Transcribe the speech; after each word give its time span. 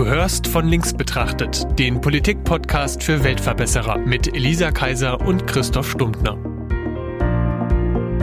Du 0.00 0.06
hörst 0.06 0.46
von 0.48 0.66
links 0.66 0.94
betrachtet, 0.94 1.78
den 1.78 2.00
Politik-Podcast 2.00 3.02
für 3.02 3.22
Weltverbesserer 3.22 3.98
mit 3.98 4.34
Elisa 4.34 4.70
Kaiser 4.70 5.20
und 5.20 5.46
Christoph 5.46 5.90
Stumptner. 5.90 6.38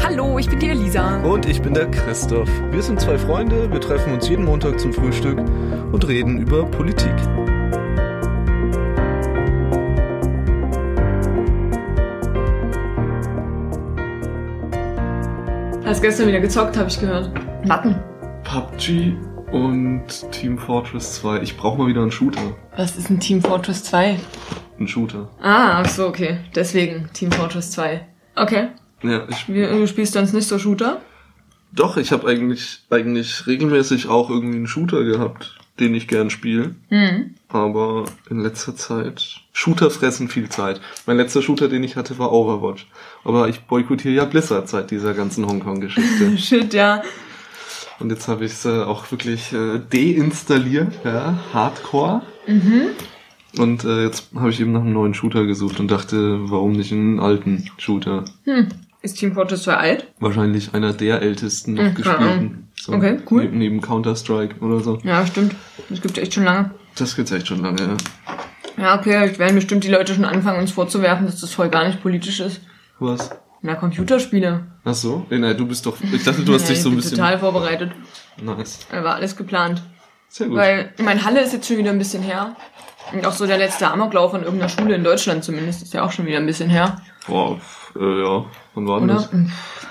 Hallo, 0.03 0.39
ich 0.39 0.49
bin 0.49 0.57
die 0.57 0.69
Elisa. 0.69 1.21
Und 1.21 1.45
ich 1.45 1.61
bin 1.61 1.75
der 1.75 1.85
Christoph. 1.91 2.49
Wir 2.71 2.81
sind 2.81 2.99
zwei 2.99 3.15
Freunde, 3.15 3.71
wir 3.71 3.79
treffen 3.79 4.11
uns 4.11 4.27
jeden 4.27 4.43
Montag 4.43 4.79
zum 4.79 4.91
Frühstück 4.91 5.37
und 5.91 6.07
reden 6.07 6.39
über 6.39 6.65
Politik. 6.65 7.13
Hast 15.85 16.01
gestern 16.01 16.27
wieder 16.27 16.39
gezockt, 16.39 16.75
habe 16.75 16.89
ich 16.89 16.99
gehört. 16.99 17.29
Matten. 17.67 17.95
PUBG 18.45 19.26
und 19.51 20.05
Team 20.31 20.57
Fortress 20.57 21.15
2. 21.15 21.41
Ich 21.41 21.57
brauche 21.57 21.77
mal 21.77 21.87
wieder 21.87 22.01
einen 22.01 22.11
Shooter. 22.11 22.55
Was 22.75 22.97
ist 22.97 23.09
ein 23.09 23.19
Team 23.19 23.41
Fortress 23.41 23.83
2? 23.85 24.19
Ein 24.79 24.87
Shooter. 24.87 25.29
Ah, 25.41 25.81
ach 25.81 25.89
so, 25.89 26.07
okay. 26.07 26.39
Deswegen 26.55 27.09
Team 27.13 27.31
Fortress 27.31 27.71
2. 27.71 28.05
Okay. 28.35 28.67
Ja, 29.03 29.27
ich, 29.29 29.47
Wie, 29.47 29.61
du 29.61 29.87
spielst 29.87 30.13
sonst 30.13 30.33
nicht 30.33 30.47
so 30.47 30.59
Shooter? 30.59 31.01
doch, 31.73 31.97
ich 31.97 32.11
habe 32.11 32.27
eigentlich, 32.27 32.79
eigentlich 32.89 33.45
regelmäßig 33.45 34.07
auch 34.07 34.29
irgendwie 34.29 34.57
einen 34.57 34.67
Shooter 34.67 35.03
gehabt, 35.03 35.57
den 35.79 35.93
ich 35.93 36.07
gern 36.07 36.29
spiele. 36.29 36.75
Hm. 36.89 37.35
Aber 37.49 38.05
in 38.29 38.39
letzter 38.39 38.75
Zeit. 38.75 39.41
Shooter 39.53 39.89
fressen 39.91 40.27
viel 40.27 40.49
Zeit. 40.49 40.81
Mein 41.05 41.17
letzter 41.17 41.41
Shooter, 41.41 41.67
den 41.67 41.83
ich 41.83 41.95
hatte, 41.95 42.17
war 42.17 42.31
Overwatch. 42.31 42.87
Aber 43.23 43.47
ich 43.47 43.61
boykottiere 43.61 44.13
ja 44.15 44.25
Blizzard 44.25 44.67
seit 44.69 44.91
dieser 44.91 45.13
ganzen 45.13 45.45
Hongkong-Geschichte. 45.45 46.37
Shit, 46.37 46.73
ja. 46.73 47.03
Und 47.99 48.11
jetzt 48.11 48.27
habe 48.27 48.45
ich 48.45 48.51
es 48.51 48.65
äh, 48.65 48.83
auch 48.83 49.09
wirklich 49.11 49.51
äh, 49.53 49.79
deinstalliert, 49.91 50.93
ja, 51.03 51.37
Hardcore. 51.53 52.21
Und 53.57 53.83
äh, 53.85 54.03
jetzt 54.03 54.29
habe 54.35 54.49
ich 54.51 54.59
eben 54.59 54.71
nach 54.71 54.81
einem 54.81 54.93
neuen 54.93 55.13
Shooter 55.13 55.45
gesucht 55.45 55.79
und 55.79 55.89
dachte, 55.89 56.37
warum 56.51 56.73
nicht 56.73 56.91
einen 56.91 57.19
alten 57.19 57.69
Shooter? 57.77 58.25
Hm. 58.43 58.67
Ist 59.01 59.17
Team 59.19 59.33
Fortress 59.33 59.63
2 59.63 59.73
alt? 59.77 60.07
Wahrscheinlich 60.19 60.73
einer 60.73 60.93
der 60.93 61.21
ältesten 61.21 61.73
noch 61.75 61.83
Mhm, 61.83 61.93
gespielten. 61.95 62.67
So, 62.79 62.93
Okay, 62.93 63.17
cool. 63.31 63.43
Neben, 63.43 63.57
neben 63.57 63.81
Counter-Strike 63.81 64.59
oder 64.63 64.79
so. 64.81 64.99
Ja, 65.03 65.25
stimmt. 65.25 65.55
Das 65.89 66.01
gibt's 66.01 66.17
echt 66.19 66.33
schon 66.33 66.43
lange. 66.43 66.71
Das 66.97 67.15
gibt's 67.15 67.31
echt 67.31 67.47
schon 67.47 67.61
lange, 67.61 67.81
ja. 67.81 67.97
Ja, 68.83 68.99
okay, 68.99 69.25
jetzt 69.25 69.39
werden 69.39 69.55
bestimmt 69.55 69.83
die 69.83 69.89
Leute 69.89 70.13
schon 70.13 70.25
anfangen, 70.25 70.59
uns 70.59 70.71
vorzuwerfen, 70.71 71.25
dass 71.25 71.41
das 71.41 71.53
voll 71.53 71.69
gar 71.69 71.87
nicht 71.87 72.01
politisch 72.01 72.39
ist. 72.39 72.61
Was? 72.99 73.31
Na, 73.67 73.75
Computerspiele. 73.75 74.65
Ach 74.85 74.93
so? 74.93 75.25
Nee, 75.29 75.39
nein, 75.39 75.57
du 75.57 75.67
bist 75.67 75.85
doch. 75.85 75.97
Ich 76.01 76.23
dachte, 76.23 76.41
du 76.43 76.53
hast 76.55 76.61
ja, 76.63 76.67
dich 76.69 76.77
ich 76.77 76.83
so 76.83 76.87
ein 76.87 76.93
bin 76.93 77.01
bisschen. 77.01 77.17
total 77.17 77.37
vorbereitet. 77.37 77.91
Nice. 78.41 78.79
Da 78.89 79.03
war 79.03 79.15
alles 79.15 79.35
geplant. 79.35 79.83
Sehr 80.29 80.47
gut. 80.47 80.55
Weil 80.55 80.93
mein 81.03 81.25
Halle 81.25 81.41
ist 81.41 81.51
jetzt 81.51 81.67
schon 81.67 81.77
wieder 81.77 81.91
ein 81.91 81.97
bisschen 81.97 82.23
her. 82.23 82.55
Und 83.11 83.25
auch 83.25 83.33
so 83.33 83.45
der 83.45 83.57
letzte 83.57 83.91
Amoklauf 83.91 84.33
an 84.33 84.43
irgendeiner 84.43 84.69
Schule 84.69 84.95
in 84.95 85.03
Deutschland 85.03 85.43
zumindest 85.43 85.81
ist 85.83 85.93
ja 85.93 86.03
auch 86.03 86.13
schon 86.13 86.25
wieder 86.25 86.37
ein 86.37 86.45
bisschen 86.45 86.69
her. 86.69 87.01
Boah, 87.27 87.59
äh, 87.99 88.21
ja. 88.21 88.45
Wann 88.73 88.87
war 88.87 88.99
denn 88.99 89.09
das? 89.09 89.25
Pff, 89.25 89.87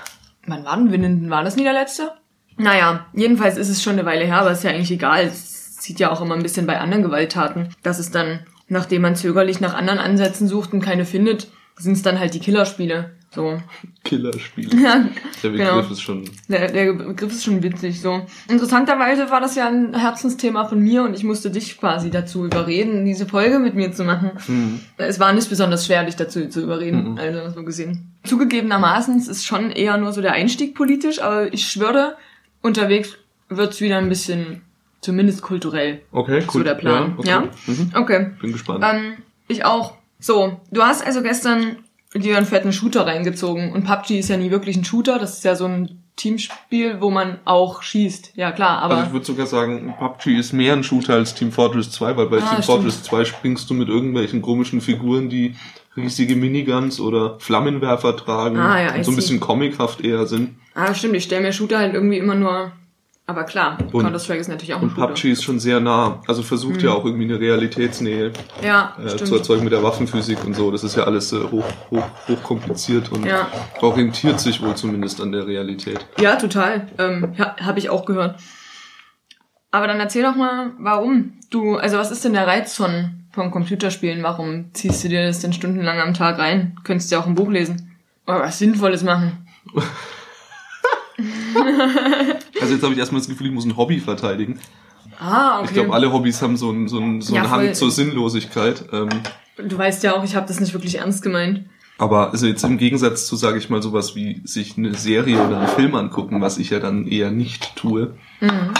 Wann 0.47 0.65
war 0.65 0.75
denn 0.75 0.91
Winnenden? 0.91 1.29
War 1.29 1.43
das 1.43 1.55
nie 1.55 1.63
der 1.63 1.73
letzte? 1.73 2.13
Naja, 2.57 3.05
jedenfalls 3.13 3.57
ist 3.57 3.69
es 3.69 3.83
schon 3.83 3.93
eine 3.93 4.05
Weile 4.07 4.25
her, 4.25 4.37
aber 4.39 4.49
ist 4.51 4.63
ja 4.63 4.71
eigentlich 4.71 4.89
egal. 4.91 5.25
Es 5.25 5.75
sieht 5.83 5.99
ja 5.99 6.11
auch 6.11 6.21
immer 6.21 6.33
ein 6.33 6.41
bisschen 6.41 6.65
bei 6.65 6.79
anderen 6.79 7.03
Gewalttaten, 7.03 7.69
dass 7.83 7.99
es 7.99 8.09
dann, 8.09 8.39
nachdem 8.69 9.03
man 9.03 9.15
zögerlich 9.15 9.59
nach 9.61 9.75
anderen 9.75 9.99
Ansätzen 9.99 10.47
sucht 10.47 10.73
und 10.73 10.81
keine 10.81 11.05
findet, 11.05 11.51
sind 11.75 11.93
es 11.93 12.01
dann 12.01 12.19
halt 12.19 12.33
die 12.33 12.39
Killerspiele. 12.39 13.11
So. 13.37 13.61
Killerspiel. 14.03 14.81
Ja, 14.81 15.05
Der 15.43 15.49
Begriff 15.49 15.67
genau. 15.69 15.79
ist 15.91 16.01
schon. 16.01 16.27
Der, 16.47 16.71
der 16.71 16.93
Begriff 16.93 17.31
ist 17.31 17.43
schon 17.43 17.61
witzig, 17.61 18.01
so. 18.01 18.25
Interessanterweise 18.49 19.29
war 19.29 19.39
das 19.41 19.53
ja 19.55 19.67
ein 19.67 19.93
Herzensthema 19.93 20.65
von 20.65 20.79
mir 20.79 21.03
und 21.03 21.13
ich 21.13 21.23
musste 21.23 21.51
dich 21.51 21.79
quasi 21.79 22.09
dazu 22.09 22.45
überreden, 22.45 23.05
diese 23.05 23.27
Folge 23.27 23.59
mit 23.59 23.75
mir 23.75 23.91
zu 23.91 24.05
machen. 24.05 24.31
Hm. 24.47 24.79
Es 24.97 25.19
war 25.19 25.33
nicht 25.33 25.47
besonders 25.49 25.85
schwer, 25.85 26.03
dich 26.03 26.15
dazu 26.15 26.47
zu 26.49 26.61
überreden, 26.63 27.11
Mhm. 27.11 27.17
also 27.19 27.51
so 27.51 27.63
gesehen. 27.63 28.11
Zugegebenermaßen, 28.23 29.15
es 29.17 29.27
ist 29.27 29.45
schon 29.45 29.69
eher 29.69 29.97
nur 29.97 30.13
so 30.13 30.21
der 30.23 30.33
Einstieg 30.33 30.73
politisch, 30.73 31.21
aber 31.21 31.53
ich 31.53 31.67
schwöre, 31.69 32.17
unterwegs 32.63 33.17
wird's 33.49 33.79
wieder 33.81 33.99
ein 33.99 34.09
bisschen, 34.09 34.63
zumindest 35.01 35.43
kulturell. 35.43 36.01
Okay, 36.11 36.39
cool. 36.47 36.53
So 36.53 36.63
der 36.63 36.73
Plan, 36.73 37.13
okay. 37.17 37.29
ja? 37.29 37.43
Mhm. 37.67 37.91
Okay. 37.93 38.31
Bin 38.41 38.51
gespannt. 38.53 38.83
Ähm, 38.83 39.13
ich 39.47 39.63
auch. 39.63 39.93
So, 40.19 40.59
du 40.71 40.81
hast 40.81 41.05
also 41.05 41.21
gestern 41.21 41.77
dir 42.19 42.37
einen 42.37 42.45
fetten 42.45 42.73
Shooter 42.73 43.05
reingezogen 43.05 43.71
und 43.71 43.83
PUBG 43.85 44.19
ist 44.19 44.29
ja 44.29 44.37
nie 44.37 44.51
wirklich 44.51 44.75
ein 44.77 44.83
Shooter, 44.85 45.19
das 45.19 45.37
ist 45.37 45.43
ja 45.45 45.55
so 45.55 45.65
ein 45.65 46.03
Teamspiel, 46.15 46.99
wo 46.99 47.11
man 47.11 47.37
auch 47.45 47.81
schießt. 47.83 48.31
Ja 48.35 48.51
klar, 48.51 48.79
aber 48.81 48.95
also 48.95 49.07
ich 49.07 49.13
würde 49.13 49.25
sogar 49.25 49.45
sagen, 49.45 49.93
PUBG 49.99 50.37
ist 50.39 50.51
mehr 50.53 50.73
ein 50.73 50.83
Shooter 50.83 51.13
als 51.13 51.35
Team 51.35 51.51
Fortress 51.51 51.91
2, 51.91 52.17
weil 52.17 52.25
bei 52.27 52.37
Ah, 52.37 52.39
Team 52.39 52.47
stimmt. 52.49 52.65
Fortress 52.65 53.03
2 53.03 53.25
springst 53.25 53.69
du 53.69 53.73
mit 53.75 53.87
irgendwelchen 53.87 54.41
komischen 54.41 54.81
Figuren, 54.81 55.29
die 55.29 55.55
riesige 55.95 56.35
Miniguns 56.35 56.99
oder 56.99 57.39
Flammenwerfer 57.39 58.15
tragen 58.17 58.57
Ah, 58.57 58.81
ja, 58.81 58.95
und 58.95 59.03
so 59.03 59.11
ein 59.11 59.15
bisschen 59.15 59.39
comichaft 59.39 60.01
eher 60.01 60.25
sind. 60.27 60.55
ah, 60.75 60.93
stimmt, 60.93 61.15
ich 61.15 61.23
stelle 61.23 61.41
mir 61.41 61.53
Shooter 61.53 61.77
halt 61.79 61.93
irgendwie 61.93 62.17
immer 62.17 62.35
nur 62.35 62.71
aber 63.29 63.43
klar, 63.43 63.77
Und- 63.91 64.03
Counter-Strike 64.03 64.39
ist 64.39 64.47
natürlich 64.47 64.73
auch 64.73 64.77
ein 64.77 64.83
Und 64.85 64.91
Shooter. 64.91 65.07
PUBG 65.07 65.31
ist 65.31 65.43
schon 65.43 65.59
sehr 65.59 65.79
nah, 65.81 66.21
also 66.27 66.41
versucht 66.41 66.81
ja 66.81 66.91
auch 66.91 67.03
irgendwie 67.05 67.25
eine 67.25 67.39
Realitätsnähe 67.39 68.31
Ja, 68.63 68.95
äh, 69.03 69.15
zu 69.17 69.35
erzeugen 69.35 69.63
mit 69.65 69.73
der 69.73 69.83
Waffenphysik 69.83 70.43
und 70.45 70.55
so. 70.55 70.71
Das 70.71 70.83
ist 70.83 70.95
ja 70.95 71.03
alles 71.03 71.33
äh, 71.33 71.39
hoch, 71.51 71.65
hoch, 71.91 72.05
hoch 72.27 72.41
kompliziert 72.43 73.11
und 73.11 73.25
Ja. 73.25 73.47
orientiert 73.81 74.39
sich 74.39 74.61
wohl 74.61 74.75
zumindest 74.75 75.19
an 75.21 75.31
der 75.33 75.45
Realität. 75.45 76.05
Ja, 76.19 76.37
total. 76.37 76.87
Ähm, 76.97 77.33
ja, 77.37 77.55
habe 77.59 77.79
ich 77.79 77.89
auch 77.89 78.05
gehört. 78.05 78.39
Aber 79.71 79.87
dann 79.87 79.99
erzähl 79.99 80.23
doch 80.23 80.35
mal, 80.35 80.71
warum 80.79 81.33
du, 81.49 81.75
also 81.75 81.97
was 81.97 82.11
ist 82.11 82.23
denn 82.23 82.31
der 82.33 82.47
Reiz 82.47 82.75
von, 82.75 83.25
von 83.33 83.51
Computerspielen? 83.51 84.23
Warum 84.23 84.73
ziehst 84.73 85.03
du 85.03 85.09
dir 85.09 85.27
das 85.27 85.41
denn 85.41 85.51
stundenlang 85.51 85.99
am 85.99 86.13
Tag 86.13 86.39
rein? 86.39 86.77
Könntest 86.85 87.11
ja 87.11 87.19
auch 87.19 87.27
ein 87.27 87.35
Buch 87.35 87.49
lesen. 87.49 87.91
Oder 88.25 88.39
was 88.39 88.57
Sinnvolles 88.59 89.03
machen. 89.03 89.45
Also 92.61 92.73
jetzt 92.73 92.83
habe 92.83 92.93
ich 92.93 92.99
erstmal 92.99 93.21
das 93.21 93.29
Gefühl, 93.29 93.47
ich 93.47 93.53
muss 93.53 93.65
ein 93.65 93.77
Hobby 93.77 93.99
verteidigen. 93.99 94.59
Ah, 95.19 95.57
okay. 95.59 95.65
Ich 95.67 95.73
glaube, 95.73 95.93
alle 95.93 96.11
Hobbys 96.11 96.41
haben 96.41 96.57
so, 96.57 96.69
ein, 96.71 96.87
so, 96.87 96.99
ein, 96.99 97.21
so 97.21 97.33
Ja, 97.35 97.43
einen. 97.43 97.51
Hang 97.51 97.73
zur 97.73 97.91
Sinnlosigkeit. 97.91 98.85
Ähm, 98.91 99.09
Du 99.57 99.75
weißt 99.75 100.03
ja 100.03 100.15
auch, 100.15 100.23
ich 100.23 100.35
habe 100.35 100.47
das 100.47 100.59
nicht 100.59 100.73
wirklich 100.73 100.99
ernst 100.99 101.23
gemeint. 101.23 101.65
aber 101.97 102.29
also 102.31 102.45
jetzt 102.45 102.63
im 102.63 102.77
Gegensatz 102.77 103.25
zu, 103.25 103.35
sage 103.35 103.57
ich 103.57 103.71
mal, 103.71 103.81
sowas 103.81 104.15
wie 104.15 104.41
sich 104.45 104.77
eine 104.77 104.93
Serie 104.93 105.43
oder 105.43 105.57
einen 105.57 105.67
Film 105.69 105.95
angucken, 105.95 106.41
was 106.41 106.59
ich 106.59 106.69
ja 106.69 106.79
dann 106.79 107.07
eher 107.07 107.31
nicht 107.31 107.75
tue, 107.75 108.13
Mhm. 108.39 108.73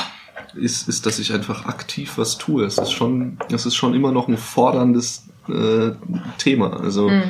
ist, 0.56 0.88
ist, 0.88 1.08
dass 1.08 1.18
ich 1.18 1.34
einfach 1.34 1.66
aktiv 1.66 2.14
was 2.18 2.38
tue. 2.38 2.64
Es 2.64 2.78
ist 2.78 2.92
schon, 2.92 3.40
es 3.52 3.66
ist 3.66 3.76
schon 3.76 3.96
immer 3.96 4.12
noch 4.12 4.28
ein 4.28 4.38
forderndes 4.38 5.26
äh, 5.50 5.92
Thema. 6.38 6.80
Also 6.80 7.10
Mhm. 7.10 7.24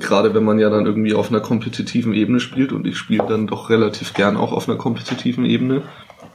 Gerade 0.00 0.34
wenn 0.34 0.44
man 0.44 0.58
ja 0.58 0.70
dann 0.70 0.86
irgendwie 0.86 1.14
auf 1.14 1.30
einer 1.30 1.40
kompetitiven 1.40 2.12
Ebene 2.14 2.40
spielt 2.40 2.72
und 2.72 2.86
ich 2.86 2.96
spiele 2.96 3.24
dann 3.28 3.46
doch 3.46 3.70
relativ 3.70 4.14
gern 4.14 4.36
auch 4.36 4.52
auf 4.52 4.68
einer 4.68 4.78
kompetitiven 4.78 5.44
Ebene, 5.44 5.82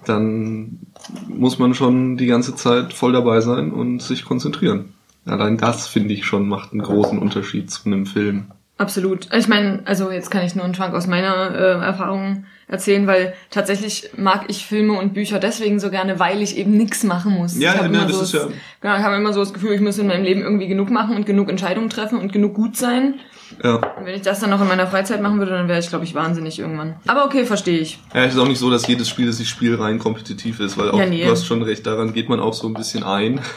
dann 0.05 0.79
muss 1.27 1.59
man 1.59 1.73
schon 1.73 2.17
die 2.17 2.25
ganze 2.27 2.55
Zeit 2.55 2.93
voll 2.93 3.11
dabei 3.13 3.41
sein 3.41 3.71
und 3.71 4.01
sich 4.01 4.25
konzentrieren. 4.25 4.93
Allein 5.25 5.57
das, 5.57 5.87
finde 5.87 6.13
ich 6.13 6.25
schon, 6.25 6.47
macht 6.47 6.71
einen 6.71 6.81
großen 6.81 7.19
Unterschied 7.19 7.69
zu 7.69 7.85
einem 7.85 8.05
Film. 8.05 8.45
Absolut. 8.77 9.27
Ich 9.33 9.49
meine, 9.49 9.81
also 9.85 10.09
jetzt 10.09 10.31
kann 10.31 10.45
ich 10.45 10.55
nur 10.55 10.63
einen 10.63 10.73
Schwank 10.73 10.93
aus 10.93 11.05
meiner 11.05 11.53
äh, 11.53 11.85
Erfahrung 11.85 12.45
erzählen, 12.69 13.05
weil 13.07 13.33
tatsächlich 13.49 14.11
mag 14.15 14.45
ich 14.47 14.65
Filme 14.65 14.93
und 14.93 15.13
Bücher 15.13 15.37
deswegen 15.39 15.81
so 15.81 15.89
gerne, 15.89 16.17
weil 16.19 16.41
ich 16.41 16.55
eben 16.57 16.71
nichts 16.77 17.03
machen 17.03 17.33
muss. 17.33 17.59
Ja, 17.59 17.75
ich 17.75 17.81
ja, 17.81 17.87
ne, 17.89 17.97
das 18.07 18.13
so 18.13 18.21
ist 18.23 18.33
das, 18.33 18.43
ja- 18.43 18.47
Genau, 18.79 18.95
ich 18.95 19.03
habe 19.03 19.15
immer 19.17 19.33
so 19.33 19.41
das 19.41 19.53
Gefühl, 19.53 19.73
ich 19.73 19.81
muss 19.81 19.97
in 19.97 20.07
meinem 20.07 20.23
Leben 20.23 20.41
irgendwie 20.41 20.67
genug 20.67 20.89
machen 20.91 21.15
und 21.17 21.25
genug 21.25 21.49
Entscheidungen 21.49 21.89
treffen 21.89 22.17
und 22.19 22.31
genug 22.31 22.53
gut 22.53 22.77
sein. 22.77 23.15
Ja. 23.63 23.75
Und 23.75 24.05
wenn 24.05 24.15
ich 24.15 24.21
das 24.21 24.39
dann 24.39 24.49
noch 24.49 24.61
in 24.61 24.67
meiner 24.67 24.87
Freizeit 24.87 25.21
machen 25.21 25.39
würde, 25.39 25.51
dann 25.51 25.67
wäre 25.67 25.79
ich, 25.79 25.89
glaube 25.89 26.05
ich, 26.05 26.15
wahnsinnig 26.15 26.59
irgendwann. 26.59 26.95
Aber 27.07 27.25
okay, 27.25 27.45
verstehe 27.45 27.79
ich. 27.79 27.99
Ja, 28.13 28.23
es 28.23 28.33
ist 28.33 28.39
auch 28.39 28.47
nicht 28.47 28.59
so, 28.59 28.69
dass 28.69 28.87
jedes 28.87 29.09
Spiel, 29.09 29.27
das 29.27 29.39
ich 29.39 29.49
spiele, 29.49 29.79
rein 29.79 29.99
kompetitiv 29.99 30.59
ist, 30.59 30.77
weil 30.77 30.91
auch, 30.91 30.99
Ja, 30.99 31.05
nee. 31.05 31.23
du 31.23 31.31
hast 31.31 31.45
schon 31.45 31.61
recht, 31.61 31.85
daran 31.85 32.13
geht 32.13 32.29
man 32.29 32.39
auch 32.39 32.53
so 32.53 32.67
ein 32.67 32.73
bisschen 32.73 33.03
ein. 33.03 33.41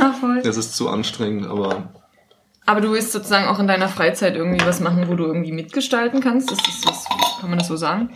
Ja, 0.00 0.12
voll. 0.18 0.40
Das 0.42 0.56
ist 0.56 0.76
zu 0.76 0.88
anstrengend, 0.88 1.46
aber 1.46 1.92
Aber 2.64 2.80
du 2.80 2.90
willst 2.92 3.12
sozusagen 3.12 3.48
auch 3.48 3.58
in 3.58 3.66
deiner 3.66 3.88
Freizeit 3.88 4.34
irgendwie 4.34 4.64
was 4.64 4.80
machen, 4.80 5.08
wo 5.08 5.14
du 5.14 5.26
irgendwie 5.26 5.52
mitgestalten 5.52 6.20
kannst? 6.22 6.50
Ist 6.50 6.66
das, 6.66 6.80
das, 6.80 7.04
kann 7.38 7.50
man 7.50 7.58
das 7.58 7.68
so 7.68 7.76
sagen? 7.76 8.08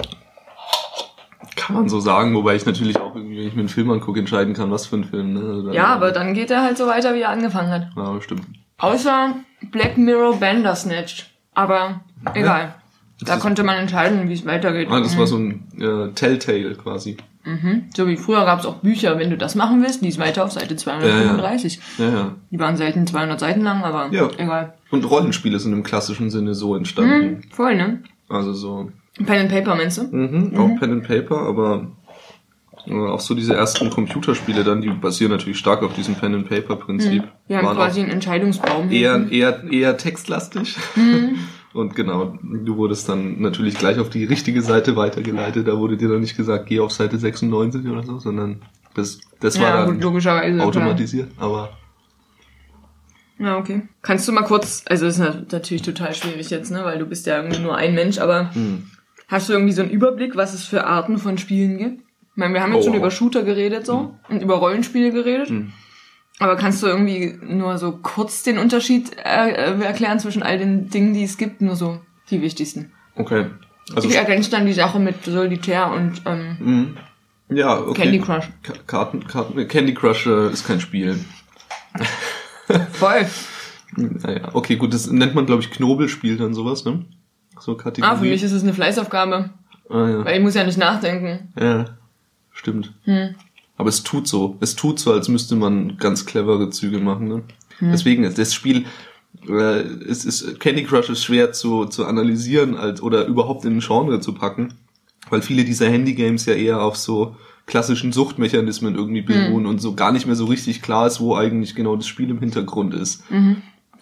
kann 1.63 1.77
man 1.77 1.89
so 1.89 2.01
sagen, 2.01 2.35
wobei 2.35 2.57
ich 2.57 2.67
natürlich 2.67 2.99
auch 2.99 3.15
irgendwie, 3.15 3.39
wenn 3.39 3.47
ich 3.47 3.55
mir 3.55 3.61
einen 3.61 3.69
Film 3.69 3.91
angucke, 3.91 4.19
entscheiden 4.19 4.55
kann, 4.55 4.71
was 4.71 4.87
für 4.87 4.97
ein 4.97 5.05
Film. 5.05 5.35
Ne? 5.35 5.41
Also 5.41 5.71
Ja, 5.73 5.87
aber 5.87 6.11
dann 6.11 6.35
geht 6.35 6.51
er 6.51 6.63
halt 6.63 6.77
so 6.77 6.87
weiter, 6.87 7.15
wie 7.15 7.21
er 7.21 7.29
angefangen 7.29 7.71
hat. 7.71 7.89
Ja, 7.97 8.21
stimmt. 8.21 8.43
Außer 8.79 9.35
Black 9.71 9.97
Mirror 9.99 10.37
Bandersnatch. 10.39 11.27
Aber 11.55 12.01
egal. 12.35 12.75
Da 13.21 13.35
ist- 13.35 13.41
konnte 13.41 13.63
man 13.63 13.77
entscheiden, 13.77 14.29
wie 14.29 14.33
es 14.33 14.45
weitergeht. 14.47 14.89
Ah, 14.91 15.01
das 15.01 15.15
Mhm. 15.15 15.19
war 15.19 15.27
so 15.27 15.37
ein 15.37 15.65
äh, 15.81 16.13
Telltale 16.15 16.75
quasi. 16.75 17.17
Mhm. 17.45 17.85
So 17.95 18.07
wie 18.07 18.17
früher 18.17 18.45
gab 18.45 18.61
es 18.61 18.67
auch 18.67 18.77
Bücher, 18.77 19.19
wenn 19.19 19.31
du 19.31 19.37
das 19.37 19.55
machen 19.55 19.83
willst, 19.83 20.01
lies 20.03 20.19
weiter 20.19 20.45
auf 20.45 20.53
Seite 20.53 20.77
235. 20.77 21.81
Ja, 21.99 22.09
ja. 22.09 22.33
Die 22.51 22.59
waren 22.59 22.77
selten 22.77 23.07
200 23.07 23.39
Seiten 23.41 23.63
lang, 23.63 23.83
aber 23.85 24.09
Ja. 24.13 24.29
egal. 24.39 24.75
Und 24.91 25.09
Rollenspiele 25.09 25.59
sind 25.59 25.73
im 25.73 25.83
klassischen 25.83 26.31
Sinne 26.31 26.55
so 26.55 26.77
entstanden. 26.77 27.31
Mhm, 27.31 27.43
voll, 27.51 27.77
ne? 27.77 28.03
Also 28.29 28.53
so, 28.53 28.91
Pen 29.27 29.41
and 29.41 29.51
Paper 29.51 29.75
meinst 29.75 29.99
du? 29.99 30.05
mhm, 30.05 30.57
auch 30.57 30.79
Pen 30.79 30.93
and 30.93 31.07
Paper, 31.07 31.41
aber 31.41 31.89
auch 32.95 33.21
so 33.21 33.35
diese 33.35 33.55
ersten 33.55 33.91
Computerspiele 33.91 34.65
dann, 34.65 34.81
die 34.81 34.91
basieren 34.91 35.33
natürlich 35.33 35.59
stark 35.59 35.83
auf 35.83 35.95
diesem 35.95 36.15
Pen-and-Paper-Prinzip. 36.15 37.25
Wir 37.47 37.57
haben 37.59 37.67
waren 37.67 37.77
quasi 37.77 38.01
einen 38.01 38.11
Entscheidungsbaum. 38.11 38.91
eher, 38.91 39.15
hinten. 39.15 39.33
eher, 39.33 39.65
eher 39.71 39.97
textlastig. 39.97 40.77
Mhm. 40.97 41.39
Und 41.75 41.95
genau, 41.95 42.39
du 42.43 42.77
wurdest 42.77 43.09
dann 43.09 43.41
natürlich 43.41 43.79
gleich 43.79 43.99
auf 43.99 44.11
die 44.11 44.25
richtige 44.25 44.61
Seite 44.61 44.95
weitergeleitet. 44.95 45.69
Da 45.69 45.79
wurde 45.79 45.97
dir 45.97 46.09
dann 46.09 46.21
nicht 46.21 46.37
gesagt, 46.37 46.67
geh 46.67 46.81
auf 46.81 46.93
Seite 46.93 47.17
96 47.17 47.87
oder 47.87 48.03
so, 48.03 48.19
sondern 48.19 48.61
das, 48.95 49.21
das 49.41 49.59
war 49.59 49.69
ja, 49.69 49.77
dann 49.79 49.95
gut, 49.95 50.03
logischerweise. 50.03 50.55
klar. 50.55 50.67
automatisiert. 50.67 51.31
Aber 51.39 51.71
Ja, 53.39 53.57
okay. 53.57 53.83
Kannst 54.03 54.29
du 54.29 54.33
mal 54.33 54.43
kurz, 54.43 54.85
also 54.87 55.07
das 55.07 55.19
ist 55.19 55.53
natürlich 55.53 55.83
total 55.83 56.15
schwierig 56.15 56.51
jetzt, 56.51 56.71
ne, 56.71 56.85
weil 56.85 56.99
du 56.99 57.07
bist 57.07 57.27
ja 57.27 57.43
irgendwie 57.43 57.61
nur 57.61 57.75
ein 57.75 57.95
Mensch, 57.95 58.19
aber 58.19 58.55
hm. 58.55 58.91
hast 59.29 59.49
du 59.49 59.55
irgendwie 59.55 59.73
so 59.73 59.81
einen 59.81 59.91
Überblick, 59.91 60.37
was 60.37 60.53
es 60.53 60.67
für 60.67 60.85
Arten 60.85 61.17
von 61.17 61.39
Spielen 61.39 61.79
gibt? 61.79 62.05
Ich 62.35 62.37
meine, 62.39 62.55
wir 62.55 62.63
haben 62.63 62.73
jetzt 62.73 62.83
Oh, 62.83 62.87
schon 62.87 62.95
über 62.95 63.11
Shooter 63.11 63.43
geredet 63.43 63.85
so 63.87 64.15
und 64.29 64.43
über 64.43 64.55
Rollenspiele 64.57 65.13
geredet. 65.13 65.49
Hm. 65.51 65.73
Aber 66.39 66.57
kannst 66.57 66.83
du 66.83 66.87
irgendwie 66.87 67.39
nur 67.43 67.77
so 67.79 67.93
kurz 68.03 68.43
den 68.43 68.59
Unterschied 68.59 69.17
äh, 69.19 69.51
äh, 69.51 69.83
erklären 69.83 70.19
zwischen 70.19 70.43
all 70.43 70.59
den 70.59 70.89
Dingen, 70.89 71.13
die 71.15 71.25
es 71.25 71.37
gibt? 71.37 71.61
Nur 71.61 71.77
so 71.77 72.01
die 72.31 72.41
wichtigsten. 72.43 72.93
okay. 73.17 73.47
Also 73.95 74.09
Wie 74.09 74.15
ergänzt 74.15 74.53
dann 74.53 74.65
die 74.65 74.73
Sache 74.73 74.99
mit 75.01 75.25
Solitär 75.25 75.91
und 75.93 76.23
ähm, 76.25 76.57
Mhm. 76.61 76.97
Ja, 77.57 77.79
okay. 77.79 78.03
Candy 78.05 78.21
Crush? 78.21 78.49
Ka- 78.63 78.73
Karten, 78.87 79.27
Karten, 79.27 79.69
Candy 79.69 79.93
Crush 79.93 80.27
äh, 80.27 80.51
ist 80.51 80.67
kein 80.67 80.81
Spiel. 80.81 81.19
Voll. 82.93 83.27
Naja, 83.97 84.49
okay, 84.55 84.77
gut, 84.77 84.95
das 84.95 85.11
nennt 85.11 85.35
man, 85.35 85.45
glaube 85.47 85.61
ich, 85.63 85.71
Knobelspiel 85.71 86.39
dann 86.39 86.55
sowas, 86.55 86.85
ne? 86.87 87.05
So 87.61 87.77
Kategorie. 87.77 88.11
Ah, 88.11 88.17
für 88.17 88.25
mich 88.25 88.43
ist 88.43 88.53
es 88.53 88.63
eine 88.63 88.73
Fleißaufgabe, 88.73 89.51
Ah, 89.91 90.09
ja. 90.09 90.25
weil 90.25 90.37
ich 90.39 90.43
muss 90.43 90.55
ja 90.55 90.65
nicht 90.65 90.79
nachdenken. 90.79 91.53
ja, 91.61 91.85
stimmt. 92.53 92.93
Hm. 93.05 93.35
Aber 93.77 93.89
es 93.89 94.03
tut 94.03 94.29
so. 94.29 94.57
Es 94.61 94.77
tut 94.77 94.99
so, 94.99 95.13
als 95.13 95.29
müsste 95.29 95.57
man 95.57 95.97
ganz 95.99 96.27
clevere 96.27 96.71
Züge 96.71 96.99
machen, 96.99 97.29
ne? 97.29 97.43
Hm. 97.79 97.91
Deswegen, 97.91 98.25
ist 98.25 98.39
das 98.39 98.55
Spiel, 98.55 98.85
äh, 99.49 99.81
es 100.09 100.25
ist, 100.25 100.61
Candy 100.61 100.85
Crush 100.85 101.09
ist 101.09 101.25
schwer 101.25 101.53
zu, 101.53 101.87
zu 101.87 102.07
analysieren 102.07 102.77
als, 102.77 103.03
oder 103.03 103.27
überhaupt 103.27 103.65
in 103.65 103.77
ein 103.79 103.81
Genre 103.81 104.21
zu 104.21 104.35
packen, 104.35 104.75
weil 105.31 105.43
viele 105.43 105.65
dieser 105.65 105.89
Handygames 105.89 106.47
ja 106.47 106.55
eher 106.55 106.83
auf 106.83 106.97
so 106.97 107.37
klassischen 107.67 108.13
Suchtmechanismen 108.13 108.95
irgendwie 108.95 109.21
Hm. 109.21 109.27
beruhen 109.27 109.67
und 109.67 109.81
so 109.81 109.95
gar 109.95 110.13
nicht 110.13 110.27
mehr 110.27 110.37
so 110.37 110.45
richtig 110.47 110.83
klar 110.83 111.07
ist, 111.07 111.21
wo 111.21 111.35
eigentlich 111.37 111.75
genau 111.75 111.97
das 111.97 112.07
Spiel 112.07 112.31
im 112.31 112.41
Hintergrund 112.41 112.93
ist. 112.95 113.23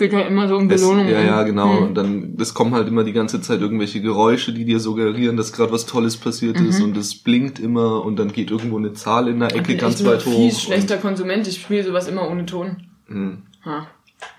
Geht 0.01 0.15
ja 0.15 0.21
immer 0.21 0.49
so 0.49 0.57
um 0.57 0.71
Es, 0.71 0.81
Belohnung. 0.81 1.09
ja, 1.09 1.21
ja, 1.21 1.41
und- 1.41 1.47
genau. 1.47 1.77
Hm. 1.77 1.83
Und 1.89 1.95
dann, 1.95 2.37
es 2.41 2.55
kommen 2.55 2.73
halt 2.75 2.89
immer 2.89 3.05
die 3.05 3.13
ganze 3.13 3.43
Zeit 3.43 3.61
irgendwelche 3.61 4.01
Geräusche, 4.01 4.53
die 4.55 4.65
dir 4.65 4.81
suggerieren, 4.81 5.37
dass 5.37 5.53
gerade 5.53 5.71
was 5.73 5.85
Tolles 5.85 6.17
passiert 6.17 6.59
ist 6.59 6.81
und 6.81 6.97
es 6.97 7.15
blinkt 7.23 7.59
immer 7.59 8.03
und 8.03 8.17
dann 8.19 8.33
geht 8.33 8.51
irgendwo 8.51 8.79
eine 8.79 8.95
Zahl 8.95 9.29
in 9.29 9.41
der 9.41 9.51
Ich 9.51 9.57
Ecke 9.57 9.67
bin 9.73 9.77
ganz 9.79 10.01
ein 10.01 10.07
weit 10.07 10.25
hoch. 10.25 10.33
fies 10.35 10.63
schlechter 10.63 10.97
Konsument. 10.97 11.47
Ich 11.47 11.61
spiele 11.61 11.85
sowas 11.85 12.09
immer 12.09 12.29
ohne 12.31 12.47
Ton. 12.47 12.79
Und, 13.09 13.15
hm. 13.15 13.43
Ha. 13.67 13.87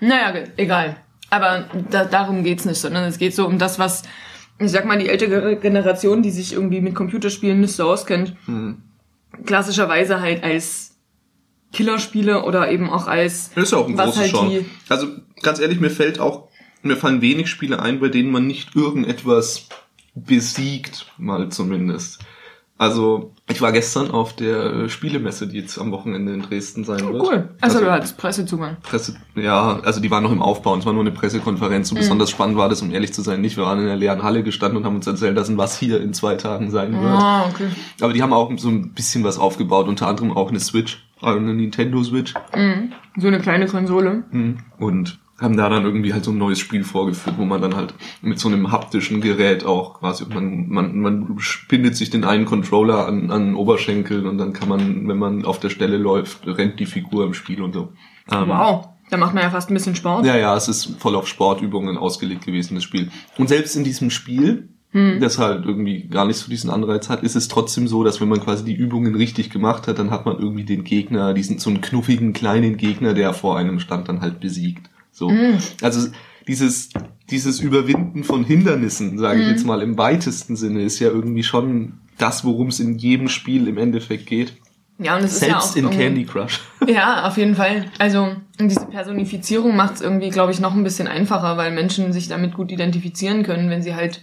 Naja, 0.00 0.34
egal. 0.56 0.96
Aber 1.30 1.66
da, 1.90 2.04
darum 2.06 2.42
geht's 2.42 2.64
nicht, 2.64 2.78
sondern 2.80 3.04
es 3.04 3.18
geht 3.18 3.34
so 3.34 3.46
um 3.46 3.58
das, 3.58 3.78
was, 3.78 4.02
ich 4.58 4.70
sag 4.72 4.84
mal, 4.84 4.98
die 4.98 5.08
ältere 5.08 5.54
Generation, 5.56 6.22
die 6.22 6.30
sich 6.32 6.54
irgendwie 6.54 6.80
mit 6.80 6.96
Computerspielen 6.96 7.60
nicht 7.60 7.74
so 7.76 7.84
auskennt, 7.84 8.34
Hm. 8.46 8.78
klassischerweise 9.46 10.20
halt 10.20 10.42
als 10.44 10.91
Killerspiele 11.72 12.44
oder 12.44 12.70
eben 12.70 12.90
auch 12.90 13.06
als 13.06 13.50
ist 13.54 13.72
ja 13.72 13.78
auch 13.78 13.88
ein 13.88 13.96
was 13.96 14.14
großes 14.14 14.20
halt 14.20 14.32
Genre. 14.32 14.60
die 14.60 14.66
Also 14.88 15.08
ganz 15.42 15.58
ehrlich, 15.58 15.80
mir 15.80 15.90
fällt 15.90 16.20
auch, 16.20 16.48
mir 16.82 16.96
fallen 16.96 17.20
wenig 17.20 17.48
Spiele 17.48 17.80
ein, 17.80 18.00
bei 18.00 18.08
denen 18.08 18.30
man 18.30 18.46
nicht 18.46 18.76
irgendetwas 18.76 19.68
besiegt, 20.14 21.06
mal 21.18 21.48
zumindest. 21.48 22.20
Also 22.78 23.32
ich 23.48 23.60
war 23.60 23.70
gestern 23.70 24.10
auf 24.10 24.34
der 24.34 24.64
äh, 24.64 24.88
Spielemesse, 24.88 25.46
die 25.46 25.58
jetzt 25.58 25.78
am 25.78 25.92
Wochenende 25.92 26.32
in 26.32 26.42
Dresden 26.42 26.82
sein 26.82 27.00
wird. 27.00 27.22
Oh, 27.22 27.28
cool. 27.28 27.50
Also, 27.60 27.78
du 27.80 27.92
hattest 27.92 28.16
Pressezugang. 28.16 28.76
Presse, 28.82 29.14
ja, 29.36 29.78
also 29.84 30.00
die 30.00 30.10
waren 30.10 30.24
noch 30.24 30.32
im 30.32 30.42
Aufbau 30.42 30.72
und 30.72 30.80
es 30.80 30.86
war 30.86 30.92
nur 30.92 31.02
eine 31.02 31.12
Pressekonferenz. 31.12 31.90
Mhm. 31.90 31.96
Und 31.96 32.00
besonders 32.00 32.30
spannend 32.30 32.56
war 32.56 32.68
das, 32.68 32.82
um 32.82 32.90
ehrlich 32.90 33.12
zu 33.12 33.22
sein, 33.22 33.40
nicht. 33.40 33.56
Wir 33.56 33.64
waren 33.64 33.78
in 33.78 33.86
der 33.86 33.94
leeren 33.94 34.24
Halle 34.24 34.42
gestanden 34.42 34.78
und 34.78 34.84
haben 34.84 34.96
uns 34.96 35.06
erzählt 35.06 35.36
lassen, 35.36 35.58
was 35.58 35.78
hier 35.78 36.00
in 36.00 36.12
zwei 36.12 36.34
Tagen 36.34 36.70
sein 36.70 36.92
wird. 36.92 37.04
Ah, 37.04 37.46
okay. 37.46 37.68
Aber 38.00 38.12
die 38.12 38.22
haben 38.22 38.32
auch 38.32 38.50
so 38.58 38.68
ein 38.68 38.92
bisschen 38.94 39.22
was 39.22 39.38
aufgebaut, 39.38 39.86
unter 39.86 40.08
anderem 40.08 40.32
auch 40.32 40.48
eine 40.48 40.58
Switch, 40.58 41.04
also 41.22 41.38
eine 41.38 41.54
Nintendo 41.54 42.02
Switch. 42.02 42.34
Mhm. 42.54 42.92
So 43.16 43.28
eine 43.28 43.40
kleine 43.40 43.66
Konsole. 43.66 44.24
Und 44.78 45.18
haben 45.40 45.56
da 45.56 45.68
dann 45.68 45.84
irgendwie 45.84 46.12
halt 46.12 46.24
so 46.24 46.30
ein 46.30 46.38
neues 46.38 46.60
Spiel 46.60 46.84
vorgeführt, 46.84 47.36
wo 47.36 47.44
man 47.44 47.60
dann 47.60 47.74
halt 47.74 47.94
mit 48.22 48.38
so 48.38 48.48
einem 48.48 48.70
haptischen 48.70 49.20
Gerät 49.20 49.64
auch 49.64 49.98
quasi, 49.98 50.24
man, 50.26 50.68
man, 50.68 50.98
man 50.98 51.36
bindet 51.68 51.96
sich 51.96 52.10
den 52.10 52.24
einen 52.24 52.44
Controller 52.44 53.06
an, 53.06 53.30
an 53.30 53.46
den 53.46 53.54
Oberschenkel 53.54 54.26
und 54.26 54.38
dann 54.38 54.52
kann 54.52 54.68
man, 54.68 55.08
wenn 55.08 55.18
man 55.18 55.44
auf 55.44 55.58
der 55.58 55.70
Stelle 55.70 55.96
läuft, 55.96 56.46
rennt 56.46 56.78
die 56.78 56.86
Figur 56.86 57.24
im 57.24 57.34
Spiel 57.34 57.60
und 57.60 57.72
so. 57.72 57.92
Ähm, 58.30 58.48
Wow. 58.48 58.88
Da 59.10 59.18
macht 59.18 59.34
man 59.34 59.42
ja 59.42 59.50
fast 59.50 59.68
ein 59.70 59.74
bisschen 59.74 59.94
Sport. 59.94 60.24
Ja, 60.24 60.38
ja, 60.38 60.56
es 60.56 60.68
ist 60.68 60.98
voll 60.98 61.16
auf 61.16 61.28
Sportübungen 61.28 61.98
ausgelegt 61.98 62.46
gewesen, 62.46 62.76
das 62.76 62.84
Spiel. 62.84 63.10
Und 63.36 63.48
selbst 63.48 63.76
in 63.76 63.84
diesem 63.84 64.08
Spiel, 64.08 64.70
das 64.92 65.38
halt 65.38 65.64
irgendwie 65.64 66.02
gar 66.08 66.26
nicht 66.26 66.36
so 66.36 66.50
diesen 66.50 66.68
Anreiz 66.68 67.08
hat, 67.08 67.22
ist 67.22 67.34
es 67.34 67.48
trotzdem 67.48 67.88
so, 67.88 68.04
dass 68.04 68.20
wenn 68.20 68.28
man 68.28 68.40
quasi 68.40 68.64
die 68.64 68.74
Übungen 68.74 69.14
richtig 69.14 69.48
gemacht 69.48 69.88
hat, 69.88 69.98
dann 69.98 70.10
hat 70.10 70.26
man 70.26 70.38
irgendwie 70.38 70.64
den 70.64 70.84
Gegner, 70.84 71.32
diesen 71.32 71.58
so 71.58 71.70
einen 71.70 71.80
knuffigen 71.80 72.34
kleinen 72.34 72.76
Gegner, 72.76 73.14
der 73.14 73.32
vor 73.32 73.56
einem 73.56 73.80
stand, 73.80 74.08
dann 74.08 74.20
halt 74.20 74.40
besiegt. 74.40 74.90
So. 75.10 75.32
Also 75.80 76.10
dieses, 76.46 76.90
dieses 77.30 77.60
Überwinden 77.60 78.24
von 78.24 78.44
Hindernissen, 78.44 79.18
sage 79.18 79.42
ich 79.42 79.48
jetzt 79.48 79.64
mal 79.64 79.80
im 79.80 79.96
weitesten 79.96 80.56
Sinne, 80.56 80.82
ist 80.82 80.98
ja 80.98 81.08
irgendwie 81.08 81.42
schon 81.42 81.94
das, 82.18 82.44
worum 82.44 82.68
es 82.68 82.80
in 82.80 82.98
jedem 82.98 83.28
Spiel 83.28 83.68
im 83.68 83.78
Endeffekt 83.78 84.26
geht. 84.26 84.54
Ja, 84.98 85.16
und 85.16 85.24
es 85.24 85.34
ist 85.34 85.42
ja 85.42 85.60
Selbst 85.60 85.72
auch 85.72 85.76
in 85.76 85.90
Candy 85.90 86.24
Crush. 86.24 86.60
Ja, 86.86 87.26
auf 87.26 87.36
jeden 87.36 87.56
Fall. 87.56 87.86
Also 87.98 88.36
und 88.60 88.68
diese 88.68 88.86
Personifizierung 88.86 89.74
macht 89.74 89.94
es 89.94 90.00
irgendwie, 90.00 90.30
glaube 90.30 90.52
ich, 90.52 90.60
noch 90.60 90.74
ein 90.74 90.84
bisschen 90.84 91.08
einfacher, 91.08 91.56
weil 91.56 91.72
Menschen 91.72 92.12
sich 92.12 92.28
damit 92.28 92.54
gut 92.54 92.70
identifizieren 92.70 93.42
können, 93.42 93.70
wenn 93.70 93.82
sie 93.82 93.94
halt 93.94 94.20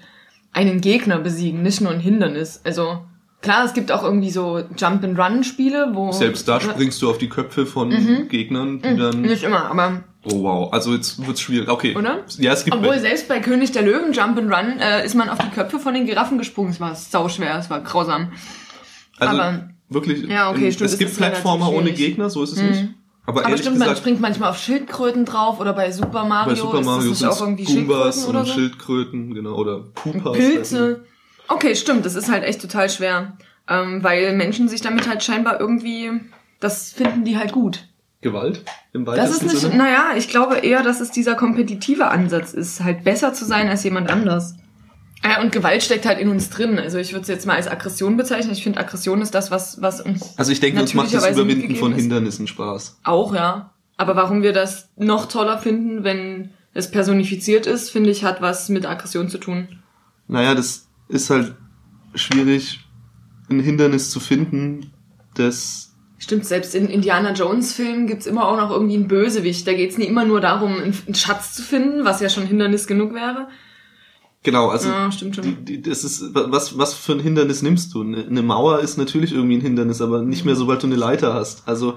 einen 0.52 0.82
Gegner 0.82 1.20
besiegen, 1.20 1.62
nicht 1.62 1.82
nur 1.82 1.92
ein 1.92 2.00
Hindernis. 2.00 2.62
Also 2.64 3.06
klar, 3.42 3.66
es 3.66 3.74
gibt 3.74 3.92
auch 3.92 4.04
irgendwie 4.04 4.32
so 4.32 4.62
Jump-and-Run-Spiele, 4.78 5.92
wo... 5.94 6.12
Selbst 6.12 6.48
da 6.48 6.60
springst 6.60 7.02
du 7.02 7.10
auf 7.10 7.18
die 7.18 7.30
Köpfe 7.30 7.66
von 7.66 7.90
Gegnern, 8.30 8.82
die 8.82 8.98
dann 8.98 9.22
Nicht 9.22 9.44
immer, 9.44 9.66
aber... 9.70 10.04
Oh 10.26 10.44
wow, 10.44 10.74
also 10.74 10.94
jetzt 10.94 11.26
wird's 11.26 11.40
schwierig. 11.40 11.70
Okay. 11.70 11.96
Oder? 11.96 12.26
Ja, 12.40 12.52
es 12.52 12.66
gibt 12.66 12.76
Obwohl 12.76 13.00
selbst 13.00 13.30
bei 13.30 13.40
König 13.40 13.72
der 13.72 13.84
Löwen 13.84 14.12
Jump-and-Run 14.12 14.80
äh, 14.80 15.06
ist 15.06 15.16
man 15.16 15.30
auf 15.30 15.38
die 15.38 15.50
Köpfe 15.50 15.80
von 15.80 15.94
den 15.94 16.06
Giraffen 16.06 16.38
gesprungen. 16.38 16.72
Es 16.72 16.82
war 16.82 16.94
sauschwer, 16.94 17.58
es 17.58 17.70
war 17.70 17.80
grausam. 17.82 18.34
also 19.18 19.40
aber- 19.40 19.70
wirklich. 19.88 20.28
Ja, 20.28 20.50
okay, 20.52 20.66
in- 20.66 20.72
stimmt, 20.74 20.90
es 20.90 20.98
gibt 20.98 21.16
Plattformer 21.16 21.72
ohne. 21.72 21.94
Gegner, 21.94 22.30
so 22.30 22.44
ist 22.44 22.52
es 22.52 22.62
nicht. 22.62 22.90
Aber, 23.26 23.46
Aber 23.46 23.58
stimmt, 23.58 23.78
man 23.78 23.88
gesagt, 23.88 24.00
springt 24.00 24.22
manchmal 24.22 24.50
auf 24.50 24.58
Schildkröten 24.58 25.26
drauf 25.26 25.60
oder 25.60 25.74
bei 25.74 25.92
Super 25.92 26.26
Mario, 26.26 26.50
bei 26.50 26.60
Super 26.60 26.82
Mario 26.82 27.12
ist 27.12 27.22
das 27.22 27.30
nicht 27.30 27.42
auch 27.42 27.42
irgendwie 27.46 27.66
Goombas 27.66 28.16
Schildkröten 28.16 28.30
oder 28.30 28.40
und 28.40 28.46
so? 28.48 28.54
Schildkröten, 28.54 29.34
genau, 29.36 29.56
oder 29.56 29.80
Pupas. 29.94 30.38
Pilze. 30.38 31.06
Okay, 31.48 31.76
stimmt, 31.76 32.06
das 32.06 32.16
ist 32.16 32.30
halt 32.30 32.44
echt 32.44 32.62
total 32.62 32.90
schwer. 32.90 33.38
Ähm, 33.68 34.04
weil 34.04 34.36
Menschen 34.36 34.68
sich 34.68 34.82
damit 34.82 35.08
halt 35.08 35.24
scheinbar 35.24 35.60
irgendwie, 35.60 36.12
das 36.60 36.92
finden 36.92 37.24
die 37.24 37.38
halt 37.38 37.52
gut. 37.52 37.88
Gewalt 38.22 38.66
im 38.94 39.06
Das 39.06 39.18
weitesten 39.18 39.46
ist 39.46 39.54
nicht, 39.54 39.62
Sinne. 39.62 39.76
naja, 39.78 40.08
ich 40.18 40.28
glaube 40.28 40.58
eher, 40.58 40.84
dass 40.84 41.00
es 41.00 41.12
dieser 41.12 41.36
kompetitive 41.36 42.08
Ansatz 42.08 42.54
ist, 42.54 42.84
halt 42.84 43.04
besser 43.04 43.34
zu 43.34 43.46
sein 43.46 43.70
als 43.70 43.84
jemand 43.84 44.12
anders. 44.12 44.56
Ja, 45.24 45.42
und 45.42 45.52
Gewalt 45.52 45.84
steckt 45.84 46.06
halt 46.06 46.20
in 46.20 46.30
uns 46.30 46.50
drin. 46.50 46.80
Also 46.80 46.98
ich 46.98 47.12
würde 47.12 47.24
es 47.24 47.28
jetzt 47.28 47.46
mal 47.46 47.56
als 47.56 47.68
Aggression 47.68 48.16
bezeichnen. 48.16 48.54
Ich 48.54 48.64
finde, 48.64 48.80
Aggression 48.80 49.22
ist 49.22 49.36
das, 49.36 49.52
was, 49.52 49.82
was 49.82 50.02
uns 50.02 50.38
Also 50.38 50.52
ich 50.52 50.60
denke, 50.60 50.82
uns 50.82 50.94
macht 50.94 51.14
das 51.14 51.30
Überwinden 51.30 51.76
von 51.76 51.92
ist. 51.92 52.00
Hindernissen 52.00 52.48
Spaß. 52.48 53.00
Auch, 53.04 53.34
ja. 53.34 53.74
Aber 53.98 54.16
warum 54.16 54.44
wir 54.44 54.54
das 54.54 54.90
noch 54.96 55.28
toller 55.28 55.58
finden, 55.58 56.04
wenn 56.04 56.52
es 56.74 56.90
personifiziert 56.90 57.68
ist, 57.68 57.90
finde 57.90 58.12
ich, 58.12 58.24
hat 58.24 58.42
was 58.42 58.70
mit 58.70 58.86
Aggression 58.86 59.28
zu 59.28 59.40
tun. 59.40 59.68
Naja, 60.28 60.56
das 60.56 60.88
ist 61.10 61.30
halt 61.30 61.56
schwierig, 62.16 62.80
ein 63.50 63.60
Hindernis 63.60 64.12
zu 64.12 64.20
finden, 64.20 64.94
das 65.36 65.90
Stimmt, 66.22 66.46
selbst 66.46 66.76
in 66.76 66.90
Indiana 66.90 67.32
Jones 67.32 67.74
Filmen 67.74 68.06
gibt's 68.06 68.26
immer 68.26 68.46
auch 68.48 68.58
noch 68.58 68.72
irgendwie 68.72 68.96
einen 68.96 69.08
Bösewicht. 69.08 69.66
Da 69.66 69.74
geht's 69.74 69.98
nie 69.98 70.06
immer 70.06 70.26
nur 70.26 70.42
darum, 70.42 70.76
einen 70.76 71.16
Schatz 71.16 71.54
zu 71.54 71.62
finden, 71.62 72.04
was 72.04 72.20
ja 72.20 72.30
schon 72.30 72.46
Hindernis 72.46 72.88
genug 72.88 73.14
wäre. 73.14 73.48
Genau, 74.44 74.70
also 74.70 74.90
Ja, 74.90 75.12
stimmt 75.12 75.36
schon. 75.36 75.44
Die, 75.44 75.56
die, 75.56 75.82
das 75.82 76.04
ist 76.04 76.34
was 76.34 76.78
was 76.78 76.94
für 76.94 77.12
ein 77.12 77.20
Hindernis 77.20 77.62
nimmst 77.62 77.94
du? 77.94 78.02
Eine, 78.02 78.26
eine 78.26 78.42
Mauer 78.42 78.80
ist 78.80 78.98
natürlich 78.98 79.34
irgendwie 79.34 79.58
ein 79.58 79.62
Hindernis, 79.62 80.02
aber 80.02 80.22
nicht 80.22 80.46
mehr 80.46 80.56
sobald 80.56 80.82
du 80.82 80.88
eine 80.88 80.96
Leiter 80.96 81.34
hast. 81.34 81.68
Also 81.68 81.96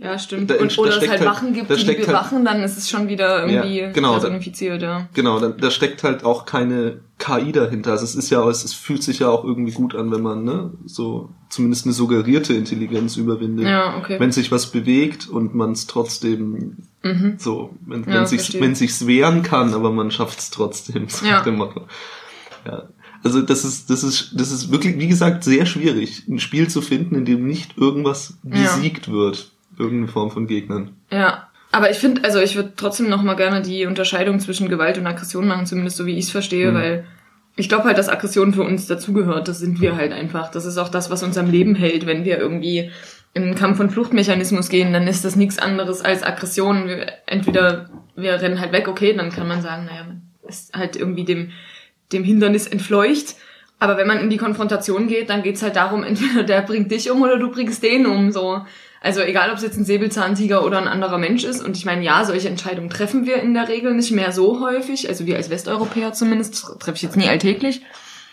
Ja, 0.00 0.18
stimmt. 0.18 0.50
Da 0.50 0.56
Und, 0.56 0.76
oder 0.76 0.90
es 0.90 0.96
halt 1.00 1.06
steckt 1.20 1.24
Wachen 1.24 1.46
halt- 1.46 1.54
gibt, 1.68 1.70
die, 1.70 1.84
die 1.84 1.86
halt- 1.86 2.06
bewachen, 2.06 2.44
dann 2.44 2.62
ist 2.62 2.76
es 2.76 2.90
schon 2.90 3.08
wieder 3.08 3.46
irgendwie 3.46 3.78
Ja, 3.80 3.90
genau, 3.92 4.14
da- 4.14 4.20
personifiziert, 4.20 4.82
ja. 4.82 5.08
genau, 5.14 5.38
da, 5.38 5.48
da 5.48 5.70
steckt 5.70 6.02
halt 6.02 6.24
auch 6.24 6.44
keine 6.46 7.00
KI 7.18 7.52
dahinter. 7.52 7.92
Also 7.92 8.04
es 8.04 8.14
ist 8.16 8.28
ja, 8.28 8.46
es, 8.50 8.64
es 8.64 8.74
fühlt 8.74 9.02
sich 9.02 9.20
ja 9.20 9.28
auch 9.28 9.44
irgendwie 9.44 9.72
gut 9.72 9.94
an, 9.94 10.10
wenn 10.10 10.20
man 10.20 10.44
ne 10.44 10.72
so 10.84 11.30
zumindest 11.48 11.86
eine 11.86 11.94
suggerierte 11.94 12.54
Intelligenz 12.54 13.16
überwindet. 13.16 13.66
Ja, 13.66 13.96
okay. 13.96 14.18
Wenn 14.18 14.32
sich 14.32 14.50
was 14.50 14.66
bewegt 14.66 15.28
und 15.28 15.54
man 15.54 15.72
es 15.72 15.86
trotzdem 15.86 16.78
so, 17.38 17.70
wenn, 17.86 18.00
Ja, 18.02 18.14
wenn 18.14 18.26
sich 18.26 18.40
verstehe. 18.40 18.60
wenn 18.62 18.74
sich's 18.74 19.06
wehren 19.06 19.42
kann, 19.42 19.74
aber 19.74 19.90
man 19.92 20.10
schafft 20.10 20.38
es 20.40 20.50
trotzdem. 20.50 21.08
So 21.08 21.24
Ja. 21.24 21.42
dem 21.42 21.56
Motto. 21.56 21.82
Ja. 22.66 22.88
Also 23.22 23.40
das 23.40 23.64
ist, 23.64 23.88
das 23.90 24.02
ist, 24.04 24.32
das 24.38 24.50
ist 24.50 24.70
wirklich, 24.70 24.98
wie 24.98 25.06
gesagt, 25.08 25.44
sehr 25.44 25.64
schwierig, 25.66 26.26
ein 26.28 26.40
Spiel 26.40 26.68
zu 26.68 26.82
finden, 26.82 27.14
in 27.14 27.24
dem 27.24 27.46
nicht 27.46 27.78
irgendwas 27.78 28.34
besiegt 28.42 29.06
ja. 29.06 29.12
wird. 29.14 29.52
Irgendeine 29.78 30.08
Form 30.08 30.30
von 30.30 30.46
Gegnern. 30.46 30.90
Ja. 31.10 31.48
Aber 31.72 31.90
ich 31.90 31.98
finde, 31.98 32.22
also 32.22 32.40
ich 32.40 32.54
würde 32.54 32.74
trotzdem 32.76 33.08
noch 33.08 33.22
mal 33.22 33.34
gerne 33.34 33.60
die 33.60 33.86
Unterscheidung 33.86 34.38
zwischen 34.38 34.68
Gewalt 34.68 34.96
und 34.96 35.06
Aggression 35.08 35.48
machen, 35.48 35.66
zumindest 35.66 35.96
so 35.96 36.06
wie 36.06 36.16
ich 36.16 36.26
es 36.26 36.30
verstehe, 36.30 36.70
mhm. 36.70 36.74
weil 36.74 37.04
ich 37.56 37.68
glaube 37.68 37.84
halt, 37.84 37.98
dass 37.98 38.08
Aggression 38.08 38.54
für 38.54 38.62
uns 38.62 38.86
dazugehört. 38.86 39.48
Das 39.48 39.58
sind 39.58 39.80
wir 39.80 39.96
halt 39.96 40.12
einfach. 40.12 40.50
Das 40.50 40.64
ist 40.66 40.78
auch 40.78 40.88
das, 40.88 41.10
was 41.10 41.22
uns 41.22 41.38
am 41.38 41.50
Leben 41.50 41.74
hält. 41.74 42.06
Wenn 42.06 42.24
wir 42.24 42.38
irgendwie 42.38 42.90
in 43.32 43.42
einen 43.42 43.54
Kampf- 43.54 43.80
und 43.80 43.90
Fluchtmechanismus 43.90 44.68
gehen, 44.68 44.92
dann 44.92 45.08
ist 45.08 45.24
das 45.24 45.36
nichts 45.36 45.58
anderes 45.58 46.00
als 46.00 46.22
Aggression. 46.22 46.88
Entweder 47.26 47.90
wir 48.16 48.40
rennen 48.40 48.60
halt 48.60 48.72
weg, 48.72 48.88
okay, 48.88 49.12
dann 49.12 49.30
kann 49.30 49.48
man 49.48 49.62
sagen, 49.62 49.86
naja, 49.86 50.06
ist 50.46 50.74
halt 50.74 50.96
irgendwie 50.96 51.24
dem, 51.24 51.50
dem 52.12 52.24
Hindernis 52.24 52.66
entfleucht. 52.66 53.36
Aber 53.84 53.98
wenn 53.98 54.06
man 54.06 54.18
in 54.18 54.30
die 54.30 54.38
Konfrontation 54.38 55.08
geht, 55.08 55.28
dann 55.28 55.42
geht's 55.42 55.62
halt 55.62 55.76
darum, 55.76 56.02
entweder 56.04 56.42
der 56.42 56.62
bringt 56.62 56.90
dich 56.90 57.10
um 57.10 57.20
oder 57.20 57.38
du 57.38 57.50
bringst 57.50 57.82
den 57.82 58.06
um. 58.06 58.32
So. 58.32 58.62
Also 59.02 59.20
egal, 59.20 59.50
ob 59.50 59.58
es 59.58 59.62
jetzt 59.62 59.76
ein 59.76 59.84
Säbelzahntiger 59.84 60.64
oder 60.64 60.78
ein 60.78 60.88
anderer 60.88 61.18
Mensch 61.18 61.44
ist. 61.44 61.62
Und 61.62 61.76
ich 61.76 61.84
meine, 61.84 62.02
ja, 62.02 62.24
solche 62.24 62.48
Entscheidungen 62.48 62.88
treffen 62.88 63.26
wir 63.26 63.36
in 63.42 63.52
der 63.52 63.68
Regel 63.68 63.92
nicht 63.92 64.12
mehr 64.12 64.32
so 64.32 64.60
häufig. 64.60 65.10
Also 65.10 65.26
wir 65.26 65.36
als 65.36 65.50
Westeuropäer 65.50 66.14
zumindest, 66.14 66.54
das 66.54 66.78
treffe 66.78 66.96
ich 66.96 67.02
jetzt 67.02 67.18
nie 67.18 67.28
alltäglich. 67.28 67.82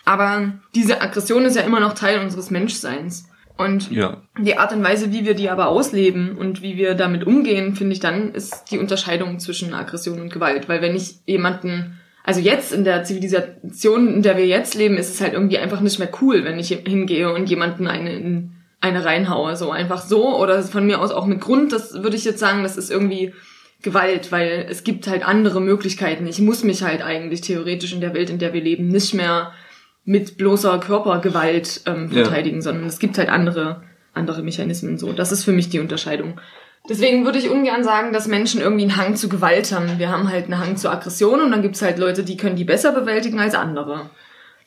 Aber 0.05 0.53
diese 0.73 1.01
Aggression 1.01 1.43
ist 1.43 1.57
ja 1.57 1.63
immer 1.63 1.81
noch 1.81 1.93
Teil 1.93 2.21
unseres 2.21 2.49
Menschseins. 2.49 3.27
Und 3.57 3.91
ja. 3.91 4.21
die 4.39 4.57
Art 4.57 4.71
und 4.71 4.83
Weise, 4.83 5.11
wie 5.11 5.25
wir 5.25 5.33
die 5.33 5.49
aber 5.49 5.67
ausleben 5.67 6.37
und 6.37 6.61
wie 6.61 6.77
wir 6.77 6.95
damit 6.95 7.27
umgehen, 7.27 7.75
finde 7.75 7.91
ich 7.91 7.99
dann, 7.99 8.33
ist 8.33 8.71
die 8.71 8.79
Unterscheidung 8.79 9.39
zwischen 9.39 9.73
Aggression 9.73 10.21
und 10.21 10.31
Gewalt. 10.31 10.69
Weil 10.69 10.81
wenn 10.81 10.95
ich 10.95 11.17
jemanden, 11.25 11.99
also 12.23 12.39
jetzt 12.39 12.71
in 12.71 12.83
der 12.83 13.03
Zivilisation, 13.03 14.15
in 14.15 14.21
der 14.21 14.37
wir 14.37 14.45
jetzt 14.45 14.75
leben, 14.75 14.97
ist 14.97 15.13
es 15.13 15.21
halt 15.21 15.33
irgendwie 15.33 15.57
einfach 15.57 15.81
nicht 15.81 15.99
mehr 15.99 16.11
cool, 16.21 16.43
wenn 16.43 16.59
ich 16.59 16.69
hingehe 16.69 17.33
und 17.33 17.49
jemanden 17.49 17.87
eine 17.87 18.15
in 18.15 18.51
eine 18.79 19.05
reinhaue, 19.05 19.55
so 19.55 19.69
einfach 19.69 20.01
so 20.01 20.37
oder 20.37 20.61
von 20.63 20.85
mir 20.87 20.99
aus 21.01 21.11
auch 21.11 21.27
mit 21.27 21.39
Grund, 21.39 21.71
das 21.71 22.01
würde 22.01 22.15
ich 22.15 22.25
jetzt 22.25 22.39
sagen, 22.39 22.63
das 22.63 22.77
ist 22.77 22.89
irgendwie 22.89 23.33
Gewalt, 23.83 24.31
weil 24.31 24.65
es 24.69 24.83
gibt 24.83 25.07
halt 25.07 25.23
andere 25.23 25.61
Möglichkeiten. 25.61 26.25
Ich 26.25 26.39
muss 26.39 26.63
mich 26.63 26.81
halt 26.81 27.03
eigentlich 27.03 27.41
theoretisch 27.41 27.93
in 27.93 28.01
der 28.01 28.15
Welt, 28.15 28.31
in 28.31 28.39
der 28.39 28.53
wir 28.53 28.61
leben, 28.61 28.87
nicht 28.87 29.13
mehr 29.13 29.53
mit 30.03 30.37
bloßer 30.37 30.79
Körpergewalt 30.79 31.81
ähm, 31.85 32.09
verteidigen, 32.09 32.57
ja. 32.57 32.61
sondern 32.63 32.85
es 32.85 32.97
gibt 32.97 33.19
halt 33.19 33.29
andere 33.29 33.83
andere 34.13 34.43
Mechanismen 34.43 34.97
so. 34.97 35.13
Das 35.13 35.31
ist 35.31 35.43
für 35.43 35.51
mich 35.51 35.69
die 35.69 35.79
Unterscheidung. 35.79 36.39
Deswegen 36.89 37.25
würde 37.25 37.37
ich 37.37 37.49
ungern 37.49 37.83
sagen, 37.83 38.11
dass 38.11 38.27
Menschen 38.27 38.59
irgendwie 38.59 38.83
einen 38.83 38.97
Hang 38.97 39.15
zu 39.15 39.29
Gewalt 39.29 39.71
haben. 39.71 39.99
Wir 39.99 40.09
haben 40.09 40.29
halt 40.29 40.45
einen 40.45 40.57
Hang 40.57 40.77
zu 40.77 40.89
Aggression 40.89 41.41
und 41.41 41.51
dann 41.51 41.61
gibt's 41.61 41.81
halt 41.81 41.99
Leute, 41.99 42.23
die 42.23 42.37
können 42.37 42.55
die 42.55 42.63
besser 42.63 42.91
bewältigen 42.91 43.39
als 43.39 43.53
andere. 43.53 44.09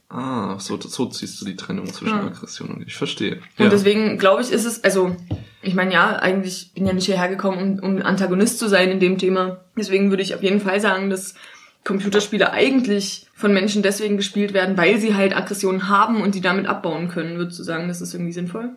Ah, 0.08 0.56
so, 0.60 0.78
so 0.80 1.06
ziehst 1.06 1.40
du 1.40 1.44
die 1.44 1.56
Trennung 1.56 1.86
zwischen 1.92 2.16
ja. 2.16 2.26
Aggression 2.26 2.70
und 2.70 2.86
ich 2.86 2.94
verstehe. 2.94 3.36
Und 3.58 3.64
ja. 3.64 3.68
deswegen 3.68 4.16
glaube 4.16 4.42
ich, 4.42 4.52
ist 4.52 4.64
es, 4.64 4.84
also, 4.84 5.16
ich 5.60 5.74
meine, 5.74 5.92
ja, 5.92 6.16
eigentlich 6.16 6.72
bin 6.72 6.86
ja 6.86 6.92
nicht 6.92 7.06
hierher 7.06 7.28
gekommen, 7.28 7.80
um, 7.80 7.96
um 7.96 8.02
Antagonist 8.02 8.60
zu 8.60 8.68
sein 8.68 8.90
in 8.90 9.00
dem 9.00 9.18
Thema. 9.18 9.62
Deswegen 9.76 10.10
würde 10.10 10.22
ich 10.22 10.36
auf 10.36 10.42
jeden 10.42 10.60
Fall 10.60 10.80
sagen, 10.80 11.10
dass 11.10 11.34
Computerspiele 11.82 12.52
eigentlich 12.52 13.26
von 13.34 13.52
Menschen 13.52 13.82
deswegen 13.82 14.16
gespielt 14.16 14.54
werden, 14.54 14.76
weil 14.76 14.98
sie 14.98 15.14
halt 15.14 15.36
Aggressionen 15.36 15.88
haben 15.88 16.22
und 16.22 16.36
die 16.36 16.40
damit 16.40 16.66
abbauen 16.66 17.08
können. 17.08 17.36
Würdest 17.36 17.58
du 17.58 17.64
sagen, 17.64 17.88
das 17.88 18.00
ist 18.00 18.14
irgendwie 18.14 18.32
sinnvoll? 18.32 18.70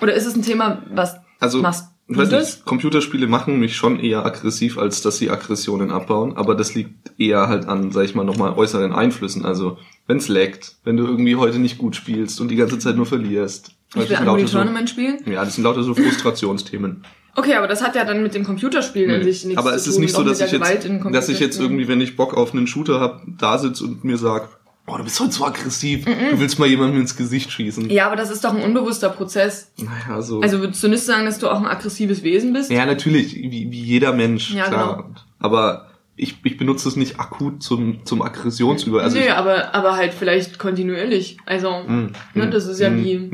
Oder 0.00 0.14
ist 0.14 0.26
es 0.26 0.36
ein 0.36 0.42
Thema, 0.42 0.82
was 0.90 1.16
also, 1.38 1.60
machst 1.60 1.90
ich 2.08 2.16
weiß 2.16 2.30
nicht, 2.30 2.64
Computerspiele 2.64 3.26
machen 3.26 3.58
mich 3.58 3.76
schon 3.76 3.98
eher 3.98 4.24
aggressiv, 4.24 4.78
als 4.78 5.02
dass 5.02 5.18
sie 5.18 5.28
Aggressionen 5.28 5.90
abbauen, 5.90 6.36
aber 6.36 6.54
das 6.54 6.74
liegt 6.74 7.10
eher 7.18 7.48
halt 7.48 7.66
an, 7.66 7.90
sag 7.90 8.04
ich 8.04 8.14
mal, 8.14 8.24
nochmal 8.24 8.52
äußeren 8.52 8.92
Einflüssen. 8.92 9.44
Also, 9.44 9.78
wenn's 10.06 10.28
laggt, 10.28 10.76
wenn 10.84 10.96
du 10.96 11.04
irgendwie 11.04 11.34
heute 11.34 11.58
nicht 11.58 11.78
gut 11.78 11.96
spielst 11.96 12.40
und 12.40 12.48
die 12.48 12.56
ganze 12.56 12.78
Zeit 12.78 12.96
nur 12.96 13.06
verlierst. 13.06 13.72
Ich 13.94 14.08
will 14.08 14.18
Unreal 14.18 14.44
Tournament 14.44 14.88
so, 14.88 14.92
spielen? 14.92 15.18
Ja, 15.26 15.44
das 15.44 15.56
sind 15.56 15.64
lauter 15.64 15.82
so 15.82 15.94
Frustrationsthemen. 15.94 17.04
Okay, 17.34 17.54
aber 17.54 17.66
das 17.66 17.82
hat 17.82 17.94
ja 17.96 18.04
dann 18.04 18.22
mit 18.22 18.34
dem 18.34 18.44
Computerspielen 18.44 19.10
nee. 19.10 19.16
an 19.16 19.24
sich 19.24 19.44
nichts 19.44 19.58
aber 19.58 19.74
es 19.74 19.86
ist 19.86 19.98
nicht 19.98 20.14
so, 20.14 20.22
dass 20.22 20.40
ich, 20.40 20.52
jetzt, 20.52 20.90
dass 21.10 21.28
ich 21.28 21.38
jetzt 21.38 21.60
irgendwie, 21.60 21.86
wenn 21.86 22.00
ich 22.00 22.16
Bock 22.16 22.34
auf 22.34 22.54
einen 22.54 22.66
Shooter 22.66 22.98
hab, 23.00 23.22
da 23.26 23.58
sitze 23.58 23.84
und 23.84 24.04
mir 24.04 24.16
sag, 24.16 24.48
Oh, 24.88 24.96
du 24.96 25.04
bist 25.04 25.18
heute 25.18 25.32
so 25.32 25.44
aggressiv. 25.44 26.06
Mm 26.06 26.10
-mm. 26.10 26.30
Du 26.30 26.40
willst 26.40 26.58
mal 26.58 26.68
jemandem 26.68 27.00
ins 27.00 27.16
Gesicht 27.16 27.50
schießen. 27.50 27.90
Ja, 27.90 28.06
aber 28.06 28.16
das 28.16 28.30
ist 28.30 28.44
doch 28.44 28.54
ein 28.54 28.62
unbewusster 28.62 29.08
Prozess. 29.08 29.72
Naja, 29.78 30.22
so. 30.22 30.40
Also 30.40 30.60
würdest 30.60 30.82
du 30.82 30.88
nicht 30.88 31.02
sagen, 31.02 31.26
dass 31.26 31.38
du 31.38 31.48
auch 31.48 31.58
ein 31.58 31.66
aggressives 31.66 32.22
Wesen 32.22 32.52
bist? 32.52 32.70
Ja, 32.70 32.86
natürlich, 32.86 33.34
wie, 33.34 33.70
wie 33.70 33.82
jeder 33.82 34.12
Mensch, 34.12 34.54
ja, 34.54 34.68
klar. 34.68 34.96
Genau. 34.96 35.08
Aber 35.40 35.90
ich, 36.14 36.36
ich 36.44 36.56
benutze 36.56 36.88
es 36.88 36.96
nicht 36.96 37.18
akut 37.18 37.62
zum, 37.62 38.04
zum 38.04 38.22
Aggressionsüber. 38.22 39.02
Also 39.02 39.18
nee, 39.18 39.28
aber, 39.28 39.74
aber 39.74 39.96
halt 39.96 40.14
vielleicht 40.14 40.58
kontinuierlich. 40.58 41.36
Also, 41.46 41.70
mm, 41.86 42.12
ne, 42.34 42.50
das 42.50 42.66
ist 42.66 42.80
ja 42.80 42.88
mm, 42.88 43.04
wie... 43.04 43.30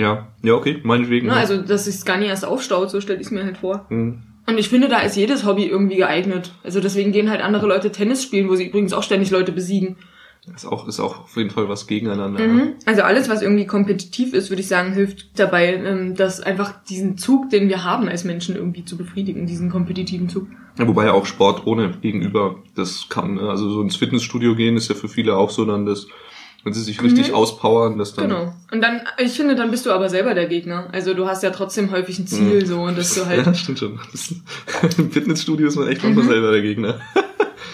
Ja, 0.00 0.28
ja, 0.42 0.54
okay, 0.54 0.80
meinetwegen. 0.82 1.28
Ne, 1.28 1.34
Also, 1.34 1.58
dass 1.62 1.86
sich 1.86 2.04
gar 2.04 2.18
nicht 2.18 2.28
erst 2.28 2.44
aufstaut, 2.44 2.90
so 2.90 3.00
stelle 3.00 3.20
ich 3.20 3.26
es 3.26 3.32
mir 3.32 3.44
halt 3.44 3.58
vor. 3.58 3.86
Und 3.88 4.58
ich 4.58 4.68
finde, 4.68 4.88
da 4.88 5.00
ist 5.00 5.16
jedes 5.16 5.44
Hobby 5.44 5.64
irgendwie 5.64 5.96
geeignet. 5.96 6.52
Also 6.62 6.80
deswegen 6.80 7.12
gehen 7.12 7.30
halt 7.30 7.40
andere 7.40 7.66
Leute 7.66 7.90
Tennis 7.90 8.22
spielen, 8.22 8.48
wo 8.48 8.54
sie 8.54 8.66
übrigens 8.66 8.92
auch 8.92 9.02
ständig 9.02 9.30
Leute 9.30 9.52
besiegen. 9.52 9.96
Ist 10.54 10.64
auch, 10.64 10.86
ist 10.86 11.00
auch 11.00 11.24
auf 11.24 11.36
jeden 11.36 11.50
Fall 11.50 11.68
was 11.68 11.86
gegeneinander. 11.86 12.46
Mhm. 12.46 12.74
Also 12.84 13.02
alles, 13.02 13.28
was 13.28 13.42
irgendwie 13.42 13.66
kompetitiv 13.66 14.32
ist, 14.32 14.48
würde 14.50 14.62
ich 14.62 14.68
sagen, 14.68 14.92
hilft 14.92 15.38
dabei, 15.38 15.74
ähm, 15.74 16.14
dass 16.14 16.40
einfach 16.40 16.72
diesen 16.84 17.18
Zug, 17.18 17.50
den 17.50 17.68
wir 17.68 17.82
haben 17.82 18.08
als 18.08 18.24
Menschen 18.24 18.54
irgendwie 18.54 18.84
zu 18.84 18.96
befriedigen, 18.96 19.46
diesen 19.46 19.70
kompetitiven 19.70 20.28
Zug. 20.28 20.46
Ja, 20.78 20.86
wobei 20.86 21.06
ja 21.06 21.12
auch 21.12 21.26
Sport 21.26 21.66
ohne 21.66 21.90
Gegenüber 22.00 22.56
das 22.74 23.08
kann. 23.08 23.34
Ne? 23.34 23.48
Also 23.48 23.68
so 23.70 23.82
ins 23.82 23.96
Fitnessstudio 23.96 24.54
gehen 24.54 24.76
ist 24.76 24.88
ja 24.88 24.94
für 24.94 25.08
viele 25.08 25.36
auch 25.36 25.50
so 25.50 25.64
dann 25.64 25.84
das, 25.84 26.06
wenn 26.62 26.72
sie 26.72 26.82
sich 26.82 27.02
richtig 27.02 27.28
mhm. 27.28 27.34
auspowern, 27.34 27.98
das 27.98 28.14
dann. 28.14 28.28
Genau. 28.28 28.54
Und 28.70 28.82
dann, 28.82 29.00
ich 29.18 29.32
finde, 29.32 29.56
dann 29.56 29.70
bist 29.70 29.86
du 29.86 29.90
aber 29.90 30.08
selber 30.08 30.34
der 30.34 30.46
Gegner. 30.46 30.88
Also 30.92 31.14
du 31.14 31.26
hast 31.26 31.42
ja 31.42 31.50
trotzdem 31.50 31.90
häufig 31.90 32.18
ein 32.18 32.26
Ziel, 32.26 32.62
mhm. 32.62 32.66
so, 32.66 32.90
dass 32.90 33.14
du 33.16 33.26
halt. 33.26 33.46
Ja, 33.46 33.54
stimmt 33.54 33.78
schon. 33.78 33.98
Im 34.98 35.10
Fitnessstudio 35.10 35.66
ist 35.66 35.76
man 35.76 35.88
echt 35.88 36.04
manchmal 36.04 36.24
mhm. 36.24 36.28
selber 36.28 36.52
der 36.52 36.62
Gegner. 36.62 37.00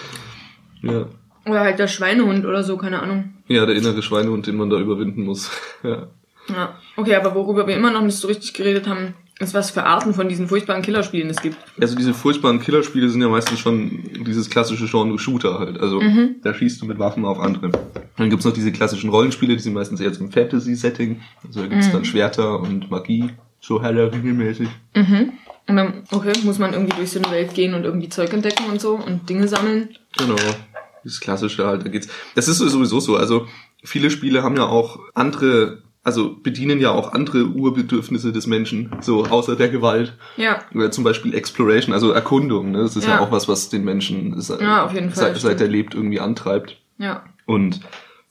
ja. 0.81 1.05
Oder 1.45 1.61
halt 1.61 1.79
der 1.79 1.87
Schweinehund 1.87 2.45
oder 2.45 2.63
so, 2.63 2.77
keine 2.77 3.01
Ahnung. 3.01 3.33
Ja, 3.47 3.65
der 3.65 3.75
innere 3.75 4.01
Schweinehund, 4.01 4.47
den 4.47 4.55
man 4.55 4.69
da 4.69 4.79
überwinden 4.79 5.23
muss. 5.23 5.51
ja. 5.83 6.07
Ja. 6.49 6.75
Okay, 6.97 7.15
aber 7.15 7.35
worüber 7.35 7.67
wir 7.67 7.75
immer 7.75 7.91
noch 7.91 8.01
nicht 8.01 8.17
so 8.17 8.27
richtig 8.27 8.53
geredet 8.53 8.87
haben, 8.87 9.13
ist, 9.39 9.53
was 9.53 9.71
für 9.71 9.83
Arten 9.83 10.13
von 10.13 10.29
diesen 10.29 10.47
furchtbaren 10.47 10.81
Killerspielen 10.81 11.29
es 11.29 11.41
gibt. 11.41 11.57
Also 11.79 11.95
diese 11.95 12.13
furchtbaren 12.13 12.59
Killerspiele 12.59 13.09
sind 13.09 13.21
ja 13.21 13.29
meistens 13.29 13.59
schon 13.59 14.03
dieses 14.25 14.49
klassische 14.49 14.85
Genre 14.85 15.17
Shooter 15.17 15.59
halt. 15.59 15.79
Also 15.79 16.01
mhm. 16.01 16.35
da 16.43 16.53
schießt 16.53 16.81
du 16.81 16.85
mit 16.85 16.99
Waffen 16.99 17.25
auf 17.25 17.39
andere. 17.39 17.71
Dann 18.17 18.29
gibt's 18.29 18.45
noch 18.45 18.53
diese 18.53 18.71
klassischen 18.71 19.09
Rollenspiele, 19.09 19.55
die 19.55 19.61
sind 19.61 19.73
meistens 19.73 19.99
eher 19.99 20.13
zum 20.13 20.31
Fantasy-Setting. 20.31 21.21
Also 21.45 21.61
da 21.61 21.67
gibt's 21.67 21.87
mhm. 21.87 21.93
dann 21.93 22.05
Schwerter 22.05 22.59
und 22.59 22.91
Magie, 22.91 23.29
so 23.59 23.81
heller 23.81 24.11
mäßig 24.15 24.67
Mhm. 24.95 25.33
Und 25.65 25.77
dann, 25.77 26.03
okay, 26.11 26.33
muss 26.43 26.59
man 26.59 26.73
irgendwie 26.73 26.95
durch 26.97 27.11
so 27.11 27.21
eine 27.21 27.31
Welt 27.31 27.53
gehen 27.53 27.73
und 27.73 27.85
irgendwie 27.85 28.09
Zeug 28.09 28.33
entdecken 28.33 28.65
und 28.69 28.81
so 28.81 28.95
und 28.95 29.29
Dinge 29.29 29.47
sammeln. 29.47 29.89
Genau. 30.17 30.35
Das 31.03 31.19
klassische 31.19 31.65
halt, 31.65 31.85
da 31.85 31.89
geht's. 31.89 32.07
Das 32.35 32.47
ist 32.47 32.57
sowieso 32.57 32.99
so. 32.99 33.17
Also 33.17 33.47
viele 33.83 34.09
Spiele 34.09 34.43
haben 34.43 34.55
ja 34.55 34.65
auch 34.65 34.99
andere, 35.13 35.83
also 36.03 36.35
bedienen 36.35 36.79
ja 36.79 36.91
auch 36.91 37.13
andere 37.13 37.45
Urbedürfnisse 37.45 38.31
des 38.31 38.47
Menschen, 38.47 38.95
so 39.01 39.25
außer 39.25 39.55
der 39.55 39.69
Gewalt. 39.69 40.17
Ja. 40.37 40.59
Oder 40.73 40.91
zum 40.91 41.03
Beispiel 41.03 41.33
Exploration, 41.33 41.93
also 41.93 42.11
Erkundung. 42.11 42.71
Ne? 42.71 42.79
Das 42.79 42.95
ist 42.95 43.05
ja. 43.05 43.15
ja 43.15 43.19
auch 43.19 43.31
was, 43.31 43.47
was 43.47 43.69
den 43.69 43.83
Menschen 43.83 44.39
ja, 44.59 44.85
auf 44.85 44.93
jeden 44.93 45.09
Fall, 45.09 45.33
seit, 45.33 45.37
seit 45.37 45.61
er 45.61 45.67
lebt 45.67 45.93
irgendwie 45.93 46.19
antreibt. 46.19 46.77
Ja. 46.97 47.23
Und 47.45 47.81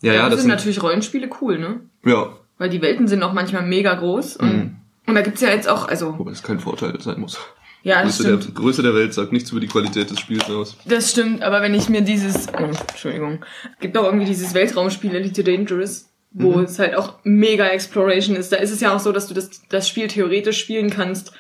ja, 0.01 0.13
ja, 0.13 0.23
ja 0.23 0.29
das 0.29 0.41
sind 0.41 0.49
natürlich 0.49 0.83
Rollenspiele 0.83 1.29
cool, 1.41 1.59
ne? 1.59 1.81
Ja. 2.05 2.31
Weil 2.59 2.71
die 2.71 2.83
Welten 2.83 3.09
sind 3.09 3.23
auch 3.23 3.33
manchmal 3.33 3.67
mega 3.67 3.95
groß 3.95 4.37
und, 4.37 4.57
mhm. 4.57 4.77
und 5.07 5.15
da 5.15 5.23
gibt's 5.23 5.41
ja 5.41 5.49
jetzt 5.49 5.69
auch, 5.69 5.89
also. 5.89 6.19
Wobei 6.19 6.31
es 6.31 6.43
kein 6.43 6.61
Vorteil 6.61 7.01
sein 7.01 7.21
muss. 7.21 7.39
Ja, 7.83 8.03
Größe. 8.03 8.37
Der, 8.37 8.37
Größe 8.37 8.83
der 8.83 8.95
Welt 8.95 9.13
sagt 9.13 9.33
nichts 9.33 9.51
über 9.51 9.61
die 9.61 9.67
Qualität 9.67 10.11
des 10.11 10.21
Spiels 10.21 10.49
aus. 10.49 10.77
Das 10.85 11.11
stimmt, 11.11 11.43
aber 11.43 11.63
wenn 11.63 11.75
ich 11.75 11.89
mir 11.89 12.03
dieses, 12.03 12.47
oh, 12.49 12.71
Entschuldigung, 12.89 13.45
gibt 13.81 13.97
auch 13.97 14.05
irgendwie 14.05 14.27
dieses 14.27 14.55
Weltraumspiel 14.55 15.15
Elite 15.15 15.43
Dangerous, 15.43 16.09
wo 16.31 16.53
mhm. 16.53 16.65
es 16.65 16.79
halt 16.79 16.95
auch 16.95 17.19
mega 17.25 17.67
Exploration 17.67 18.37
ist. 18.37 18.53
Da 18.53 18.57
ist 18.57 18.71
es 18.71 18.81
ja 18.81 18.95
auch 18.95 19.01
so, 19.01 19.11
dass 19.13 19.27
du 19.27 19.35
das, 19.35 19.63
das 19.69 19.89
Spiel 19.89 20.07
theoretisch 20.07 20.61
spielen 20.61 20.91
kannst, 20.91 21.33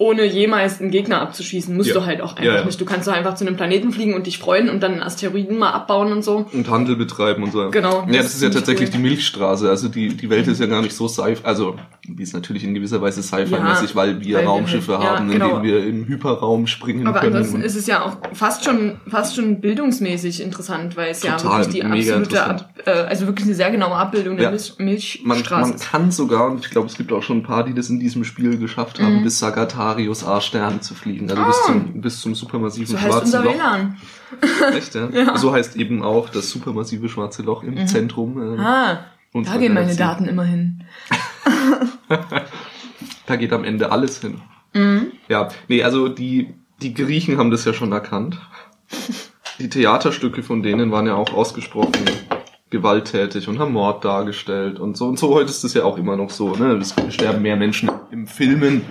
ohne 0.00 0.24
jemals 0.24 0.80
einen 0.80 0.92
Gegner 0.92 1.20
abzuschießen, 1.20 1.76
musst 1.76 1.88
ja. 1.88 1.94
du 1.96 2.06
halt 2.06 2.20
auch 2.20 2.30
einfach 2.30 2.44
ja, 2.44 2.54
ja. 2.56 2.64
nicht. 2.64 2.80
Du 2.80 2.84
kannst 2.84 3.08
doch 3.08 3.12
einfach 3.12 3.34
zu 3.34 3.44
einem 3.44 3.56
Planeten 3.56 3.90
fliegen 3.90 4.14
und 4.14 4.28
dich 4.28 4.38
freuen 4.38 4.70
und 4.70 4.80
dann 4.80 5.02
Asteroiden 5.02 5.58
mal 5.58 5.72
abbauen 5.72 6.12
und 6.12 6.22
so. 6.22 6.46
Und 6.52 6.70
Handel 6.70 6.94
betreiben 6.94 7.42
und 7.42 7.52
so. 7.52 7.68
Genau. 7.70 8.06
Ja, 8.06 8.18
das, 8.18 8.26
das 8.26 8.34
ist 8.36 8.42
ja 8.42 8.50
tatsächlich 8.50 8.90
cool. 8.90 8.96
die 8.96 9.02
Milchstraße. 9.02 9.68
Also 9.68 9.88
die, 9.88 10.16
die 10.16 10.30
Welt 10.30 10.46
ist 10.46 10.60
ja 10.60 10.66
gar 10.66 10.82
nicht 10.82 10.94
so 10.94 11.08
sci 11.08 11.38
also 11.42 11.74
die 12.06 12.22
ist 12.22 12.32
natürlich 12.32 12.64
in 12.64 12.74
gewisser 12.74 13.02
Weise 13.02 13.22
sci-fi-mäßig, 13.22 13.94
weil 13.94 14.20
wir 14.24 14.38
weil 14.38 14.46
Raumschiffe 14.46 14.92
wir 14.92 14.98
halt, 14.98 15.18
haben, 15.18 15.30
genau. 15.30 15.56
in 15.56 15.62
denen 15.62 15.64
wir 15.64 15.86
im 15.86 16.06
Hyperraum 16.06 16.66
springen 16.66 17.06
Aber 17.06 17.18
können. 17.20 17.32
Aber 17.32 17.44
ansonsten 17.44 17.66
ist 17.66 17.76
es 17.76 17.86
ja 17.86 18.04
auch 18.04 18.16
fast 18.32 18.64
schon, 18.64 19.00
fast 19.08 19.36
schon 19.36 19.60
bildungsmäßig 19.60 20.42
interessant, 20.42 20.96
weil 20.96 21.10
es 21.10 21.20
Total, 21.20 21.38
ja 21.38 21.58
wirklich 21.58 21.74
die 21.74 21.84
absolute, 21.84 22.44
Ab, 22.44 22.72
äh, 22.86 22.90
also 22.90 23.26
wirklich 23.26 23.46
eine 23.46 23.54
sehr 23.56 23.70
genaue 23.70 23.96
Abbildung 23.96 24.36
der 24.36 24.56
Milchstraße 24.78 25.26
man, 25.26 25.42
man 25.70 25.76
kann 25.76 26.10
sogar, 26.10 26.46
und 26.46 26.64
ich 26.64 26.70
glaube, 26.70 26.86
es 26.86 26.96
gibt 26.96 27.12
auch 27.12 27.22
schon 27.22 27.38
ein 27.38 27.42
paar, 27.42 27.64
die 27.64 27.74
das 27.74 27.90
in 27.90 28.00
diesem 28.00 28.24
Spiel 28.24 28.56
geschafft 28.58 29.00
haben, 29.00 29.18
mhm. 29.18 29.24
bis 29.24 29.38
Sagatari 29.38 29.87
Sagittarius 29.88 30.24
A-Stern 30.24 30.80
zu 30.82 30.94
fliegen. 30.94 31.30
Also 31.30 31.44
bis 31.44 31.56
Ah. 31.62 31.66
zum, 31.66 32.00
bis 32.00 32.20
zum 32.20 32.34
supermassiven 32.34 32.86
So 32.86 32.96
heißt 33.00 33.06
schwarzen 33.06 33.24
unser 33.26 33.44
Loch. 33.44 33.54
WLAN. 33.54 33.96
Echt, 34.74 34.94
ja? 34.94 35.08
Ja. 35.10 35.36
So 35.36 35.52
heißt 35.52 35.76
eben 35.76 36.02
auch 36.02 36.28
das 36.28 36.50
supermassive 36.50 37.08
schwarze 37.08 37.42
Loch 37.42 37.62
im 37.62 37.86
Zentrum. 37.86 38.58
Äh, 38.58 38.60
Ah, 38.60 38.98
da 39.34 39.56
gehen 39.56 39.74
meine. 39.74 39.94
Daten 39.96 40.26
immer 40.26 40.44
hin. 40.44 40.84
Da 43.26 43.36
geht 43.36 43.52
am 43.52 43.62
Ende 43.64 43.92
alles 43.92 44.22
hin. 44.22 44.40
Mhm. 44.72 45.12
Ja, 45.28 45.48
nee, 45.68 45.82
also 45.82 46.08
die, 46.08 46.54
die 46.80 46.94
Griechen 46.94 47.36
haben 47.36 47.50
das 47.50 47.66
ja 47.66 47.74
schon 47.74 47.92
erkannt. 47.92 48.38
Die 49.58 49.68
Theaterstücke 49.68 50.42
von 50.42 50.62
denen 50.62 50.90
waren 50.92 51.06
ja 51.06 51.14
auch 51.14 51.34
ausgesprochen 51.34 51.92
gewalttätig 52.70 53.46
und 53.48 53.58
haben 53.58 53.72
Mord 53.74 54.02
dargestellt 54.04 54.78
und 54.78 54.96
so. 54.96 55.08
Und 55.08 55.18
so 55.18 55.34
heute 55.34 55.50
ist 55.50 55.62
es 55.62 55.74
ja 55.74 55.84
auch 55.84 55.98
immer 55.98 56.16
noch 56.16 56.30
so. 56.30 56.54
Ne? 56.54 56.72
Es 56.80 56.94
sterben 57.10 57.42
mehr 57.42 57.56
Menschen 57.56 57.90
im 58.10 58.26
Filmen 58.26 58.82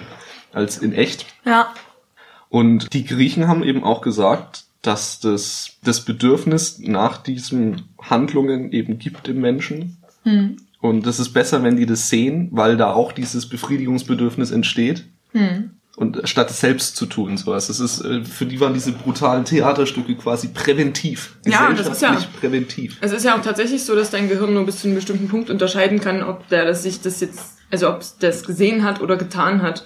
als 0.54 0.77
in 0.77 0.94
echt. 0.94 1.25
Ja. 1.46 1.74
Und 2.50 2.94
die 2.94 3.06
Griechen 3.06 3.48
haben 3.48 3.63
eben 3.63 3.84
auch 3.84 4.01
gesagt, 4.01 4.66
dass 4.82 5.20
das, 5.20 5.72
das 5.84 6.01
Bedürfnis 6.01 6.80
nach 6.80 7.18
diesen 7.18 7.84
Handlungen 8.01 8.72
eben 8.72 9.00
gibt 9.00 9.27
im 9.27 9.42
Menschen. 9.42 9.98
Hm. 10.24 10.58
Und 10.80 11.06
das 11.06 11.20
ist 11.20 11.30
besser, 11.34 11.63
wenn 11.63 11.75
die 11.75 11.86
das 11.86 12.10
sehen, 12.10 12.50
weil 12.51 12.77
da 12.77 12.94
auch 12.94 13.12
dieses 13.12 13.50
Befriedigungsbedürfnis 13.50 14.51
entsteht. 14.51 15.06
Hm. 15.34 15.72
Und 15.98 16.30
statt 16.30 16.51
es 16.51 16.60
selbst 16.60 16.96
zu 16.96 17.08
tun, 17.08 17.38
sowas. 17.38 17.68
Das 17.68 17.80
ist, 17.80 18.01
äh, 18.01 18.24
für 18.24 18.46
die 18.46 18.60
waren 18.60 18.75
diese 18.75 18.92
brutalen 18.92 19.46
Theaterstücke 19.46 20.16
quasi 20.16 20.50
präventiv. 20.50 21.38
Ja, 21.44 21.74
das 21.74 21.88
ist 21.88 22.04
ja- 22.04 22.16
präventiv. 22.39 22.98
Es 23.01 23.12
ist 23.12 23.25
ja 23.25 23.36
auch 23.36 23.42
tatsächlich 23.42 23.84
so, 23.84 23.96
dass 23.96 24.12
dein 24.12 24.30
Gehirn 24.30 24.54
nur 24.54 24.68
bis 24.68 24.80
zu 24.80 24.88
einem 24.88 24.96
bestimmten 24.96 25.27
Punkt 25.27 25.50
unterscheiden 25.50 26.00
kann, 26.00 26.22
ob 26.22 26.48
der 26.50 26.66
das 26.66 26.84
sich 26.84 27.01
das 27.01 27.20
jetzt, 27.20 27.58
also 27.72 27.89
ob 27.89 28.01
es 28.01 28.18
das 28.20 28.44
gesehen 28.44 28.84
hat 28.84 29.01
oder 29.01 29.18
getan 29.18 29.63
hat. 29.63 29.86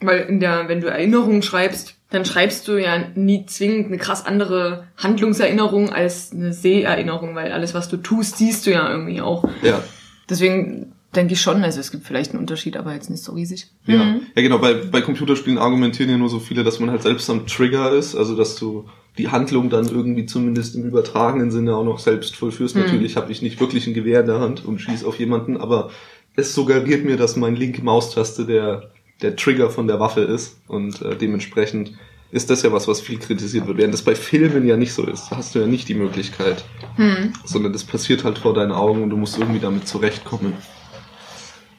Weil 0.00 0.20
in 0.28 0.40
der, 0.40 0.68
wenn 0.68 0.80
du 0.80 0.88
Erinnerungen 0.88 1.42
schreibst, 1.42 1.94
dann 2.10 2.24
schreibst 2.24 2.68
du 2.68 2.80
ja 2.80 3.08
nie 3.14 3.46
zwingend 3.46 3.86
eine 3.86 3.98
krass 3.98 4.24
andere 4.24 4.84
Handlungserinnerung 4.96 5.90
als 5.90 6.32
eine 6.32 6.52
Seherinnerung, 6.52 7.34
weil 7.34 7.50
alles, 7.52 7.74
was 7.74 7.88
du 7.88 7.96
tust, 7.96 8.38
siehst 8.38 8.66
du 8.66 8.70
ja 8.72 8.90
irgendwie 8.90 9.20
auch. 9.20 9.44
Ja. 9.62 9.82
Deswegen 10.28 10.92
denke 11.14 11.32
ich 11.32 11.40
schon, 11.40 11.64
also 11.64 11.80
es 11.80 11.90
gibt 11.90 12.06
vielleicht 12.06 12.32
einen 12.32 12.40
Unterschied, 12.40 12.76
aber 12.76 12.92
jetzt 12.92 13.10
nicht 13.10 13.22
so 13.24 13.32
riesig. 13.32 13.68
Ja, 13.86 14.04
Mhm. 14.04 14.20
ja 14.34 14.42
genau, 14.42 14.58
bei, 14.58 14.74
bei 14.74 15.00
Computerspielen 15.00 15.58
argumentieren 15.58 16.10
ja 16.10 16.18
nur 16.18 16.28
so 16.28 16.38
viele, 16.38 16.62
dass 16.62 16.78
man 16.78 16.90
halt 16.90 17.02
selbst 17.02 17.28
am 17.30 17.46
Trigger 17.46 17.92
ist, 17.92 18.14
also 18.14 18.36
dass 18.36 18.56
du 18.56 18.88
die 19.16 19.28
Handlung 19.28 19.70
dann 19.70 19.88
irgendwie 19.88 20.26
zumindest 20.26 20.74
im 20.74 20.84
übertragenen 20.84 21.50
Sinne 21.50 21.74
auch 21.74 21.84
noch 21.84 21.98
selbst 21.98 22.36
vollführst. 22.36 22.76
Mhm. 22.76 22.82
Natürlich 22.82 23.16
habe 23.16 23.32
ich 23.32 23.40
nicht 23.40 23.58
wirklich 23.60 23.86
ein 23.86 23.94
Gewehr 23.94 24.20
in 24.20 24.26
der 24.26 24.40
Hand 24.40 24.64
und 24.64 24.78
schieße 24.80 25.06
auf 25.06 25.18
jemanden, 25.18 25.56
aber 25.56 25.90
es 26.36 26.54
suggeriert 26.54 27.04
mir, 27.06 27.16
dass 27.16 27.34
mein 27.36 27.56
linke 27.56 27.82
Maustaste 27.82 28.44
der, 28.44 28.90
der 29.22 29.36
Trigger 29.36 29.70
von 29.70 29.86
der 29.86 29.98
Waffe 30.00 30.20
ist 30.20 30.60
und 30.68 31.00
äh, 31.02 31.16
dementsprechend 31.16 31.92
ist 32.32 32.50
das 32.50 32.62
ja 32.62 32.72
was, 32.72 32.88
was 32.88 33.00
viel 33.00 33.18
kritisiert 33.18 33.66
wird, 33.66 33.78
während 33.78 33.94
das 33.94 34.02
bei 34.02 34.14
Filmen 34.14 34.66
ja 34.66 34.76
nicht 34.76 34.92
so 34.92 35.04
ist. 35.06 35.28
Da 35.30 35.36
hast 35.36 35.54
du 35.54 35.60
ja 35.60 35.66
nicht 35.66 35.88
die 35.88 35.94
Möglichkeit, 35.94 36.64
Hm. 36.96 37.32
sondern 37.44 37.72
das 37.72 37.84
passiert 37.84 38.24
halt 38.24 38.38
vor 38.38 38.52
deinen 38.52 38.72
Augen 38.72 39.02
und 39.02 39.10
du 39.10 39.16
musst 39.16 39.38
irgendwie 39.38 39.60
damit 39.60 39.86
zurechtkommen. 39.88 40.52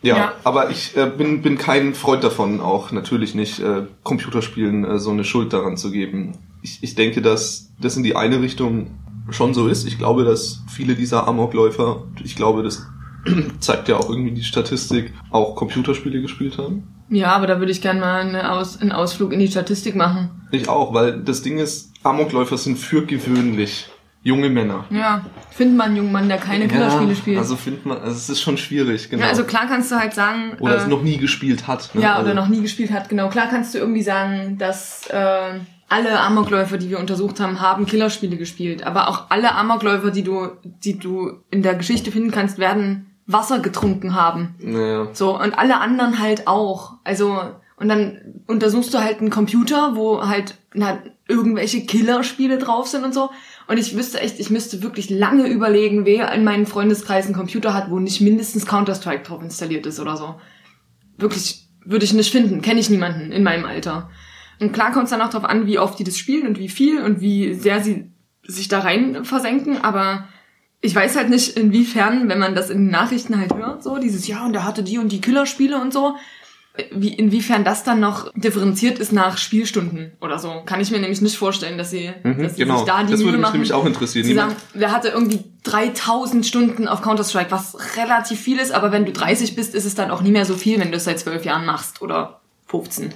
Ja, 0.01 0.15
Ja. 0.17 0.33
aber 0.43 0.69
ich 0.69 0.95
äh, 0.95 1.05
bin, 1.15 1.41
bin 1.41 1.57
kein 1.57 1.93
Freund 1.95 2.23
davon, 2.23 2.61
auch 2.61 2.91
natürlich 2.91 3.35
nicht, 3.35 3.59
äh, 3.59 3.83
Computerspielen 4.03 4.85
äh, 4.85 4.99
so 4.99 5.11
eine 5.11 5.23
Schuld 5.23 5.53
daran 5.53 5.75
zu 5.75 5.91
geben. 5.91 6.37
Ich, 6.61 6.79
ich 6.81 6.95
denke, 6.95 7.21
dass 7.21 7.71
das 7.81 7.97
in 7.97 8.03
die 8.03 8.15
eine 8.15 8.41
Richtung 8.41 8.91
schon 9.29 9.53
so 9.53 9.67
ist. 9.67 9.85
Ich 9.85 9.97
glaube, 9.97 10.23
dass 10.23 10.61
viele 10.69 10.95
dieser 10.95 11.27
Amokläufer, 11.27 12.03
ich 12.23 12.35
glaube, 12.35 12.63
das 12.63 12.87
zeigt 13.59 13.89
ja 13.89 13.97
auch 13.97 14.09
irgendwie 14.09 14.31
die 14.31 14.43
Statistik, 14.43 15.13
auch 15.31 15.55
Computerspiele 15.55 16.21
gespielt 16.21 16.57
haben. 16.57 16.83
Ja, 17.09 17.31
aber 17.31 17.47
da 17.47 17.59
würde 17.59 17.71
ich 17.71 17.81
gerne 17.81 17.99
mal 17.99 18.21
eine 18.21 18.51
Aus 18.51 18.81
einen 18.81 18.91
Ausflug 18.91 19.31
in 19.31 19.39
die 19.39 19.47
Statistik 19.47 19.95
machen. 19.95 20.29
Ich 20.51 20.67
auch, 20.67 20.93
weil 20.93 21.21
das 21.21 21.41
Ding 21.41 21.57
ist, 21.57 21.91
Amokläufer 22.03 22.57
sind 22.57 22.77
für 22.77 23.05
gewöhnlich 23.05 23.89
junge 24.23 24.49
Männer. 24.49 24.85
Ja, 24.89 25.25
findet 25.51 25.77
man 25.77 25.87
einen 25.87 25.97
jungen 25.97 26.11
Mann, 26.11 26.27
der 26.27 26.37
keine 26.37 26.67
Killerspiele 26.67 27.15
spielt. 27.15 27.37
Also 27.37 27.55
findet 27.55 27.85
man, 27.85 27.97
also 27.97 28.11
es 28.11 28.29
ist 28.29 28.41
schon 28.41 28.57
schwierig, 28.57 29.09
genau. 29.09 29.23
ja, 29.23 29.29
also 29.29 29.45
klar 29.45 29.67
kannst 29.67 29.91
du 29.91 29.95
halt 29.95 30.13
sagen, 30.13 30.57
Oder 30.59 30.75
äh, 30.75 30.77
es 30.79 30.87
noch 30.87 31.01
nie 31.01 31.17
gespielt 31.17 31.67
hat. 31.67 31.95
Ne? 31.95 32.01
ja, 32.01 32.15
also, 32.15 32.25
oder 32.25 32.33
noch 32.33 32.49
nie 32.49 32.61
gespielt 32.61 32.91
hat, 32.91 33.07
genau. 33.07 33.29
Klar 33.29 33.47
kannst 33.49 33.73
du 33.73 33.77
irgendwie 33.77 34.03
sagen, 34.03 34.57
dass 34.57 35.07
äh, 35.07 35.59
alle 35.89 36.19
Amokläufer, 36.19 36.77
die 36.77 36.89
wir 36.89 36.99
untersucht 36.99 37.39
haben, 37.39 37.61
haben 37.61 37.85
Killerspiele 37.85 38.35
gespielt. 38.35 38.83
Aber 38.83 39.07
auch 39.07 39.29
alle 39.29 39.55
Amokläufer, 39.55 40.11
die 40.11 40.23
du, 40.23 40.49
die 40.63 40.99
du 40.99 41.43
in 41.49 41.63
der 41.63 41.75
Geschichte 41.75 42.11
finden 42.11 42.31
kannst, 42.31 42.59
werden 42.59 43.16
Wasser 43.27 43.59
getrunken 43.59 44.15
haben. 44.15 44.55
Naja. 44.59 45.09
So, 45.13 45.39
und 45.39 45.57
alle 45.57 45.79
anderen 45.79 46.19
halt 46.19 46.47
auch. 46.47 46.93
Also, 47.03 47.37
und 47.75 47.89
dann 47.89 48.41
untersuchst 48.47 48.93
du 48.93 48.99
halt 48.99 49.19
einen 49.19 49.29
Computer, 49.29 49.95
wo 49.95 50.25
halt 50.25 50.55
na, 50.73 50.99
irgendwelche 51.27 51.85
Killerspiele 51.85 52.57
drauf 52.57 52.87
sind 52.87 53.03
und 53.03 53.13
so. 53.13 53.29
Und 53.67 53.77
ich 53.77 53.95
wüsste 53.95 54.21
echt, 54.21 54.39
ich 54.39 54.49
müsste 54.49 54.81
wirklich 54.81 55.09
lange 55.09 55.47
überlegen, 55.47 56.05
wer 56.05 56.31
in 56.31 56.45
meinem 56.45 56.65
Freundeskreis 56.65 57.25
einen 57.25 57.35
Computer 57.35 57.73
hat, 57.73 57.91
wo 57.91 57.99
nicht 57.99 58.21
mindestens 58.21 58.65
Counter-Strike 58.65 59.23
drauf 59.23 59.43
installiert 59.43 59.85
ist 59.85 59.99
oder 59.99 60.15
so. 60.15 60.35
Wirklich, 61.17 61.67
würde 61.83 62.05
ich 62.05 62.13
nicht 62.13 62.31
finden. 62.31 62.61
Kenne 62.61 62.79
ich 62.79 62.89
niemanden 62.89 63.31
in 63.31 63.43
meinem 63.43 63.65
Alter. 63.65 64.09
Und 64.59 64.71
klar 64.71 64.91
kommt 64.91 65.05
es 65.05 65.11
dann 65.11 65.21
auch 65.21 65.29
darauf 65.29 65.49
an, 65.49 65.67
wie 65.67 65.79
oft 65.79 65.99
die 65.99 66.03
das 66.03 66.17
spielen 66.17 66.47
und 66.47 66.57
wie 66.57 66.69
viel 66.69 67.01
und 67.01 67.19
wie 67.19 67.53
sehr 67.53 67.83
sie 67.83 68.09
sich 68.43 68.69
da 68.69 68.79
rein 68.79 69.25
versenken, 69.25 69.83
aber 69.83 70.29
ich 70.81 70.93
weiß 70.95 71.15
halt 71.15 71.29
nicht, 71.29 71.57
inwiefern, 71.57 72.29
wenn 72.29 72.39
man 72.39 72.53
das 72.55 72.69
in 72.69 72.85
den 72.85 72.91
Nachrichten 72.91 73.39
halt 73.39 73.53
hört, 73.53 73.83
so 73.83 73.97
dieses, 73.97 74.27
ja, 74.27 74.45
und 74.45 74.53
der 74.53 74.63
hatte 74.63 74.83
die 74.83 74.97
und 74.99 75.11
die 75.11 75.21
Killerspiele 75.21 75.79
und 75.79 75.91
so, 75.91 76.15
wie, 76.91 77.11
inwiefern 77.15 77.63
das 77.63 77.83
dann 77.83 77.99
noch 77.99 78.31
differenziert 78.35 78.99
ist 78.99 79.11
nach 79.11 79.39
Spielstunden 79.39 80.11
oder 80.21 80.37
so. 80.37 80.61
Kann 80.67 80.79
ich 80.79 80.91
mir 80.91 80.99
nämlich 80.99 81.21
nicht 81.21 81.35
vorstellen, 81.35 81.79
dass 81.79 81.89
sie, 81.89 82.11
Mhm, 82.23 82.43
dass 82.43 82.55
sie 82.55 82.61
genau. 82.63 82.77
sich 82.77 82.85
da 82.85 83.03
die 83.03 83.11
Das 83.11 83.21
würde 83.21 83.31
mich 83.37 83.41
machen. 83.41 83.53
nämlich 83.53 83.73
auch 83.73 83.85
interessieren. 83.85 84.25
Sie 84.25 84.35
sagen, 84.35 84.55
wer 84.75 84.91
hatte 84.91 85.07
irgendwie 85.07 85.43
3000 85.63 86.45
Stunden 86.45 86.87
auf 86.87 87.01
Counter-Strike, 87.01 87.49
was 87.49 87.75
relativ 87.97 88.39
viel 88.39 88.59
ist, 88.59 88.71
aber 88.71 88.91
wenn 88.91 89.05
du 89.05 89.11
30 89.11 89.55
bist, 89.55 89.73
ist 89.73 89.85
es 89.85 89.95
dann 89.95 90.11
auch 90.11 90.21
nie 90.21 90.29
mehr 90.31 90.45
so 90.45 90.53
viel, 90.55 90.79
wenn 90.79 90.91
du 90.91 90.97
es 90.97 91.05
seit 91.05 91.19
12 91.19 91.45
Jahren 91.45 91.65
machst 91.65 92.03
oder 92.03 92.41
15. 92.67 93.11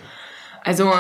Also, 0.64 0.92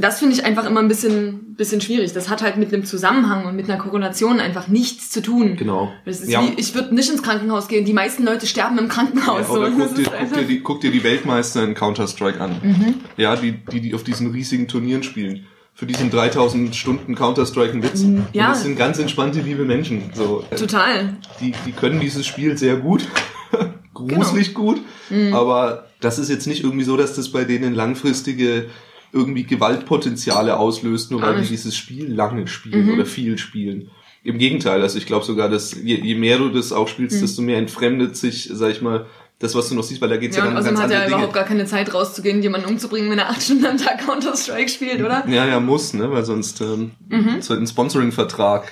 das 0.00 0.20
finde 0.20 0.34
ich 0.36 0.44
einfach 0.44 0.64
immer 0.64 0.80
ein 0.80 0.86
bisschen, 0.86 1.54
bisschen 1.56 1.80
schwierig. 1.80 2.12
Das 2.12 2.28
hat 2.28 2.40
halt 2.40 2.56
mit 2.56 2.72
einem 2.72 2.84
Zusammenhang 2.84 3.46
und 3.46 3.56
mit 3.56 3.68
einer 3.68 3.78
Korrelation 3.78 4.38
einfach 4.38 4.68
nichts 4.68 5.10
zu 5.10 5.20
tun. 5.20 5.56
Genau. 5.56 5.92
Ja. 6.24 6.42
wie, 6.42 6.54
ich 6.56 6.74
würde 6.74 6.94
nicht 6.94 7.10
ins 7.10 7.22
Krankenhaus 7.22 7.66
gehen. 7.66 7.84
Die 7.84 7.92
meisten 7.92 8.24
Leute 8.24 8.46
sterben 8.46 8.78
im 8.78 8.88
Krankenhaus. 8.88 9.48
Ja, 9.48 9.54
oder 9.54 9.70
so. 9.72 9.76
guck 9.76 9.94
dir, 9.96 10.04
guck, 10.04 10.32
dir 10.32 10.44
die, 10.44 10.60
guck 10.60 10.80
dir 10.80 10.90
die 10.92 11.02
Weltmeister 11.02 11.64
in 11.64 11.74
Counter-Strike 11.74 12.40
an. 12.40 12.60
Mhm. 12.62 12.94
Ja, 13.16 13.34
die, 13.34 13.52
die, 13.52 13.80
die 13.80 13.94
auf 13.94 14.04
diesen 14.04 14.30
riesigen 14.30 14.68
Turnieren 14.68 15.02
spielen. 15.02 15.46
Für 15.74 15.86
die 15.86 15.94
sind 15.94 16.12
3000 16.14 16.74
Stunden 16.74 17.14
Counter-Strike 17.16 17.72
ein 17.72 17.82
Witz. 17.82 18.02
Mhm, 18.02 18.26
ja. 18.32 18.46
Und 18.46 18.50
das 18.52 18.62
sind 18.62 18.78
ganz 18.78 18.98
entspannte, 19.00 19.40
liebe 19.40 19.64
Menschen. 19.64 20.10
So, 20.14 20.44
äh, 20.50 20.56
Total. 20.56 21.16
die, 21.40 21.52
die 21.66 21.72
können 21.72 21.98
dieses 22.00 22.24
Spiel 22.26 22.56
sehr 22.56 22.76
gut. 22.76 23.06
Gruselig 23.94 24.54
Genau. 24.54 24.60
gut. 24.60 24.80
Mhm. 25.10 25.34
Aber 25.34 25.86
das 26.00 26.20
ist 26.20 26.28
jetzt 26.30 26.46
nicht 26.46 26.62
irgendwie 26.62 26.84
so, 26.84 26.96
dass 26.96 27.14
das 27.14 27.30
bei 27.30 27.44
denen 27.44 27.74
langfristige 27.74 28.66
irgendwie 29.12 29.44
Gewaltpotenziale 29.44 30.56
auslöst, 30.56 31.10
nur 31.10 31.22
weil 31.22 31.40
die 31.40 31.48
dieses 31.48 31.76
Spiel 31.76 32.12
lange 32.12 32.46
spielen 32.46 32.86
Mhm. 32.86 32.92
oder 32.94 33.06
viel 33.06 33.38
spielen. 33.38 33.90
Im 34.24 34.38
Gegenteil, 34.38 34.82
also 34.82 34.98
ich 34.98 35.06
glaube 35.06 35.24
sogar, 35.24 35.48
dass 35.48 35.74
je, 35.74 35.96
je 35.96 36.14
mehr 36.14 36.38
du 36.38 36.48
das 36.50 36.72
auch 36.72 36.88
spielst, 36.88 37.16
Mhm. 37.16 37.20
desto 37.22 37.42
mehr 37.42 37.58
entfremdet 37.58 38.16
sich, 38.16 38.50
sag 38.52 38.70
ich 38.72 38.82
mal, 38.82 39.06
das, 39.38 39.54
was 39.54 39.68
du 39.68 39.76
noch 39.76 39.84
siehst, 39.84 40.00
weil 40.02 40.08
da 40.08 40.16
geht's 40.16 40.36
ja, 40.36 40.42
Ja, 40.44 40.46
dann 40.50 40.54
um 40.54 40.58
außerdem 40.60 40.74
ganz 40.80 40.84
hat 40.84 40.90
er 40.90 40.96
andere 41.04 41.10
überhaupt 41.14 41.34
Dinge. 41.34 41.44
gar 41.44 41.48
keine 41.48 41.64
Zeit 41.66 41.94
rauszugehen, 41.94 42.42
jemanden 42.42 42.66
umzubringen, 42.68 43.08
wenn 43.10 43.20
er 43.20 43.30
acht 43.30 43.40
Stunden 43.40 43.64
am 43.66 43.78
Tag 43.78 44.04
Counter-Strike 44.04 44.68
spielt, 44.68 45.00
oder? 45.00 45.24
Ja, 45.28 45.46
ja, 45.46 45.60
muss, 45.60 45.94
ne, 45.94 46.10
weil 46.10 46.24
sonst 46.24 46.60
ähm, 46.60 46.90
Mhm. 47.08 47.40
so 47.40 47.54
ein 47.54 47.66
Sponsoring-Vertrag. 47.66 48.70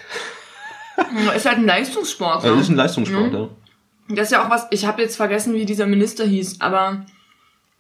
Ist 1.37 1.47
halt 1.47 1.59
ein 1.59 1.67
Leistungssport. 1.67 2.37
Also 2.37 2.49
ne? 2.49 2.55
das 2.55 2.63
ist 2.63 2.71
ein 2.71 2.77
Leistungssport, 2.77 3.33
Mhm. 3.33 3.39
ja. 3.39 3.49
Das 4.09 4.27
ist 4.29 4.33
ja 4.33 4.45
auch 4.45 4.51
was, 4.51 4.67
ich 4.71 4.87
habe 4.87 5.03
jetzt 5.03 5.17
vergessen, 5.17 5.55
wie 5.55 5.65
dieser 5.67 5.87
Minister 5.87 6.25
hieß, 6.25 6.61
aber 6.61 7.07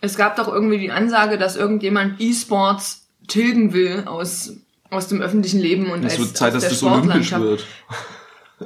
es 0.00 0.16
gab 0.16 0.36
doch 0.36 0.48
irgendwie 0.48 0.78
die 0.78 0.90
Ansage, 0.90 1.38
dass 1.38 1.56
irgendjemand 1.56 2.20
E-Sports 2.20 3.06
tilgen 3.28 3.72
will 3.72 4.04
aus, 4.06 4.52
aus 4.90 5.08
dem 5.08 5.20
öffentlichen 5.20 5.60
Leben 5.60 5.90
und 5.90 6.04
Es 6.04 6.12
als, 6.12 6.20
wird 6.20 6.36
Zeit, 6.36 6.54
dass 6.54 6.68
das 6.68 6.82
olympisch 6.82 7.32
wird. 7.32 7.64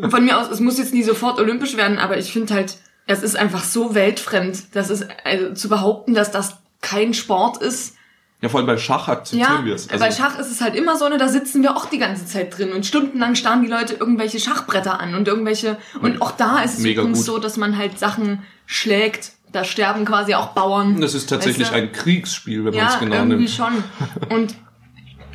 Von 0.09 0.25
mir 0.25 0.39
aus, 0.39 0.51
es 0.51 0.61
muss 0.61 0.79
jetzt 0.79 0.95
nie 0.95 1.03
sofort 1.03 1.39
olympisch 1.39 1.77
werden, 1.77 1.99
aber 1.99 2.19
ich 2.19 2.33
finde 2.33 2.55
halt, 2.55 2.79
es 3.07 3.23
ist 3.23 3.37
einfach 3.37 3.65
so 3.65 3.95
weltfremd, 3.95 4.77
dass 4.77 4.91
es, 4.91 5.05
also 5.25 5.53
zu 5.55 5.69
behaupten, 5.69 6.15
dass 6.15 6.31
das 6.31 6.59
kein 6.81 7.13
Sport 7.15 7.57
ist. 7.59 7.97
Ja, 8.41 8.49
vor 8.49 8.59
allem 8.59 8.67
bei 8.67 8.79
Schach 8.79 9.09
akzeptieren 9.09 9.59
Ja, 9.59 9.65
wir 9.65 9.75
es. 9.75 9.91
Also, 9.91 10.03
bei 10.03 10.11
Schach 10.11 10.39
ist 10.39 10.51
es 10.51 10.61
halt 10.61 10.75
immer 10.75 10.97
so, 10.97 11.09
ne, 11.09 11.19
da 11.19 11.29
sitzen 11.29 11.63
wir 11.63 11.77
auch 11.77 11.87
die 11.87 11.99
ganze 11.99 12.25
Zeit 12.25 12.57
drin 12.57 12.73
und 12.73 12.87
stundenlang 12.87 13.35
starren 13.35 13.63
die 13.63 13.69
Leute 13.69 13.95
irgendwelche 13.95 14.39
Schachbretter 14.39 15.01
an 15.01 15.15
und 15.15 15.29
irgendwelche, 15.29 15.77
und 16.01 16.23
auch 16.23 16.31
da 16.33 16.63
ist 16.63 16.79
es 16.79 16.85
übrigens 16.85 17.25
so, 17.25 17.39
dass 17.39 17.57
man 17.57 17.77
halt 17.77 17.99
Sachen 17.99 18.43
schlägt, 18.65 19.33
da 19.53 19.65
sterben 19.65 20.05
quasi 20.05 20.35
auch 20.35 20.49
Bauern. 20.49 21.01
das 21.01 21.15
ist 21.15 21.29
tatsächlich 21.29 21.67
Weißt 21.69 21.73
du? 21.77 21.83
ein 21.83 21.93
Kriegsspiel, 21.93 22.59
wenn 22.65 22.75
man 22.75 22.75
Ja, 22.75 22.89
es 22.95 23.01
genau 23.01 23.17
irgendwie 23.17 23.37
nimmt. 23.37 23.51
schon. 23.51 23.85
Und, 24.31 24.55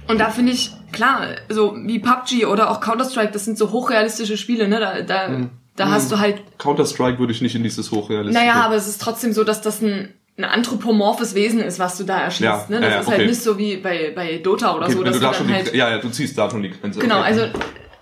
und 0.07 0.19
da 0.19 0.29
finde 0.29 0.51
ich, 0.53 0.71
klar, 0.91 1.21
so 1.49 1.75
wie 1.85 1.99
PUBG 1.99 2.45
oder 2.45 2.69
auch 2.71 2.79
Counter-Strike, 2.79 3.31
das 3.31 3.45
sind 3.45 3.57
so 3.57 3.71
hochrealistische 3.71 4.37
Spiele, 4.37 4.67
ne, 4.67 4.79
da, 4.79 5.01
da, 5.01 5.27
Mhm. 5.29 5.49
da 5.75 5.89
hast 5.89 6.11
du 6.11 6.19
halt 6.19 6.41
Counter-Strike 6.59 7.19
würde 7.19 7.33
ich 7.33 7.41
nicht 7.41 7.55
in 7.55 7.63
dieses 7.63 7.91
Hochrealistische. 7.91 8.45
naja, 8.45 8.61
aber 8.63 8.75
es 8.75 8.87
ist 8.87 9.01
trotzdem 9.01 9.33
so, 9.33 9.43
dass 9.43 9.61
das 9.61 9.81
ein, 9.81 10.13
ein 10.37 10.43
anthropomorphes 10.45 11.33
Wesen 11.35 11.59
ist, 11.61 11.79
was 11.79 11.97
du 11.97 12.03
da 12.03 12.19
erschießt. 12.19 12.41
Ja, 12.41 12.65
ne? 12.69 12.81
Das 12.81 12.89
ja, 12.93 12.99
ist 13.01 13.07
okay. 13.07 13.17
halt 13.17 13.27
nicht 13.29 13.41
so 13.41 13.57
wie 13.57 13.77
bei, 13.77 14.11
bei 14.15 14.37
Dota 14.37 14.75
oder 14.75 14.85
Okay, 14.85 14.93
so, 14.95 15.03
dass 15.03 15.13
du 15.13 15.19
du 15.19 15.25
da 15.25 15.31
dann 15.31 15.37
schon 15.47 15.53
halt 15.53 15.73
die, 15.73 15.77
ja, 15.77 15.89
ja, 15.89 15.97
du 15.97 16.09
ziehst 16.09 16.37
da 16.37 16.49
schon 16.49 16.61
die 16.61 16.69
Grenze. 16.71 16.99
Genau, 16.99 17.19
okay. 17.19 17.25
also 17.27 17.41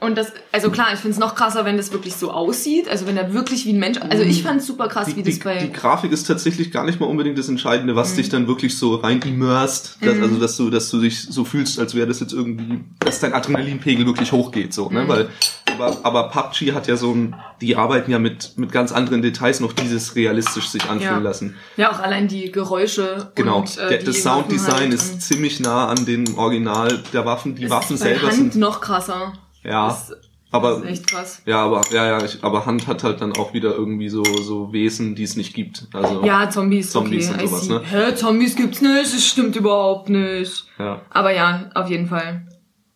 und 0.04 0.18
das, 0.18 0.32
also 0.52 0.70
klar, 0.70 0.88
ich 0.94 1.00
find's 1.00 1.18
noch 1.18 1.34
krasser, 1.36 1.66
wenn 1.66 1.78
das 1.78 1.92
wirklich 1.92 2.16
so 2.16 2.32
aussieht. 2.32 2.88
Also 2.90 3.08
wenn 3.08 3.18
er 3.18 3.34
wirklich 3.34 3.66
wie 3.66 3.74
ein 3.74 3.80
Mensch. 3.80 3.98
Also 4.10 4.24
ich 4.24 4.44
fand's 4.44 4.68
super 4.68 4.88
krass, 4.88 5.08
die, 5.08 5.16
wie 5.16 5.24
das 5.24 5.36
die, 5.36 5.40
bei. 5.44 5.58
die 5.58 5.72
Grafik 5.72 6.12
ist 6.12 6.28
tatsächlich 6.28 6.72
gar 6.72 6.86
nicht 6.86 7.00
mal 7.00 7.06
unbedingt 7.08 7.38
das 7.38 7.50
Entscheidende, 7.50 7.94
Mhm. 7.94 7.98
was 7.98 8.16
dich 8.16 8.30
dann 8.30 8.48
wirklich 8.48 8.78
so 8.78 8.96
rein 8.96 9.22
immerst, 9.22 9.98
dass, 10.02 10.20
also 10.20 10.38
dass 10.40 10.58
du, 10.58 10.70
dass 10.70 10.90
du 10.90 11.00
dich 11.02 11.24
so 11.24 11.46
fühlst, 11.46 11.80
als 11.80 11.96
wäre 11.96 12.08
das 12.08 12.20
jetzt 12.20 12.34
irgendwie, 12.34 12.82
dass 13.00 13.20
dein 13.20 13.34
Adrenalinpegel 13.34 14.06
wirklich 14.06 14.32
hochgeht, 14.32 14.74
so, 14.74 14.90
Mhm. 14.90 14.96
ne, 14.96 15.08
weil, 15.08 15.30
aber, 15.74 15.98
aber 16.04 16.30
PUBG 16.30 16.74
hat 16.74 16.88
ja 16.88 16.98
so 16.98 17.12
ein, 17.14 17.36
die 17.62 17.76
arbeiten 17.76 18.12
ja 18.12 18.20
mit, 18.20 18.54
mit 18.58 18.72
ganz 18.72 18.92
anderen 18.92 19.22
Details 19.22 19.60
noch 19.60 19.74
dieses 19.74 20.16
realistisch 20.16 20.68
sich 20.70 20.84
anfühlen 20.84 21.16
Ja. 21.16 21.20
lassen. 21.20 21.56
ja, 21.78 21.92
auch 21.92 22.00
allein 22.00 22.28
die 22.28 22.52
Geräusche. 22.52 23.32
Genau, 23.36 23.60
Und, 23.60 23.78
äh, 23.78 23.90
der, 23.90 24.04
das 24.04 24.22
Sounddesign 24.22 24.74
halt 24.76 24.94
ist 24.94 25.14
und 25.14 25.22
ziemlich 25.22 25.60
nah 25.60 25.88
an 25.88 26.06
dem 26.06 26.38
Original 26.38 27.02
der 27.14 27.26
Waffen. 27.26 27.56
Die 27.56 27.64
es 27.66 27.70
Waffen 27.72 27.98
selber 27.98 28.32
sind, 28.32 28.56
noch 28.56 28.82
krasser. 28.82 29.34
Ja, 29.64 29.88
Das, 29.88 30.14
aber, 30.52 30.78
ist 30.78 30.86
echt 30.86 31.08
krass. 31.08 31.42
ja, 31.46 31.64
aber, 31.64 31.82
ja, 31.92 32.06
ja, 32.06 32.24
ich, 32.24 32.44
aber 32.44 32.66
Hand 32.66 32.86
hat 32.88 33.04
halt 33.04 33.22
dann 33.22 33.34
auch 33.34 33.54
wieder 33.54 33.74
irgendwie 33.76 34.10
so, 34.10 34.24
so 34.24 34.72
Wesen, 34.72 35.16
die 35.16 35.24
es 35.24 35.36
nicht 35.36 35.54
gibt. 35.56 35.88
Also, 35.94 36.24
Ja, 36.24 36.50
Zombies, 36.50 36.92
Zombies 36.92 37.30
okay. 37.32 37.42
und 37.42 37.48
sowas, 37.50 37.70
ne? 37.70 37.82
Hä, 37.84 38.14
Zombies 38.16 38.56
gibt's 38.56 38.82
nicht, 38.82 39.14
das 39.14 39.26
stimmt 39.26 39.56
überhaupt 39.56 40.10
nicht. 40.10 40.66
ja. 40.78 41.02
Aber 41.10 41.34
ja, 41.34 41.70
auf 41.74 41.90
jeden 41.90 42.08
Fall. 42.08 42.46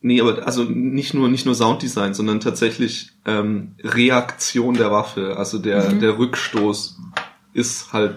Nee, 0.02 0.22
aber 0.22 0.46
also 0.46 0.64
nicht 0.64 1.16
nur 1.16 1.28
nicht 1.28 1.46
nur 1.48 1.56
Sounddesign, 1.56 2.14
sondern 2.14 2.40
tatsächlich 2.40 3.10
ähm, 3.26 3.74
Reaktion 3.84 4.76
der 4.76 4.92
Waffe. 4.92 5.36
Also 5.38 5.58
der 5.58 5.92
Mhm. 5.92 6.00
der 6.00 6.18
Rückstoß 6.20 6.98
ist 7.54 7.92
halt 7.92 8.16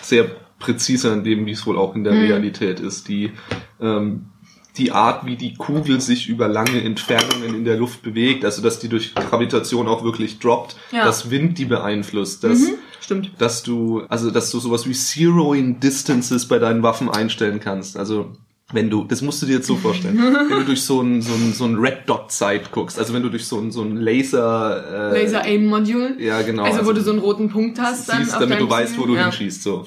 sehr 0.00 0.24
präzise 0.58 1.12
an 1.12 1.22
dem, 1.24 1.44
wie 1.44 1.52
es 1.52 1.66
wohl 1.66 1.76
auch 1.78 1.94
in 1.94 2.02
der 2.02 2.14
Mhm. 2.14 2.20
Realität 2.20 2.80
ist. 2.80 3.08
Die 3.08 3.32
ähm, 3.80 4.30
die 4.78 4.92
Art, 4.92 5.26
wie 5.26 5.36
die 5.36 5.54
Kugel 5.54 6.00
sich 6.00 6.28
über 6.28 6.48
lange 6.48 6.82
Entfernungen 6.82 7.54
in 7.54 7.64
der 7.64 7.76
Luft 7.76 8.02
bewegt, 8.02 8.44
also 8.44 8.62
dass 8.62 8.78
die 8.78 8.88
durch 8.88 9.14
Gravitation 9.14 9.88
auch 9.88 10.02
wirklich 10.04 10.38
droppt, 10.38 10.76
Ja. 10.92 11.04
dass 11.04 11.30
Wind 11.30 11.58
die 11.58 11.64
beeinflusst, 11.66 12.44
dass 12.44 12.60
Mhm, 12.60 12.74
stimmt. 13.00 13.30
dass 13.38 13.62
du, 13.62 14.02
also 14.08 14.30
dass 14.30 14.50
du 14.50 14.60
sowas 14.60 14.88
wie 14.88 14.92
Zeroing 14.94 15.80
Distances 15.80 16.46
bei 16.48 16.58
deinen 16.58 16.82
Waffen 16.82 17.10
einstellen 17.10 17.60
kannst. 17.60 17.96
Also 17.96 18.30
wenn 18.70 18.90
du, 18.90 19.04
das 19.04 19.22
musst 19.22 19.40
du 19.40 19.46
dir 19.46 19.54
jetzt 19.56 19.66
so 19.66 19.76
vorstellen, 19.76 20.18
wenn 20.50 20.58
du 20.60 20.64
durch 20.66 20.82
so 20.82 21.00
ein, 21.00 21.22
so 21.22 21.32
ein, 21.32 21.52
so 21.54 21.64
ein 21.64 21.76
Red 21.76 22.00
Dot 22.06 22.30
Sight 22.30 22.70
guckst, 22.70 22.98
also 22.98 23.14
wenn 23.14 23.22
du 23.22 23.30
durch 23.30 23.46
so 23.46 23.58
ein, 23.58 23.70
so 23.72 23.82
ein 23.82 23.96
Laser, 23.96 25.12
äh, 25.14 25.22
Laser 25.22 25.42
Aim 25.44 25.66
Module. 25.66 26.16
ja 26.20 26.42
genau, 26.42 26.64
Also, 26.64 26.84
wo 26.86 26.92
du 26.92 27.00
so 27.00 27.10
einen 27.12 27.20
roten 27.20 27.48
Punkt 27.48 27.80
hast 27.80 28.08
dann 28.10 28.24
siehst, 28.24 28.38
damit 28.38 28.60
du 28.60 28.68
weißt, 28.68 28.98
wo 28.98 29.06
du 29.06 29.14
ja. 29.16 29.22
hinschießt, 29.24 29.62
so. 29.62 29.86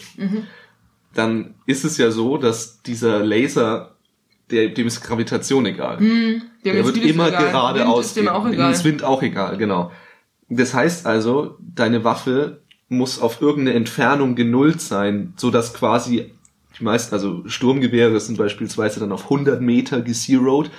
Dann 1.13 1.55
ist 1.65 1.83
es 1.83 1.97
ja 1.97 2.09
so, 2.09 2.37
dass 2.37 2.81
dieser 2.83 3.19
Laser, 3.19 3.91
der, 4.51 4.69
dem 4.69 4.87
ist 4.87 5.01
Gravitation 5.01 5.65
egal. 5.65 5.97
Dem 5.97 6.41
Der 6.63 6.85
wird 6.85 6.97
immer 6.97 7.29
egal. 7.29 7.45
geradeaus. 7.45 7.95
Wind 7.97 8.05
ist 8.05 8.17
dem 8.17 8.27
auch 8.27 8.45
egal. 8.47 8.67
Dem 8.67 8.71
ist 8.73 8.83
Wind 8.83 9.03
auch 9.03 9.21
egal, 9.23 9.57
genau. 9.57 9.91
Das 10.49 10.73
heißt 10.73 11.05
also, 11.05 11.57
deine 11.59 12.03
Waffe 12.03 12.61
muss 12.89 13.21
auf 13.21 13.41
irgendeine 13.41 13.77
Entfernung 13.77 14.35
genullt 14.35 14.81
sein, 14.81 15.33
so 15.37 15.49
dass 15.49 15.73
quasi 15.73 16.31
die 16.79 16.83
meisten, 16.83 17.13
also 17.13 17.43
Sturmgewehre 17.47 18.19
sind 18.19 18.37
beispielsweise 18.37 18.99
dann 18.99 19.11
auf 19.11 19.23
100 19.25 19.61
Meter 19.61 20.01
gezeroed, 20.01 20.69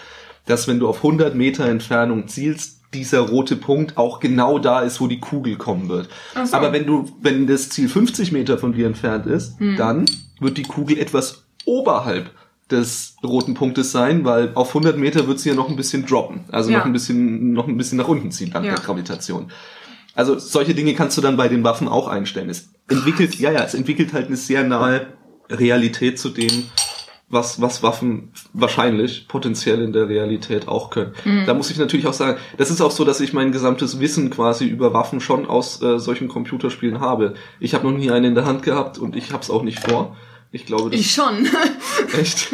dass 0.46 0.68
wenn 0.68 0.78
du 0.78 0.88
auf 0.88 0.98
100 0.98 1.34
Meter 1.34 1.66
Entfernung 1.66 2.28
zielst, 2.28 2.80
dieser 2.92 3.20
rote 3.20 3.56
Punkt 3.56 3.96
auch 3.96 4.20
genau 4.20 4.58
da 4.58 4.80
ist, 4.80 5.00
wo 5.00 5.06
die 5.06 5.20
Kugel 5.20 5.56
kommen 5.56 5.88
wird. 5.88 6.10
So. 6.44 6.54
Aber 6.54 6.72
wenn 6.74 6.84
du, 6.86 7.10
wenn 7.22 7.46
das 7.46 7.70
Ziel 7.70 7.88
50 7.88 8.32
Meter 8.32 8.58
von 8.58 8.74
dir 8.74 8.86
entfernt 8.86 9.24
ist, 9.26 9.58
Hm. 9.58 9.76
dann 9.76 10.04
wird 10.40 10.58
die 10.58 10.64
Kugel 10.64 10.98
etwas 10.98 11.44
oberhalb 11.64 12.30
des 12.72 13.14
roten 13.22 13.54
Punktes 13.54 13.92
sein, 13.92 14.24
weil 14.24 14.50
auf 14.54 14.68
100 14.74 14.96
Meter 14.98 15.28
wird 15.28 15.38
sie 15.38 15.50
ja 15.50 15.54
noch 15.54 15.68
ein 15.68 15.76
bisschen 15.76 16.04
droppen, 16.06 16.40
also 16.50 16.70
Ja. 16.70 16.78
noch 16.78 16.86
ein 16.86 16.92
bisschen, 16.92 17.52
noch 17.52 17.68
ein 17.68 17.76
bisschen 17.76 17.98
nach 17.98 18.08
unten 18.08 18.30
ziehen 18.32 18.50
dank 18.50 18.66
Ja. 18.66 18.74
der 18.74 18.82
Gravitation. 18.84 19.52
Also 20.14 20.38
solche 20.38 20.74
Dinge 20.74 20.94
kannst 20.94 21.16
du 21.16 21.22
dann 21.22 21.36
bei 21.36 21.48
den 21.48 21.62
Waffen 21.64 21.88
auch 21.88 22.08
einstellen. 22.08 22.50
Es 22.50 22.70
entwickelt, 22.88 23.36
ja, 23.36 23.50
ja, 23.52 23.62
es 23.64 23.74
entwickelt 23.74 24.12
halt 24.12 24.26
eine 24.26 24.36
sehr 24.36 24.64
nahe 24.64 25.06
Realität 25.48 26.18
zu 26.18 26.28
dem, 26.30 26.64
was, 27.28 27.62
was 27.62 27.82
Waffen 27.82 28.30
wahrscheinlich 28.52 29.26
potenziell 29.26 29.80
in 29.80 29.94
der 29.94 30.06
Realität 30.08 30.68
auch 30.68 30.90
können. 30.90 31.12
Mhm. 31.24 31.44
Da 31.46 31.54
muss 31.54 31.70
ich 31.70 31.78
natürlich 31.78 32.06
auch 32.06 32.12
sagen, 32.12 32.38
das 32.58 32.70
ist 32.70 32.82
auch 32.82 32.90
so, 32.90 33.04
dass 33.04 33.20
ich 33.20 33.32
mein 33.32 33.52
gesamtes 33.52 34.00
Wissen 34.00 34.28
quasi 34.28 34.66
über 34.66 34.92
Waffen 34.92 35.18
schon 35.20 35.46
aus 35.46 35.80
äh, 35.80 35.98
solchen 35.98 36.28
Computerspielen 36.28 37.00
habe. 37.00 37.32
Ich 37.58 37.72
habe 37.74 37.88
noch 37.90 37.96
nie 37.96 38.10
eine 38.10 38.26
in 38.26 38.34
der 38.34 38.44
Hand 38.44 38.62
gehabt 38.62 38.98
und 38.98 39.16
ich 39.16 39.32
habe 39.32 39.42
es 39.42 39.48
auch 39.50 39.62
nicht 39.62 39.80
vor. 39.80 40.14
Ich 40.52 40.66
glaube, 40.66 40.90
das 40.90 41.00
Ich 41.00 41.12
schon. 41.12 41.48
echt. 42.18 42.52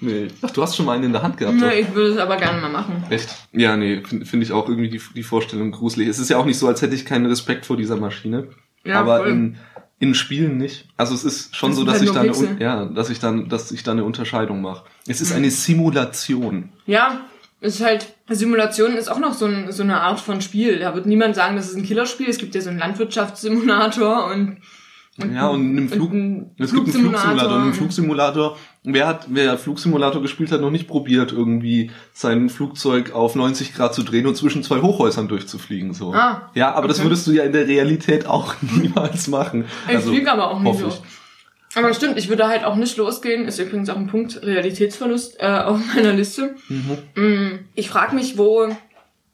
Nee. 0.00 0.28
Ach, 0.42 0.50
du 0.50 0.62
hast 0.62 0.76
schon 0.76 0.86
mal 0.86 0.94
einen 0.94 1.04
in 1.04 1.12
der 1.12 1.22
Hand 1.22 1.36
gehabt. 1.38 1.60
Doch. 1.60 1.72
ich 1.72 1.92
würde 1.94 2.10
es 2.12 2.18
aber 2.18 2.36
gerne 2.36 2.60
mal 2.60 2.70
machen. 2.70 3.02
Echt? 3.10 3.28
Ja, 3.52 3.76
nee, 3.76 4.02
finde 4.04 4.26
find 4.26 4.42
ich 4.42 4.52
auch 4.52 4.68
irgendwie 4.68 4.90
die, 4.90 5.00
die 5.14 5.22
Vorstellung 5.24 5.72
gruselig. 5.72 6.08
Es 6.08 6.18
ist 6.20 6.30
ja 6.30 6.36
auch 6.38 6.44
nicht 6.44 6.58
so, 6.58 6.68
als 6.68 6.82
hätte 6.82 6.94
ich 6.94 7.04
keinen 7.04 7.26
Respekt 7.26 7.66
vor 7.66 7.76
dieser 7.76 7.96
Maschine. 7.96 8.48
Ja, 8.84 9.00
aber 9.00 9.18
voll. 9.18 9.28
in, 9.30 9.56
in 9.98 10.14
Spielen 10.14 10.56
nicht. 10.56 10.86
Also 10.96 11.14
es 11.14 11.24
ist 11.24 11.56
schon 11.56 11.70
Das 11.70 11.78
so, 11.78 11.84
dass 11.84 11.94
halt 11.94 12.04
ich 12.04 12.10
da 12.12 12.20
eine, 12.20 12.28
Pixel. 12.30 12.56
Ja, 12.60 12.84
dass 12.84 13.10
ich 13.10 13.18
dann, 13.18 13.48
dass 13.48 13.72
ich 13.72 13.82
da 13.82 13.90
eine 13.90 14.04
Unterscheidung 14.04 14.60
mache. 14.60 14.84
Es 15.08 15.18
Mhm. 15.18 15.26
ist 15.26 15.32
eine 15.32 15.50
Simulation. 15.50 16.68
Ja, 16.86 17.22
ist 17.60 17.80
halt, 17.82 18.06
Simulation 18.28 18.92
ist 18.96 19.10
auch 19.10 19.18
noch 19.18 19.34
so, 19.34 19.46
ein, 19.46 19.72
so 19.72 19.82
eine 19.82 20.00
Art 20.00 20.20
von 20.20 20.40
Spiel. 20.40 20.78
Da 20.78 20.94
wird 20.94 21.06
niemand 21.06 21.34
sagen, 21.34 21.56
das 21.56 21.68
ist 21.68 21.74
ein 21.76 21.82
Killerspiel. 21.82 22.28
Es 22.28 22.38
gibt 22.38 22.54
ja 22.54 22.60
so 22.60 22.70
einen 22.70 22.78
Landwirtschaftssimulator 22.78 24.26
und 24.32 24.58
Ja, 25.34 25.48
und 25.48 25.70
einem 25.70 25.88
Flug, 25.88 26.12
einen 26.12 26.50
es 26.58 26.72
gibt 26.72 26.94
einen 26.94 26.94
Flugsimulator. 26.94 27.56
Und 27.56 27.66
im 27.66 27.74
Flugsimulator, 27.74 28.56
wer 28.84 29.06
hat, 29.06 29.26
wer 29.28 29.58
Flugsimulator 29.58 30.22
gespielt 30.22 30.52
hat, 30.52 30.60
noch 30.60 30.70
nicht 30.70 30.86
probiert, 30.86 31.32
irgendwie 31.32 31.90
sein 32.12 32.48
Flugzeug 32.48 33.12
auf 33.12 33.34
90 33.34 33.74
Grad 33.74 33.94
zu 33.94 34.02
drehen 34.04 34.26
und 34.26 34.36
zwischen 34.36 34.62
zwei 34.62 34.80
Hochhäusern 34.80 35.26
durchzufliegen, 35.28 35.92
so. 35.92 36.12
Ah, 36.14 36.50
ja, 36.54 36.72
aber 36.72 36.86
das 36.88 36.98
okay. 36.98 37.08
würdest 37.08 37.26
du 37.26 37.32
ja 37.32 37.42
in 37.44 37.52
der 37.52 37.66
Realität 37.66 38.26
auch 38.26 38.54
niemals 38.60 39.28
machen. 39.28 39.64
Ich 39.88 39.98
fliege 39.98 40.30
aber 40.30 40.50
auch 40.50 40.60
nicht 40.60 40.68
Also, 40.74 40.90
so. 40.90 41.02
Aber 41.74 41.92
stimmt, 41.92 42.16
ich 42.18 42.28
würde 42.28 42.48
halt 42.48 42.64
auch 42.64 42.76
nicht 42.76 42.96
losgehen. 42.96 43.44
Ist 43.46 43.58
übrigens 43.58 43.90
auch 43.90 43.96
ein 43.96 44.06
Punkt 44.06 44.40
Realitätsverlust 44.42 45.36
äh, 45.38 45.46
auf 45.46 45.80
meiner 45.94 46.12
Liste. 46.12 46.54
Mm, 47.14 47.58
Ich 47.74 47.90
frage 47.90 48.14
mich, 48.14 48.38
wo, 48.38 48.68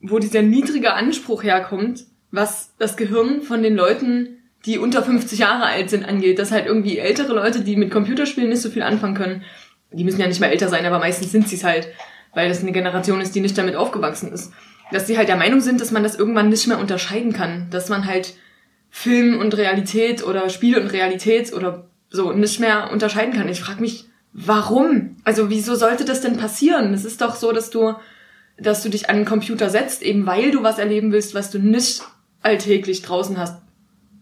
wo 0.01 0.19
dieser 0.19 0.41
niedrige 0.41 0.93
Anspruch 0.93 1.43
herkommt, 1.43 2.05
was 2.31 2.73
das 2.77 2.97
Gehirn 2.97 3.41
von 3.41 3.63
den 3.63 3.75
Leuten, 3.75 4.39
die 4.65 4.77
unter 4.77 5.03
50 5.03 5.39
Jahre 5.39 5.65
alt 5.65 5.89
sind, 5.89 6.05
angeht. 6.05 6.39
Dass 6.39 6.51
halt 6.51 6.65
irgendwie 6.65 6.97
ältere 6.97 7.33
Leute, 7.33 7.61
die 7.61 7.75
mit 7.75 7.91
Computerspielen 7.91 8.49
nicht 8.49 8.61
so 8.61 8.69
viel 8.69 8.83
anfangen 8.83 9.15
können, 9.15 9.43
die 9.91 10.03
müssen 10.03 10.19
ja 10.19 10.27
nicht 10.27 10.41
mal 10.41 10.47
älter 10.47 10.67
sein, 10.67 10.85
aber 10.85 10.99
meistens 10.99 11.31
sind 11.31 11.47
sie 11.47 11.55
es 11.55 11.63
halt, 11.63 11.87
weil 12.33 12.49
das 12.49 12.61
eine 12.61 12.71
Generation 12.71 13.21
ist, 13.21 13.33
die 13.35 13.41
nicht 13.41 13.57
damit 13.57 13.75
aufgewachsen 13.75 14.31
ist. 14.31 14.51
Dass 14.91 15.07
sie 15.07 15.17
halt 15.17 15.29
der 15.29 15.37
Meinung 15.37 15.61
sind, 15.61 15.81
dass 15.81 15.91
man 15.91 16.03
das 16.03 16.15
irgendwann 16.15 16.49
nicht 16.49 16.67
mehr 16.67 16.79
unterscheiden 16.79 17.33
kann. 17.33 17.67
Dass 17.69 17.89
man 17.89 18.05
halt 18.05 18.35
Film 18.89 19.39
und 19.39 19.57
Realität 19.57 20.25
oder 20.25 20.49
Spiel 20.49 20.77
und 20.77 20.87
Realität 20.87 21.53
oder 21.53 21.87
so 22.09 22.31
nicht 22.31 22.59
mehr 22.59 22.91
unterscheiden 22.91 23.33
kann. 23.33 23.49
Ich 23.49 23.61
frage 23.61 23.81
mich, 23.81 24.05
warum? 24.31 25.17
Also 25.23 25.49
wieso 25.49 25.75
sollte 25.75 26.05
das 26.05 26.21
denn 26.21 26.37
passieren? 26.37 26.93
Es 26.93 27.05
ist 27.05 27.21
doch 27.21 27.35
so, 27.35 27.51
dass 27.51 27.69
du, 27.69 27.95
dass 28.57 28.83
du 28.83 28.89
dich 28.89 29.09
an 29.09 29.17
den 29.17 29.25
Computer 29.25 29.69
setzt, 29.69 30.01
eben 30.01 30.25
weil 30.25 30.51
du 30.51 30.63
was 30.63 30.77
erleben 30.77 31.11
willst, 31.11 31.35
was 31.35 31.51
du 31.51 31.59
nicht 31.59 32.03
alltäglich 32.41 33.01
draußen 33.01 33.37
hast. 33.37 33.61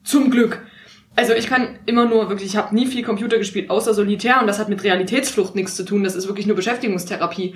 Zum 0.04 0.30
Glück. 0.32 0.62
Also 1.16 1.34
ich 1.34 1.48
kann 1.48 1.80
immer 1.86 2.06
nur 2.06 2.30
wirklich, 2.30 2.50
ich 2.50 2.58
habe 2.58 2.74
nie 2.74 2.88
viel 2.88 3.04
Computer 3.04 3.38
gespielt, 3.38 3.70
außer 3.70 3.94
Solitär 3.94 4.42
und 4.42 4.48
das 4.48 4.60
hat 4.60 4.70
mit 4.70 4.84
Realitätsflucht 4.84 5.56
nichts 5.56 5.76
zu 5.76 5.86
tun. 5.86 6.04
Das 6.04 6.16
ist 6.16 6.28
wirklich 6.28 6.48
nur 6.48 6.56
Beschäftigungstherapie. 6.56 7.56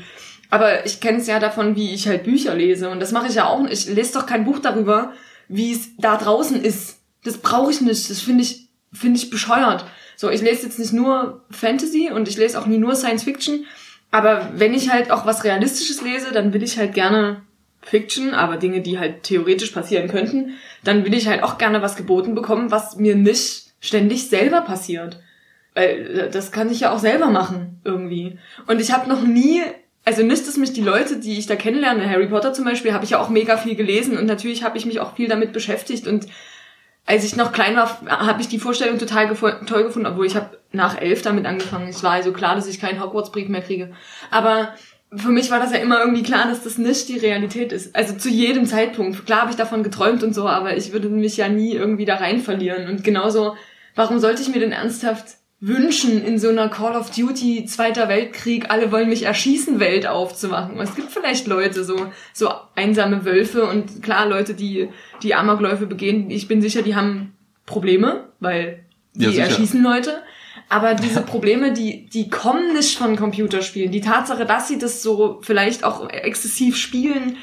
Aber 0.49 0.85
ich 0.85 1.01
kenne 1.01 1.17
es 1.17 1.27
ja 1.27 1.39
davon, 1.39 1.75
wie 1.75 1.93
ich 1.93 2.07
halt 2.07 2.23
Bücher 2.23 2.55
lese 2.55 2.89
und 2.89 2.99
das 2.99 3.11
mache 3.11 3.27
ich 3.27 3.35
ja 3.35 3.47
auch. 3.47 3.65
Ich 3.65 3.87
lese 3.87 4.13
doch 4.13 4.25
kein 4.25 4.45
Buch 4.45 4.59
darüber, 4.59 5.11
wie 5.47 5.73
es 5.73 5.95
da 5.97 6.17
draußen 6.17 6.61
ist. 6.63 6.99
Das 7.23 7.39
brauche 7.39 7.71
ich 7.71 7.81
nicht. 7.81 8.09
Das 8.09 8.21
finde 8.21 8.43
ich 8.43 8.67
finde 8.93 9.17
ich 9.17 9.29
bescheuert. 9.29 9.85
So, 10.15 10.29
ich 10.29 10.41
lese 10.41 10.63
jetzt 10.63 10.79
nicht 10.79 10.93
nur 10.93 11.43
Fantasy 11.51 12.09
und 12.11 12.27
ich 12.27 12.37
lese 12.37 12.59
auch 12.59 12.65
nie 12.65 12.77
nur 12.77 12.95
Science 12.95 13.23
Fiction, 13.23 13.65
aber 14.11 14.49
wenn 14.55 14.73
ich 14.73 14.89
halt 14.89 15.11
auch 15.11 15.25
was 15.25 15.43
Realistisches 15.43 16.01
lese, 16.01 16.31
dann 16.31 16.53
will 16.53 16.63
ich 16.63 16.77
halt 16.77 16.93
gerne 16.93 17.43
Fiction, 17.89 18.33
aber 18.33 18.57
Dinge, 18.57 18.81
die 18.81 18.99
halt 18.99 19.23
theoretisch 19.23 19.71
passieren 19.71 20.09
könnten, 20.09 20.55
dann 20.83 21.05
will 21.05 21.13
ich 21.13 21.27
halt 21.27 21.43
auch 21.43 21.57
gerne 21.57 21.81
was 21.81 21.95
geboten 21.95 22.35
bekommen, 22.35 22.69
was 22.69 22.97
mir 22.97 23.15
nicht 23.15 23.67
ständig 23.79 24.27
selber 24.27 24.61
passiert. 24.61 25.19
Weil 25.73 26.19
äh, 26.19 26.29
das 26.29 26.51
kann 26.51 26.71
ich 26.71 26.81
ja 26.81 26.91
auch 26.91 26.99
selber 26.99 27.27
machen, 27.27 27.79
irgendwie. 27.85 28.39
Und 28.67 28.81
ich 28.81 28.91
habe 28.91 29.07
noch 29.07 29.23
nie, 29.23 29.61
also 30.03 30.23
nicht, 30.23 30.47
dass 30.47 30.57
mich 30.57 30.73
die 30.73 30.81
Leute, 30.81 31.17
die 31.17 31.37
ich 31.37 31.47
da 31.47 31.55
kennenlerne, 31.55 32.09
Harry 32.09 32.27
Potter 32.27 32.53
zum 32.53 32.65
Beispiel, 32.65 32.93
habe 32.93 33.05
ich 33.05 33.11
ja 33.11 33.19
auch 33.19 33.29
mega 33.29 33.57
viel 33.57 33.75
gelesen 33.75 34.17
und 34.17 34.25
natürlich 34.25 34.63
habe 34.63 34.77
ich 34.77 34.85
mich 34.85 34.99
auch 34.99 35.15
viel 35.15 35.29
damit 35.29 35.53
beschäftigt 35.53 36.07
und 36.07 36.27
als 37.05 37.23
ich 37.23 37.37
noch 37.37 37.53
klein 37.53 37.77
war, 37.77 38.01
habe 38.05 38.41
ich 38.41 38.49
die 38.49 38.59
Vorstellung 38.59 38.99
total 38.99 39.33
toll 39.65 39.83
gefunden, 39.83 40.07
obwohl 40.07 40.25
ich 40.25 40.35
habe 40.35 40.59
nach 40.73 40.99
elf 40.99 41.21
damit 41.21 41.45
angefangen. 41.45 41.87
Es 41.87 42.03
war 42.03 42.11
also 42.11 42.33
klar, 42.33 42.55
dass 42.55 42.67
ich 42.67 42.81
keinen 42.81 43.01
Hogwarts-Brief 43.01 43.47
mehr 43.47 43.61
kriege. 43.61 43.93
Aber 44.29 44.73
für 45.15 45.29
mich 45.29 45.49
war 45.51 45.59
das 45.59 45.71
ja 45.71 45.77
immer 45.77 46.01
irgendwie 46.01 46.23
klar, 46.23 46.47
dass 46.49 46.63
das 46.63 46.77
nicht 46.77 47.07
die 47.07 47.17
Realität 47.17 47.71
ist. 47.71 47.95
Also 47.95 48.15
zu 48.15 48.29
jedem 48.29 48.65
Zeitpunkt. 48.65 49.25
Klar 49.25 49.41
habe 49.41 49.51
ich 49.51 49.57
davon 49.57 49.83
geträumt 49.83 50.21
und 50.21 50.33
so, 50.33 50.47
aber 50.47 50.75
ich 50.75 50.91
würde 50.91 51.07
mich 51.09 51.37
ja 51.37 51.47
nie 51.47 51.73
irgendwie 51.73 52.05
da 52.05 52.15
rein 52.15 52.41
verlieren. 52.41 52.89
Und 52.89 53.03
genauso, 53.03 53.55
warum 53.95 54.19
sollte 54.19 54.41
ich 54.41 54.49
mir 54.49 54.59
denn 54.59 54.73
ernsthaft 54.73 55.37
wünschen, 55.59 56.23
in 56.23 56.37
so 56.37 56.49
einer 56.49 56.69
Call 56.69 56.95
of 56.95 57.09
Duty 57.09 57.65
Zweiter 57.65 58.09
Weltkrieg, 58.09 58.69
alle 58.69 58.91
wollen 58.91 59.09
mich 59.09 59.23
erschießen 59.23 59.79
Welt 59.79 60.05
aufzuwachen. 60.05 60.79
Es 60.79 60.93
gibt 60.95 61.11
vielleicht 61.11 61.47
Leute, 61.47 61.83
so, 61.83 62.11
so 62.33 62.51
einsame 62.75 63.25
Wölfe 63.25 63.65
und 63.65 64.03
klar, 64.03 64.27
Leute, 64.27 64.53
die, 64.53 64.89
die 65.23 65.33
Amokläufe 65.33 65.87
begehen, 65.87 66.29
ich 66.29 66.47
bin 66.47 66.61
sicher, 66.61 66.83
die 66.83 66.95
haben 66.95 67.33
Probleme, 67.65 68.25
weil 68.39 68.85
die 69.13 69.25
Ja, 69.25 69.45
erschießen 69.45 69.81
Leute. 69.81 70.21
Aber 70.69 70.95
diese 70.95 71.21
Probleme, 71.21 71.71
die, 71.73 72.07
die 72.07 72.29
kommen 72.29 72.73
nicht 72.73 72.97
von 72.97 73.15
Computerspielen. 73.15 73.91
Die 73.91 74.01
Tatsache, 74.01 74.45
dass 74.45 74.67
sie 74.67 74.77
das 74.77 75.01
so 75.01 75.39
vielleicht 75.41 75.83
auch 75.83 76.09
exzessiv 76.09 76.75
spielen, 76.75 77.37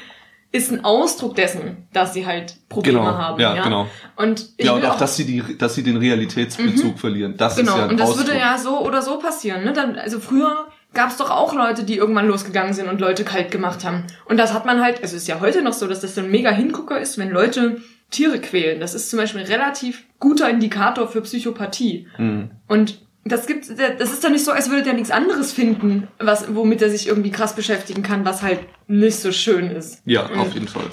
ist 0.51 0.71
ein 0.71 0.85
Ausdruck 0.85 1.35
dessen, 1.35 1.87
dass 1.91 2.13
sie 2.13 2.25
halt 2.25 2.55
Probleme 2.69 2.99
Genau, 2.99 3.11
haben. 3.11 3.41
ja, 3.41 3.55
Ja, 3.55 3.63
genau. 3.63 3.87
Und 4.15 4.49
ich 4.57 4.65
Ja, 4.65 4.73
und 4.73 4.85
auch, 4.85 4.97
dass 4.97 5.17
sie 5.17 5.25
die, 5.25 5.57
dass 5.57 5.75
sie 5.75 5.83
den 5.83 5.97
Realitätsbezug 5.97 6.97
verlieren. 6.99 7.35
Das 7.35 7.53
ist 7.57 7.65
Genau, 7.65 7.77
ja 7.77 7.83
ein 7.85 7.89
und 7.91 7.99
das 7.99 8.09
Ausdruck. 8.11 8.27
würde 8.27 8.39
ja 8.39 8.57
so 8.57 8.79
oder 8.79 9.01
so 9.01 9.17
passieren. 9.19 9.63
Ne? 9.65 9.73
Dann, 9.73 9.97
also 9.97 10.19
früher 10.19 10.67
gab 10.93 11.09
es 11.09 11.17
doch 11.17 11.29
auch 11.29 11.53
Leute, 11.53 11.83
die 11.83 11.97
irgendwann 11.97 12.27
losgegangen 12.27 12.73
sind 12.73 12.87
und 12.87 13.01
Leute 13.01 13.25
kalt 13.25 13.51
gemacht 13.51 13.83
haben. 13.83 14.05
Und 14.25 14.37
das 14.37 14.53
hat 14.53 14.65
man 14.65 14.81
halt, 14.81 15.01
also 15.01 15.15
es 15.17 15.23
ist 15.23 15.27
ja 15.27 15.41
heute 15.41 15.61
noch 15.61 15.73
so, 15.73 15.87
dass 15.87 15.99
das 15.99 16.15
so 16.15 16.21
ein 16.21 16.31
mega 16.31 16.51
Hingucker 16.51 16.99
ist, 17.01 17.17
wenn 17.17 17.31
Leute 17.31 17.81
Tiere 18.11 18.39
quälen. 18.39 18.79
Das 18.79 18.93
ist 18.93 19.09
zum 19.09 19.17
Beispiel 19.19 19.41
ein 19.41 19.47
relativ 19.47 20.03
guter 20.19 20.49
Indikator 20.49 21.07
für 21.09 21.21
Psychopathie. 21.21 22.07
Mhm. 22.17 22.51
Und 22.69 23.01
das 23.25 23.47
gibt, 23.47 23.67
das 23.69 24.13
ist 24.13 24.23
doch 24.23 24.29
nicht 24.29 24.45
so, 24.45 24.51
als 24.51 24.69
würde 24.69 24.83
der 24.83 24.93
nichts 24.93 25.09
anderes 25.09 25.51
finden, 25.51 26.07
was, 26.19 26.53
womit 26.53 26.81
er 26.83 26.91
sich 26.91 27.07
irgendwie 27.07 27.31
krass 27.31 27.55
beschäftigen 27.55 28.03
kann, 28.03 28.23
was 28.23 28.43
halt 28.43 28.59
nicht 28.87 29.19
so 29.19 29.31
schön 29.31 29.71
ist. 29.71 30.01
Ja, 30.05 30.27
Und 30.27 30.39
auf 30.39 30.53
jeden 30.53 30.67
Fall. 30.67 30.85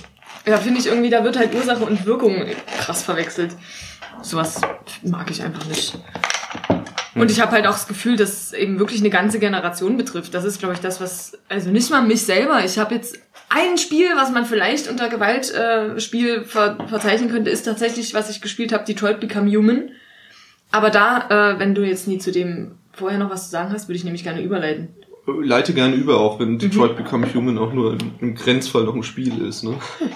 ja, 0.46 0.56
finde 0.56 0.80
ich 0.80 0.86
irgendwie, 0.86 1.10
da 1.10 1.24
wird 1.24 1.36
halt 1.38 1.54
Ursache 1.54 1.84
und 1.84 2.06
Wirkung 2.06 2.46
krass 2.80 3.02
verwechselt. 3.02 3.52
Sowas 4.22 4.62
mag 5.02 5.30
ich 5.30 5.42
einfach 5.42 5.66
nicht. 5.66 5.94
Und 7.14 7.30
ich 7.30 7.40
habe 7.42 7.52
halt 7.52 7.66
auch 7.66 7.74
das 7.74 7.86
Gefühl, 7.86 8.16
dass 8.16 8.46
es 8.46 8.52
eben 8.54 8.78
wirklich 8.78 9.00
eine 9.00 9.10
ganze 9.10 9.38
Generation 9.38 9.98
betrifft. 9.98 10.32
Das 10.32 10.44
ist, 10.44 10.58
glaube 10.58 10.74
ich, 10.74 10.80
das, 10.80 11.00
was, 11.00 11.38
also 11.50 11.70
nicht 11.70 11.90
mal 11.90 12.00
mich 12.00 12.22
selber. 12.22 12.64
Ich 12.64 12.78
habe 12.78 12.94
jetzt 12.94 13.18
ein 13.50 13.76
Spiel, 13.76 14.06
was 14.16 14.30
man 14.30 14.46
vielleicht 14.46 14.88
unter 14.88 15.10
Gewaltspiel 15.10 15.96
äh, 15.96 16.00
Spiel 16.00 16.44
ver 16.44 16.78
verzeichnen 16.88 17.30
könnte, 17.30 17.50
ist 17.50 17.64
tatsächlich, 17.64 18.14
was 18.14 18.30
ich 18.30 18.40
gespielt 18.40 18.72
habe, 18.72 18.84
Detroit 18.84 19.20
Become 19.20 19.54
Human. 19.54 19.90
Aber 20.72 20.90
da, 20.90 21.52
äh, 21.54 21.58
wenn 21.58 21.74
du 21.74 21.82
jetzt 21.86 22.08
nie 22.08 22.18
zu 22.18 22.32
dem 22.32 22.72
vorher 22.92 23.18
noch 23.18 23.30
was 23.30 23.44
zu 23.44 23.50
sagen 23.50 23.72
hast, 23.72 23.88
würde 23.88 23.96
ich 23.96 24.04
nämlich 24.04 24.24
gerne 24.24 24.42
überleiten. 24.42 24.88
Leite 25.26 25.72
gerne 25.72 25.94
über, 25.94 26.18
auch 26.18 26.38
Mhm. 26.38 26.42
wenn 26.42 26.58
Detroit 26.58 26.96
Become 26.96 27.32
Human 27.32 27.56
auch 27.58 27.72
nur 27.72 27.92
im, 27.92 27.98
im 28.20 28.34
Grenzfall 28.34 28.84
noch 28.84 28.94
ein 28.94 29.02
Spiel 29.04 29.44
ist, 29.46 29.62
ne? 29.62 29.74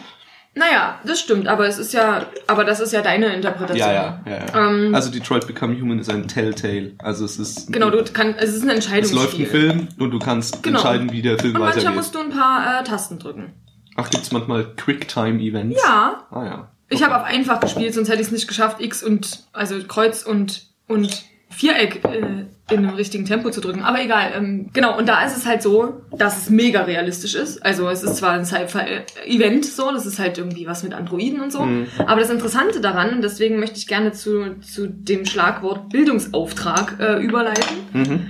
Naja, 0.58 0.98
das 1.04 1.20
stimmt, 1.20 1.48
aber 1.48 1.66
es 1.66 1.76
ist 1.78 1.92
ja, 1.92 2.24
aber 2.46 2.64
das 2.64 2.80
ist 2.80 2.90
ja 2.90 3.02
deine 3.02 3.26
Interpretation. 3.34 3.78
ja, 3.90 4.22
ja. 4.26 4.46
Ähm, 4.68 4.94
also 4.94 5.10
Detroit 5.10 5.46
Become 5.46 5.78
Human 5.78 5.98
ist 5.98 6.08
ein 6.10 6.28
Telltale. 6.28 6.92
Also 6.96 7.26
es 7.26 7.38
ist 7.38 7.70
Genau, 7.70 7.90
du 7.90 8.02
kannst, 8.10 8.40
es 8.40 8.54
ist 8.54 8.62
ein 8.62 8.70
es 8.70 8.74
Entscheidungsspiel. 8.76 9.18
läuft 9.20 9.38
ein 9.38 9.46
Film 9.46 9.88
und 9.98 10.12
du 10.12 10.18
kannst 10.18 10.62
Genau. 10.62 10.78
entscheiden, 10.78 11.12
wie 11.12 11.20
der 11.20 11.38
Film 11.38 11.56
Und 11.56 11.60
manchmal 11.60 11.76
weitergeht. 11.84 11.96
musst 11.98 12.14
du 12.14 12.20
ein 12.20 12.30
paar 12.30 12.80
äh, 12.80 12.84
Tasten 12.84 13.18
drücken. 13.18 13.52
Ach, 13.96 14.08
gibt's 14.08 14.32
manchmal 14.32 14.64
Quicktime-Events? 14.76 15.78
Ja, 15.84 16.26
Ah 16.30 16.44
ja. 16.44 16.68
Ich 16.88 17.02
habe 17.02 17.16
auf 17.16 17.24
einfach 17.24 17.60
gespielt, 17.60 17.94
sonst 17.94 18.08
hätte 18.08 18.20
ich 18.20 18.28
es 18.28 18.32
nicht 18.32 18.48
geschafft, 18.48 18.80
X 18.80 19.02
und, 19.02 19.44
also 19.52 19.76
Kreuz 19.86 20.22
und, 20.22 20.64
und 20.86 21.24
Viereck 21.48 22.04
äh, 22.04 22.44
in 22.70 22.78
einem 22.78 22.90
richtigen 22.90 23.24
Tempo 23.24 23.50
zu 23.50 23.60
drücken. 23.60 23.82
Aber 23.82 24.00
egal, 24.02 24.32
ähm, 24.36 24.70
genau, 24.72 24.98
und 24.98 25.08
da 25.08 25.24
ist 25.24 25.36
es 25.36 25.46
halt 25.46 25.62
so, 25.62 26.02
dass 26.10 26.36
es 26.42 26.50
mega 26.50 26.82
realistisch 26.82 27.34
ist. 27.34 27.64
Also 27.64 27.88
es 27.88 28.02
ist 28.02 28.16
zwar 28.16 28.32
ein 28.32 28.44
Sci-Fi-Event 28.44 29.64
so, 29.64 29.90
das 29.92 30.04
ist 30.06 30.18
halt 30.18 30.38
irgendwie 30.38 30.66
was 30.66 30.82
mit 30.82 30.92
Androiden 30.92 31.40
und 31.40 31.52
so. 31.52 31.62
Mhm. 31.62 31.86
Aber 32.06 32.20
das 32.20 32.30
Interessante 32.30 32.80
daran, 32.80 33.10
und 33.14 33.22
deswegen 33.22 33.58
möchte 33.60 33.78
ich 33.78 33.86
gerne 33.86 34.12
zu, 34.12 34.56
zu 34.60 34.88
dem 34.88 35.24
Schlagwort 35.24 35.88
Bildungsauftrag 35.90 36.96
äh, 37.00 37.22
überleiten, 37.22 37.76
Mhm. 37.92 38.26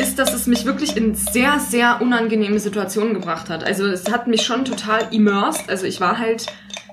ist, 0.00 0.18
dass 0.18 0.34
es 0.34 0.46
mich 0.46 0.64
wirklich 0.66 0.96
in 0.96 1.14
sehr, 1.14 1.58
sehr 1.58 2.00
unangenehme 2.00 2.58
Situationen 2.60 3.14
gebracht 3.14 3.48
hat. 3.48 3.64
Also 3.64 3.86
es 3.86 4.10
hat 4.12 4.28
mich 4.28 4.42
schon 4.42 4.64
total 4.66 5.08
immersed. 5.10 5.68
Also 5.70 5.86
ich 5.86 6.00
war 6.00 6.18
halt 6.18 6.46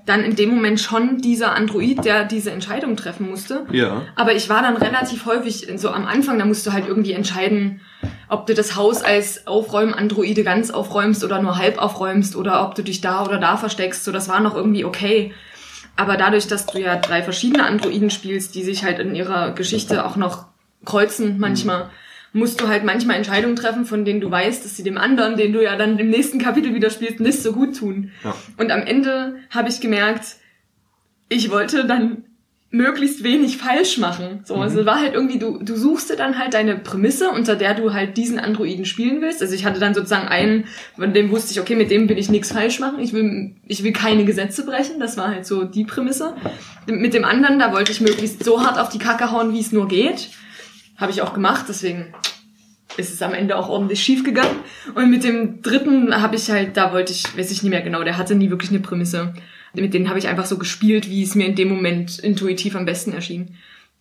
dann 0.05 0.23
in 0.23 0.35
dem 0.35 0.49
Moment 0.49 0.79
schon 0.79 1.17
dieser 1.19 1.55
Android, 1.55 2.05
der 2.05 2.25
diese 2.25 2.51
Entscheidung 2.51 2.95
treffen 2.95 3.29
musste. 3.29 3.65
Ja. 3.71 4.03
Aber 4.15 4.35
ich 4.35 4.49
war 4.49 4.61
dann 4.61 4.77
relativ 4.77 5.25
häufig 5.25 5.67
so 5.77 5.89
am 5.89 6.05
Anfang, 6.05 6.37
da 6.37 6.45
musst 6.45 6.65
du 6.67 6.73
halt 6.73 6.87
irgendwie 6.87 7.13
entscheiden, 7.13 7.81
ob 8.29 8.45
du 8.45 8.53
das 8.53 8.75
Haus 8.75 9.01
als 9.01 9.47
Aufräumen-Androide 9.47 10.43
ganz 10.43 10.69
aufräumst 10.69 11.23
oder 11.23 11.41
nur 11.41 11.57
halb 11.57 11.79
aufräumst 11.79 12.35
oder 12.35 12.63
ob 12.63 12.75
du 12.75 12.83
dich 12.83 13.01
da 13.01 13.25
oder 13.25 13.39
da 13.39 13.57
versteckst. 13.57 14.03
So, 14.03 14.11
das 14.11 14.29
war 14.29 14.39
noch 14.39 14.55
irgendwie 14.55 14.85
okay. 14.85 15.33
Aber 15.95 16.17
dadurch, 16.17 16.47
dass 16.47 16.65
du 16.65 16.79
ja 16.79 16.97
drei 16.97 17.23
verschiedene 17.23 17.65
Androiden 17.65 18.09
spielst, 18.09 18.53
die 18.53 18.63
sich 18.63 18.83
halt 18.83 18.99
in 18.99 19.15
ihrer 19.15 19.51
Geschichte 19.51 20.05
auch 20.05 20.17
noch 20.17 20.45
kreuzen 20.83 21.39
manchmal, 21.39 21.89
musst 22.35 22.59
du 22.59 22.67
halt 22.67 22.83
manchmal 22.83 23.15
Entscheidungen 23.15 23.55
treffen, 23.55 23.85
von 23.85 24.03
denen 24.03 24.19
du 24.19 24.29
weißt, 24.29 24.65
dass 24.65 24.75
sie 24.75 24.83
dem 24.83 24.97
anderen, 24.97 25.37
den 25.37 25.53
du 25.53 25.63
ja 25.63 25.77
dann 25.77 25.97
im 25.97 26.09
nächsten 26.09 26.37
Kapitel 26.37 26.75
wieder 26.75 26.89
spielst, 26.89 27.21
nicht 27.21 27.41
so 27.41 27.53
gut 27.53 27.77
tun. 27.77 28.11
Ja. 28.25 28.35
Und 28.57 28.71
am 28.71 28.81
Ende 28.81 29.37
habe 29.49 29.69
ich 29.69 29.79
gemerkt, 29.79 30.35
ich 31.29 31.49
wollte 31.49 31.85
dann 31.85 32.25
möglichst 32.71 33.23
wenig 33.23 33.55
falsch 33.55 33.97
machen. 33.99 34.41
So, 34.43 34.55
also 34.55 34.85
war 34.85 34.99
halt 34.99 35.13
irgendwie, 35.13 35.39
du, 35.39 35.59
du 35.63 35.77
suchst 35.77 36.09
dir 36.09 36.17
dann 36.17 36.37
halt 36.37 36.53
deine 36.53 36.75
Prämisse, 36.75 37.29
unter 37.29 37.55
der 37.55 37.73
du 37.73 37.93
halt 37.93 38.17
diesen 38.17 38.37
Androiden 38.37 38.83
spielen 38.83 39.21
willst. 39.21 39.41
Also 39.41 39.55
ich 39.55 39.63
hatte 39.63 39.79
dann 39.79 39.93
sozusagen 39.93 40.27
einen, 40.27 40.65
von 40.97 41.13
dem 41.13 41.31
wusste 41.31 41.53
ich, 41.53 41.61
okay, 41.61 41.75
mit 41.75 41.89
dem 41.89 42.09
will 42.09 42.17
ich 42.17 42.29
nichts 42.29 42.51
falsch 42.51 42.81
machen. 42.81 42.99
Ich 42.99 43.13
will, 43.13 43.55
ich 43.65 43.81
will 43.83 43.93
keine 43.93 44.25
Gesetze 44.25 44.65
brechen. 44.65 44.99
Das 44.99 45.15
war 45.15 45.29
halt 45.29 45.45
so 45.45 45.63
die 45.63 45.85
Prämisse. 45.85 46.35
Mit 46.85 47.13
dem 47.13 47.23
anderen, 47.23 47.59
da 47.59 47.71
wollte 47.71 47.93
ich 47.93 48.01
möglichst 48.01 48.43
so 48.43 48.61
hart 48.61 48.77
auf 48.77 48.89
die 48.89 48.99
Kacke 48.99 49.31
hauen, 49.31 49.53
wie 49.53 49.61
es 49.61 49.71
nur 49.71 49.87
geht. 49.87 50.31
Habe 50.97 51.11
ich 51.11 51.21
auch 51.21 51.33
gemacht, 51.33 51.65
deswegen 51.67 52.13
ist 52.97 53.13
es 53.13 53.21
am 53.21 53.33
Ende 53.33 53.57
auch 53.57 53.69
ordentlich 53.69 54.01
schief 54.01 54.23
gegangen. 54.23 54.55
Und 54.93 55.09
mit 55.09 55.23
dem 55.23 55.61
dritten 55.61 56.21
habe 56.21 56.35
ich 56.35 56.49
halt, 56.49 56.77
da 56.77 56.93
wollte 56.93 57.11
ich, 57.11 57.37
weiß 57.37 57.51
ich 57.51 57.63
nicht 57.63 57.71
mehr 57.71 57.81
genau, 57.81 58.03
der 58.03 58.17
hatte 58.17 58.35
nie 58.35 58.49
wirklich 58.49 58.71
eine 58.71 58.79
Prämisse. 58.79 59.33
Mit 59.73 59.93
denen 59.93 60.07
habe 60.07 60.19
ich 60.19 60.27
einfach 60.27 60.45
so 60.45 60.57
gespielt, 60.57 61.09
wie 61.09 61.23
es 61.23 61.35
mir 61.35 61.47
in 61.47 61.55
dem 61.55 61.67
Moment 61.67 62.19
intuitiv 62.19 62.75
am 62.75 62.85
besten 62.85 63.11
erschien. 63.11 63.57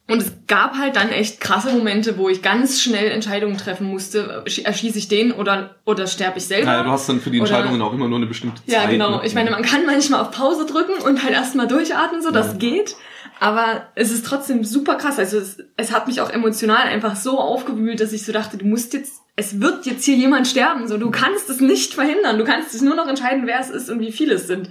Und 0.07 0.21
es 0.21 0.33
gab 0.47 0.77
halt 0.77 0.97
dann 0.97 1.09
echt 1.09 1.41
krasse 1.41 1.73
Momente, 1.73 2.19
wo 2.19 2.29
ich 2.29 2.43
ganz 2.43 2.83
schnell 2.83 3.11
Entscheidungen 3.11 3.57
treffen 3.57 3.87
musste. 3.87 4.45
Erschieße 4.63 4.99
ich 4.99 5.09
den 5.09 5.33
oder, 5.33 5.77
oder 5.87 6.07
sterbe 6.07 6.37
ich 6.39 6.45
selber? 6.45 6.67
Naja, 6.67 6.83
du 6.83 6.91
hast 6.91 7.09
dann 7.09 7.21
für 7.21 7.31
die 7.31 7.41
Oder- 7.41 7.49
Entscheidungen 7.51 7.81
auch 7.81 7.95
immer 7.95 8.07
nur 8.07 8.19
eine 8.19 8.27
bestimmte 8.27 8.63
Zeit. 8.67 8.75
Ja, 8.75 8.87
genau. 8.87 9.17
ne? 9.17 9.23
Ich 9.25 9.35
meine, 9.35 9.51
man 9.51 9.63
kann 9.63 9.87
manchmal 9.87 10.21
auf 10.21 10.31
Pause 10.31 10.67
drücken 10.67 11.03
und 11.03 11.23
halt 11.25 11.33
erstmal 11.33 11.67
durchatmen, 11.67 12.21
so 12.23 12.31
das 12.31 12.59
geht. 12.59 12.97
Aber 13.41 13.89
es 13.95 14.11
ist 14.11 14.25
trotzdem 14.25 14.65
super 14.65 14.97
krass. 14.97 15.19
Also 15.19 15.39
es, 15.39 15.59
es 15.77 15.93
hat 15.93 16.07
mich 16.07 16.21
auch 16.21 16.31
emotional 16.31 16.87
einfach 16.87 17.17
so 17.17 17.39
aufgewühlt, 17.39 18.01
dass 18.01 18.13
ich 18.13 18.25
so 18.25 18.33
dachte, 18.33 18.57
du 18.57 18.65
musst 18.65 18.95
jetzt, 18.95 19.21
es 19.37 19.61
wird 19.61 19.87
jetzt 19.87 20.05
hier 20.05 20.17
jemand 20.17 20.47
sterben. 20.47 20.87
So, 20.89 20.99
du 20.99 21.11
kannst 21.11 21.51
es 21.51 21.61
nicht 21.61 21.95
verhindern. 21.95 22.39
Du 22.39 22.45
kannst 22.45 22.73
dich 22.73 22.83
nur 22.83 22.95
noch 22.95 23.09
entscheiden, 23.09 23.47
wer 23.47 23.61
es 23.61 23.71
ist 23.71 23.91
und 23.91 24.01
wie 24.01 24.13
viele 24.13 24.35
es 24.35 24.47
sind. 24.47 24.71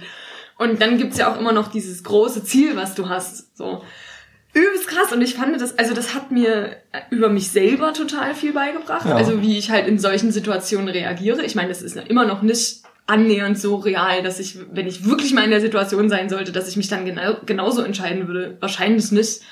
Und 0.58 0.80
dann 0.80 0.98
gibt's 0.98 1.18
ja 1.18 1.32
auch 1.32 1.38
immer 1.38 1.52
noch 1.52 1.68
dieses 1.68 2.04
große 2.04 2.44
Ziel, 2.44 2.76
was 2.76 2.94
du 2.94 3.08
hast. 3.08 3.56
So. 3.56 3.82
Übelst 4.54 4.86
krass. 4.86 5.12
Und 5.12 5.20
ich 5.20 5.34
fand 5.34 5.60
das, 5.60 5.78
also 5.78 5.94
das 5.94 6.14
hat 6.14 6.30
mir 6.30 6.76
über 7.10 7.28
mich 7.28 7.50
selber 7.50 7.92
total 7.92 8.34
viel 8.34 8.52
beigebracht. 8.52 9.06
Ja. 9.06 9.16
Also 9.16 9.42
wie 9.42 9.58
ich 9.58 9.70
halt 9.70 9.88
in 9.88 9.98
solchen 9.98 10.32
Situationen 10.32 10.88
reagiere. 10.88 11.44
Ich 11.44 11.54
meine, 11.54 11.68
das 11.68 11.82
ist 11.82 11.96
immer 11.96 12.24
noch 12.24 12.42
nicht 12.42 12.82
annähernd 13.06 13.58
so 13.58 13.76
real, 13.76 14.22
dass 14.22 14.40
ich, 14.40 14.56
wenn 14.72 14.86
ich 14.86 15.04
wirklich 15.04 15.34
mal 15.34 15.44
in 15.44 15.50
der 15.50 15.60
Situation 15.60 16.08
sein 16.08 16.28
sollte, 16.30 16.52
dass 16.52 16.68
ich 16.68 16.76
mich 16.76 16.88
dann 16.88 17.04
genau, 17.04 17.36
genauso 17.44 17.82
entscheiden 17.82 18.26
würde. 18.28 18.56
Wahrscheinlich 18.60 19.12
nicht. 19.12 19.22
Ist 19.28 19.44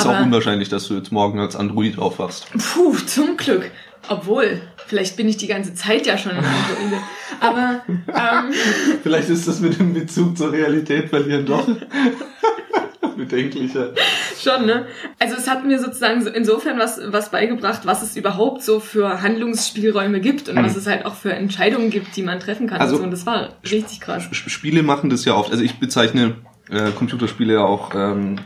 aber- 0.00 0.18
auch 0.18 0.22
unwahrscheinlich, 0.22 0.68
dass 0.70 0.88
du 0.88 0.94
jetzt 0.94 1.12
morgen 1.12 1.38
als 1.38 1.56
Android 1.56 1.98
aufwachst. 1.98 2.46
Puh, 2.52 2.94
zum 3.06 3.36
Glück. 3.36 3.70
Obwohl, 4.08 4.60
vielleicht 4.86 5.16
bin 5.16 5.28
ich 5.28 5.36
die 5.36 5.48
ganze 5.48 5.74
Zeit 5.74 6.06
ja 6.06 6.16
schon 6.16 6.32
in 6.32 6.38
Androide. 6.38 7.02
Aber 7.40 7.82
ähm, 7.88 8.52
Vielleicht 9.02 9.28
ist 9.30 9.46
das 9.48 9.60
mit 9.60 9.78
dem 9.78 9.92
Bezug 9.94 10.38
zur 10.38 10.52
Realität 10.52 11.10
verlieren 11.10 11.44
doch 11.44 11.66
bedenklicher. 13.16 13.92
Schon, 14.40 14.66
ne? 14.66 14.86
Also 15.18 15.36
es 15.36 15.48
hat 15.48 15.64
mir 15.64 15.78
sozusagen 15.78 16.22
so 16.22 16.30
insofern 16.30 16.78
was, 16.78 17.00
was 17.06 17.30
beigebracht, 17.30 17.80
was 17.84 18.02
es 18.02 18.16
überhaupt 18.16 18.62
so 18.62 18.80
für 18.80 19.22
Handlungsspielräume 19.22 20.20
gibt 20.20 20.48
und 20.48 20.56
Mhm. 20.56 20.64
was 20.64 20.76
es 20.76 20.86
halt 20.86 21.04
auch 21.06 21.14
für 21.14 21.32
Entscheidungen 21.32 21.90
gibt, 21.90 22.16
die 22.16 22.22
man 22.22 22.38
treffen 22.40 22.66
kann. 22.66 22.80
Also- 22.80 22.94
und, 22.96 22.98
so. 23.00 23.04
und 23.04 23.10
das 23.12 23.26
war 23.26 23.50
richtig 23.70 24.00
krass. 24.00 24.24
Sp- 24.30 24.48
Spiele 24.50 24.82
machen 24.82 25.10
das 25.10 25.24
ja 25.24 25.34
oft. 25.34 25.50
Also 25.50 25.62
ich 25.64 25.78
bezeichne 25.78 26.36
äh, 26.70 26.90
Computerspiele 26.92 27.54
ja 27.54 27.60
auch, 27.64 27.94
ähm, 27.94 28.36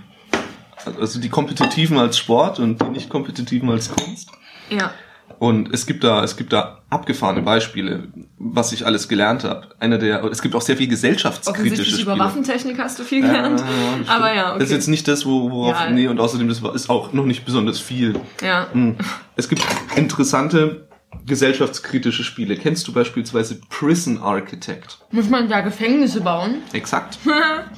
also 0.98 1.20
die 1.20 1.28
kompetitiven 1.28 1.98
als 1.98 2.18
Sport 2.18 2.58
und 2.58 2.80
die 2.80 2.86
nicht 2.88 3.08
kompetitiven 3.08 3.68
als 3.70 3.90
Kunst. 3.94 4.30
Ja. 4.70 4.92
Und 5.38 5.72
es 5.72 5.86
gibt 5.86 6.04
da, 6.04 6.22
es 6.22 6.36
gibt 6.36 6.52
da 6.52 6.82
abgefahrene 6.90 7.42
Beispiele, 7.42 8.08
was 8.38 8.72
ich 8.72 8.84
alles 8.84 9.08
gelernt 9.08 9.44
habe. 9.44 9.68
Einer 9.78 9.96
der, 9.96 10.24
es 10.24 10.42
gibt 10.42 10.54
auch 10.54 10.60
sehr 10.60 10.76
viel 10.76 10.88
gesellschaftskritische 10.88 11.84
Spiele. 11.84 12.02
über 12.02 12.18
Waffentechnik 12.18 12.78
hast 12.78 12.98
du 12.98 13.04
viel 13.04 13.22
gelernt. 13.22 13.60
Ja, 14.06 14.12
Aber 14.16 14.34
ja, 14.34 14.50
okay. 14.50 14.58
Das 14.58 14.68
ist 14.68 14.74
jetzt 14.74 14.88
nicht 14.88 15.06
das, 15.08 15.24
wo, 15.24 15.50
worauf, 15.50 15.80
Ja. 15.80 15.90
nee, 15.90 16.08
und 16.08 16.18
außerdem, 16.20 16.48
das 16.48 16.60
ist 16.74 16.90
auch 16.90 17.12
noch 17.12 17.24
nicht 17.24 17.44
besonders 17.44 17.78
viel. 17.80 18.18
ja. 18.42 18.66
Hm. 18.72 18.96
Es 19.36 19.48
gibt 19.48 19.62
interessante 19.96 20.86
gesellschaftskritische 21.26 22.24
Spiele. 22.24 22.56
Kennst 22.56 22.86
du 22.88 22.92
beispielsweise 22.92 23.60
Prison 23.68 24.18
Architect? 24.18 24.98
Muss 25.10 25.28
man 25.28 25.48
da 25.48 25.60
Gefängnisse 25.60 26.20
bauen? 26.20 26.56
Exakt. 26.72 27.18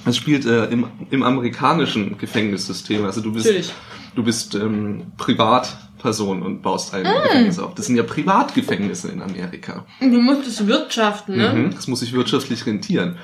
Das 0.05 0.16
spielt 0.16 0.47
äh, 0.47 0.64
im, 0.64 0.88
im 1.11 1.23
amerikanischen 1.23 2.18
Gefängnissystem. 2.18 3.05
Also 3.05 3.21
du 3.21 3.33
bist, 3.33 3.47
Natürlich. 3.47 3.73
du 4.16 4.25
bist 4.25 4.57
ähm, 4.57 5.12
Privatperson 5.16 6.42
und 6.42 6.61
baust 6.61 6.92
ein 6.92 7.05
Gefängnis 7.05 7.61
auf. 7.61 7.75
Das 7.75 7.87
sind 7.87 7.95
ja 7.95 8.03
Privatgefängnisse 8.03 9.12
in 9.12 9.23
Amerika. 9.23 9.87
Du 10.01 10.21
musst 10.21 10.49
es 10.49 10.66
wirtschaften, 10.66 11.37
ne? 11.37 11.53
Mhm. 11.53 11.71
Das 11.71 11.87
muss 11.87 12.01
sich 12.01 12.12
wirtschaftlich 12.14 12.66
rentieren. 12.66 13.16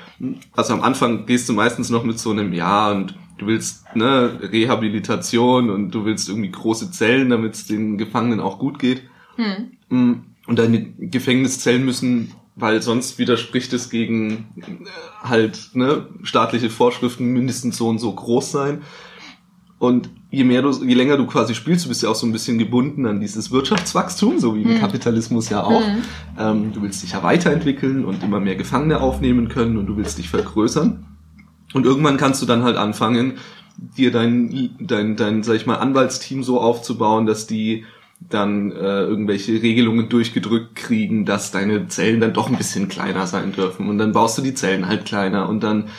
Also 0.55 0.73
am 0.73 0.81
Anfang 0.81 1.25
gehst 1.25 1.49
du 1.49 1.53
meistens 1.53 1.89
noch 1.89 2.05
mit 2.05 2.17
so 2.17 2.31
einem 2.31 2.53
Ja 2.53 2.91
und 2.91 3.15
du 3.39 3.47
willst 3.47 3.93
ne, 3.95 4.39
Rehabilitation 4.41 5.69
und 5.69 5.91
du 5.91 6.05
willst 6.05 6.29
irgendwie 6.29 6.51
große 6.51 6.91
Zellen, 6.91 7.29
damit 7.29 7.55
es 7.55 7.67
den 7.67 7.97
Gefangenen 7.97 8.39
auch 8.39 8.57
gut 8.57 8.79
geht. 8.79 9.03
Mhm. 9.35 9.71
Und 9.89 10.25
deine 10.47 10.81
Gefängniszellen 10.97 11.85
müssen, 11.85 12.31
weil 12.55 12.81
sonst 12.81 13.19
widerspricht 13.19 13.71
es 13.73 13.89
gegen 13.89 14.47
äh, 14.57 15.27
halt 15.27 15.71
ne, 15.73 16.07
staatliche 16.23 16.69
Vorschriften 16.69 17.25
mindestens 17.25 17.77
so 17.77 17.87
und 17.87 17.99
so 17.99 18.11
groß 18.11 18.51
sein. 18.51 18.81
Und 19.79 20.09
je 20.29 20.43
mehr 20.43 20.61
du, 20.61 20.71
je 20.71 20.93
länger 20.93 21.15
du 21.15 21.25
quasi 21.25 21.55
spielst, 21.55 21.85
du 21.85 21.89
bist 21.89 22.03
ja 22.03 22.09
auch 22.09 22.15
so 22.15 22.27
ein 22.27 22.33
bisschen 22.33 22.57
gebunden 22.57 23.05
an 23.05 23.21
dieses 23.21 23.49
Wirtschaftswachstum, 23.49 24.37
so 24.37 24.55
wie 24.55 24.63
im 24.63 24.79
Kapitalismus 24.79 25.49
ja 25.49 25.63
auch. 25.63 25.81
Ähm, 26.37 26.73
du 26.73 26.81
willst 26.81 27.01
dich 27.01 27.13
ja 27.13 27.23
weiterentwickeln 27.23 28.03
und 28.03 28.21
immer 28.21 28.41
mehr 28.41 28.57
Gefangene 28.57 28.99
aufnehmen 28.99 29.47
können 29.47 29.77
und 29.77 29.87
du 29.87 29.95
willst 29.95 30.17
dich 30.17 30.29
vergrößern. 30.29 31.05
Und 31.73 31.85
irgendwann 31.85 32.17
kannst 32.17 32.41
du 32.41 32.45
dann 32.45 32.63
halt 32.63 32.75
anfangen, 32.75 33.35
dir 33.97 34.11
dein, 34.11 34.71
dein, 34.79 35.15
dein, 35.15 35.43
sag 35.43 35.55
ich 35.55 35.65
mal, 35.65 35.75
Anwaltsteam 35.75 36.43
so 36.43 36.59
aufzubauen, 36.59 37.25
dass 37.25 37.47
die 37.47 37.85
dann 38.19 38.71
äh, 38.71 38.75
irgendwelche 38.75 39.61
Regelungen 39.61 40.09
durchgedrückt 40.09 40.75
kriegen, 40.75 41.25
dass 41.25 41.51
deine 41.51 41.87
Zellen 41.87 42.19
dann 42.19 42.33
doch 42.33 42.49
ein 42.49 42.57
bisschen 42.57 42.89
kleiner 42.89 43.27
sein 43.27 43.53
dürfen. 43.53 43.89
Und 43.89 43.97
dann 43.97 44.11
baust 44.11 44.37
du 44.37 44.41
die 44.41 44.53
Zellen 44.53 44.87
halt 44.87 45.05
kleiner 45.05 45.47
und 45.47 45.61
dann 45.63 45.89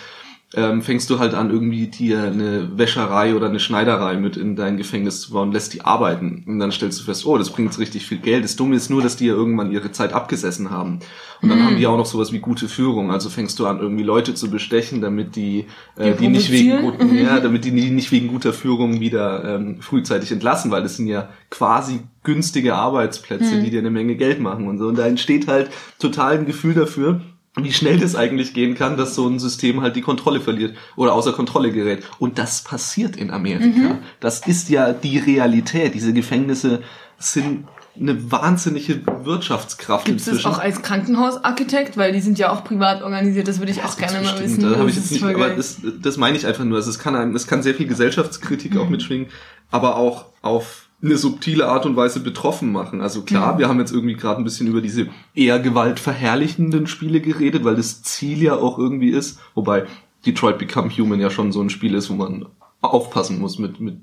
ähm, 0.53 0.83
fängst 0.83 1.09
du 1.11 1.21
halt 1.21 1.35
an, 1.35 1.51
irgendwie 1.51 1.87
dir 1.87 2.25
eine 2.25 2.77
Wäscherei 2.77 3.37
oder 3.37 3.49
eine 3.49 3.61
Schneiderei 3.61 4.17
mit 4.17 4.37
in 4.37 4.57
dein 4.57 4.77
Gefängnis 4.77 5.21
zu 5.21 5.33
bauen, 5.33 5.53
lässt 5.53 5.73
die 5.75 5.83
arbeiten. 5.83 6.43
Und 6.45 6.59
dann 6.59 6.73
stellst 6.73 6.99
du 6.99 7.05
fest, 7.05 7.25
oh, 7.25 7.39
das 7.39 7.51
bringt 7.51 7.69
jetzt 7.69 7.79
richtig 7.79 8.05
viel 8.05 8.19
Geld. 8.19 8.43
Das 8.43 8.57
Dumme 8.57 8.75
ist 8.75 8.91
nur, 8.91 9.01
dass 9.01 9.15
die 9.15 9.27
ja 9.27 9.35
irgendwann 9.35 9.71
ihre 9.71 9.93
Zeit 9.93 10.13
abgesessen 10.13 10.71
haben. 10.71 10.99
Und 11.41 11.51
dann 11.51 11.65
haben 11.65 11.77
die 11.77 11.87
auch 11.87 11.97
noch 11.97 12.05
sowas 12.05 12.33
wie 12.33 12.41
gute 12.41 12.69
Führung. 12.69 13.13
Also 13.13 13.31
fängst 13.31 13.61
du 13.61 13.67
an, 13.67 13.79
irgendwie 13.79 14.03
Leute 14.03 14.35
zu 14.35 14.51
bestechen, 14.51 15.01
damit 15.01 15.37
die, 15.37 15.67
äh, 15.97 16.13
die, 16.13 16.25
Die 16.25 16.29
nicht 16.29 16.51
wegen 16.51 16.81
guten, 16.83 17.17
ja, 17.17 17.39
damit 17.39 17.65
die 17.65 17.71
nicht 17.71 18.11
wegen 18.11 18.27
guter 18.27 18.53
Führung 18.53 19.01
wieder 19.01 19.55
ähm, 19.55 19.81
frühzeitig 19.81 20.33
entlassen, 20.33 20.73
weil 20.73 20.83
das 20.83 20.97
sind 20.97 21.07
ja 21.07 21.29
quasi 21.49 22.01
günstige 22.25 22.75
Arbeitsplätze, 22.75 23.63
die 23.63 23.71
dir 23.71 23.79
eine 23.79 23.91
Menge 23.91 24.17
Geld 24.17 24.41
machen 24.41 24.69
und 24.69 24.79
so. 24.79 24.89
Und 24.89 24.99
da 24.99 25.07
entsteht 25.07 25.47
halt 25.47 25.71
total 25.99 26.39
ein 26.39 26.47
Gefühl 26.47 26.75
dafür, 26.75 27.21
wie 27.57 27.73
schnell 27.73 27.99
das 27.99 28.15
eigentlich 28.15 28.55
gehen 28.55 28.75
kann, 28.77 28.97
dass 28.97 29.15
so 29.15 29.27
ein 29.29 29.39
System 29.41 29.81
halt 29.83 29.97
die 29.97 30.03
Kontrolle 30.03 30.41
verliert 30.41 30.77
oder 30.97 31.15
außer 31.15 31.33
Kontrolle 31.33 31.73
gerät. 31.73 32.05
Und 32.19 32.39
das 32.39 32.63
passiert 32.63 33.17
in 33.17 33.31
Amerika. 33.31 33.99
Das 34.21 34.47
ist 34.47 34.69
ja 34.69 34.93
die 34.93 35.19
Realität. 35.19 35.95
Diese 35.95 36.13
Gefängnisse 36.13 36.83
sind 37.19 37.67
eine 37.99 38.31
wahnsinnige 38.31 39.03
Wirtschaftskraft 39.25 40.07
Gibt 40.07 40.21
es 40.21 40.27
das 40.27 40.35
inzwischen. 40.37 40.55
auch 40.55 40.61
als 40.61 40.81
Krankenhausarchitekt? 40.83 41.97
Weil 41.97 42.13
die 42.13 42.21
sind 42.21 42.39
ja 42.39 42.51
auch 42.53 42.63
privat 42.63 43.03
organisiert, 43.03 43.49
das 43.49 43.59
würde 43.59 43.73
ich 43.73 43.83
auch 43.83 43.97
gerne 43.97 44.19
mal 44.21 44.27
Stimmt, 44.37 44.43
wissen. 44.45 44.63
Da 44.71 44.79
habe 44.79 44.89
ich 44.89 44.95
Das 44.97 45.11
jetzt 45.11 45.23
nicht, 45.23 45.35
aber 45.35 45.51
das, 45.51 45.79
das 46.01 46.17
meine 46.17 46.37
ich 46.37 46.47
einfach 46.47 46.65
nur. 46.65 46.77
Also 46.79 46.89
es 46.89 46.99
kann 47.01 47.17
einem, 47.17 47.35
es 47.35 47.49
kann 47.49 47.63
sehr 47.65 47.75
viel 47.75 47.89
Gesellschaftskritik 47.89 48.75
Mhm. 48.75 48.81
auch 48.81 48.89
mitschwingen, 48.89 49.27
aber 49.73 49.97
auch 49.97 50.27
auf 50.41 50.87
eine 51.03 51.17
subtile 51.17 51.67
Art 51.69 51.87
und 51.87 51.97
Weise 51.97 52.21
betroffen 52.21 52.73
machen. 52.73 53.01
Also 53.01 53.23
klar, 53.23 53.55
Mhm. 53.55 53.59
wir 53.59 53.69
haben 53.69 53.79
jetzt 53.81 53.93
irgendwie 53.93 54.15
gerade 54.17 54.41
ein 54.41 54.45
bisschen 54.45 54.67
über 54.67 54.81
diese 54.83 55.09
eher 55.35 55.59
gewaltverherrlichenden 55.59 56.87
Spiele 56.87 57.21
geredet, 57.21 57.65
weil 57.65 57.77
das 57.77 58.03
Ziel 58.03 58.43
ja 58.43 58.57
auch 58.57 58.79
irgendwie 58.79 59.11
ist, 59.11 59.39
wobei 59.55 59.87
Detroit 60.27 60.59
Become 60.59 60.91
Human 60.91 61.21
ja 61.21 61.31
schon 61.31 61.53
so 61.53 61.61
ein 61.63 61.71
Spiel 61.71 61.95
ist, 61.95 62.11
wo 62.11 62.15
man 62.15 62.47
aufpassen 62.83 63.39
muss 63.39 63.59
mit, 63.59 63.81
mit 63.81 63.97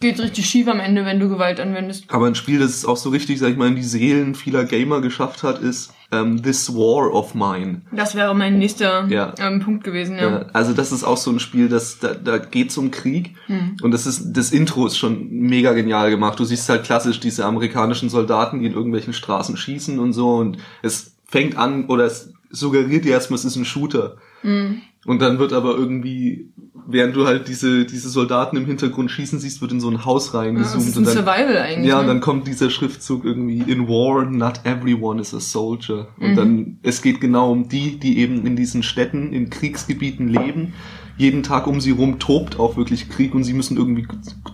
Geht 0.00 0.20
richtig 0.20 0.46
schief 0.46 0.68
am 0.68 0.78
Ende, 0.78 1.04
wenn 1.04 1.18
du 1.18 1.28
Gewalt 1.28 1.58
anwendest. 1.58 2.04
aber 2.08 2.26
ein 2.28 2.36
Spiel, 2.36 2.60
das 2.60 2.70
es 2.70 2.84
auch 2.84 2.96
so 2.96 3.10
richtig, 3.10 3.40
sag 3.40 3.50
ich 3.50 3.56
mal, 3.56 3.66
in 3.66 3.74
die 3.74 3.82
Seelen 3.82 4.36
vieler 4.36 4.64
Gamer 4.64 5.00
geschafft 5.00 5.42
hat, 5.42 5.60
ist 5.60 5.92
ähm, 6.10 6.42
This 6.42 6.74
War 6.74 7.12
of 7.12 7.34
Mine. 7.34 7.82
Das 7.92 8.14
wäre 8.14 8.34
mein 8.34 8.58
nächster 8.58 9.06
Ja. 9.08 9.34
ähm, 9.38 9.60
Punkt 9.60 9.84
gewesen, 9.84 10.16
ja. 10.16 10.30
Ja, 10.30 10.46
also 10.52 10.72
das 10.72 10.90
ist 10.92 11.04
auch 11.04 11.16
so 11.18 11.30
ein 11.30 11.38
Spiel, 11.40 11.68
das 11.68 11.98
da, 11.98 12.14
da 12.14 12.38
geht's 12.38 12.78
um 12.78 12.90
Krieg 12.90 13.34
und 13.82 13.90
das 13.92 14.06
ist 14.06 14.32
das 14.32 14.50
Intro 14.52 14.86
ist 14.86 14.96
schon 14.96 15.28
mega 15.30 15.72
genial 15.72 16.10
gemacht. 16.10 16.38
Du 16.38 16.44
siehst 16.44 16.68
halt 16.68 16.84
klassisch 16.84 17.20
diese 17.20 17.44
amerikanischen 17.44 18.08
Soldaten, 18.08 18.60
die 18.60 18.66
in 18.66 18.72
irgendwelchen 18.72 19.12
Straßen 19.12 19.56
schießen 19.56 19.98
und 19.98 20.12
so 20.14 20.36
und 20.36 20.58
es 20.82 21.14
fängt 21.26 21.56
an 21.58 21.86
oder 21.86 22.04
es 22.04 22.32
suggeriert 22.50 23.04
dir 23.04 23.12
erstmal, 23.12 23.38
es 23.38 23.44
ist 23.44 23.56
ein 23.56 23.66
Shooter. 23.66 24.16
Und 25.06 25.22
dann 25.22 25.38
wird 25.38 25.52
aber 25.52 25.76
irgendwie, 25.76 26.52
während 26.86 27.16
du 27.16 27.26
halt 27.26 27.48
diese, 27.48 27.84
diese 27.86 28.08
Soldaten 28.08 28.56
im 28.56 28.66
Hintergrund 28.66 29.10
schießen 29.10 29.38
siehst, 29.38 29.60
wird 29.62 29.72
in 29.72 29.80
so 29.80 29.88
ein 29.88 30.04
Haus 30.04 30.32
Ja, 30.32 30.40
reingezoomt 30.40 30.74
das 30.76 30.86
ist 30.88 30.96
ein 30.96 30.98
und 30.98 31.06
dann, 31.06 31.14
Survival 31.14 31.56
eigentlich. 31.58 31.88
ja, 31.88 31.94
ne? 31.96 32.00
und 32.02 32.06
dann 32.08 32.20
kommt 32.20 32.46
dieser 32.46 32.68
Schriftzug 32.70 33.24
irgendwie 33.24 33.60
in 33.70 33.88
War, 33.88 34.24
not 34.26 34.60
everyone 34.64 35.20
is 35.20 35.32
a 35.34 35.40
soldier. 35.40 36.08
Und 36.20 36.32
Mhm. 36.32 36.34
dann, 36.36 36.78
es 36.82 37.00
geht 37.02 37.20
genau 37.20 37.50
um 37.52 37.68
die, 37.68 37.98
die 37.98 38.18
eben 38.18 38.44
in 38.46 38.56
diesen 38.56 38.82
Städten, 38.82 39.32
in 39.32 39.50
Kriegsgebieten 39.50 40.28
leben. 40.28 40.74
Jeden 41.16 41.42
Tag 41.42 41.66
um 41.66 41.80
sie 41.80 41.90
rum 41.90 42.18
tobt 42.20 42.58
auch 42.60 42.76
wirklich 42.76 43.08
Krieg 43.08 43.34
und 43.34 43.42
sie 43.44 43.52
müssen 43.54 43.76
irgendwie 43.76 44.06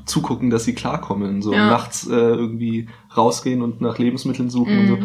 zugucken, 0.06 0.48
dass 0.50 0.64
sie 0.64 0.74
klarkommen. 0.74 1.42
So 1.42 1.52
Ja. 1.52 1.66
nachts 1.66 2.06
äh, 2.06 2.12
irgendwie 2.14 2.88
rausgehen 3.14 3.60
und 3.60 3.80
nach 3.82 3.98
Lebensmitteln 3.98 4.48
suchen 4.50 4.78
und 4.78 4.86
so. 4.86 4.98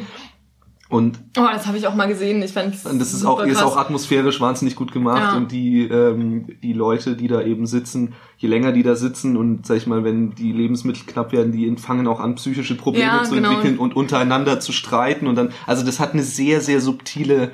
Und 0.90 1.20
Oh, 1.38 1.46
das 1.54 1.68
habe 1.68 1.78
ich 1.78 1.86
auch 1.86 1.94
mal 1.94 2.08
gesehen. 2.08 2.42
Ich 2.42 2.54
fand 2.54 2.74
und 2.84 2.98
das 3.00 3.14
ist 3.14 3.24
auch, 3.24 3.44
ist 3.44 3.62
auch 3.62 3.78
atmosphärisch 3.78 4.42
wahnsinnig 4.42 4.76
gut 4.76 4.92
gemacht 4.92 5.22
Ja. 5.34 5.38
und 5.38 5.52
die, 5.52 5.84
ähm, 5.84 6.48
die 6.64 6.74
Leute, 6.74 7.16
die 7.16 7.28
da 7.28 7.44
eben 7.44 7.68
sitzen, 7.68 8.14
je 8.38 8.50
länger 8.50 8.72
die 8.72 8.82
da 8.82 8.96
sitzen 8.96 9.38
und 9.38 9.68
sag 9.68 9.78
ich 9.78 9.86
mal, 9.86 10.04
wenn 10.04 10.32
die 10.34 10.52
Lebensmittel 10.52 11.04
knapp 11.06 11.32
werden, 11.32 11.52
die 11.52 11.72
fangen 11.78 12.08
auch 12.08 12.20
an, 12.20 12.34
psychische 12.36 12.76
Probleme 12.76 13.06
Ja, 13.06 13.24
zu 13.24 13.36
genau. 13.36 13.52
entwickeln 13.52 13.78
und 13.78 13.96
untereinander 13.96 14.60
zu 14.60 14.72
streiten 14.72 15.28
und 15.28 15.36
dann, 15.36 15.50
also 15.68 15.86
das 15.86 16.00
hat 16.00 16.14
eine 16.14 16.24
sehr, 16.24 16.60
sehr 16.60 16.82
subtile, 16.82 17.52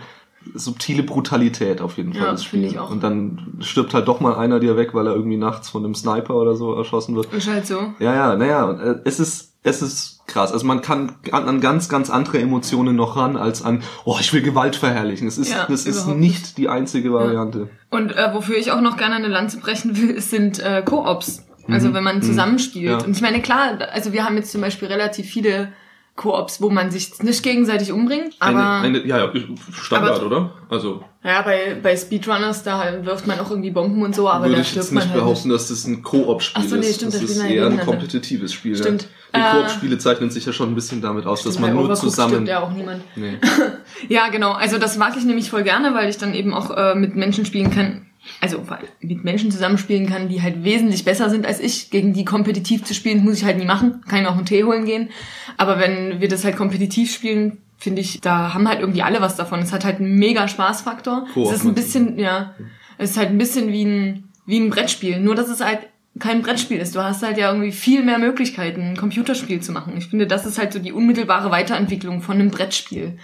subtile 0.53 1.03
Brutalität 1.03 1.81
auf 1.81 1.97
jeden 1.97 2.13
Fall. 2.13 2.21
Ja, 2.23 2.31
das 2.31 2.43
Spiel. 2.45 2.61
finde 2.61 2.73
ich 2.73 2.79
auch. 2.79 2.89
Und 2.89 3.03
dann 3.03 3.57
stirbt 3.59 3.93
halt 3.93 4.07
doch 4.07 4.21
mal 4.21 4.35
einer 4.35 4.61
dir 4.61 4.77
weg, 4.77 4.93
weil 4.93 5.07
er 5.07 5.13
irgendwie 5.15 5.37
nachts 5.37 5.69
von 5.69 5.83
einem 5.83 5.95
Sniper 5.95 6.35
oder 6.35 6.55
so 6.55 6.73
erschossen 6.73 7.15
wird. 7.15 7.33
Ist 7.33 7.49
halt 7.49 7.67
so. 7.67 7.79
Ja, 7.99 8.13
ja, 8.15 8.35
naja, 8.37 8.71
äh, 8.71 8.99
es 9.03 9.19
ist, 9.19 9.54
es 9.65 9.81
ist 9.81 10.21
krass. 10.27 10.51
Also 10.51 10.65
man 10.65 10.81
kann 10.81 11.15
an, 11.31 11.47
an 11.47 11.59
ganz, 11.59 11.89
ganz 11.89 12.09
andere 12.09 12.39
Emotionen 12.39 12.95
noch 12.95 13.17
ran 13.17 13.35
als 13.35 13.63
an, 13.63 13.81
oh, 14.05 14.17
ich 14.19 14.31
will 14.31 14.41
Gewalt 14.41 14.75
verherrlichen. 14.75 15.27
Es 15.27 15.37
ist, 15.37 15.51
Ja, 15.51 15.65
das 15.67 15.85
ist 15.85 16.07
nicht 16.07 16.57
die 16.57 16.69
einzige 16.69 17.11
Variante. 17.11 17.69
Und 17.89 18.15
äh, 18.15 18.33
wofür 18.33 18.57
ich 18.57 18.71
auch 18.71 18.81
noch 18.81 18.95
gerne 18.95 19.15
eine 19.15 19.27
Lanze 19.27 19.59
brechen 19.59 19.97
will, 19.97 20.21
sind 20.21 20.59
äh, 20.59 20.83
Koops. 20.83 21.43
Also 21.67 21.95
wenn 21.95 22.03
man 22.03 22.21
zusammenspielt. 22.21 22.93
Mhm. 22.93 22.99
Ja. 22.99 23.05
Und 23.05 23.15
ich 23.15 23.21
meine, 23.21 23.41
klar, 23.41 23.79
also 23.91 24.13
wir 24.13 24.23
haben 24.23 24.35
jetzt 24.35 24.51
zum 24.51 24.61
Beispiel 24.61 24.87
relativ 24.87 25.25
viele 25.25 25.69
Koops, 26.15 26.61
wo 26.61 26.69
man 26.69 26.91
sich 26.91 27.21
nicht 27.23 27.43
gegenseitig 27.43 27.91
umbringt, 27.91 28.35
aber 28.39 28.57
eine, 28.79 28.99
eine, 28.99 29.05
ja, 29.05 29.17
ja, 29.25 29.31
Standard, 29.73 30.17
Aber- 30.19 30.25
oder? 30.25 30.53
Also 30.69 31.03
ja, 31.23 31.41
bei, 31.41 31.75
bei 31.81 31.97
Speedrunners, 31.97 32.63
da 32.63 32.77
halt 32.77 33.05
wirft 33.05 33.27
man 33.27 33.37
auch 33.39 33.49
irgendwie 33.49 33.71
Bomben 33.71 34.01
und 34.01 34.15
so, 34.15 34.29
aber 34.29 34.45
würde 34.45 34.55
da 34.55 34.61
ich 34.61 34.67
jetzt 34.75 34.85
stirbt 34.87 34.91
man 34.93 35.03
nicht 35.03 35.13
halt 35.13 35.21
behaupten, 35.23 35.49
dass 35.49 35.67
das 35.67 35.85
ein 35.85 36.01
Koop-Spiel 36.03 36.63
Ach 36.63 36.69
so, 36.69 36.75
nee, 36.77 36.81
ist. 36.87 36.95
stimmt, 36.95 37.13
das 37.15 37.21
das 37.21 37.29
ist 37.31 37.43
eher 37.43 37.65
ein 37.67 37.79
kompetitives 37.81 38.53
Spiel. 38.53 38.77
Stimmt. 38.77 39.07
Ja. 39.33 39.51
Die 39.51 39.57
Äh, 39.57 39.61
Koop-Spiele 39.61 39.97
zeichnen 39.97 40.29
sich 40.29 40.45
ja 40.45 40.53
schon 40.53 40.69
ein 40.69 40.75
bisschen 40.75 41.01
damit 41.01 41.25
aus, 41.25 41.43
dass 41.43 41.55
Bei 41.55 41.63
man 41.63 41.73
nur 41.73 41.79
Overcooked 41.85 41.99
zusammen. 42.09 42.29
stirbt 42.33 42.47
ja 42.47 42.61
auch 42.63 42.71
niemand. 42.71 43.01
Nee. 43.15 43.37
Ja, 44.09 44.27
genau. 44.29 44.51
Also 44.51 44.77
das 44.77 44.97
mag 44.97 45.15
ich 45.17 45.23
nämlich 45.25 45.49
voll 45.49 45.63
gerne, 45.63 45.93
weil 45.93 46.09
ich 46.09 46.17
dann 46.17 46.33
eben 46.33 46.53
auch 46.53 46.69
äh, 46.75 46.95
mit 46.95 47.15
Menschen 47.15 47.45
spielen 47.45 47.71
kann. 47.71 48.04
Also 48.41 48.69
weil 48.69 48.87
mit 49.01 49.23
Menschen 49.23 49.51
zusammenspielen 49.51 50.07
kann, 50.07 50.29
die 50.29 50.41
halt 50.41 50.63
wesentlich 50.63 51.05
besser 51.05 51.29
sind 51.29 51.45
als 51.45 51.59
ich. 51.59 51.89
Gegen 51.89 52.13
die 52.13 52.25
kompetitiv 52.25 52.83
zu 52.83 52.93
spielen, 52.93 53.23
muss 53.23 53.37
ich 53.37 53.45
halt 53.45 53.57
nie 53.57 53.65
machen. 53.65 54.01
Kann 54.07 54.19
ich 54.19 54.25
mir 54.25 54.29
auch 54.29 54.37
einen 54.37 54.45
Tee 54.45 54.63
holen 54.63 54.85
gehen. 54.85 55.09
Aber 55.57 55.79
wenn 55.79 56.21
wir 56.21 56.27
das 56.27 56.43
halt 56.43 56.55
kompetitiv 56.55 57.13
spielen, 57.13 57.59
finde 57.77 58.01
ich, 58.01 58.21
da 58.21 58.53
haben 58.53 58.67
halt 58.67 58.79
irgendwie 58.79 59.03
alle 59.03 59.21
was 59.21 59.35
davon. 59.35 59.59
Es 59.59 59.73
hat 59.73 59.85
halt 59.85 59.99
einen 59.99 60.15
mega 60.15 60.47
Spaßfaktor. 60.47 61.27
Koop, 61.33 61.47
es 61.47 61.57
ist 61.57 61.65
ein 61.65 61.75
bisschen, 61.75 62.17
ja, 62.19 62.55
es 62.97 63.11
ist 63.11 63.17
halt 63.17 63.29
ein 63.29 63.37
bisschen 63.37 63.71
wie 63.71 63.85
ein, 63.85 64.29
wie 64.45 64.59
ein 64.59 64.69
Brettspiel. 64.69 65.19
Nur, 65.19 65.35
dass 65.35 65.49
es 65.49 65.63
halt 65.63 65.79
kein 66.19 66.41
Brettspiel 66.41 66.77
ist. 66.77 66.95
Du 66.95 67.03
hast 67.03 67.23
halt 67.23 67.37
ja 67.37 67.51
irgendwie 67.51 67.71
viel 67.71 68.03
mehr 68.03 68.19
Möglichkeiten, 68.19 68.81
ein 68.81 68.97
Computerspiel 68.97 69.61
zu 69.61 69.71
machen. 69.71 69.95
Ich 69.97 70.07
finde, 70.07 70.27
das 70.27 70.45
ist 70.45 70.57
halt 70.57 70.71
so 70.71 70.79
die 70.79 70.93
unmittelbare 70.93 71.51
Weiterentwicklung 71.51 72.21
von 72.21 72.35
einem 72.35 72.51
Brettspiel. 72.51 73.17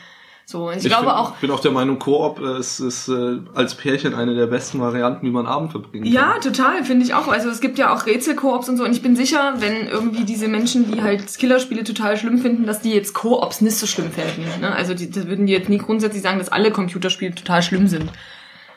So, 0.51 0.67
und 0.67 0.75
ich, 0.77 0.83
glaube 0.83 1.03
bin, 1.05 1.11
auch, 1.11 1.33
Ich 1.35 1.39
bin 1.41 1.51
auch 1.51 1.61
der 1.61 1.71
Meinung, 1.71 1.97
Koop 1.97 2.41
äh, 2.41 2.59
ist, 2.59 2.79
ist 2.81 3.07
äh, 3.07 3.37
als 3.53 3.73
Pärchen 3.75 4.13
eine 4.13 4.35
der 4.35 4.47
besten 4.47 4.81
Varianten, 4.81 5.25
wie 5.25 5.31
man 5.31 5.45
Abend 5.45 5.71
verbringen 5.71 6.03
kann. 6.03 6.13
Ja, 6.13 6.39
total, 6.39 6.83
finde 6.83 7.05
ich 7.05 7.13
auch. 7.13 7.29
Also 7.29 7.49
es 7.49 7.61
gibt 7.61 7.77
ja 7.77 7.93
auch 7.93 8.05
Rätselkoops 8.05 8.67
und 8.67 8.75
so. 8.75 8.83
Und 8.83 8.91
ich 8.91 9.01
bin 9.01 9.15
sicher, 9.15 9.53
wenn 9.59 9.87
irgendwie 9.87 10.25
diese 10.25 10.49
Menschen, 10.49 10.91
die 10.91 11.01
halt 11.01 11.25
Killerspiele 11.37 11.85
total 11.85 12.17
schlimm 12.17 12.39
finden, 12.39 12.65
dass 12.65 12.81
die 12.81 12.91
jetzt 12.91 13.13
Koops 13.13 13.61
nicht 13.61 13.77
so 13.77 13.87
schlimm 13.87 14.11
finden. 14.11 14.43
Ne? 14.59 14.75
Also 14.75 14.93
die, 14.93 15.09
das 15.09 15.27
würden 15.27 15.45
die 15.45 15.53
jetzt 15.53 15.69
nie 15.69 15.77
grundsätzlich 15.77 16.21
sagen, 16.21 16.37
dass 16.39 16.49
alle 16.51 16.71
Computerspiele 16.71 17.33
total 17.33 17.63
schlimm 17.63 17.87
sind. 17.87 18.09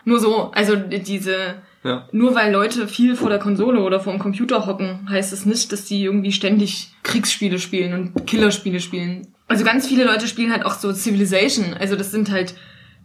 Nur 0.04 0.20
so, 0.20 0.52
also 0.54 0.76
die- 0.76 1.02
diese, 1.02 1.34
Ja. 1.82 2.08
nur 2.12 2.34
weil 2.36 2.52
Leute 2.52 2.86
viel 2.86 3.16
vor 3.16 3.30
der 3.30 3.38
Konsole 3.40 3.80
oder 3.82 3.98
vor 4.00 4.12
dem 4.12 4.20
Computer 4.20 4.66
hocken, 4.66 5.08
heißt 5.10 5.32
es 5.32 5.44
nicht, 5.44 5.72
dass 5.72 5.86
die 5.86 6.04
irgendwie 6.04 6.30
ständig 6.30 6.92
Kriegsspiele 7.02 7.58
spielen 7.58 7.92
und 8.14 8.26
Killerspiele 8.26 8.78
spielen. 8.80 9.26
Also 9.48 9.64
ganz 9.64 9.86
viele 9.86 10.04
Leute 10.04 10.26
spielen 10.26 10.52
halt 10.52 10.64
auch 10.64 10.74
so 10.74 10.92
Civilization. 10.92 11.74
Also 11.74 11.96
das 11.96 12.10
sind 12.10 12.30
halt 12.30 12.54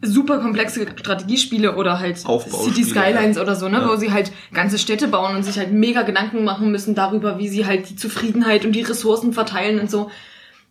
super 0.02 0.38
komplexe 0.38 0.86
Strategiespiele 0.96 1.76
oder 1.76 1.98
halt 1.98 2.18
City 2.18 2.84
Skylines 2.84 3.36
ja. 3.36 3.42
oder 3.42 3.54
so, 3.54 3.68
ne, 3.68 3.78
Ja. 3.78 3.88
wo 3.88 3.96
sie 3.96 4.12
halt 4.12 4.32
ganze 4.52 4.78
Städte 4.78 5.08
bauen 5.08 5.36
und 5.36 5.42
sich 5.42 5.58
halt 5.58 5.72
mega 5.72 6.02
Gedanken 6.02 6.44
machen 6.44 6.70
müssen 6.70 6.94
darüber, 6.94 7.38
wie 7.38 7.48
sie 7.48 7.66
halt 7.66 7.90
die 7.90 7.96
Zufriedenheit 7.96 8.64
und 8.64 8.72
die 8.72 8.82
Ressourcen 8.82 9.32
verteilen 9.34 9.78
und 9.78 9.90
so. 9.90 10.10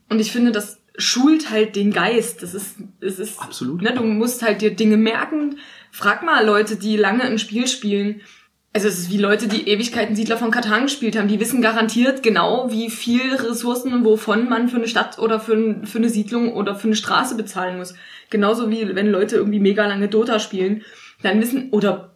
Und 0.09 0.19
ich 0.19 0.31
finde, 0.31 0.51
das 0.51 0.79
schult 0.97 1.51
halt 1.51 1.75
den 1.75 1.91
Geist. 1.93 2.41
Das 2.41 2.55
ist, 2.55 2.77
es 2.99 3.19
ist, 3.19 3.39
Absolut. 3.39 3.81
ne, 3.83 3.93
du 3.93 4.03
musst 4.03 4.41
halt 4.41 4.61
dir 4.61 4.75
Dinge 4.75 4.97
merken. 4.97 5.57
Frag 5.91 6.23
mal 6.23 6.43
Leute, 6.45 6.75
die 6.75 6.97
lange 6.97 7.23
ein 7.23 7.37
Spiel 7.39 7.67
spielen. 7.67 8.21
Also 8.71 8.87
es 8.87 8.99
ist 8.99 9.11
wie 9.11 9.17
Leute, 9.17 9.47
die 9.47 9.67
Ewigkeiten 9.67 10.15
Siedler 10.15 10.37
von 10.37 10.51
Katan 10.51 10.83
gespielt 10.83 11.17
haben. 11.17 11.27
Die 11.27 11.39
wissen 11.39 11.61
garantiert 11.61 12.21
genau, 12.21 12.71
wie 12.71 12.91
viel 12.91 13.33
Ressourcen 13.33 14.05
wovon 14.05 14.47
man 14.47 14.69
für 14.69 14.77
eine 14.77 14.87
Stadt 14.87 15.17
oder 15.17 15.39
für, 15.39 15.53
ein, 15.53 15.87
für 15.87 15.97
eine 15.97 16.09
Siedlung 16.09 16.53
oder 16.53 16.75
für 16.75 16.87
eine 16.87 16.95
Straße 16.95 17.35
bezahlen 17.35 17.77
muss. 17.77 17.95
Genauso 18.29 18.69
wie 18.69 18.95
wenn 18.95 19.07
Leute 19.07 19.37
irgendwie 19.37 19.59
mega 19.59 19.87
lange 19.87 20.07
Dota 20.07 20.39
spielen, 20.39 20.83
dann 21.23 21.41
wissen, 21.41 21.69
oder 21.71 22.15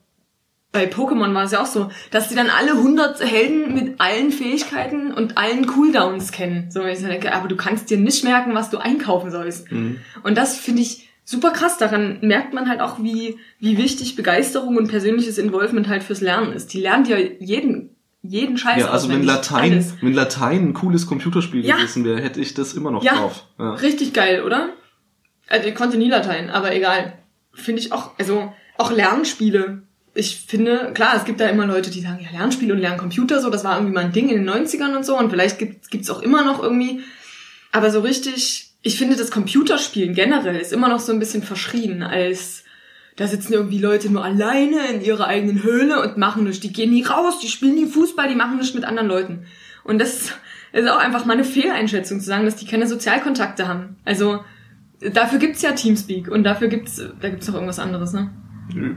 bei 0.72 0.86
Pokémon 0.86 1.34
war 1.34 1.43
es 1.43 1.51
ja 1.51 1.62
auch 1.62 1.68
so, 1.68 1.89
dass 2.12 2.30
die 2.30 2.36
dann 2.36 2.49
alle 2.49 2.72
100 2.72 3.24
Helden 3.24 3.74
mit 3.74 3.99
allen 3.99 4.32
Fähigkeiten 4.32 5.14
und 5.14 5.38
allen 5.38 5.68
Cooldowns 5.68 6.32
kennen. 6.32 6.70
So, 6.72 6.82
wenn 6.82 6.93
ich 6.93 6.99
so 6.99 7.08
denke, 7.08 7.34
aber 7.34 7.47
du 7.47 7.56
kannst 7.56 7.89
dir 7.89 7.97
nicht 7.97 8.24
merken, 8.24 8.56
was 8.56 8.72
du 8.72 8.80
einkaufen 8.80 9.32
sollst. 9.32 9.72
Mhm. 9.72 9.99
Und 10.24 10.38
das 10.38 10.58
finde 10.58 10.82
ich 10.82 11.10
super 11.26 11.51
krass. 11.51 11.78
Daran 11.78 12.19
merkt 12.21 12.53
man 12.53 12.67
halt 12.69 12.82
auch, 12.82 13.01
wie, 13.01 13.38
wie 13.59 13.78
wichtig 13.78 14.15
Begeisterung 14.15 14.78
und 14.78 14.88
persönliches 14.88 15.38
Involvement 15.38 15.88
halt 15.88 16.03
fürs 16.03 16.21
Lernen 16.21 16.53
ist. 16.53 16.74
Die 16.74 16.82
lernen 16.82 17.03
dir 17.05 17.41
jeden, 17.41 17.95
jeden 18.21 18.57
Scheiß 18.57 18.80
Ja, 18.82 18.89
also 18.89 19.09
wenn. 19.09 19.24
Latein, 19.24 19.74
Alles. 19.74 19.93
wenn 20.01 20.13
Latein 20.13 20.69
ein 20.69 20.74
cooles 20.74 21.07
Computerspiel 21.07 21.65
Ja. 21.65 21.76
gewesen 21.78 22.05
wäre, 22.05 22.21
hätte 22.21 22.39
ich 22.41 22.53
das 22.53 22.74
immer 22.74 22.91
noch 22.91 23.03
Ja. 23.03 23.15
drauf. 23.15 23.45
Ja. 23.59 23.74
Richtig 23.76 24.13
geil, 24.13 24.43
oder? 24.43 24.69
Also 25.47 25.67
ich 25.67 25.76
konnte 25.76 25.97
nie 25.97 26.09
Latein, 26.09 26.49
aber 26.49 26.74
egal. 26.76 27.13
Finde 27.53 27.82
ich 27.82 27.91
auch, 27.91 28.11
also 28.17 28.51
auch 28.78 28.91
Lernspiele. 28.91 29.84
Ich 30.15 30.45
finde, 30.47 30.91
klar, 30.93 31.15
es 31.15 31.26
gibt 31.26 31.39
da 31.39 31.47
immer 31.47 31.65
Leute, 31.65 31.89
die 31.89 32.01
sagen, 32.01 32.19
ja, 32.24 32.38
Lernspiele 32.38 32.74
und 32.74 32.80
Lerncomputer, 32.80 33.41
so, 33.41 33.49
das 33.49 33.63
war 33.63 33.76
irgendwie 33.78 33.93
mal 33.93 34.05
ein 34.05 34.11
Ding 34.11 34.30
in 34.30 34.38
den 34.45 34.49
90ern 34.49 34.95
und 34.95 35.05
so 35.05 35.17
und 35.17 35.30
vielleicht 35.30 35.59
gibt 35.59 35.89
gibt's 35.91 36.09
auch 36.09 36.21
immer 36.21 36.43
noch 36.43 36.61
irgendwie. 36.61 37.01
Aber 37.71 37.89
so 37.91 37.99
richtig, 38.01 38.62
ich 38.84 38.97
finde, 38.97 39.15
das 39.15 39.31
Computerspielen 39.31 40.13
generell 40.13 40.57
ist 40.57 40.73
immer 40.73 40.89
noch 40.89 40.99
so 40.99 41.11
ein 41.11 41.19
bisschen 41.19 41.41
verschrien 41.41 42.03
als 42.03 42.63
da 43.15 43.27
sitzen 43.27 43.53
irgendwie 43.53 43.79
Leute 43.79 44.11
nur 44.11 44.23
alleine 44.23 44.88
in 44.88 45.01
ihrer 45.01 45.27
eigenen 45.27 45.61
Höhle 45.61 46.01
und 46.01 46.17
machen 46.17 46.45
nichts. 46.45 46.61
Die 46.61 46.73
gehen 46.73 46.89
nie 46.89 47.03
raus, 47.03 47.39
die 47.39 47.47
spielen 47.47 47.75
nie 47.75 47.86
Fußball, 47.86 48.27
die 48.27 48.36
machen 48.36 48.57
nichts 48.57 48.73
mit 48.73 48.86
anderen 48.86 49.07
Leuten. 49.07 49.45
Und 49.84 49.99
das 49.99 50.31
ist 50.71 50.89
auch 50.89 50.97
einfach 50.97 51.25
mal 51.25 51.34
eine 51.34 51.43
Fehleinschätzung 51.43 52.19
zu 52.19 52.25
sagen, 52.25 52.45
dass 52.45 52.55
die 52.55 52.65
keine 52.65 52.88
Sozialkontakte 52.88 53.67
haben. 53.67 53.97
Also 54.03 54.39
dafür 54.99 55.38
gibt's 55.38 55.61
ja 55.61 55.73
Teamspeak 55.73 56.27
und 56.27 56.43
dafür 56.43 56.69
gibt's, 56.69 57.03
da 57.21 57.29
gibt's 57.29 57.47
noch 57.47 57.53
irgendwas 57.53 57.79
anderes, 57.79 58.13
ne? 58.13 58.31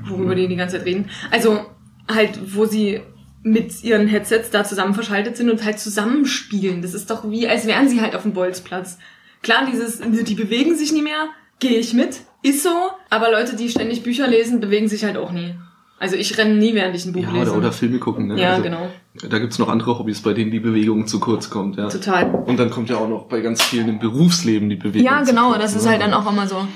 Worüber 0.04 0.34
die 0.34 0.48
die 0.48 0.56
ganze 0.56 0.78
Zeit 0.78 0.86
reden. 0.86 1.10
Also 1.30 1.66
halt, 2.08 2.38
wo 2.54 2.64
sie 2.64 3.02
mit 3.42 3.84
ihren 3.84 4.06
Headsets 4.06 4.50
da 4.50 4.64
zusammen 4.64 4.94
verschaltet 4.94 5.36
sind 5.36 5.50
und 5.50 5.62
halt 5.62 5.78
zusammenspielen. 5.78 6.80
Das 6.80 6.94
ist 6.94 7.10
doch 7.10 7.30
wie, 7.30 7.46
als 7.46 7.66
wären 7.66 7.88
sie 7.88 8.00
halt 8.00 8.16
auf 8.16 8.22
dem 8.22 8.32
Bolzplatz. 8.32 8.98
Klar, 9.42 9.66
dieses, 9.70 10.00
die 10.00 10.34
bewegen 10.34 10.76
sich 10.76 10.92
nie 10.92 11.02
mehr, 11.02 11.28
gehe 11.60 11.78
ich 11.78 11.94
mit, 11.94 12.20
ist 12.42 12.62
so, 12.62 12.70
aber 13.10 13.30
Leute, 13.30 13.56
die 13.56 13.68
ständig 13.68 14.02
Bücher 14.02 14.26
lesen, 14.26 14.60
bewegen 14.60 14.88
sich 14.88 15.04
halt 15.04 15.16
auch 15.16 15.32
nie. 15.32 15.54
Also 15.98 16.16
ich 16.16 16.36
renne 16.36 16.54
nie, 16.56 16.74
während 16.74 16.94
ich 16.94 17.06
ein 17.06 17.12
Buch 17.12 17.22
Ja, 17.22 17.32
lese. 17.32 17.50
oder, 17.50 17.58
oder 17.58 17.72
Filme 17.72 17.98
gucken. 17.98 18.26
Ne? 18.26 18.40
Ja, 18.40 18.50
also, 18.50 18.62
genau. 18.62 18.90
Da 19.28 19.38
gibt's 19.38 19.58
noch 19.58 19.68
andere 19.68 19.98
Hobbys, 19.98 20.20
bei 20.20 20.34
denen 20.34 20.50
die 20.50 20.60
Bewegung 20.60 21.06
zu 21.06 21.20
kurz 21.20 21.48
kommt. 21.48 21.76
Ja. 21.76 21.88
Total. 21.88 22.30
Und 22.46 22.58
dann 22.58 22.70
kommt 22.70 22.90
ja 22.90 22.96
auch 22.98 23.08
noch 23.08 23.24
bei 23.26 23.40
ganz 23.40 23.62
vielen 23.62 23.88
im 23.88 23.98
Berufsleben 23.98 24.68
die 24.68 24.76
Bewegung. 24.76 25.06
Ja, 25.06 25.22
genau, 25.22 25.50
kurz, 25.50 25.62
das 25.62 25.74
ist 25.74 25.84
ne? 25.84 25.92
halt 25.92 26.02
dann 26.02 26.12
auch 26.12 26.30
immer 26.30 26.46
so. 26.46 26.68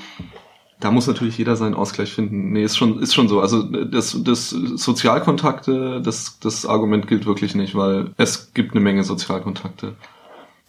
Da 0.79 0.89
muss 0.89 1.05
natürlich 1.05 1.37
jeder 1.37 1.55
seinen 1.55 1.75
Ausgleich 1.75 2.11
finden. 2.11 2.51
Nee, 2.51 2.63
ist 2.63 2.75
schon, 2.75 2.99
ist 2.99 3.13
schon 3.13 3.27
so. 3.27 3.39
Also 3.39 3.61
das, 3.61 4.17
das 4.23 4.49
Sozialkontakte, 4.49 6.01
das, 6.03 6.39
das 6.39 6.65
Argument 6.65 7.07
gilt 7.07 7.27
wirklich 7.27 7.53
nicht, 7.53 7.75
weil 7.75 8.09
es 8.17 8.55
gibt 8.55 8.71
eine 8.71 8.81
Menge 8.81 9.03
Sozialkontakte. 9.03 9.93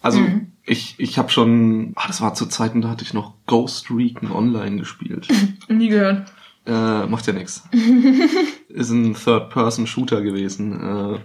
Also 0.03 0.19
Mhm. 0.19 0.51
ich, 0.65 0.93
ich 0.99 1.17
habe 1.17 1.29
schon, 1.31 1.93
ah, 1.95 2.05
das 2.07 2.21
war 2.21 2.35
zu 2.35 2.45
Zeiten, 2.45 2.81
da 2.81 2.89
hatte 2.89 3.03
ich 3.03 3.13
noch 3.15 3.33
Ghost 3.47 3.89
Recon 3.89 4.31
Online 4.31 4.77
gespielt. 4.77 5.27
Nie 5.69 5.89
gehört. 5.89 6.31
Äh, 6.65 7.07
macht 7.07 7.25
ja 7.25 7.33
nix. 7.33 7.63
Ist 8.69 8.91
ein 8.91 9.15
Third-Person-Shooter 9.15 10.21
gewesen. 10.21 10.79
Äh, 10.79 11.19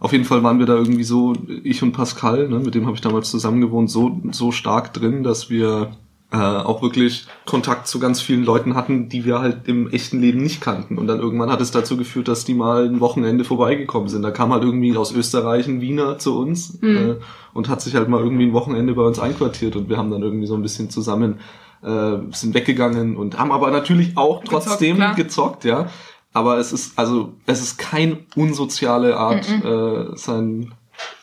auf 0.00 0.12
jeden 0.12 0.24
Fall 0.24 0.42
waren 0.42 0.58
wir 0.58 0.66
da 0.66 0.74
irgendwie 0.74 1.04
so, 1.04 1.34
ich 1.62 1.82
und 1.82 1.92
Pascal, 1.92 2.48
ne, 2.48 2.58
mit 2.58 2.74
dem 2.74 2.86
habe 2.86 2.94
ich 2.96 3.00
damals 3.02 3.30
zusammen 3.30 3.60
gewohnt, 3.60 3.90
so, 3.90 4.20
so 4.32 4.50
stark 4.50 4.92
drin, 4.94 5.22
dass 5.22 5.48
wir 5.50 5.92
äh, 6.32 6.36
auch 6.36 6.80
wirklich 6.80 7.26
Kontakt 7.44 7.88
zu 7.88 7.98
ganz 7.98 8.20
vielen 8.20 8.44
Leuten 8.44 8.74
hatten, 8.76 9.08
die 9.08 9.24
wir 9.24 9.40
halt 9.40 9.66
im 9.66 9.90
echten 9.90 10.20
Leben 10.20 10.42
nicht 10.42 10.60
kannten. 10.60 10.96
Und 10.96 11.08
dann 11.08 11.18
irgendwann 11.18 11.50
hat 11.50 11.60
es 11.60 11.72
dazu 11.72 11.96
geführt, 11.96 12.28
dass 12.28 12.44
die 12.44 12.54
mal 12.54 12.86
ein 12.86 13.00
Wochenende 13.00 13.44
vorbeigekommen 13.44 14.08
sind. 14.08 14.22
Da 14.22 14.30
kam 14.30 14.52
halt 14.52 14.62
irgendwie 14.62 14.96
aus 14.96 15.12
Österreich 15.12 15.66
ein 15.66 15.80
Wiener 15.80 16.18
zu 16.18 16.38
uns 16.38 16.80
äh, 16.82 17.16
und 17.52 17.68
hat 17.68 17.80
sich 17.80 17.96
halt 17.96 18.08
mal 18.08 18.20
irgendwie 18.20 18.44
ein 18.44 18.52
Wochenende 18.52 18.94
bei 18.94 19.02
uns 19.02 19.18
einquartiert 19.18 19.74
und 19.74 19.88
wir 19.88 19.96
haben 19.96 20.10
dann 20.10 20.22
irgendwie 20.22 20.46
so 20.46 20.54
ein 20.54 20.62
bisschen 20.62 20.88
zusammen 20.88 21.40
äh, 21.82 22.18
sind 22.30 22.54
weggegangen 22.54 23.16
und 23.16 23.38
haben 23.38 23.52
aber 23.52 23.70
natürlich 23.70 24.16
auch 24.16 24.44
trotzdem 24.44 24.96
klar. 24.96 25.14
gezockt, 25.14 25.64
ja. 25.64 25.88
Aber 26.32 26.58
es 26.58 26.72
ist 26.72 26.96
also 26.96 27.32
es 27.46 27.60
ist 27.60 27.78
kein 27.78 28.18
unsoziale 28.36 29.16
Art, 29.16 29.48
äh, 29.48 30.16
sein 30.16 30.72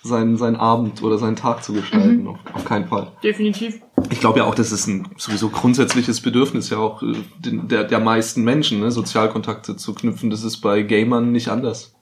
sein 0.03 0.35
sein 0.35 0.55
Abend 0.57 1.01
oder 1.01 1.17
seinen 1.17 1.37
Tag 1.37 1.63
zu 1.63 1.71
gestalten. 1.71 2.27
Auf, 2.27 2.39
auf 2.53 2.65
keinen 2.65 2.87
Fall. 2.87 3.13
Definitiv. 3.23 3.79
Ich 4.09 4.19
glaube 4.19 4.39
ja 4.39 4.45
auch, 4.45 4.55
das 4.55 4.71
ist 4.71 4.87
ein 4.87 5.07
sowieso 5.17 5.49
grundsätzliches 5.49 6.21
Bedürfnis 6.21 6.69
ja 6.69 6.77
auch 6.77 7.01
äh, 7.03 7.13
den- 7.39 7.67
der, 7.67 7.83
der 7.83 7.99
meisten 7.99 8.43
Menschen, 8.43 8.79
ne, 8.79 8.91
Sozialkontakte 8.91 9.75
zu 9.75 9.93
knüpfen. 9.93 10.29
Das 10.29 10.43
ist 10.43 10.57
bei 10.57 10.81
Gamern 10.83 11.31
nicht 11.31 11.49
anders. 11.49 11.93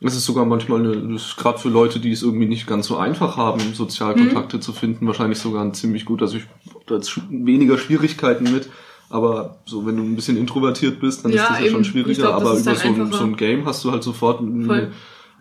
Es 0.00 0.14
ist 0.14 0.24
sogar 0.26 0.44
manchmal, 0.44 0.80
eine, 0.80 0.96
das 1.14 1.26
ist 1.28 1.36
gerade 1.36 1.58
für 1.58 1.70
Leute, 1.70 1.98
die 1.98 2.10
es 2.12 2.22
irgendwie 2.22 2.46
nicht 2.46 2.66
ganz 2.66 2.86
so 2.86 2.96
einfach 2.98 3.36
haben, 3.38 3.60
Sozialkontakte 3.74 4.60
zu 4.60 4.72
finden, 4.72 5.06
wahrscheinlich 5.06 5.38
sogar 5.38 5.62
ein 5.64 5.72
ziemlich 5.72 6.04
gut. 6.04 6.20
Also 6.20 6.36
ich 6.36 6.44
da 6.86 6.96
jetzt 6.96 7.18
weniger 7.30 7.78
Schwierigkeiten 7.78 8.44
mit. 8.52 8.68
Aber 9.10 9.58
so, 9.64 9.86
wenn 9.86 9.96
du 9.96 10.02
ein 10.02 10.16
bisschen 10.16 10.36
introvertiert 10.36 10.98
bist, 11.00 11.24
dann 11.24 11.32
Ja, 11.32 11.42
ist 11.44 11.50
das 11.50 11.58
ja 11.60 11.64
eben. 11.66 11.74
schon 11.74 11.84
schwieriger. 11.84 12.22
glaub, 12.22 12.34
aber 12.34 12.58
über 12.58 12.74
so 12.74 12.88
ein, 12.88 13.12
so 13.12 13.24
ein 13.24 13.36
Game 13.36 13.64
hast 13.64 13.84
du 13.84 13.92
halt 13.92 14.02
sofort 14.02 14.40
eine. 14.40 14.90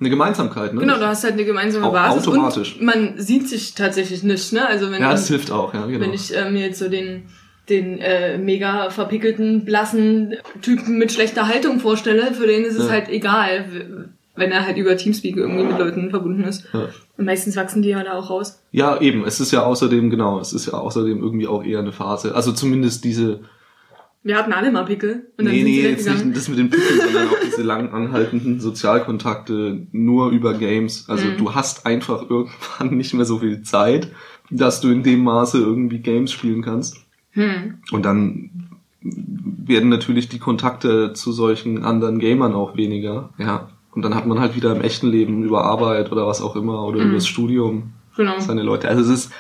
Eine 0.04 0.10
Gemeinsamkeit. 0.10 0.74
Ne? 0.74 0.82
Genau, 0.82 0.98
du 0.98 1.08
hast 1.08 1.24
halt 1.24 1.34
eine 1.34 1.46
gemeinsame 1.46 1.90
Basis 1.90 2.28
automatisch. 2.28 2.76
und 2.78 2.86
man 2.86 3.14
sieht 3.18 3.48
sich 3.48 3.74
tatsächlich 3.74 4.22
nicht, 4.24 4.54
ne? 4.54 4.68
Also 4.68 4.92
wenn, 4.92 5.02
ja, 5.02 5.12
das 5.12 5.28
hilft 5.28 5.50
auch. 5.52 5.74
Ja, 5.74 5.86
genau. 5.86 6.00
wenn 6.02 6.14
ich 6.14 6.36
äh, 6.36 6.50
mir 6.52 6.66
jetzt 6.68 6.80
so 6.80 6.90
den 6.90 7.24
den 7.70 8.00
äh, 8.00 8.38
mega 8.38 8.90
verpickelten, 8.90 9.64
blassen 9.64 10.36
Typen 10.62 10.98
mit 10.98 11.14
schlechter 11.14 11.48
Haltung 11.48 11.80
vorstelle, 11.80 12.34
für 12.34 12.46
den 12.46 12.66
ist 12.66 12.78
es 12.78 12.88
Ja. 12.88 12.92
halt 12.92 13.08
egal, 13.10 14.10
wenn 14.36 14.52
er 14.52 14.66
halt 14.66 14.76
über 14.76 14.98
Teamspeak 14.98 15.38
irgendwie 15.38 15.64
mit 15.64 15.80
Leuten 15.80 16.10
verbunden 16.10 16.44
ist. 16.44 16.66
Ja. 16.74 16.90
Und 17.18 17.24
meistens 17.26 17.56
wachsen 17.56 17.82
die 17.82 17.90
ja 17.90 18.04
da 18.04 18.14
auch 18.14 18.30
raus. 18.30 18.60
Ja, 18.72 19.00
eben. 19.00 19.24
Es 19.26 19.40
ist 19.40 19.52
ja 19.52 19.64
außerdem, 19.64 20.10
genau, 20.10 20.40
es 20.42 20.52
ist 20.52 20.66
ja 20.66 20.74
außerdem 20.74 21.22
irgendwie 21.24 21.48
auch 21.48 21.64
eher 21.64 21.80
eine 21.80 21.94
Phase. 21.94 22.36
Also 22.36 22.52
zumindest 22.52 23.06
diese, 23.06 23.40
Wir 24.26 24.38
hatten 24.38 24.54
alle 24.54 24.72
mal 24.72 24.86
Pickel 24.86 25.28
und 25.38 25.46
dann 25.46 25.54
nee, 25.54 25.64
nee, 25.64 25.82
jetzt 25.82 26.08
nicht 26.08 26.36
das 26.38 26.48
mit 26.48 26.58
den 26.58 26.70
Pickeln, 26.70 27.00
sondern 27.02 27.28
auch 27.30 27.40
diese 27.46 27.62
lang 27.64 27.90
anhaltenden 27.92 28.60
Sozialkontakte 28.62 29.88
nur 29.92 30.30
über 30.30 30.54
Games. 30.54 31.10
Also 31.10 31.26
Mhm. 31.28 31.38
du 31.38 31.56
hast 31.56 31.86
einfach 31.86 32.30
irgendwann 32.30 32.96
nicht 32.98 33.14
mehr 33.14 33.26
so 33.26 33.40
viel 33.40 33.62
Zeit, 33.64 34.10
dass 34.50 34.80
du 34.82 34.90
in 34.90 35.04
dem 35.04 35.24
Maße 35.24 35.58
irgendwie 35.58 36.00
Games 36.00 36.32
spielen 36.32 36.62
kannst. 36.62 36.98
Hm. 37.32 37.80
Und 37.92 38.06
dann 38.06 38.50
werden 39.02 39.90
natürlich 39.90 40.30
die 40.30 40.40
Kontakte 40.40 41.14
zu 41.14 41.32
solchen 41.32 41.84
anderen 41.84 42.20
Gamern 42.20 42.54
auch 42.54 42.78
weniger. 42.78 43.32
Ja. 43.38 43.70
Und 43.92 44.04
dann 44.04 44.16
hat 44.16 44.26
man 44.26 44.40
halt 44.40 44.56
wieder 44.56 44.74
im 44.76 44.82
echten 44.82 45.08
Leben 45.08 45.44
über 45.44 45.66
Arbeit 45.66 46.12
oder 46.12 46.26
was 46.28 46.42
auch 46.42 46.56
immer 46.56 46.86
oder 46.86 47.00
Mhm. 47.02 47.06
über 47.08 47.16
das 47.16 47.28
Studium 47.28 47.92
Genau. 48.16 48.40
seine 48.40 48.64
Leute. 48.64 48.88
Also 48.88 49.02
es 49.02 49.10
ist, 49.26 49.32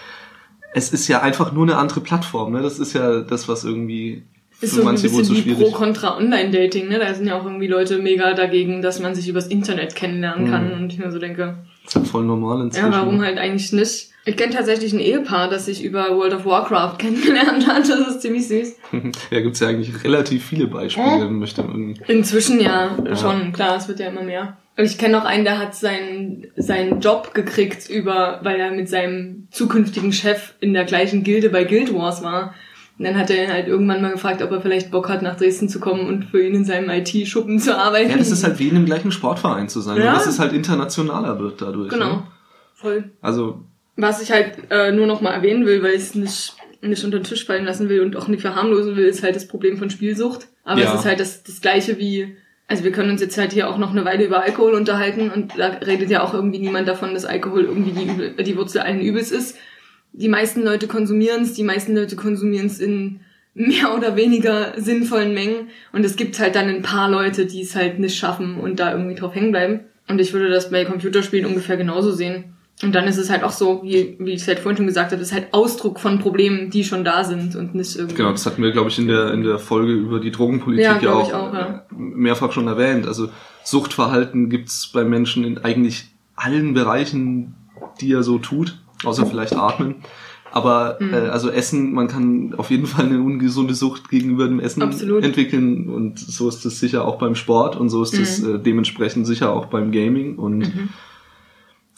es 0.73 0.91
ist 0.91 1.07
ja 1.07 1.21
einfach 1.21 1.53
nur 1.53 1.63
eine 1.63 1.77
andere 1.77 2.01
Plattform. 2.01 2.51
Ne? 2.53 2.61
Das 2.61 2.79
ist 2.79 2.93
ja 2.93 3.21
das, 3.21 3.47
was 3.47 3.63
irgendwie 3.63 4.23
Ist 4.63 4.71
so 4.75 4.87
ein 4.87 4.95
bisschen 4.95 5.29
wie 5.29 5.41
schwierig. 5.41 5.59
Pro-Kontra-Online-Dating, 5.59 6.87
ne? 6.87 6.99
Da 6.99 7.13
sind 7.13 7.27
ja 7.27 7.37
auch 7.39 7.45
irgendwie 7.45 7.67
Leute 7.67 7.97
mega 7.99 8.33
dagegen, 8.33 8.81
dass 8.81 8.99
man 8.99 9.13
sich 9.15 9.27
übers 9.27 9.47
Internet 9.47 9.95
kennenlernen 9.95 10.49
kann. 10.49 10.67
Mhm. 10.67 10.73
Und 10.83 10.93
ich 10.93 10.99
mir 10.99 11.11
so 11.11 11.19
denke, 11.19 11.57
Das 11.83 11.93
ist 11.93 11.95
halt 11.97 12.07
voll 12.07 12.23
normal 12.23 12.61
inzwischen. 12.61 12.91
ja, 12.91 12.99
warum 12.99 13.21
halt 13.21 13.37
eigentlich 13.37 13.71
nicht? 13.73 14.09
Ich 14.25 14.37
kenne 14.37 14.53
tatsächlich 14.53 14.93
ein 14.93 14.99
Ehepaar, 14.99 15.49
das 15.49 15.65
sich 15.65 15.83
über 15.83 16.15
World 16.15 16.33
of 16.33 16.45
Warcraft 16.45 16.97
kennengelernt 16.99 17.67
hat. 17.67 17.89
Das 17.89 18.07
ist 18.07 18.21
ziemlich 18.21 18.47
süß. 18.47 18.75
Ja, 19.31 19.41
gibt's 19.41 19.59
ja 19.59 19.67
eigentlich 19.67 20.03
relativ 20.03 20.45
viele 20.45 20.67
Beispiele. 20.67 21.25
Möchte 21.29 21.63
man, 21.63 21.95
Inzwischen 22.07 22.59
ja, 22.61 22.97
Ja. 23.05 23.15
schon, 23.15 23.51
klar, 23.51 23.75
es 23.75 23.87
wird 23.87 23.99
ja 23.99 24.07
immer 24.07 24.23
mehr. 24.23 24.57
Und 24.77 24.85
ich 24.85 24.97
kenne 24.97 25.13
noch 25.17 25.25
einen, 25.25 25.43
der 25.43 25.59
hat 25.59 25.75
seinen, 25.75 26.47
seinen 26.55 26.99
Job 27.01 27.33
gekriegt 27.35 27.89
über, 27.89 28.39
weil 28.43 28.59
er 28.59 28.71
mit 28.71 28.87
seinem 28.89 29.47
zukünftigen 29.51 30.11
Chef 30.13 30.53
in 30.61 30.73
der 30.73 30.85
gleichen 30.85 31.23
Gilde 31.23 31.49
bei 31.49 31.63
Guild 31.63 31.93
Wars 31.93 32.23
war. 32.23 32.55
Und 32.99 33.05
dann 33.05 33.17
hat 33.17 33.29
er 33.31 33.43
ihn 33.43 33.51
halt 33.51 33.67
irgendwann 33.67 34.01
mal 34.01 34.11
gefragt, 34.11 34.41
ob 34.43 34.51
er 34.51 34.61
vielleicht 34.61 34.91
Bock 34.91 35.09
hat, 35.09 35.21
nach 35.23 35.35
Dresden 35.35 35.67
zu 35.67 35.79
kommen 35.79 36.07
und 36.07 36.25
für 36.25 36.45
ihn 36.45 36.53
in 36.53 36.63
seinem 36.65 36.89
IT-Schuppen 36.89 37.57
zu 37.59 37.75
arbeiten. 37.77 38.11
ja, 38.11 38.17
das 38.17 38.29
ist 38.31 38.43
halt 38.43 38.59
wie 38.59 38.67
in 38.67 38.75
dem 38.75 38.85
gleichen 38.85 39.11
Sportverein 39.11 39.67
zu 39.67 39.81
sein. 39.81 39.97
Ja. 39.97 40.13
Dass 40.13 40.27
es 40.27 40.39
halt 40.39 40.53
internationaler 40.53 41.39
wird 41.39 41.61
dadurch. 41.61 41.89
Genau. 41.89 42.11
Ne? 42.17 42.23
Voll. 42.75 43.03
Also, 43.21 43.61
Was 43.95 44.21
ich 44.21 44.31
halt 44.31 44.57
äh, 44.69 44.91
nur 44.91 45.07
noch 45.07 45.21
mal 45.21 45.31
erwähnen 45.31 45.65
will, 45.65 45.81
weil 45.81 45.91
ich 45.93 46.01
es 46.01 46.15
nicht 46.15 46.53
nicht 46.81 47.03
unter 47.05 47.17
den 47.17 47.23
Tisch 47.23 47.45
fallen 47.45 47.63
lassen 47.63 47.87
will 47.87 48.01
und 48.01 48.17
auch 48.17 48.27
nicht 48.27 48.41
verharmlosen 48.41 48.97
will, 48.97 49.05
ist 49.05 49.23
halt 49.23 49.37
das 49.37 49.47
Problem 49.47 49.77
von 49.77 49.89
Spielsucht. 49.89 50.47
Aber 50.65 50.81
Ja. 50.81 50.93
es 50.93 50.99
ist 50.99 51.05
halt 51.05 51.19
das, 51.21 51.41
das 51.43 51.61
gleiche 51.61 51.97
wie, 51.97 52.35
also 52.67 52.83
wir 52.83 52.91
können 52.91 53.09
uns 53.09 53.21
jetzt 53.21 53.37
halt 53.37 53.53
hier 53.53 53.69
auch 53.69 53.77
noch 53.77 53.91
eine 53.91 54.03
Weile 54.03 54.25
über 54.25 54.41
Alkohol 54.43 54.73
unterhalten 54.73 55.31
und 55.31 55.57
da 55.57 55.67
redet 55.67 56.09
ja 56.09 56.21
auch 56.23 56.33
irgendwie 56.33 56.59
niemand 56.59 56.89
davon, 56.89 57.13
dass 57.13 57.23
Alkohol 57.23 57.63
irgendwie 57.63 57.91
die, 58.37 58.43
die 58.43 58.57
Wurzel 58.57 58.81
allen 58.81 58.99
Übels 58.99 59.31
ist. 59.31 59.55
Die 60.13 60.29
meisten 60.29 60.63
Leute 60.63 60.87
konsumieren 60.87 61.41
es, 61.41 61.53
die 61.53 61.63
meisten 61.63 61.95
Leute 61.95 62.15
konsumieren 62.15 62.67
es 62.67 62.79
in 62.79 63.19
mehr 63.55 63.95
oder 63.95 64.15
weniger 64.15 64.73
sinnvollen 64.77 65.33
Mengen 65.33 65.69
und 65.91 66.05
es 66.05 66.15
gibt 66.15 66.39
halt 66.39 66.55
dann 66.55 66.69
ein 66.69 66.81
paar 66.81 67.09
Leute, 67.09 67.45
die 67.45 67.61
es 67.61 67.75
halt 67.75 67.99
nicht 67.99 68.17
schaffen 68.17 68.59
und 68.59 68.79
da 68.79 68.91
irgendwie 68.91 69.15
drauf 69.15 69.35
hängen 69.35 69.51
bleiben. 69.51 69.81
Und 70.07 70.19
ich 70.19 70.33
würde 70.33 70.49
das 70.49 70.69
bei 70.69 70.85
Computerspielen 70.85 71.45
ungefähr 71.45 71.77
genauso 71.77 72.11
sehen. 72.11 72.55
Und 72.81 72.93
dann 72.93 73.05
ist 73.05 73.17
es 73.17 73.29
halt 73.29 73.43
auch 73.43 73.51
so, 73.51 73.81
wie, 73.83 74.17
wie 74.19 74.31
ich 74.31 74.41
es 74.41 74.47
halt 74.47 74.59
vorhin 74.59 74.77
schon 74.77 74.87
gesagt 74.87 75.11
habe, 75.11 75.21
es 75.21 75.29
ist 75.29 75.33
halt 75.33 75.53
Ausdruck 75.53 75.99
von 75.99 76.19
Problemen, 76.19 76.69
die 76.69 76.83
schon 76.83 77.05
da 77.05 77.23
sind 77.23 77.55
und 77.55 77.75
nicht 77.75 77.95
irgendwie. 77.95 78.15
Genau, 78.15 78.31
das 78.31 78.45
hatten 78.45 78.61
wir, 78.61 78.71
glaube 78.71 78.89
ich, 78.89 78.99
in 78.99 79.07
der, 79.07 79.31
in 79.31 79.43
der 79.43 79.59
Folge 79.59 79.93
über 79.93 80.19
die 80.19 80.31
Drogenpolitik 80.31 80.83
Ja, 80.83 80.99
ja, 80.99 81.13
auch, 81.13 81.33
auch, 81.33 81.53
ja. 81.53 81.85
äh, 81.89 81.93
mehrfach 81.95 82.51
schon 82.51 82.67
erwähnt. 82.67 83.07
Also 83.07 83.29
Suchtverhalten 83.63 84.49
gibt's 84.49 84.87
bei 84.87 85.05
Menschen 85.05 85.45
in 85.45 85.59
eigentlich 85.59 86.07
allen 86.35 86.73
Bereichen, 86.73 87.55
die 88.01 88.11
er 88.11 88.23
so 88.23 88.39
tut, 88.39 88.79
außer 89.05 89.25
vielleicht 89.25 89.55
Atmen. 89.55 89.95
Aber 90.51 90.97
Mhm. 90.99 91.13
äh, 91.13 91.17
also 91.29 91.49
Essen, 91.49 91.93
man 91.93 92.07
kann 92.07 92.53
auf 92.57 92.69
jeden 92.69 92.85
Fall 92.85 93.05
eine 93.05 93.19
ungesunde 93.21 93.73
Sucht 93.73 94.09
gegenüber 94.09 94.47
dem 94.47 94.59
Essen 94.59 94.83
Absolut. 94.83 95.23
entwickeln 95.23 95.89
und 95.89 96.19
so 96.19 96.47
ist 96.47 96.63
es 96.65 96.79
sicher 96.79 97.05
auch 97.05 97.17
beim 97.17 97.33
Sport 97.35 97.75
und 97.75 97.89
so 97.89 98.03
ist 98.03 98.13
es 98.19 98.39
Mhm. 98.39 98.55
äh, 98.55 98.59
dementsprechend 98.59 99.25
sicher 99.25 99.51
auch 99.51 99.65
beim 99.67 99.91
Gaming 99.91 100.37
und 100.37 100.71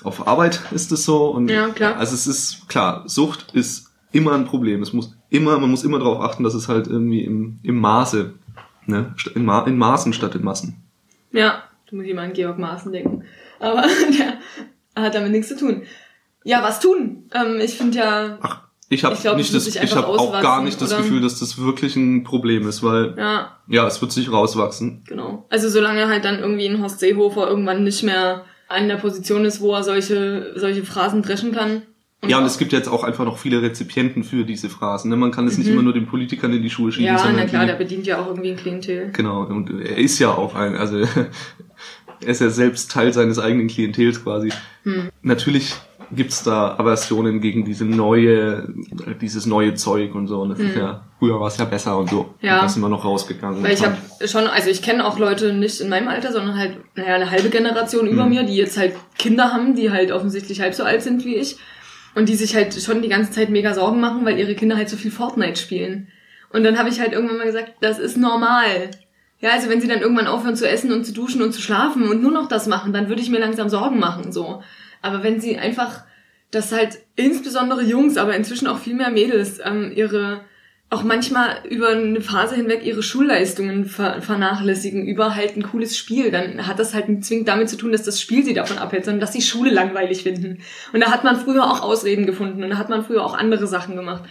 auf 0.03 0.27
Arbeit 0.27 0.61
ist 0.71 0.91
es 0.91 1.03
so 1.05 1.27
und 1.31 1.49
Ja, 1.49 1.67
klar. 1.69 1.97
also 1.97 2.13
es 2.13 2.27
ist 2.27 2.67
klar, 2.69 3.03
Sucht 3.07 3.47
ist 3.53 3.91
immer 4.11 4.33
ein 4.33 4.45
Problem. 4.45 4.81
Es 4.81 4.93
muss 4.93 5.15
immer, 5.29 5.57
man 5.59 5.69
muss 5.69 5.83
immer 5.83 5.99
darauf 5.99 6.21
achten, 6.21 6.43
dass 6.43 6.53
es 6.53 6.67
halt 6.69 6.87
irgendwie 6.87 7.23
im, 7.25 7.59
im 7.63 7.79
Maße, 7.79 8.33
ne, 8.85 9.13
in, 9.33 9.43
Ma 9.45 9.63
in 9.63 9.77
Maßen 9.77 10.13
statt 10.13 10.35
in 10.35 10.43
Massen. 10.43 10.77
Ja, 11.33 11.63
du 11.89 11.97
musst 11.97 12.07
immer 12.07 12.21
an 12.21 12.33
Georg 12.33 12.57
Maaßen 12.57 12.91
denken. 12.93 13.23
Aber 13.59 13.81
der 14.95 15.03
hat 15.03 15.15
damit 15.15 15.31
nichts 15.31 15.49
zu 15.49 15.57
tun. 15.57 15.81
Ja, 16.45 16.63
was 16.63 16.79
tun? 16.79 17.27
Ähm, 17.33 17.59
ich 17.59 17.73
finde 17.73 17.97
ja, 17.97 18.37
Ach, 18.39 18.61
ich 18.87 19.03
habe 19.03 19.15
nicht 19.35 19.53
das, 19.53 19.67
ich 19.67 19.95
habe 19.95 20.07
auch 20.07 20.41
gar 20.41 20.63
nicht 20.63 20.79
das 20.79 20.93
oder? 20.93 21.01
Gefühl, 21.01 21.19
dass 21.19 21.39
das 21.39 21.57
wirklich 21.57 21.95
ein 21.95 22.23
Problem 22.23 22.67
ist, 22.69 22.83
weil 22.83 23.15
ja, 23.17 23.57
ja, 23.67 23.87
es 23.87 23.99
wird 23.99 24.11
sich 24.11 24.31
rauswachsen. 24.31 25.03
genau. 25.07 25.47
Also 25.49 25.69
solange 25.69 26.07
halt 26.07 26.23
dann 26.23 26.39
irgendwie 26.39 26.67
ein 26.67 26.81
Horst 26.81 26.99
Seehofer 26.99 27.49
irgendwann 27.49 27.83
nicht 27.83 28.03
mehr 28.03 28.45
an 28.69 28.87
der 28.87 28.97
Position 28.97 29.43
ist, 29.43 29.59
wo 29.59 29.73
er 29.73 29.83
solche, 29.83 30.53
solche 30.55 30.83
Phrasen 30.83 31.23
dreschen 31.23 31.51
kann. 31.51 31.81
ja, 32.27 32.37
und 32.37 32.45
es 32.45 32.59
gibt 32.59 32.73
jetzt 32.73 32.87
auch 32.87 33.03
einfach 33.03 33.25
noch 33.25 33.39
viele 33.39 33.63
Rezipienten 33.63 34.23
für 34.23 34.43
diese 34.43 34.69
Phrasen. 34.69 35.09
Ne? 35.09 35.17
Man 35.17 35.31
kann 35.31 35.47
es 35.47 35.57
nicht 35.57 35.67
immer 35.67 35.81
nur 35.83 35.93
den 35.93 36.05
Politikern 36.05 36.53
in 36.53 36.61
die 36.61 36.69
Schuhe 36.69 36.91
schieben, 36.91 37.11
Mhm. 37.11 37.17
Ja, 37.17 37.31
na 37.35 37.45
klar, 37.45 37.61
die, 37.63 37.67
der 37.71 37.77
bedient 37.77 38.05
ja 38.05 38.19
auch 38.21 38.27
irgendwie 38.27 38.51
ein 38.51 38.57
Klientel. 38.57 39.09
Genau, 39.13 39.43
und 39.45 39.69
er 39.81 39.97
ist 39.97 40.19
ja 40.19 40.29
auch 40.29 40.53
ein, 40.53 40.75
also 40.75 40.97
er 42.21 42.27
ist 42.27 42.41
ja 42.41 42.49
selbst 42.49 42.91
Teil 42.91 43.13
seines 43.13 43.39
eigenen 43.39 43.67
Klientels 43.67 44.23
quasi. 44.23 44.51
Hm. 44.83 45.09
Natürlich 45.23 45.73
gibt's 46.11 46.43
da 46.43 46.75
Aversionen 46.77 47.41
gegen 47.41 47.65
diese 47.65 47.85
neue, 47.85 48.67
dieses 49.21 49.45
neue 49.45 49.73
Zeug 49.75 50.15
und 50.15 50.27
so. 50.27 50.41
Und 50.41 50.49
das 50.49 50.59
ist 50.59 50.75
ja, 50.75 51.03
früher 51.19 51.39
war 51.39 51.47
es 51.47 51.57
ja 51.57 51.65
besser 51.65 51.97
und 51.97 52.09
so. 52.09 52.33
Ja. 52.41 52.55
Und 52.55 52.63
da 52.63 52.69
sind 52.69 52.81
wir 52.81 52.89
noch 52.89 53.03
rausgegangen. 53.05 53.63
Weil 53.63 53.73
ich 53.73 53.83
habe 53.83 53.97
schon, 54.27 54.47
also 54.47 54.69
ich 54.69 54.81
kenne 54.81 55.05
auch 55.05 55.17
Leute 55.19 55.53
nicht 55.53 55.81
in 55.81 55.89
meinem 55.89 56.07
Alter, 56.07 56.31
sondern 56.31 56.57
halt, 56.57 56.77
naja, 56.95 57.15
eine 57.15 57.31
halbe 57.31 57.49
Generation 57.49 58.07
über 58.07 58.23
Mhm. 58.25 58.29
mir, 58.29 58.43
die 58.43 58.55
jetzt 58.55 58.77
halt 58.77 58.93
Kinder 59.17 59.51
haben, 59.53 59.75
die 59.75 59.91
halt 59.91 60.11
offensichtlich 60.11 60.61
halb 60.61 60.73
so 60.73 60.83
alt 60.83 61.01
sind 61.01 61.25
wie 61.25 61.35
ich. 61.35 61.57
Und 62.15 62.29
die 62.29 62.35
sich 62.35 62.55
halt 62.55 62.73
schon 62.73 63.01
die 63.01 63.09
ganze 63.09 63.31
Zeit 63.31 63.49
mega 63.49 63.73
Sorgen 63.73 63.99
machen, 63.99 64.23
weil 64.25 64.39
ihre 64.39 64.55
Kinder 64.55 64.77
halt 64.77 64.89
so 64.89 64.95
viel 64.95 65.11
Fortnite 65.11 65.59
spielen. 65.59 66.07
Und 66.51 66.63
dann 66.63 66.77
habe 66.77 66.87
ich 66.87 67.01
halt 67.01 67.11
irgendwann 67.11 67.37
mal 67.37 67.45
gesagt, 67.45 67.73
das 67.81 67.99
ist 67.99 68.15
normal. 68.17 68.91
Ja, 69.41 69.49
also 69.51 69.69
wenn 69.69 69.81
sie 69.81 69.87
dann 69.89 69.99
irgendwann 69.99 70.27
aufhören 70.27 70.55
zu 70.55 70.67
essen 70.67 70.93
und 70.93 71.05
zu 71.05 71.13
duschen 71.13 71.41
und 71.41 71.51
zu 71.51 71.61
schlafen 71.61 72.07
und 72.07 72.21
nur 72.21 72.31
noch 72.31 72.47
das 72.47 72.67
machen, 72.67 72.93
dann 72.93 73.09
würde 73.09 73.21
ich 73.21 73.29
mir 73.29 73.39
langsam 73.39 73.67
Sorgen 73.67 73.99
machen, 73.99 74.31
so. 74.31 74.63
Aber 75.05 75.21
wenn 75.21 75.39
sie 75.39 75.57
einfach, 75.57 76.03
dass 76.49 76.71
halt 76.71 76.97
insbesondere 77.15 77.83
Jungs, 77.83 78.17
aber 78.17 78.35
inzwischen 78.35 78.67
auch 78.67 78.79
viel 78.79 78.95
mehr 78.95 79.11
Mädels, 79.11 79.59
ähm, 79.63 79.91
ihre, 79.95 80.41
auch 80.89 81.03
manchmal 81.03 81.59
über 81.69 81.89
eine 81.89 82.21
Phase 82.21 82.55
hinweg 82.55 82.83
ihre 82.83 83.03
Schulleistungen 83.03 83.85
ver 83.85 84.21
vernachlässigen 84.23 85.05
über 85.05 85.35
halt 85.35 85.55
ein 85.57 85.63
cooles 85.63 85.95
Spiel, 85.95 86.31
dann 86.31 86.65
hat 86.65 86.79
das 86.79 86.95
halt 86.95 87.07
nicht 87.07 87.23
zwingend 87.23 87.47
damit 87.47 87.69
zu 87.69 87.77
tun, 87.77 87.91
dass 87.91 88.01
das 88.01 88.19
Spiel 88.19 88.43
sie 88.43 88.55
davon 88.55 88.79
abhält, 88.79 89.05
sondern 89.05 89.19
dass 89.19 89.33
sie 89.33 89.43
Schule 89.43 89.69
langweilig 89.69 90.23
finden. 90.23 90.63
Und 90.91 91.01
da 91.01 91.11
hat 91.11 91.23
man 91.23 91.39
früher 91.39 91.65
auch 91.65 91.81
Ausreden 91.81 92.25
gefunden 92.25 92.63
und 92.63 92.71
da 92.71 92.77
hat 92.77 92.89
man 92.89 93.05
früher 93.05 93.23
auch 93.23 93.35
andere 93.35 93.67
Sachen 93.67 93.95
gemacht. 93.95 94.23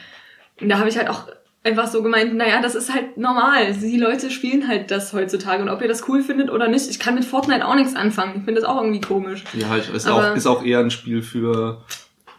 Und 0.60 0.68
da 0.68 0.78
habe 0.78 0.88
ich 0.88 0.96
halt 0.96 1.08
auch 1.08 1.28
einfach 1.64 1.88
so 1.88 2.02
gemeint, 2.02 2.34
naja, 2.34 2.60
das 2.62 2.74
ist 2.74 2.92
halt 2.92 3.16
normal. 3.16 3.72
Die 3.74 3.96
Leute 3.96 4.30
spielen 4.30 4.68
halt 4.68 4.90
das 4.90 5.12
heutzutage. 5.12 5.62
Und 5.62 5.70
ob 5.70 5.80
ihr 5.82 5.88
das 5.88 6.06
cool 6.08 6.22
findet 6.22 6.50
oder 6.50 6.68
nicht, 6.68 6.88
ich 6.90 6.98
kann 7.00 7.14
mit 7.14 7.24
Fortnite 7.24 7.66
auch 7.66 7.74
nichts 7.74 7.96
anfangen. 7.96 8.34
Ich 8.38 8.44
finde 8.44 8.60
das 8.60 8.64
auch 8.64 8.80
irgendwie 8.80 9.00
komisch. 9.00 9.44
Ja, 9.54 9.76
ich, 9.76 9.92
ist, 9.92 10.06
Aber- 10.06 10.32
auch, 10.32 10.36
ist 10.36 10.46
auch 10.46 10.64
eher 10.64 10.80
ein 10.80 10.90
Spiel 10.90 11.22
für 11.22 11.82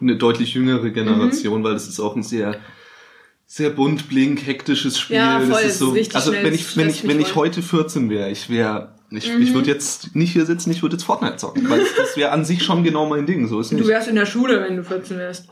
eine 0.00 0.16
deutlich 0.16 0.54
jüngere 0.54 0.82
Mhm. 0.84 0.92
Generation, 0.94 1.64
weil 1.64 1.74
es 1.74 1.88
ist 1.88 2.00
auch 2.00 2.14
ein 2.16 2.22
sehr 2.22 2.56
sehr 3.48 3.70
bunt, 3.70 4.08
blink, 4.08 4.44
hektisches 4.44 4.98
Spiel. 4.98 5.16
Ja, 5.16 5.38
voll, 5.38 5.50
das 5.50 5.64
ist 5.64 5.78
so, 5.78 5.94
ist 5.94 6.16
also 6.16 6.32
wenn 6.32 6.52
ich 6.52 6.76
wenn 6.76 6.88
ich 6.88 7.06
wenn 7.06 7.20
ich 7.20 7.36
heute 7.36 7.62
14 7.62 8.10
wäre, 8.10 8.28
ich 8.30 8.50
wäre 8.50 8.94
ich, 9.10 9.32
Mhm. 9.32 9.40
ich 9.40 9.54
würde 9.54 9.70
jetzt 9.70 10.16
nicht 10.16 10.32
hier 10.32 10.44
sitzen, 10.46 10.72
ich 10.72 10.82
würde 10.82 10.96
jetzt 10.96 11.04
Fortnite 11.04 11.36
zocken, 11.36 11.68
weil 11.70 11.80
das 11.96 12.16
wäre 12.16 12.32
an 12.32 12.44
sich 12.44 12.64
schon 12.64 12.82
genau 12.82 13.06
mein 13.08 13.24
Ding, 13.24 13.46
so 13.46 13.60
ist 13.60 13.70
Du 13.70 13.76
nicht. 13.76 13.86
wärst 13.86 14.08
in 14.08 14.16
der 14.16 14.26
Schule, 14.26 14.60
wenn 14.62 14.76
du 14.76 14.82
14 14.84 15.16
wärst. 15.18 15.48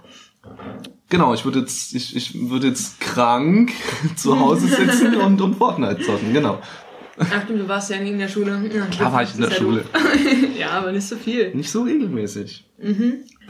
Genau, 1.11 1.34
ich 1.34 1.44
würde 1.44 1.61
jetzt 1.61 1.94
ich, 1.94 2.16
ich 2.16 2.48
würde 2.50 2.68
jetzt 2.68 3.00
krank 3.00 3.72
zu 4.16 4.38
Hause 4.38 4.66
sitzen 4.68 5.14
und 5.20 5.40
und 5.40 5.55
Fortnite 5.57 6.00
zocken, 6.02 6.32
genau. 6.32 6.59
Ach 7.16 7.42
stimmt, 7.44 7.61
du 7.61 7.68
warst 7.68 7.90
ja 7.90 7.98
nie 7.98 8.11
in 8.11 8.18
der 8.18 8.26
Schule. 8.28 8.61
Ja, 8.74 8.86
Da 8.98 9.12
war 9.12 9.22
ich 9.22 9.34
in 9.34 9.40
der 9.42 9.50
ja 9.50 9.57
Schule. 9.57 9.84
ja, 10.59 10.70
aber 10.70 10.90
nicht 10.90 11.07
so 11.07 11.14
viel. 11.16 11.55
Nicht 11.55 11.70
so 11.70 11.82
regelmäßig. 11.82 12.64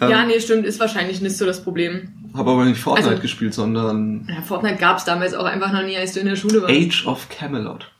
ja, 0.00 0.26
nee, 0.26 0.38
stimmt, 0.38 0.66
ist 0.66 0.78
wahrscheinlich 0.80 1.22
nicht 1.22 1.36
so 1.38 1.46
das 1.46 1.64
Problem. 1.64 2.08
Habe 2.34 2.50
aber 2.50 2.64
nicht 2.66 2.78
Fortnite 2.80 3.08
Also- 3.10 3.22
gespielt, 3.22 3.54
sondern 3.54 4.28
Ja, 4.28 4.42
Fortnite 4.42 4.76
gab's 4.76 5.04
damals 5.06 5.32
auch 5.32 5.44
einfach 5.46 5.72
noch 5.72 5.82
nie, 5.82 5.96
als 5.96 6.12
du 6.12 6.20
in 6.20 6.26
der 6.26 6.36
Schule 6.36 6.60
warst. 6.62 6.74
Age 6.74 7.06
of 7.06 7.28
Camelot. 7.30 7.90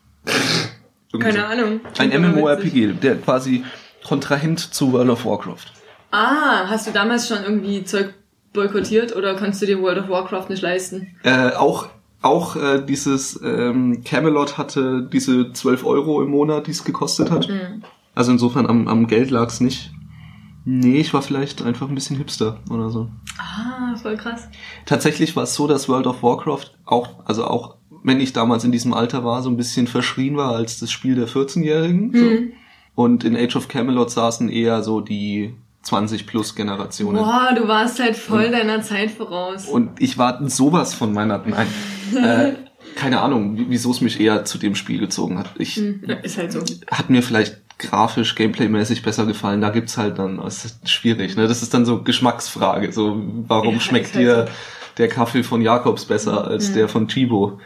Keine 1.19 1.39
so. 1.39 1.45
Ahnung. 1.45 1.79
Ein. 1.97 2.21
MMORPG, 2.21 2.93
der 3.01 3.15
quasi 3.15 3.63
Kontrahent 4.05 4.59
zu 4.59 4.91
World 4.91 5.09
of 5.09 5.25
Warcraft. 5.25 5.71
Ah, 6.11 6.67
hast 6.67 6.85
du 6.87 6.91
damals 6.91 7.27
schon 7.27 7.41
irgendwie 7.43 7.83
Zeug 7.85 8.13
boykottiert 8.55 9.15
oder 9.15 9.35
konntest 9.35 9.61
du 9.61 9.65
dir 9.65 9.81
World 9.81 9.99
of 9.99 10.09
Warcraft 10.09 10.49
nicht 10.49 10.61
leisten? 10.61 11.15
Äh, 11.23 11.51
auch 11.51 11.89
auch 12.21 12.55
äh, 12.55 12.83
dieses 12.83 13.39
ähm, 13.43 14.03
Camelot 14.03 14.57
hatte 14.57 15.07
diese 15.11 15.53
12 15.53 15.85
Euro 15.85 16.23
im 16.23 16.31
Monat, 16.31 16.65
die 16.65 16.71
es 16.71 16.83
gekostet 16.83 17.29
hat. 17.29 17.47
Mhm. 17.47 17.83
Also 18.15 18.31
insofern 18.31 18.65
am, 18.65 18.87
am 18.87 19.05
Geld 19.05 19.29
lag's 19.29 19.59
nicht. 19.59 19.91
Nee, 20.63 20.97
ich 20.97 21.13
war 21.13 21.21
vielleicht 21.21 21.61
einfach 21.61 21.87
ein 21.87 21.93
bisschen 21.93 22.17
hipster 22.17 22.59
oder 22.71 22.89
so. 22.89 23.09
Ah, 23.37 23.95
voll 23.95 24.17
krass. 24.17 24.49
Tatsächlich 24.87 25.35
war 25.35 25.43
es 25.43 25.53
so, 25.53 25.67
dass 25.67 25.87
World 25.87 26.07
of 26.07 26.23
Warcraft 26.23 26.71
auch, 26.85 27.23
also 27.25 27.45
auch 27.45 27.75
wenn 28.03 28.19
ich 28.19 28.33
damals 28.33 28.63
in 28.63 28.71
diesem 28.71 28.93
Alter 28.93 29.23
war, 29.23 29.43
so 29.43 29.49
ein 29.51 29.57
bisschen 29.57 29.85
verschrien 29.85 30.35
war 30.35 30.55
als 30.55 30.79
das 30.79 30.91
Spiel 30.91 31.13
der 31.13 31.27
14-Jährigen. 31.27 32.11
So. 32.11 32.25
Mhm. 32.25 32.53
Und 32.95 33.23
in 33.23 33.35
Age 33.35 33.55
of 33.57 33.67
Camelot 33.67 34.09
saßen 34.09 34.49
eher 34.49 34.81
so 34.81 35.01
die 35.01 35.53
20 35.85 36.27
plus 36.27 36.55
Generationen. 36.55 37.17
Boah, 37.17 37.53
du 37.55 37.67
warst 37.67 37.99
halt 38.01 38.15
voll 38.17 38.49
deiner 38.51 38.81
Zeit 38.81 39.11
voraus. 39.11 39.67
Und 39.67 40.01
ich 40.01 40.17
war 40.17 40.39
sowas 40.49 40.93
von 40.93 41.13
meiner, 41.13 41.37
nein, 41.45 41.67
äh, 42.15 42.53
keine 42.95 43.21
Ahnung, 43.21 43.57
wie- 43.57 43.67
wieso 43.69 43.91
es 43.91 44.01
mich 44.01 44.19
eher 44.19 44.45
zu 44.45 44.57
dem 44.57 44.75
Spiel 44.75 44.99
gezogen 44.99 45.37
hat. 45.37 45.49
Ich, 45.57 45.77
Ja, 45.77 46.15
ist 46.23 46.37
halt 46.37 46.51
so. 46.51 46.61
hat 46.91 47.09
mir 47.09 47.21
vielleicht 47.23 47.61
grafisch, 47.77 48.35
gameplaymäßig 48.35 49.03
besser 49.03 49.25
gefallen. 49.25 49.61
Da 49.61 49.69
gibt's 49.69 49.97
halt 49.97 50.17
dann, 50.17 50.39
es 50.39 50.65
ist 50.65 50.89
schwierig, 50.89 51.35
ne? 51.35 51.47
Das 51.47 51.61
ist 51.61 51.73
dann 51.73 51.85
so 51.85 52.01
Geschmacksfrage. 52.03 52.91
So, 52.91 53.21
warum 53.47 53.75
Ja, 53.75 53.79
schmeckt 53.81 54.15
halt 54.15 54.23
dir 54.23 54.35
so. 54.35 54.41
Mhm. 54.43 54.47
der 54.97 55.07
Kaffee 55.09 55.43
von 55.43 55.61
Jakobs 55.61 56.05
besser 56.05 56.47
als 56.47 56.71
der 56.73 56.87
von 56.87 57.07
Chibo? 57.07 57.59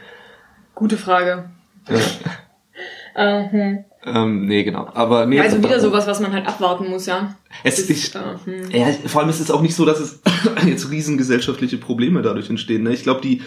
Gute 0.74 0.96
Frage. 0.96 1.48
Ja, 1.88 3.48
Mhm. 3.52 3.84
Ähm, 4.04 4.46
nee, 4.46 4.64
genau. 4.64 4.88
Aber 4.94 5.26
nee, 5.26 5.40
Also 5.40 5.58
wieder 5.58 5.78
sowas, 5.78 6.06
was 6.06 6.20
man 6.20 6.32
halt 6.32 6.46
abwarten 6.46 6.88
muss, 6.88 7.06
ja. 7.06 7.34
Es 7.64 7.78
ist, 7.78 8.14
äh, 8.14 8.20
hm. 8.44 8.70
Ja, 8.70 8.86
vor 9.06 9.20
allem 9.20 9.30
ist 9.30 9.40
es 9.40 9.50
auch 9.50 9.60
nicht 9.60 9.74
so, 9.74 9.84
dass 9.84 10.00
es 10.00 10.20
jetzt 10.66 10.90
riesen 10.90 11.18
gesellschaftliche 11.18 11.76
Probleme 11.76 12.22
dadurch 12.22 12.48
entstehen. 12.48 12.82
Ne? 12.84 12.94
Ich 12.94 13.02
glaube, 13.02 13.20
die, 13.20 13.42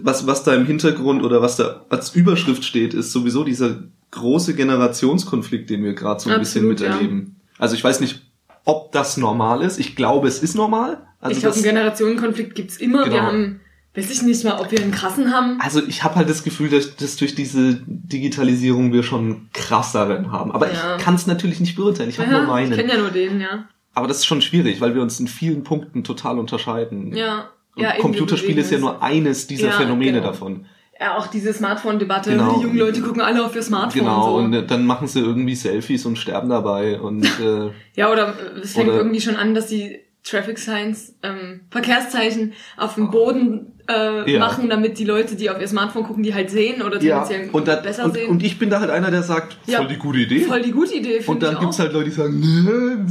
was, 0.00 0.26
was 0.26 0.42
da 0.42 0.54
im 0.54 0.64
Hintergrund 0.64 1.22
oder 1.22 1.42
was 1.42 1.56
da 1.56 1.84
als 1.90 2.14
Überschrift 2.14 2.64
steht, 2.64 2.94
ist 2.94 3.12
sowieso 3.12 3.44
dieser 3.44 3.82
große 4.10 4.54
Generationskonflikt, 4.54 5.68
den 5.68 5.84
wir 5.84 5.92
gerade 5.92 6.20
so 6.20 6.30
ein 6.30 6.38
bisschen 6.38 6.70
Absolut, 6.70 6.80
ja. 6.80 6.88
miterleben. 6.94 7.36
Also 7.58 7.74
ich 7.74 7.84
weiß 7.84 8.00
nicht, 8.00 8.22
ob 8.64 8.92
das 8.92 9.16
normal 9.16 9.62
ist. 9.62 9.78
Ich 9.78 9.96
glaube, 9.96 10.28
es 10.28 10.42
ist 10.42 10.54
normal. 10.54 11.06
Also 11.20 11.34
ich 11.34 11.40
glaube, 11.40 11.56
einen 11.56 11.64
Generationenkonflikt 11.64 12.54
gibt's 12.54 12.76
immer. 12.76 13.04
Genau. 13.04 13.14
Wir 13.14 13.22
haben, 13.22 13.60
weiß 13.94 14.10
ich 14.10 14.22
nicht 14.22 14.44
mal, 14.44 14.60
ob 14.60 14.70
wir 14.70 14.80
einen 14.80 14.92
krassen 14.92 15.32
haben. 15.32 15.60
also 15.60 15.82
ich 15.86 16.04
habe 16.04 16.14
halt 16.16 16.28
das 16.28 16.44
Gefühl, 16.44 16.68
dass, 16.70 16.94
dass 16.96 17.16
durch 17.16 17.34
diese 17.34 17.80
Digitalisierung 17.86 18.92
wir 18.92 19.02
schon 19.02 19.48
krasseren 19.52 20.30
haben. 20.32 20.52
Aber 20.52 20.72
Ja. 20.72 20.96
ich 20.96 21.02
kann 21.04 21.14
es 21.14 21.26
natürlich 21.26 21.60
nicht 21.60 21.76
beurteilen. 21.76 22.10
Ich 22.10 22.18
habe 22.18 22.30
nur 22.30 22.38
Ja, 22.40 22.44
ich 22.44 22.50
meinen. 22.50 22.72
kenne 22.76 22.92
ja 22.92 22.98
nur 22.98 23.10
den, 23.10 23.40
ja. 23.40 23.68
Aber 23.94 24.06
das 24.06 24.18
ist 24.18 24.26
schon 24.26 24.42
schwierig, 24.42 24.80
weil 24.80 24.94
wir 24.94 25.02
uns 25.02 25.18
in 25.18 25.26
vielen 25.28 25.64
Punkten 25.64 26.04
total 26.04 26.38
unterscheiden. 26.38 27.14
Ja. 27.16 27.50
Und 27.74 27.82
Ja, 27.82 27.92
bewegen 28.00 28.58
ist 28.58 28.70
ja 28.70 28.78
nur 28.78 29.02
eines 29.02 29.46
dieser 29.46 29.68
Ja, 29.68 29.72
Phänomene 29.72 30.12
genau. 30.20 30.26
davon. 30.26 30.66
Ja, 31.00 31.16
auch 31.16 31.28
diese 31.28 31.52
Smartphone-Debatte. 31.52 32.30
Genau. 32.30 32.56
Die 32.56 32.62
jungen 32.64 32.76
Leute 32.78 33.00
gucken 33.02 33.22
alle 33.22 33.44
auf 33.44 33.54
ihr 33.54 33.62
Smartphone 33.62 34.00
Genau, 34.02 34.36
und 34.36 34.46
und 34.46 34.52
so. 34.52 34.58
äh, 34.60 34.66
dann 34.66 34.84
machen 34.84 35.06
sie 35.06 35.20
irgendwie 35.20 35.54
Selfies 35.54 36.04
und 36.06 36.18
sterben 36.18 36.48
dabei 36.48 37.00
und 37.00 37.22
äh, 37.40 37.70
Ja, 37.94 38.10
oder 38.12 38.34
es 38.62 38.72
fängt 38.74 38.88
Oder- 38.88 38.98
irgendwie 38.98 39.20
schon 39.20 39.36
an, 39.36 39.54
dass 39.54 39.66
die 39.68 40.00
Traffic 40.24 40.58
Signs, 40.58 41.14
ähm, 41.22 41.60
Verkehrszeichen 41.70 42.52
auf 42.76 42.96
dem 42.96 43.10
Boden 43.10 43.72
äh, 43.88 44.30
Ja. 44.30 44.38
machen, 44.40 44.68
damit 44.68 44.98
die 44.98 45.04
Leute, 45.04 45.34
die 45.36 45.48
auf 45.50 45.60
ihr 45.60 45.68
Smartphone 45.68 46.04
gucken, 46.04 46.22
die 46.22 46.34
halt 46.34 46.50
sehen 46.50 46.82
oder 46.82 47.00
ja, 47.02 47.20
tendenziell 47.24 47.50
und, 47.52 47.66
da, 47.68 47.76
besser 47.76 48.04
und, 48.04 48.14
sehen. 48.14 48.28
und 48.30 48.42
ich 48.42 48.58
bin 48.58 48.70
da 48.70 48.80
halt 48.80 48.90
einer, 48.90 49.10
der 49.10 49.22
sagt, 49.22 49.56
Ja. 49.66 49.78
voll 49.78 49.88
die 49.88 49.96
gute 49.96 50.18
Idee. 50.18 50.40
Voll 50.40 50.62
die 50.62 50.70
gute 50.72 50.94
Idee, 50.94 51.20
und 51.26 51.42
dann 51.42 51.58
gibt's 51.58 51.76
auch. 51.76 51.80
halt 51.84 51.92
Leute, 51.94 52.06
die 52.06 52.10
sagen, 52.16 52.38
ne, 52.40 53.06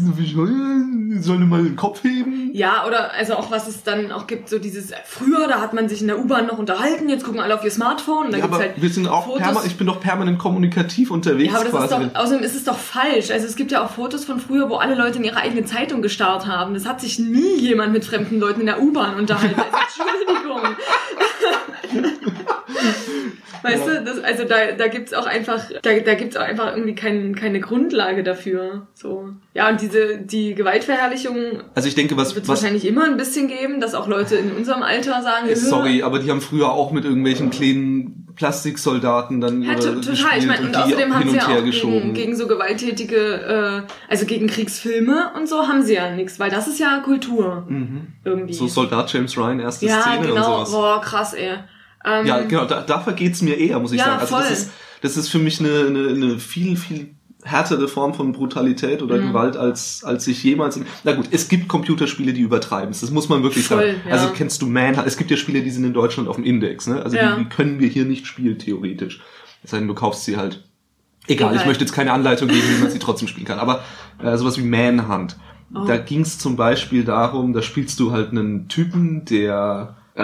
sollen 1.22 1.50
mal 1.50 1.64
den 1.64 1.76
Kopf 1.76 2.04
heben. 2.04 2.52
Ja, 2.54 2.86
oder 2.86 3.12
also 3.14 3.34
auch 3.36 3.50
was 3.50 3.68
es 3.68 3.84
dann 3.84 4.12
auch 4.12 4.28
gibt, 4.28 4.50
so 4.50 4.60
dieses, 4.60 4.92
früher, 5.06 5.48
da 5.48 5.62
hat 5.62 5.74
man 5.74 5.90
sich 5.90 6.02
in 6.02 6.08
der 6.08 6.20
U-Bahn 6.20 6.46
noch 6.48 6.60
unterhalten, 6.60 7.10
jetzt 7.10 7.24
gucken 7.26 7.40
alle 7.42 7.56
auf 7.56 7.64
ihr 7.64 7.72
Smartphone 7.72 8.28
und 8.28 8.32
dann 8.34 8.40
Ja, 8.40 8.46
gibt's 8.46 8.56
aber 8.56 8.66
halt 8.68 8.82
wir 8.82 8.90
sind 8.90 9.08
auch 9.08 9.28
ich 9.66 9.78
bin 9.78 9.88
doch 9.88 10.00
permanent 10.00 10.38
kommunikativ 10.38 11.10
unterwegs 11.12 11.52
Ja, 11.54 11.60
aber 11.60 11.70
das 11.70 11.90
quasi. 11.90 12.04
ist 12.06 12.16
doch, 12.16 12.22
außerdem 12.22 12.44
ist 12.44 12.56
es 12.56 12.64
doch 12.66 12.78
falsch. 12.78 13.32
Also 13.32 13.48
es 13.48 13.56
gibt 13.56 13.72
ja 13.72 13.84
auch 13.84 13.90
Fotos 13.92 14.26
von 14.26 14.40
früher, 14.40 14.70
wo 14.70 14.76
alle 14.76 14.96
Leute 14.96 15.18
in 15.18 15.24
ihre 15.24 15.38
eigene 15.38 15.66
Zeitung 15.66 16.02
gestarrt 16.02 16.46
haben. 16.46 16.74
Das 16.76 16.86
hat 16.86 17.02
sich 17.02 17.18
nie 17.20 17.56
jemand 17.58 17.94
mit 17.94 18.06
fremden 18.06 18.40
Leuten 18.40 18.60
in 18.62 18.68
der 18.68 18.82
U-Bahn 18.82 19.16
unterhalten. 19.16 19.56
Also, 19.60 19.78
Entschuldigung. 20.28 20.67
Weißt 23.64 23.88
du, 23.88 24.04
das, 24.04 24.20
also 24.20 24.44
da, 24.44 24.72
da 24.78 24.88
gibt's 24.88 25.14
auch 25.14 25.26
einfach, 25.26 25.62
da, 25.82 26.00
da 26.00 26.14
gibt's 26.14 26.38
auch 26.38 26.42
einfach 26.42 26.74
irgendwie 26.74 26.96
kein, 26.96 27.36
keine 27.36 27.60
Grundlage 27.60 28.24
dafür. 28.24 28.88
So. 28.94 29.30
Ja, 29.54 29.70
und 29.70 29.82
diese, 29.82 30.20
die 30.20 30.56
Gewaltverherrlichung 30.56 31.62
also 31.74 31.88
ich 31.88 31.96
denke, 31.96 32.18
was, 32.18 32.36
wird 32.36 32.44
es 32.44 32.50
wahrscheinlich 32.50 32.86
immer 32.86 33.06
ein 33.06 33.18
bisschen 33.18 33.48
geben, 33.48 33.80
dass 33.80 33.96
auch 33.96 34.08
Leute 34.08 34.36
in 34.36 34.52
unserem 34.52 34.84
Alter 34.84 35.22
sagen, 35.22 35.54
sorry, 35.56 36.04
aber 36.04 36.20
die 36.20 36.30
haben 36.30 36.42
früher 36.42 36.72
auch 36.72 36.92
mit 36.92 37.04
irgendwelchen 37.06 37.50
kleinen 37.50 38.27
Plastiksoldaten 38.38 39.42
dann 39.42 39.62
Ja, 39.64 39.74
total. 39.76 40.14
Ich 40.38 40.46
meine, 40.48 40.60
und 40.62 40.66
und 40.68 40.76
die 40.76 40.80
außerdem 40.80 41.14
haben 41.14 41.22
hin 41.24 41.32
sie 41.32 41.38
und 41.38 41.42
ja 41.44 41.48
her 41.50 41.60
auch 41.60 41.66
geschoben. 41.66 41.94
gegen, 42.00 42.14
gegen 42.14 42.36
so 42.36 42.48
gewalttätige, 42.48 43.86
äh, 43.88 43.92
also 44.12 44.26
gegen 44.26 44.48
Kriegsfilme 44.48 45.32
und 45.36 45.50
so 45.50 45.68
haben 45.68 45.84
sie 45.84 45.96
ja 45.96 46.12
nichts, 46.16 46.40
weil 46.40 46.50
das 46.50 46.68
ist 46.68 46.80
ja 46.80 47.00
Kultur 47.00 47.66
irgendwie. 47.68 48.54
Mhm. 48.54 48.54
so 48.54 48.68
Soldat 48.68 49.12
James 49.12 49.36
Ryan, 49.38 49.60
erste 49.60 49.88
ja, 49.88 50.02
Szene 50.02 50.20
und 50.20 50.28
genau. 50.28 50.44
sowas. 50.66 50.72
Boah, 50.72 51.02
krass, 51.02 51.34
ey. 51.34 51.56
Ähm, 52.06 52.26
Ja, 52.26 52.42
genau, 52.44 52.66
da, 52.66 52.82
da 52.82 53.00
vergeht's 53.00 53.42
mir 53.42 53.58
eher, 53.58 53.80
muss 53.80 53.92
ich 53.92 54.00
Ja, 54.00 54.06
sagen. 54.06 54.20
Also 54.22 54.36
das 54.36 54.46
voll. 54.46 54.54
ist, 54.54 54.72
das 55.02 55.18
ist 55.18 55.30
für 55.30 55.40
mich 55.40 55.60
eine, 55.60 55.88
eine, 55.88 56.08
eine 56.10 56.40
viel, 56.40 56.78
viel 56.78 57.16
härtere 57.48 57.88
Form 57.88 58.14
von 58.14 58.32
Brutalität 58.34 59.02
oder 59.02 59.18
Mhm. 59.18 59.28
Gewalt, 59.30 59.58
als, 59.58 60.04
als 60.04 60.28
ich 60.28 60.44
jemals... 60.44 60.80
Na 61.04 61.14
gut, 61.14 61.28
es 61.32 61.48
gibt 61.48 61.68
Computerspiele, 61.68 62.34
die 62.34 62.42
übertreiben. 62.42 62.90
Das 62.90 63.10
muss 63.12 63.30
man 63.30 63.42
wirklich 63.44 63.66
Voll, 63.66 63.78
sagen. 63.88 64.02
ja. 64.06 64.12
Also 64.14 64.30
kennst 64.36 64.62
du 64.62 64.68
Man? 64.68 64.96
Es 65.06 65.18
gibt 65.18 65.32
ja 65.32 65.38
Spiele, 65.38 65.62
die 65.62 65.70
sind 65.72 65.84
in 65.86 65.94
Deutschland 65.94 66.30
auf 66.30 66.36
dem 66.36 66.46
Index. 66.46 66.88
Ne? 66.88 67.02
Also 67.02 67.18
Ja. 67.18 67.36
die, 67.36 67.44
die 67.44 67.50
können 67.50 67.80
wir 67.80 67.88
hier 67.88 68.06
nicht 68.06 68.28
spielen, 68.28 68.60
theoretisch. 68.60 69.22
Es 69.64 69.72
sei 69.72 69.80
denn, 69.80 69.88
du 69.88 69.94
kaufst 69.96 70.26
sie 70.26 70.38
halt. 70.38 70.64
Egal, 71.28 71.50
Egal. 71.52 71.62
ich 71.62 71.66
möchte 71.68 71.84
jetzt 71.84 71.94
keine 71.94 72.14
Anleitung 72.14 72.48
geben, 72.48 72.62
wie 72.78 72.82
man 72.82 72.92
sie 72.92 73.00
trotzdem 73.00 73.28
spielen 73.28 73.46
kann. 73.48 73.60
Aber 73.60 73.84
äh, 74.24 74.38
sowas 74.38 74.58
wie 74.58 74.64
Manhunt. 74.64 75.38
Oh. 75.76 75.84
Da 75.86 75.98
ging 75.98 76.22
es 76.22 76.38
zum 76.40 76.56
Beispiel 76.56 77.04
darum, 77.04 77.52
da 77.54 77.62
spielst 77.62 78.00
du 78.00 78.12
halt 78.12 78.30
einen 78.32 78.70
Typen, 78.70 79.26
der 79.26 79.96
äh, 80.16 80.22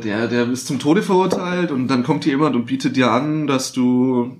der, 0.00 0.26
der 0.28 0.48
ist 0.50 0.66
zum 0.66 0.78
Tode 0.78 1.02
verurteilt 1.02 1.70
und 1.70 1.88
dann 1.88 2.02
kommt 2.02 2.24
hier 2.24 2.32
jemand 2.32 2.56
und 2.56 2.66
bietet 2.66 2.96
dir 2.96 3.10
an, 3.10 3.46
dass 3.46 3.72
du 3.72 4.36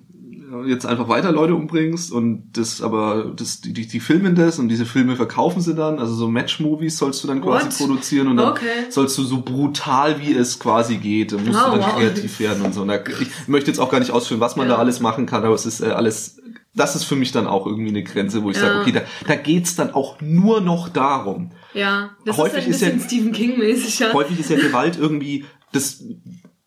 jetzt 0.66 0.86
einfach 0.86 1.09
weiter 1.09 1.32
Leute 1.32 1.55
umbringst 1.55 2.12
und 2.12 2.51
das 2.53 2.80
aber 2.80 3.32
das 3.36 3.61
die, 3.61 3.72
die, 3.72 3.86
die 3.86 4.01
filmen 4.01 4.34
das 4.34 4.59
und 4.59 4.68
diese 4.68 4.86
Filme 4.86 5.16
verkaufen 5.16 5.61
sie 5.61 5.74
dann, 5.74 5.99
also 5.99 6.14
so 6.14 6.28
Match-Movies 6.28 6.99
sollst 6.99 7.22
du 7.24 7.28
dann 7.28 7.40
quasi 7.42 7.66
What? 7.66 7.76
produzieren 7.78 8.28
und 8.28 8.36
dann 8.36 8.51
Okay. 8.51 8.66
sollst 8.90 9.18
du 9.18 9.24
so 9.24 9.40
brutal 9.42 10.20
wie 10.20 10.32
es 10.34 10.59
quasi 10.59 10.97
geht, 10.99 11.32
dann 11.32 11.44
musst 11.44 11.59
Oh, 11.61 11.72
du 11.72 11.78
dann 11.78 11.88
wow. 11.90 11.97
kreativ 11.99 12.38
werden 12.40 12.62
und 12.64 12.74
so. 12.74 12.82
Und 12.82 12.88
da, 12.88 12.99
ich 13.20 13.49
möchte 13.49 13.70
jetzt 13.70 13.78
auch 13.80 13.90
gar 13.90 13.99
nicht 13.99 14.11
ausführen, 14.12 14.40
was 14.40 14.57
man 14.57 14.68
Ja. 14.68 14.74
da 14.74 14.78
alles 14.80 15.01
machen 15.01 15.26
kann, 15.26 15.42
aber 15.44 15.55
es 15.55 15.66
ist 15.66 15.80
äh, 15.80 15.86
alles, 15.86 16.38
das 16.74 16.94
ist 16.94 17.05
für 17.05 17.16
mich 17.16 17.32
dann 17.32 17.47
auch 17.47 17.66
irgendwie 17.66 17.88
eine 17.90 18.03
Grenze, 18.05 18.42
wo 18.42 18.51
ich 18.51 18.57
Ja. 18.57 18.62
sage, 18.64 18.80
okay, 18.80 18.92
da, 18.92 19.01
da 19.26 19.34
geht's 19.36 19.74
dann 19.76 19.90
auch 19.92 20.20
nur 20.20 20.61
noch 20.61 20.88
darum. 20.88 21.51
ja, 21.74 22.11
das 22.24 22.36
häufig 22.36 22.66
ist 22.68 22.76
ist 22.76 22.82
halt 22.82 22.92
ein 22.94 22.99
ja- 22.99 23.05
bisschen 23.05 23.09
Stephen 23.20 23.32
King-mäßig, 23.32 23.99
ja. 23.99 24.12
Häufig 24.12 24.38
ist 24.40 24.51
ja 24.51 24.57
Gewalt 24.57 24.97
irgendwie 24.99 25.44
das 25.72 26.05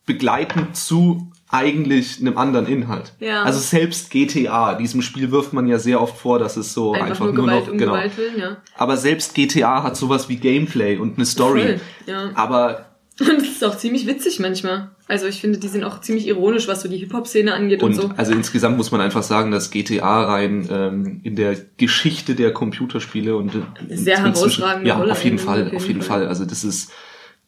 begleitend 0.06 0.76
zu 0.76 1.30
eigentlich 1.50 2.20
einem 2.20 2.38
anderen 2.38 2.66
Inhalt. 2.66 3.12
Ja. 3.18 3.42
Also 3.42 3.58
selbst 3.58 4.10
GTA, 4.10 4.74
diesem 4.74 5.02
Spiel 5.02 5.30
wirft 5.32 5.52
man 5.52 5.66
ja 5.66 5.78
sehr 5.78 6.00
oft 6.00 6.16
vor, 6.16 6.38
dass 6.38 6.56
es 6.56 6.72
so 6.72 6.92
einfach, 6.92 7.08
Einfach, 7.08 7.24
nur 7.26 7.34
nur 7.34 7.44
Gewalt 7.46 7.64
noch 7.66 7.72
um 7.72 7.78
genau. 7.78 7.92
Gewalt 7.92 8.16
willen, 8.16 8.38
ja. 8.38 8.56
Aber 8.76 8.96
selbst 8.96 9.34
GTA 9.34 9.82
hat 9.82 9.96
sowas 9.96 10.28
wie 10.28 10.36
Gameplay 10.36 10.96
und 10.96 11.16
eine 11.16 11.26
Story. 11.26 11.62
Voll, 11.62 11.80
ja. 12.06 12.30
Aber 12.34 12.86
Und 13.20 13.42
es 13.42 13.50
ist 13.50 13.64
auch 13.64 13.76
ziemlich 13.76 14.06
witzig 14.06 14.40
manchmal. 14.40 14.92
Also 15.06 15.26
ich 15.26 15.42
finde, 15.42 15.58
die 15.58 15.68
sind 15.68 15.84
auch 15.84 16.00
ziemlich 16.00 16.26
ironisch, 16.26 16.68
was 16.68 16.80
so 16.80 16.88
die 16.88 16.96
Hip-Hop-Szene 16.96 17.52
angeht 17.52 17.82
und, 17.82 17.90
Und 17.90 18.00
so. 18.00 18.10
also 18.16 18.32
insgesamt 18.32 18.78
muss 18.78 18.92
man 18.92 19.02
einfach 19.02 19.22
sagen, 19.22 19.50
dass 19.50 19.70
GTA 19.70 20.24
rein 20.24 20.66
ähm, 20.70 21.20
in 21.22 21.36
der 21.36 21.54
Geschichte 21.76 22.34
der 22.34 22.52
Computerspiele 22.54 23.36
und 23.36 23.54
äh, 23.54 23.60
Sehr 23.94 24.22
herausragende 24.22 24.88
ja, 24.88 24.96
Rolle 24.96 25.12
auf 25.12 25.22
jeden 25.22 25.38
Fall, 25.38 25.70
auf 25.74 25.86
jeden 25.86 26.00
Fall. 26.00 26.20
Fall. 26.20 26.28
Also 26.28 26.46
das 26.46 26.64
ist 26.64 26.92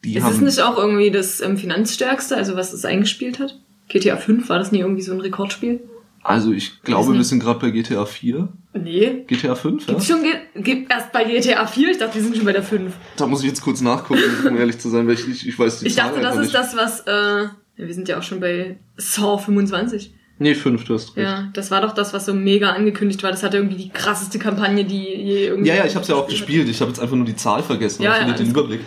die 0.05 0.17
Ist 0.17 0.25
haben 0.25 0.35
es 0.35 0.41
nicht 0.41 0.61
auch 0.61 0.77
irgendwie 0.77 1.11
das 1.11 1.41
ähm, 1.41 1.57
finanzstärkste, 1.57 2.37
also 2.37 2.57
was 2.57 2.73
es 2.73 2.85
eingespielt 2.85 3.39
hat? 3.39 3.62
GTA 3.93 4.17
5, 4.17 4.49
war 4.49 4.59
das 4.59 4.73
nie 4.73 4.81
irgendwie 4.81 5.03
so 5.03 5.13
ein 5.13 5.21
Rekordspiel? 5.21 5.81
also 6.25 6.53
ich 6.53 6.83
glaube, 6.83 7.15
wir 7.15 7.25
sind 7.25 7.41
gerade 7.41 7.59
bei 7.59 7.71
GTA 7.71 8.05
4, 8.07 8.49
Nee. 8.75 9.25
GTA 9.27 9.55
5, 9.57 9.87
ja? 9.87 9.93
Gibt's 9.95 10.07
schon, 10.07 10.23
ge- 10.23 10.63
gibt 10.63 10.91
erst 10.93 11.11
bei 11.13 11.25
GTA 11.25 11.67
4? 11.67 11.91
Ich 11.91 11.99
dachte, 11.99 12.15
wir 12.15 12.23
sind 12.23 12.37
schon 12.37 12.45
bei 12.45 12.53
der 12.53 12.63
5. 12.63 12.95
Da 13.17 13.27
muss 13.27 13.41
ich 13.43 13.49
jetzt 13.49 13.61
kurz 13.61 13.81
nachgucken, 13.81 14.21
um 14.49 14.57
ehrlich 14.57 14.79
zu 14.79 14.89
sein, 14.89 15.07
weil 15.09 15.15
ich, 15.15 15.29
ich, 15.29 15.49
ich 15.49 15.59
weiß 15.59 15.81
die 15.81 15.89
Ich 15.89 15.97
Zahl 15.97 16.11
dachte, 16.11 16.21
das 16.21 16.37
ist 16.37 16.43
nicht. 16.43 16.55
das, 16.55 16.77
was, 16.77 17.01
äh, 17.01 17.11
ja, 17.13 17.49
wir 17.77 17.93
sind 17.93 18.09
ja 18.09 18.19
auch 18.19 18.23
schon 18.23 18.39
bei 18.41 18.79
Saw 18.97 19.37
25. 19.37 20.15
Nee, 20.39 20.55
5, 20.55 20.85
du 20.85 20.95
hast 20.95 21.17
recht. 21.17 21.27
Ja, 21.29 21.49
das 21.53 21.71
war 21.71 21.83
doch 21.83 21.93
das, 21.93 22.15
was 22.15 22.27
so 22.27 22.35
mega 22.35 22.71
angekündigt 22.71 23.23
war. 23.23 23.31
Das 23.31 23.43
hatte 23.43 23.59
irgendwie 23.59 23.77
die 23.77 23.91
krasseste 23.91 24.39
Kampagne, 24.39 24.85
die 24.85 24.97
je 25.05 25.47
irgendwie... 25.49 25.69
Ja, 25.69 25.77
ja, 25.77 25.85
ich 25.87 25.95
habe 25.95 26.03
es 26.03 26.09
ja 26.09 26.15
auch 26.17 26.27
gespielt. 26.27 26.69
Ich 26.69 26.81
habe 26.81 26.91
jetzt 26.91 27.01
einfach 27.01 27.15
nur 27.17 27.27
die 27.27 27.37
Zahl 27.37 27.63
vergessen. 27.63 28.03
Ja, 28.03 28.19
ich 28.21 28.27
ja, 28.27 28.33
den 28.33 28.49
Überblick. 28.51 28.81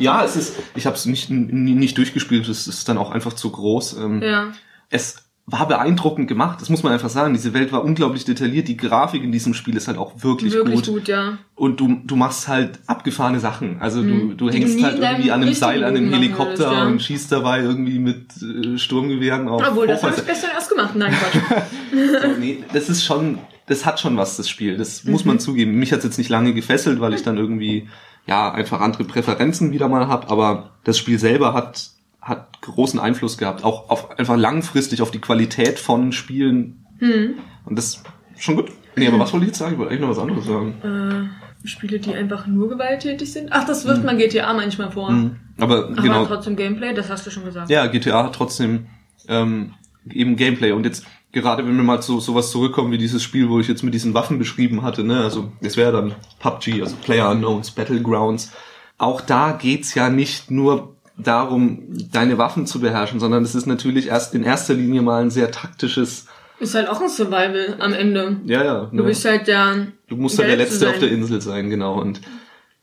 Ja, 0.00 0.24
es 0.24 0.36
ist, 0.36 0.54
ich 0.74 0.86
habe 0.86 0.96
es 0.96 1.06
nicht, 1.06 1.30
nicht 1.30 1.96
durchgespielt. 1.98 2.48
Es 2.48 2.66
ist 2.66 2.88
dann 2.88 2.98
auch 2.98 3.10
einfach 3.10 3.32
zu 3.34 3.50
groß. 3.50 3.96
Ähm. 3.98 4.22
Ja. 4.22 4.48
Es 4.88 5.16
war 5.46 5.66
beeindruckend 5.66 6.28
gemacht. 6.28 6.60
Das 6.60 6.68
muss 6.68 6.84
man 6.84 6.92
einfach 6.92 7.08
sagen. 7.08 7.32
Diese 7.34 7.52
Welt 7.54 7.72
war 7.72 7.82
unglaublich 7.82 8.24
detailliert. 8.24 8.68
Die 8.68 8.76
Grafik 8.76 9.24
in 9.24 9.32
diesem 9.32 9.52
Spiel 9.52 9.76
ist 9.76 9.88
halt 9.88 9.98
auch 9.98 10.22
wirklich, 10.22 10.52
Wirklich 10.52 10.76
gut. 10.76 10.86
gut, 10.86 11.08
ja. 11.08 11.38
Und 11.56 11.80
du, 11.80 12.00
du 12.04 12.14
machst 12.14 12.46
halt 12.46 12.78
abgefahrene 12.86 13.40
Sachen. 13.40 13.80
Also 13.80 14.00
du, 14.02 14.34
du 14.34 14.48
Die 14.48 14.58
hängst 14.58 14.78
du 14.78 14.84
halt 14.84 14.98
irgendwie 15.00 15.32
an 15.32 15.42
einem 15.42 15.52
Seil 15.54 15.82
an 15.82 15.96
einem 15.96 16.12
Helikopter 16.12 16.58
würdest, 16.58 16.72
ja. 16.72 16.86
und 16.86 17.02
schießt 17.02 17.32
dabei 17.32 17.60
irgendwie 17.62 17.98
mit 17.98 18.26
äh, 18.42 18.78
Sturmgewehren 18.78 19.48
auf 19.48 19.60
Obwohl, 19.66 19.88
das 19.88 20.02
habe 20.04 20.14
ich 20.16 20.24
gestern 20.24 20.50
erst 20.54 20.70
gemacht. 20.70 20.94
Nein, 20.94 21.12
Quatsch. 21.12 21.62
So, 22.22 22.28
nee, 22.38 22.62
das 22.72 22.88
ist 22.88 23.02
schon, 23.04 23.38
das 23.66 23.84
hat 23.84 23.98
schon 23.98 24.16
was, 24.16 24.36
das 24.36 24.48
Spiel. 24.48 24.76
Das 24.76 25.02
muss 25.02 25.24
Mhm. 25.24 25.28
man 25.32 25.40
zugeben. 25.40 25.72
Mich 25.72 25.92
hat's 25.92 26.04
jetzt 26.04 26.18
nicht 26.18 26.30
lange 26.30 26.54
gefesselt, 26.54 27.00
weil 27.00 27.12
ich 27.14 27.24
dann 27.24 27.36
irgendwie, 27.36 27.88
ja, 28.30 28.52
einfach 28.52 28.80
andere 28.80 29.02
Präferenzen 29.02 29.72
wieder 29.72 29.88
mal 29.88 30.06
hab, 30.06 30.30
aber 30.30 30.70
das 30.84 30.96
Spiel 30.96 31.18
selber 31.18 31.52
hat, 31.52 31.90
hat 32.22 32.62
großen 32.62 33.00
Einfluss 33.00 33.36
gehabt. 33.36 33.64
Auch 33.64 33.90
auf, 33.90 34.16
einfach 34.18 34.36
langfristig 34.36 35.02
auf 35.02 35.10
die 35.10 35.18
Qualität 35.18 35.80
von 35.80 36.12
Spielen. 36.12 36.86
Hm. 37.00 37.34
Und 37.64 37.76
das 37.76 37.86
ist 37.96 38.04
schon 38.36 38.54
gut. 38.54 38.70
Nee, 38.94 39.08
aber 39.08 39.18
was 39.18 39.32
wollte 39.32 39.46
ich 39.46 39.50
jetzt 39.50 39.58
sagen? 39.58 39.72
Ich 39.72 39.78
wollte 39.78 39.90
eigentlich 39.90 40.02
noch 40.02 40.10
was 40.10 40.18
anderes 40.18 40.46
sagen. 40.46 41.30
äh, 41.64 41.66
Spiele, 41.66 41.98
die 41.98 42.14
einfach 42.14 42.46
nur 42.46 42.68
gewalttätig 42.68 43.32
sind. 43.32 43.48
Ach, 43.50 43.64
das 43.64 43.84
wirft 43.84 44.04
man 44.04 44.16
GTA 44.16 44.52
manchmal 44.54 44.92
vor. 44.92 45.10
Mhm. 45.10 45.36
Aber 45.58 45.88
Aber 45.88 46.02
genau, 46.02 46.24
trotzdem 46.24 46.54
Gameplay, 46.54 46.94
das 46.94 47.10
hast 47.10 47.26
du 47.26 47.30
schon 47.30 47.44
gesagt. 47.44 47.68
ja, 47.68 47.86
GTA 47.88 48.24
hat 48.24 48.34
trotzdem 48.34 48.86
ähm, 49.26 49.74
eben 50.08 50.36
Gameplay. 50.36 50.70
Und 50.70 50.84
jetzt, 50.84 51.04
gerade 51.32 51.66
wenn 51.66 51.76
wir 51.76 51.82
mal 51.82 52.00
zu 52.00 52.20
sowas 52.20 52.50
zurückkommen 52.50 52.92
wie 52.92 52.98
dieses 52.98 53.22
Spiel, 53.22 53.48
wo 53.48 53.60
ich 53.60 53.68
jetzt 53.68 53.82
mit 53.82 53.94
diesen 53.94 54.14
Waffen 54.14 54.38
beschrieben 54.38 54.82
hatte, 54.82 55.04
ne, 55.04 55.22
also 55.22 55.52
das 55.60 55.76
wäre 55.76 55.92
dann 55.92 56.14
PUBG, 56.40 56.82
also 56.82 56.96
Player 56.96 57.30
Unknowns, 57.30 57.70
Battlegrounds. 57.70 58.52
Auch 58.98 59.20
da 59.20 59.52
geht's 59.52 59.94
ja 59.94 60.10
nicht 60.10 60.50
nur 60.50 60.96
darum, 61.16 61.82
deine 62.12 62.38
Waffen 62.38 62.66
zu 62.66 62.80
beherrschen, 62.80 63.20
sondern 63.20 63.44
es 63.44 63.54
ist 63.54 63.66
natürlich 63.66 64.08
erst 64.08 64.34
in 64.34 64.42
erster 64.42 64.74
Linie 64.74 65.02
mal 65.02 65.22
ein 65.22 65.30
sehr 65.30 65.50
taktisches, 65.50 66.26
Ist 66.58 66.74
halt 66.74 66.88
auch 66.88 67.00
ein 67.00 67.08
Survival 67.08 67.76
am 67.78 67.92
Ende. 67.92 68.40
ja, 68.44 68.64
ja. 68.64 68.80
Du 68.90 68.96
ne? 68.96 69.02
bist 69.04 69.24
halt 69.24 69.46
der. 69.46 69.86
Du 70.08 70.16
musst 70.16 70.38
ja 70.38 70.46
der 70.46 70.56
Letzte 70.56 70.74
Letzte 70.74 70.88
auf 70.88 70.94
sein. 70.94 71.00
der 71.02 71.10
Insel 71.12 71.40
sein, 71.40 71.70
genau. 71.70 72.00
Und 72.00 72.20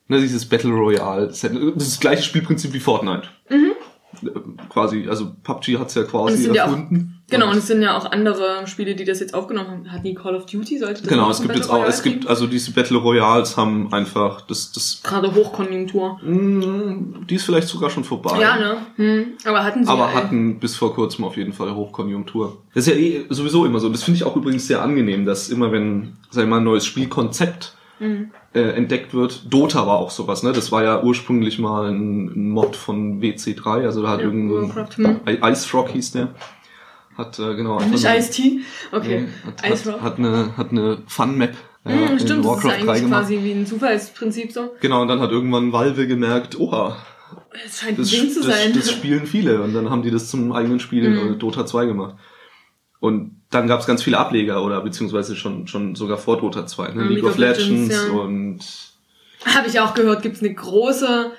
ne, 0.08 0.20
dieses 0.22 0.46
Battle 0.46 0.72
Royale, 0.72 1.28
das 1.28 1.44
ist 1.44 1.54
das 1.76 2.00
gleiche 2.00 2.24
Spielprinzip 2.24 2.74
wie 2.74 2.80
Fortnite. 2.80 3.28
Äh, 3.50 3.58
Quasi, 4.70 5.08
also 5.08 5.34
PUBG 5.44 5.78
hat's 5.78 5.94
ja 5.94 6.02
es 6.04 6.10
quasi 6.10 6.48
erfunden. 6.48 7.17
Genau, 7.30 7.50
und 7.52 7.58
es 7.58 7.68
sind 7.68 7.82
ja 7.82 7.98
auch 7.98 8.12
andere 8.12 8.68
Spiele, 8.68 8.96
die 8.96 9.04
das 9.06 9.20
jetzt 9.20 9.34
aufgenommen 9.34 9.70
haben. 9.70 9.92
Hat 9.92 10.06
die 10.06 10.14
Call 10.14 10.36
of 10.36 10.46
Duty, 10.46 10.78
sollte 10.80 11.02
das 11.02 11.10
Genau, 11.10 11.30
es 11.30 11.38
gibt 11.38 11.50
Battle 11.50 11.62
jetzt 11.62 11.70
auch, 11.70 11.76
Royale 11.76 11.90
es 11.90 12.04
gibt, 12.04 12.28
also 12.28 12.48
diese 12.48 12.72
Battle 12.72 12.98
Royals 12.98 13.58
haben 13.58 13.92
einfach, 13.94 14.42
das, 14.42 14.72
das, 14.72 15.02
Gerade 15.04 15.34
Hochkonjunktur. 15.34 16.20
mh, 16.24 17.26
die 17.30 17.36
ist 17.36 17.44
vielleicht 17.46 17.68
sogar 17.68 17.90
schon 17.90 18.04
vorbei. 18.04 18.40
Ja, 18.40 18.58
ne? 18.58 18.78
Hm. 18.96 19.26
Aber 19.46 19.64
hatten 19.64 19.84
sie 19.86 19.92
Aber 19.92 20.10
ja, 20.10 20.14
hatten 20.14 20.60
bis 20.60 20.76
vor 20.76 20.94
kurzem 20.94 21.26
auf 21.26 21.38
jeden 21.38 21.54
Fall 21.54 21.74
Hochkonjunktur. 21.76 22.58
Das 22.74 22.88
ist 22.88 22.94
ja 22.94 23.00
eh 23.00 23.26
sowieso 23.30 23.66
immer 23.66 23.80
so. 23.80 23.90
Das 23.90 24.04
finde 24.04 24.18
ich 24.18 24.24
auch 24.24 24.36
übrigens 24.36 24.68
sehr 24.68 24.82
angenehm, 24.82 25.26
dass 25.26 25.50
immer 25.50 25.72
wenn, 25.72 26.14
sag 26.30 26.44
ich 26.44 26.50
mal, 26.50 26.58
ein 26.58 26.64
neues 26.64 26.86
Spielkonzept 26.86 27.74
Mhm. 28.00 28.30
äh, 28.54 28.60
entdeckt 28.62 29.16
wird. 29.16 29.52
Dota 29.52 29.88
war 29.88 29.98
auch 29.98 30.12
sowas, 30.12 30.44
ne? 30.44 30.52
Das 30.54 30.72
war 30.72 30.84
ja 30.84 31.02
ursprünglich 31.02 31.58
mal 31.58 31.90
ein, 31.90 32.28
ein 32.28 32.50
Mod 32.52 32.76
von 32.76 33.22
WC3, 33.22 33.86
also 33.86 34.04
da 34.04 34.10
hat 34.10 34.20
Ja, 34.20 34.26
irgendein 34.28 34.68
Warcraft, 34.76 34.98
hm. 34.98 35.20
Ice 35.44 35.72
Rock 35.76 35.90
hieß 35.90 36.12
der. 36.12 36.28
Hat 37.18 37.40
äh, 37.40 37.56
genau 37.56 37.80
Nicht 37.80 38.06
Ice-T? 38.06 38.60
Okay. 38.92 39.22
Nee, 39.22 39.28
hat, 39.46 39.86
hat, 39.86 40.02
hat 40.02 40.18
eine 40.20 40.56
hat 40.56 40.72
eine 40.72 41.00
Fun 41.08 41.38
Map 41.38 41.56
äh, 41.84 42.12
in 42.12 42.20
stimmt, 42.20 42.30
das 42.30 42.38
ist 42.38 42.46
Warcraft 42.46 42.86
3 42.86 42.92
eigentlich 42.92 43.08
quasi 43.10 43.40
wie 43.44 43.52
ein 43.52 43.66
Zufallsprinzip 43.66 44.52
so. 44.52 44.76
Genau, 44.82 45.02
und 45.02 45.08
dann 45.08 45.20
hat 45.20 45.32
irgendwann 45.32 45.72
Valve 45.72 46.08
gemerkt, 46.08 46.60
oha, 46.60 46.98
Es 47.66 47.80
scheint 47.80 47.98
ein 47.98 48.02
das, 48.02 48.10
Ding 48.10 48.30
zu 48.30 48.44
das, 48.44 48.56
sein. 48.56 48.74
das 48.74 48.92
spielen 48.92 49.26
viele 49.26 49.62
und 49.62 49.74
dann 49.74 49.90
haben 49.90 50.04
die 50.04 50.12
das 50.12 50.30
zum 50.30 50.52
eigenen 50.52 50.80
Spiel 50.80 51.06
in 51.06 51.18
äh, 51.18 51.36
Dota 51.38 51.66
2 51.66 51.86
gemacht. 51.86 52.16
Und 53.00 53.42
dann 53.52 53.68
gab 53.68 53.80
es 53.80 53.86
ganz 53.86 54.04
viele 54.04 54.18
Ableger 54.18 54.64
oder 54.64 54.82
beziehungsweise 54.82 55.36
schon 55.36 55.68
schon 55.68 55.96
sogar 55.96 56.18
vor 56.18 56.38
Dota 56.40 56.66
2, 56.66 56.90
ne? 56.90 57.04
Ja, 57.04 57.10
League, 57.10 57.24
of 57.24 57.38
Legends, 57.38 57.96
ja. 57.96 58.12
und 58.12 58.60
Habe 59.46 59.68
ich 59.68 59.80
auch 59.80 59.94
gehört, 59.94 60.24
gibt 60.24 60.36
es 60.36 60.44
eine 60.44 60.54
große 60.54 61.32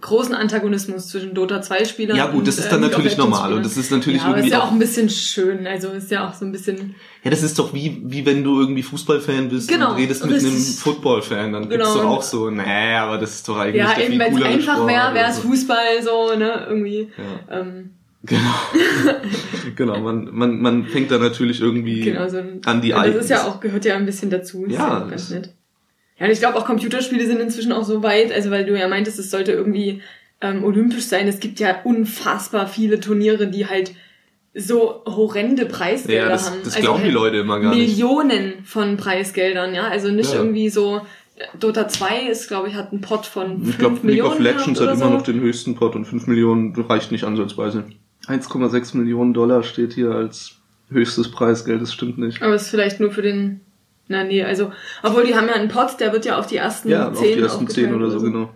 großen 0.00 0.34
Antagonismus 0.34 1.08
zwischen 1.08 1.34
Dota 1.34 1.62
2 1.62 1.86
Spielern 1.86 2.16
ja 2.16 2.26
gut, 2.26 2.46
das 2.46 2.58
und, 2.58 2.64
ist 2.64 2.72
dann 2.72 2.82
äh, 2.82 2.88
natürlich 2.88 3.16
normal 3.16 3.54
und 3.54 3.64
das 3.64 3.78
ist 3.78 3.90
natürlich 3.90 4.20
ja, 4.20 4.28
aber 4.28 4.36
ist 4.36 4.40
irgendwie 4.44 4.52
ja 4.52 4.60
auch 4.62 4.68
auch, 4.68 4.72
ein 4.72 4.78
bisschen 4.78 5.08
schön, 5.08 5.66
also 5.66 5.88
ist 5.88 6.10
ja 6.10 6.28
auch 6.28 6.34
so 6.34 6.44
ein 6.44 6.52
bisschen 6.52 6.94
ja 7.24 7.30
das 7.30 7.42
ist 7.42 7.58
doch 7.58 7.72
wie 7.72 8.02
wie 8.04 8.26
wenn 8.26 8.44
du 8.44 8.60
irgendwie 8.60 8.82
Fußballfan 8.82 9.48
bist 9.48 9.68
Genau, 9.68 9.92
und 9.92 9.96
redest 9.96 10.24
mit 10.26 10.38
einem 10.38 10.56
Footballfan, 10.56 11.52
dann 11.52 11.68
Genau. 11.68 11.84
gibt's 11.84 11.94
doch 11.94 12.04
auch 12.04 12.22
so, 12.22 12.50
nee, 12.50 12.94
aber 12.94 13.16
das 13.16 13.36
ist 13.36 13.48
doch 13.48 13.56
eigentlich 13.56 13.76
ja 13.82 13.94
der 13.94 14.04
eben 14.04 14.12
viel 14.12 14.18
wenn 14.20 14.26
es 14.32 14.34
coolere 14.34 14.52
einfach 14.52 14.86
wäre, 14.86 15.14
wäre 15.14 15.30
es 15.30 15.36
so. 15.36 15.42
Fußball 15.48 16.02
so, 16.02 16.36
ne, 16.38 16.66
irgendwie 16.68 17.08
Ja. 17.48 17.60
ähm, 17.60 17.90
Genau. 18.22 18.40
genau, 19.76 19.98
man, 20.00 20.28
man, 20.30 20.60
man 20.60 20.84
fängt 20.84 21.10
da 21.10 21.16
natürlich 21.16 21.62
irgendwie 21.62 22.02
genau 22.02 22.28
so 22.28 22.36
ein, 22.36 22.60
an 22.66 22.82
die 22.82 22.92
und 22.92 23.06
das 23.06 23.16
ist 23.16 23.30
ja 23.30 23.46
auch 23.46 23.60
gehört 23.60 23.86
ja 23.86 23.96
ein 23.96 24.04
bisschen 24.04 24.28
dazu, 24.28 24.66
ist 24.66 24.74
Ja, 24.74 24.88
ja, 24.88 25.04
auch 25.04 25.08
ganz 25.08 25.30
nett. 25.30 25.54
Ja, 26.20 26.26
und 26.26 26.32
ich 26.32 26.38
glaube 26.38 26.56
auch 26.58 26.66
Computerspiele 26.66 27.26
sind 27.26 27.40
inzwischen 27.40 27.72
auch 27.72 27.84
so 27.84 28.02
weit, 28.04 28.30
also 28.32 28.50
weil 28.50 28.64
du 28.66 28.78
ja 28.78 28.86
meintest, 28.86 29.18
es 29.18 29.30
sollte 29.30 29.52
irgendwie 29.52 30.02
ähm, 30.42 30.62
olympisch 30.62 31.04
sein. 31.04 31.26
Es 31.26 31.40
gibt 31.40 31.58
ja 31.60 31.80
unfassbar 31.82 32.68
viele 32.68 33.00
Turniere, 33.00 33.48
die 33.48 33.66
halt 33.66 33.92
so 34.54 35.02
horrende 35.06 35.64
Preisgelder 35.66 36.22
Ja, 36.24 36.28
das, 36.28 36.50
haben. 36.50 36.58
das 36.62 36.74
Also 36.76 36.84
glauben 36.86 37.00
die 37.00 37.04
halt 37.06 37.14
Leute 37.14 37.36
immer 37.38 37.58
gar 37.60 37.74
nicht. 37.74 37.88
Millionen 37.98 38.64
von 38.64 38.96
Preisgeldern, 38.96 39.74
ja. 39.74 39.88
Also 39.88 40.10
nicht 40.10 40.32
Ja. 40.32 40.38
irgendwie 40.40 40.68
so. 40.68 41.02
Dota 41.58 41.88
2 41.88 42.26
ist, 42.30 42.48
glaube 42.48 42.68
ich, 42.68 42.74
hat 42.74 42.92
einen 42.92 43.00
Pot 43.00 43.24
von 43.24 43.58
5 43.62 43.68
Ich 43.70 43.78
glaube, 43.78 43.94
League 43.94 44.04
Millionen. 44.04 44.32
of 44.32 44.38
Legends 44.40 44.80
hat 44.80 44.88
immer 44.88 44.96
so. 44.96 45.10
noch 45.10 45.22
den 45.22 45.40
höchsten 45.40 45.74
Pot 45.74 45.94
und 45.96 46.04
5 46.04 46.26
Millionen 46.26 46.74
reicht 46.74 47.12
nicht 47.12 47.24
ansatzweise. 47.24 47.84
1,6 48.26 48.94
Millionen 48.98 49.32
Dollar 49.32 49.62
steht 49.62 49.94
hier 49.94 50.10
als 50.10 50.56
höchstes 50.90 51.30
Preisgeld, 51.30 51.80
das 51.80 51.94
stimmt 51.94 52.18
nicht. 52.18 52.42
Aber 52.42 52.54
es 52.54 52.62
ist 52.64 52.68
vielleicht 52.70 53.00
nur 53.00 53.10
für 53.10 53.22
den. 53.22 53.60
Na 54.10 54.24
nee, 54.24 54.42
also. 54.42 54.72
Obwohl 55.04 55.24
die 55.24 55.36
haben 55.36 55.46
ja 55.46 55.54
einen 55.54 55.68
Pot, 55.68 56.00
der 56.00 56.12
wird 56.12 56.24
ja 56.24 56.36
auf 56.36 56.48
die 56.48 56.56
ersten 56.56 56.88
Ja, 56.90 57.10
auf 57.10 57.18
10 57.18 57.36
die 57.36 57.42
ersten 57.44 57.68
10 57.68 57.84
aufgeteilt 57.86 57.94
oder 57.94 58.10
so, 58.10 58.20
genau. 58.20 58.50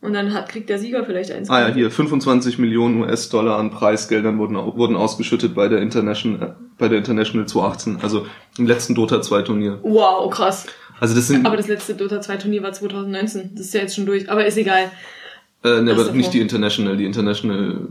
Und 0.00 0.12
dann 0.12 0.32
hat, 0.34 0.48
kriegt 0.48 0.68
der 0.68 0.78
Sieger 0.80 1.04
vielleicht 1.04 1.30
eins. 1.30 1.48
Ah 1.50 1.68
ja, 1.68 1.74
hier, 1.74 1.90
25 1.90 2.58
Millionen 2.58 3.00
US-Dollar 3.02 3.58
an 3.58 3.70
Preisgeldern 3.70 4.38
wurden, 4.38 4.56
wurden 4.56 4.96
ausgeschüttet 4.96 5.54
bei 5.54 5.68
der 5.68 5.80
International, 5.82 6.48
äh, 6.48 6.52
bei 6.78 6.88
der 6.88 6.98
International 6.98 7.46
2018, 7.46 7.98
also 8.02 8.26
im 8.58 8.66
letzten 8.66 8.96
Dota 8.96 9.22
2 9.22 9.42
Turnier. 9.42 9.78
Wow, 9.82 10.30
krass. 10.32 10.66
Also 11.00 11.14
das 11.14 11.28
sind, 11.28 11.46
Aber 11.46 11.56
das 11.56 11.68
letzte 11.68 11.94
Dota 11.94 12.20
2 12.20 12.36
Turnier 12.38 12.62
war 12.64 12.72
2019. 12.72 13.52
Das 13.54 13.66
ist 13.66 13.74
ja 13.74 13.80
jetzt 13.82 13.94
schon 13.94 14.06
durch. 14.06 14.28
Aber 14.30 14.44
ist 14.44 14.56
egal. 14.58 14.90
äh, 15.62 15.80
ne, 15.80 15.92
aber 15.92 16.06
so. 16.06 16.12
nicht 16.12 16.32
die 16.32 16.40
International, 16.40 16.96
die 16.96 17.04
International, 17.04 17.86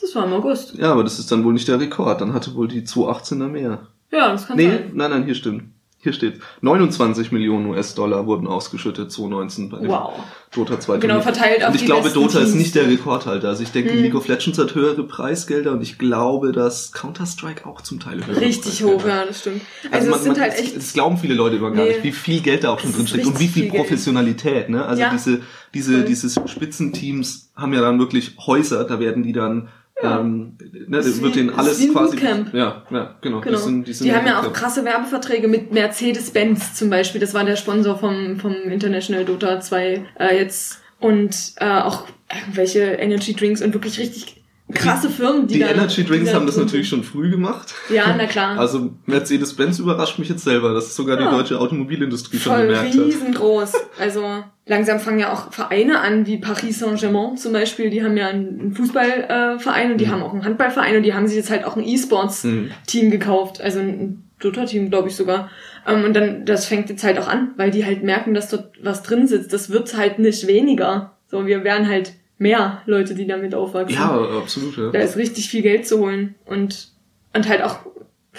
Das 0.00 0.14
war 0.14 0.24
im 0.26 0.32
August. 0.32 0.74
ja, 0.78 0.92
aber 0.92 1.02
das 1.02 1.18
ist 1.18 1.30
dann 1.32 1.42
wohl 1.44 1.52
nicht 1.54 1.66
der 1.66 1.80
Rekord, 1.80 2.20
dann 2.20 2.34
hatte 2.34 2.54
wohl 2.54 2.68
die 2.68 2.82
218er 2.82 3.48
mehr. 3.48 3.88
Ja, 4.12 4.30
das 4.30 4.46
kann 4.46 4.56
Nee, 4.56 4.68
sein. 4.68 4.90
nein, 4.94 5.10
nein, 5.10 5.24
hier 5.24 5.34
stimmt. 5.34 5.64
Hier 6.04 6.12
steht, 6.12 6.40
29 6.62 7.30
Millionen 7.30 7.66
US-Dollar 7.66 8.26
wurden 8.26 8.48
ausgeschüttet 8.48 9.12
2019 9.12 9.68
bei 9.68 9.78
dem 9.78 9.88
Wow. 9.88 10.14
Dota 10.52 10.80
2 10.80 10.96
Genau, 10.98 11.20
verteilt 11.20 11.62
auf 11.62 11.68
Und 11.70 11.76
ich 11.76 11.84
glaube, 11.86 12.10
Dota 12.10 12.40
ist 12.40 12.46
Teams. 12.46 12.54
nicht 12.56 12.74
der 12.74 12.88
Rekordhalter. 12.88 13.48
Also 13.48 13.62
ich 13.62 13.70
denke, 13.70 13.92
Hm. 13.92 14.02
League 14.02 14.16
of 14.16 14.26
Legends 14.26 14.58
hat 14.58 14.74
höhere 14.74 15.04
Preisgelder 15.04 15.70
und 15.70 15.80
ich 15.80 15.98
glaube, 15.98 16.50
dass 16.50 16.90
Counter-Strike 16.90 17.64
auch 17.66 17.82
zum 17.82 18.00
Teil 18.00 18.26
höhere 18.26 18.40
Richtig 18.40 18.82
hoch, 18.82 19.06
ja, 19.06 19.24
das 19.24 19.38
stimmt. 19.42 19.60
Also, 19.92 19.96
Also, 19.96 20.10
man, 20.10 20.18
es 20.18 20.24
sind 20.24 20.32
man, 20.32 20.40
halt 20.42 20.58
echt. 20.58 20.76
das 20.76 20.92
glauben 20.92 21.18
viele 21.18 21.34
Leute 21.34 21.54
immer 21.56 21.70
gar 21.70 21.84
Nee. 21.84 21.90
nicht, 21.92 22.02
wie 22.02 22.10
viel 22.12 22.40
Geld 22.40 22.64
da 22.64 22.70
auch 22.70 22.80
schon 22.80 22.92
drin 22.92 23.04
ist 23.04 23.10
steckt 23.10 23.26
und 23.26 23.38
wie 23.38 23.46
viel 23.46 23.70
viel. 23.70 23.72
Professionalität, 23.72 24.70
ne? 24.70 24.84
Also 24.84 25.02
Ja. 25.02 25.10
diese, 25.10 25.40
diese, 25.72 26.02
dieses 26.04 26.34
Spitzenteams 26.46 27.50
haben 27.54 27.72
ja 27.74 27.80
dann 27.80 28.00
wirklich 28.00 28.36
Häuser, 28.44 28.82
da 28.84 28.98
werden 28.98 29.22
die 29.22 29.32
dann, 29.32 29.68
Ja. 30.02 30.20
ähm, 30.20 30.56
ne, 30.88 30.98
ist 30.98 31.18
da 31.18 31.22
wird 31.22 31.36
denen 31.36 31.48
ist 31.50 31.58
alles 31.58 31.80
ein 31.80 31.92
quasi, 31.92 32.16
Bootcamp. 32.16 32.54
ja, 32.54 32.82
ja, 32.90 33.16
genau, 33.20 33.40
Genau. 33.40 33.56
Die, 33.56 33.62
sind, 33.62 33.86
die, 33.86 33.92
sind 33.92 34.06
die 34.06 34.14
haben 34.14 34.26
ja 34.26 34.40
auch 34.40 34.52
krasse 34.52 34.84
Werbeverträge 34.84 35.48
mit 35.48 35.72
Mercedes-Benz 35.72 36.74
zum 36.74 36.90
Beispiel. 36.90 37.20
Das 37.20 37.34
war 37.34 37.44
der 37.44 37.56
Sponsor 37.56 37.98
vom, 37.98 38.38
vom 38.40 38.52
International 38.52 39.24
Dota 39.24 39.60
2 39.60 40.04
äh, 40.18 40.36
jetzt. 40.36 40.80
Und 40.98 41.54
äh, 41.56 41.66
auch 41.66 42.06
irgendwelche 42.32 42.80
Energy 42.80 43.34
Drinks 43.34 43.60
und 43.60 43.74
wirklich 43.74 43.98
richtig 43.98 44.41
krasse 44.74 45.08
Firmen, 45.10 45.46
die 45.46 45.54
Die 45.54 45.60
da- 45.60 45.68
Energy 45.68 46.04
Drinks 46.04 46.30
die 46.30 46.34
haben 46.34 46.46
das 46.46 46.56
natürlich 46.56 46.88
schon 46.88 47.04
früh 47.04 47.30
gemacht. 47.30 47.74
Ja, 47.88 48.14
na 48.16 48.26
klar. 48.26 48.58
Also 48.58 48.90
Mercedes-Benz 49.06 49.78
überrascht 49.78 50.18
mich 50.18 50.28
jetzt 50.28 50.44
selber, 50.44 50.72
dass 50.74 50.94
sogar 50.96 51.16
die 51.16 51.24
Ja. 51.24 51.30
deutsche 51.30 51.58
Automobilindustrie 51.58 52.38
schon 52.38 52.52
Voll 52.52 52.66
gemerkt 52.66 52.94
hat. 52.94 53.04
riesengroß. 53.04 53.72
Also 53.98 54.24
langsam 54.66 55.00
fangen 55.00 55.18
ja 55.18 55.32
auch 55.32 55.52
Vereine 55.52 56.00
an, 56.00 56.26
wie 56.26 56.38
Paris 56.38 56.78
Saint-Germain 56.80 57.36
zum 57.36 57.52
Beispiel. 57.52 57.90
Die 57.90 58.02
haben 58.02 58.16
ja 58.16 58.28
einen 58.28 58.74
Fußballverein 58.74 59.88
äh, 59.88 59.92
und 59.92 59.98
die 60.00 60.08
haben 60.08 60.22
auch 60.22 60.32
einen 60.32 60.44
Handballverein 60.44 60.96
und 60.96 61.02
die 61.02 61.14
haben 61.14 61.26
sich 61.26 61.36
jetzt 61.36 61.50
halt 61.50 61.64
auch 61.64 61.76
ein 61.76 61.84
E-Sports-Team 61.84 63.06
Mhm. 63.06 63.10
gekauft. 63.10 63.60
Also 63.60 63.80
ein 63.80 64.24
Dota-Team, 64.40 64.90
glaube 64.90 65.08
ich 65.08 65.16
sogar. 65.16 65.50
Ähm, 65.86 66.04
und 66.04 66.14
dann, 66.14 66.44
das 66.44 66.66
fängt 66.66 66.88
jetzt 66.90 67.04
halt 67.04 67.18
auch 67.18 67.28
an, 67.28 67.52
weil 67.56 67.70
die 67.70 67.84
halt 67.84 68.02
merken, 68.02 68.34
dass 68.34 68.48
dort 68.48 68.72
was 68.82 69.02
drin 69.02 69.26
sitzt. 69.26 69.52
Das 69.52 69.70
wird 69.70 69.96
halt 69.96 70.18
nicht 70.18 70.46
weniger. 70.46 71.16
So, 71.28 71.46
wir 71.46 71.64
werden 71.64 71.88
halt 71.88 72.12
mehr 72.42 72.82
Leute, 72.86 73.14
die 73.14 73.26
damit 73.26 73.54
aufwachsen. 73.54 73.94
Ja, 73.96 74.10
absolut. 74.42 74.76
Ja. 74.76 74.90
Da 74.90 74.98
ist 74.98 75.16
richtig 75.16 75.48
viel 75.48 75.62
Geld 75.62 75.86
zu 75.86 75.98
holen 75.98 76.34
und, 76.44 76.88
und 77.34 77.48
halt 77.48 77.62
auch 77.62 77.78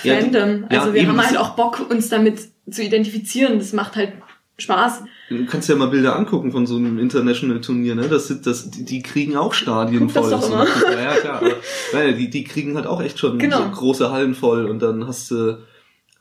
Ja, 0.04 0.16
die- 0.16 0.22
Fandom. 0.32 0.66
ja, 0.72 0.80
also 0.82 0.94
wir 0.94 1.02
eben, 1.02 1.10
haben 1.12 1.18
das- 1.18 1.28
halt 1.28 1.38
auch 1.38 1.56
Bock, 1.56 1.90
uns 1.90 2.10
damit 2.10 2.40
zu 2.70 2.84
identifizieren. 2.84 3.58
Das 3.60 3.74
macht 3.74 3.96
halt 3.96 4.14
Spaß. 4.58 5.04
Du 5.30 5.46
kannst 5.48 5.68
ja 5.68 5.76
mal 5.76 5.88
Bilder 5.88 6.16
angucken 6.16 6.52
von 6.52 6.68
so 6.68 6.76
einem 6.76 7.00
International-Turnier, 7.00 7.96
ne? 7.96 8.08
Das 8.08 8.28
sind, 8.28 8.46
das, 8.46 8.70
die, 8.70 9.02
kriegen 9.02 9.36
auch 9.36 9.54
Stadien 9.54 10.02
Guck 10.08 10.14
das 10.14 10.24
voll. 10.24 10.32
doch 10.32 10.42
So. 10.44 10.54
immer. 10.54 10.68
Ja, 10.92 11.02
ja, 11.02 11.14
klar. 11.16 11.42
Die, 12.18 12.30
die 12.30 12.44
kriegen 12.44 12.76
halt 12.76 12.86
auch 12.86 13.02
echt 13.02 13.18
schon 13.20 13.40
Genau. 13.40 13.58
so 13.64 13.70
große 13.72 14.12
Hallen 14.12 14.36
voll 14.36 14.66
und 14.66 14.80
dann 14.82 15.08
hast 15.08 15.32
du, 15.32 15.58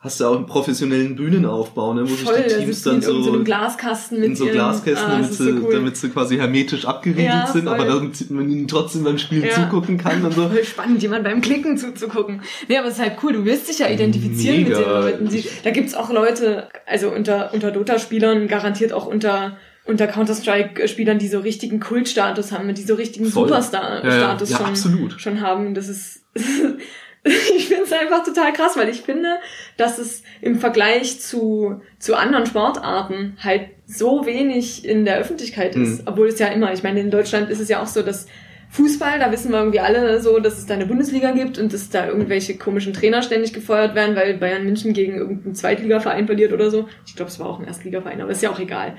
hast 0.03 0.19
du 0.19 0.25
auch 0.25 0.35
einen 0.35 0.45
professionellen 0.45 1.15
Bühnenaufbau, 1.15 1.93
ne? 1.93 2.01
Wo 2.01 2.07
Voll, 2.07 2.35
sich 2.35 2.57
die 2.57 2.65
Teams 2.65 2.83
dann 2.83 2.95
in 2.97 3.01
irgendeinem 3.03 3.37
so 3.37 3.43
Glaskasten 3.45 4.19
mit 4.19 4.29
in 4.29 4.35
so 4.35 4.43
ihren, 4.45 4.53
Glaskästen, 4.55 5.07
ah, 5.09 5.11
damit, 5.15 5.33
sie, 5.33 5.43
so 5.43 5.65
cool. 5.65 5.73
damit 5.73 5.95
sie 5.97 6.09
quasi 6.09 6.35
hermetisch 6.35 6.85
abgeriegelt 6.85 7.25
Ja, 7.25 7.47
sind, 7.47 7.69
aber 7.69 7.85
damit 7.85 8.29
man 8.29 8.49
ihnen 8.49 8.67
trotzdem 8.67 9.05
beim 9.05 9.17
Spiel 9.17 9.45
Ja. 9.45 9.53
zugucken 9.53 9.97
kann 9.97 10.25
und 10.25 10.33
so. 10.33 10.49
Voll 10.49 10.63
spannend, 10.65 11.01
jemand 11.01 11.23
beim 11.23 11.39
Klicken 11.39 11.77
zuzugucken. 11.77 12.41
Nee, 12.67 12.77
aber 12.77 12.89
es 12.89 12.95
ist 12.95 12.99
halt 13.01 13.13
cool, 13.23 13.31
du 13.31 13.45
willst 13.45 13.69
dich 13.69 13.79
ja 13.79 13.87
identifizieren 13.87 14.63
Mega. 14.63 14.77
mit 14.77 14.85
den 14.85 14.91
Leuten. 14.93 15.29
Die, 15.29 15.45
da 15.63 15.71
gibt's 15.71 15.95
auch 15.95 16.11
Leute, 16.11 16.67
also 16.85 17.09
unter, 17.09 17.53
unter 17.53 17.71
Dota-Spielern, 17.71 18.49
garantiert 18.49 18.91
auch 18.91 19.05
unter, 19.05 19.55
unter 19.85 20.07
Counter-Strike-Spielern, 20.07 21.17
die 21.17 21.29
so 21.29 21.39
richtigen 21.39 21.79
Kultstatus 21.79 22.51
haben, 22.51 22.73
die 22.73 22.83
so 22.83 22.95
richtigen. 22.95 23.25
Superstar-Status 23.25 24.49
Ja, 24.49 24.59
ja. 24.59 24.67
Ja, 24.69 24.75
schon, 24.75 25.17
schon 25.17 25.39
haben. 25.41 25.73
Das 25.73 25.87
ist, 25.87 26.25
ich 27.55 27.67
finde 27.67 27.83
es 27.83 27.93
einfach 27.93 28.23
total 28.23 28.51
krass, 28.51 28.75
weil 28.75 28.89
ich 28.89 29.01
finde, 29.01 29.37
dass 29.77 29.97
es 29.97 30.23
im 30.41 30.59
Vergleich 30.59 31.21
zu, 31.21 31.81
zu 31.97 32.15
anderen 32.15 32.45
Sportarten 32.45 33.37
halt 33.41 33.69
so 33.85 34.25
wenig 34.25 34.85
in 34.85 35.05
der 35.05 35.17
Öffentlichkeit 35.17 35.75
ist. 35.75 36.01
Mhm. 36.01 36.07
Obwohl 36.07 36.27
es 36.27 36.39
ja 36.39 36.47
immer, 36.47 36.73
ich 36.73 36.83
meine, 36.83 36.99
in 36.99 37.11
Deutschland 37.11 37.49
ist 37.49 37.59
es 37.59 37.69
ja 37.69 37.81
auch 37.81 37.87
so, 37.87 38.01
dass 38.01 38.27
Fußball, 38.73 39.19
da 39.19 39.31
wissen 39.31 39.51
wir 39.51 39.59
irgendwie 39.59 39.79
alle 39.81 40.19
so, 40.19 40.39
dass 40.39 40.57
es 40.57 40.65
da 40.65 40.73
eine 40.73 40.87
Bundesliga 40.87 41.29
gibt 41.29 41.59
und 41.59 41.71
dass 41.73 41.91
da 41.91 42.07
irgendwelche 42.07 42.57
komischen 42.57 42.91
Trainer 42.91 43.21
ständig 43.21 43.53
gefeuert 43.53 43.93
werden, 43.93 44.15
weil 44.15 44.33
Bayern 44.39 44.65
München 44.65 44.93
gegen 44.93 45.13
irgendeinen 45.15 45.53
Zweitligaverein 45.53 46.25
verliert 46.25 46.53
oder 46.53 46.71
so. 46.71 46.87
Ich 47.05 47.15
glaube, 47.15 47.29
es 47.29 47.39
war 47.39 47.47
auch 47.49 47.59
ein 47.59 47.67
Erstligaverein, 47.67 48.19
aber 48.19 48.31
ist 48.31 48.41
ja 48.41 48.49
auch 48.49 48.59
egal. 48.59 48.95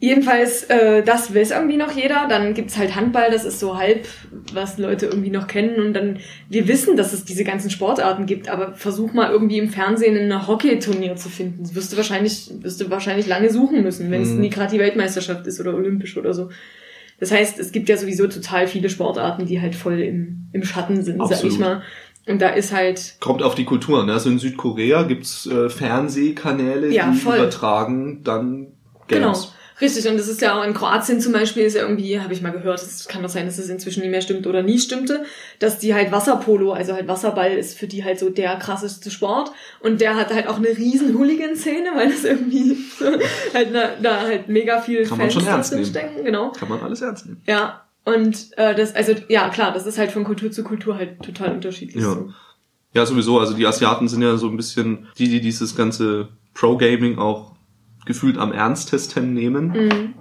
Jedenfalls, 0.00 0.64
äh, 0.64 1.04
das 1.04 1.32
weiß 1.32 1.52
irgendwie 1.52 1.76
noch 1.76 1.92
jeder. 1.92 2.26
Dann 2.28 2.52
gibt's 2.54 2.76
halt 2.76 2.96
Handball, 2.96 3.30
das 3.30 3.44
ist 3.44 3.60
so 3.60 3.78
halb, 3.78 4.08
was 4.52 4.76
Leute 4.78 5.06
irgendwie 5.06 5.30
noch 5.30 5.46
kennen. 5.46 5.76
Und 5.76 5.94
dann, 5.94 6.18
wir 6.48 6.66
wissen, 6.66 6.96
dass 6.96 7.12
es 7.12 7.24
diese 7.24 7.44
ganzen 7.44 7.70
Sportarten 7.70 8.26
gibt, 8.26 8.48
aber 8.48 8.74
versuch 8.74 9.12
mal 9.12 9.30
irgendwie 9.30 9.58
im 9.58 9.68
Fernsehen 9.68 10.16
ein 10.32 10.48
Hockeyturnier 10.48 11.14
zu 11.14 11.28
finden. 11.28 11.62
Das 11.62 11.76
wirst 11.76 11.92
du 11.92 11.96
wahrscheinlich, 11.96 12.50
wirst 12.60 12.80
du 12.80 12.90
wahrscheinlich 12.90 13.28
lange 13.28 13.50
suchen 13.50 13.84
müssen, 13.84 14.10
wenn 14.10 14.22
es 14.22 14.30
Mhm. 14.30 14.40
nie 14.40 14.50
gerade 14.50 14.72
die 14.72 14.80
Weltmeisterschaft 14.80 15.46
ist 15.46 15.60
oder 15.60 15.74
olympisch 15.74 16.16
oder 16.16 16.34
so. 16.34 16.50
Das 17.22 17.30
heißt, 17.30 17.60
es 17.60 17.70
gibt 17.70 17.88
ja 17.88 17.96
sowieso 17.96 18.26
total 18.26 18.66
viele 18.66 18.90
Sportarten, 18.90 19.46
die 19.46 19.60
halt 19.60 19.76
voll 19.76 20.00
im, 20.00 20.48
im 20.52 20.64
Schatten 20.64 21.04
sind, 21.04 21.18
sag 21.18 21.30
Absolut. 21.30 21.52
ich 21.52 21.58
mal. 21.60 21.82
Und 22.26 22.42
da 22.42 22.48
ist 22.48 22.72
halt, 22.72 23.14
Kommt 23.20 23.44
auf 23.44 23.54
die 23.54 23.64
Kultur, 23.64 24.04
ne? 24.04 24.14
Also 24.14 24.28
in 24.28 24.40
Südkorea 24.40 25.04
gibt's 25.04 25.46
äh, 25.46 25.68
Fernsehkanäle, 25.68 26.92
Ja, 26.92 27.12
die 27.12 27.18
voll. 27.18 27.36
übertragen 27.36 28.24
dann 28.24 28.72
Games. 29.06 29.06
genau. 29.06 29.38
Richtig, 29.80 30.06
und 30.08 30.16
das 30.16 30.28
ist 30.28 30.40
ja 30.40 30.58
auch 30.58 30.64
in 30.64 30.74
Kroatien 30.74 31.20
zum 31.20 31.32
Beispiel, 31.32 31.64
ist 31.64 31.74
ja 31.74 31.82
irgendwie, 31.82 32.20
habe 32.20 32.32
ich 32.32 32.42
mal 32.42 32.52
gehört, 32.52 32.80
es 32.80 33.08
kann 33.08 33.22
doch 33.22 33.28
sein, 33.28 33.46
dass 33.46 33.58
es 33.58 33.68
inzwischen 33.68 34.00
nicht 34.00 34.10
mehr 34.10 34.20
stimmt 34.20 34.46
oder 34.46 34.62
nie 34.62 34.78
stimmte, 34.78 35.24
dass 35.58 35.78
die 35.78 35.94
halt 35.94 36.12
Wasserpolo, 36.12 36.72
also 36.72 36.92
halt 36.92 37.08
Wasserball 37.08 37.52
ist 37.52 37.78
für 37.78 37.86
die 37.86 38.04
halt 38.04 38.18
so 38.18 38.30
der 38.30 38.56
krasseste 38.56 39.10
Sport. 39.10 39.52
Und 39.80 40.00
der 40.00 40.16
hat 40.16 40.32
halt 40.32 40.46
auch 40.46 40.56
eine 40.56 40.68
riesen 40.68 41.16
Hooligan-Szene, 41.16 41.90
weil 41.94 42.10
das 42.10 42.24
irgendwie 42.24 42.76
halt 43.54 43.68
na, 43.72 43.90
da 44.00 44.20
halt 44.20 44.48
mega 44.48 44.80
viel 44.80 45.02
Kann 45.02 45.18
man 45.18 45.30
Fans 45.30 45.34
schon 45.34 45.46
ernst 45.46 45.72
nehmen. 45.72 45.86
stecken, 45.86 46.24
genau. 46.24 46.50
Kann 46.52 46.68
man 46.68 46.80
alles 46.80 47.00
ernst 47.00 47.26
nehmen. 47.26 47.42
Ja, 47.46 47.82
und 48.04 48.56
äh, 48.56 48.74
das, 48.74 48.94
also 48.94 49.14
ja 49.28 49.48
klar, 49.48 49.72
das 49.72 49.86
ist 49.86 49.98
halt 49.98 50.10
von 50.10 50.24
Kultur 50.24 50.50
zu 50.50 50.64
Kultur 50.64 50.96
halt 50.96 51.22
total 51.22 51.52
unterschiedlich. 51.52 52.02
Ja. 52.02 52.14
So. 52.14 52.32
Ja, 52.94 53.06
sowieso. 53.06 53.38
Also 53.38 53.54
die 53.54 53.66
Asiaten 53.66 54.08
sind 54.08 54.22
ja 54.22 54.36
so 54.36 54.48
ein 54.48 54.56
bisschen 54.56 55.06
die, 55.18 55.28
die 55.28 55.40
dieses 55.40 55.76
ganze 55.76 56.28
Pro-Gaming 56.54 57.18
auch 57.18 57.51
gefühlt 58.06 58.38
am 58.38 58.52
ernstesten 58.52 59.34
nehmen. 59.34 59.68
Mhm. 59.68 60.14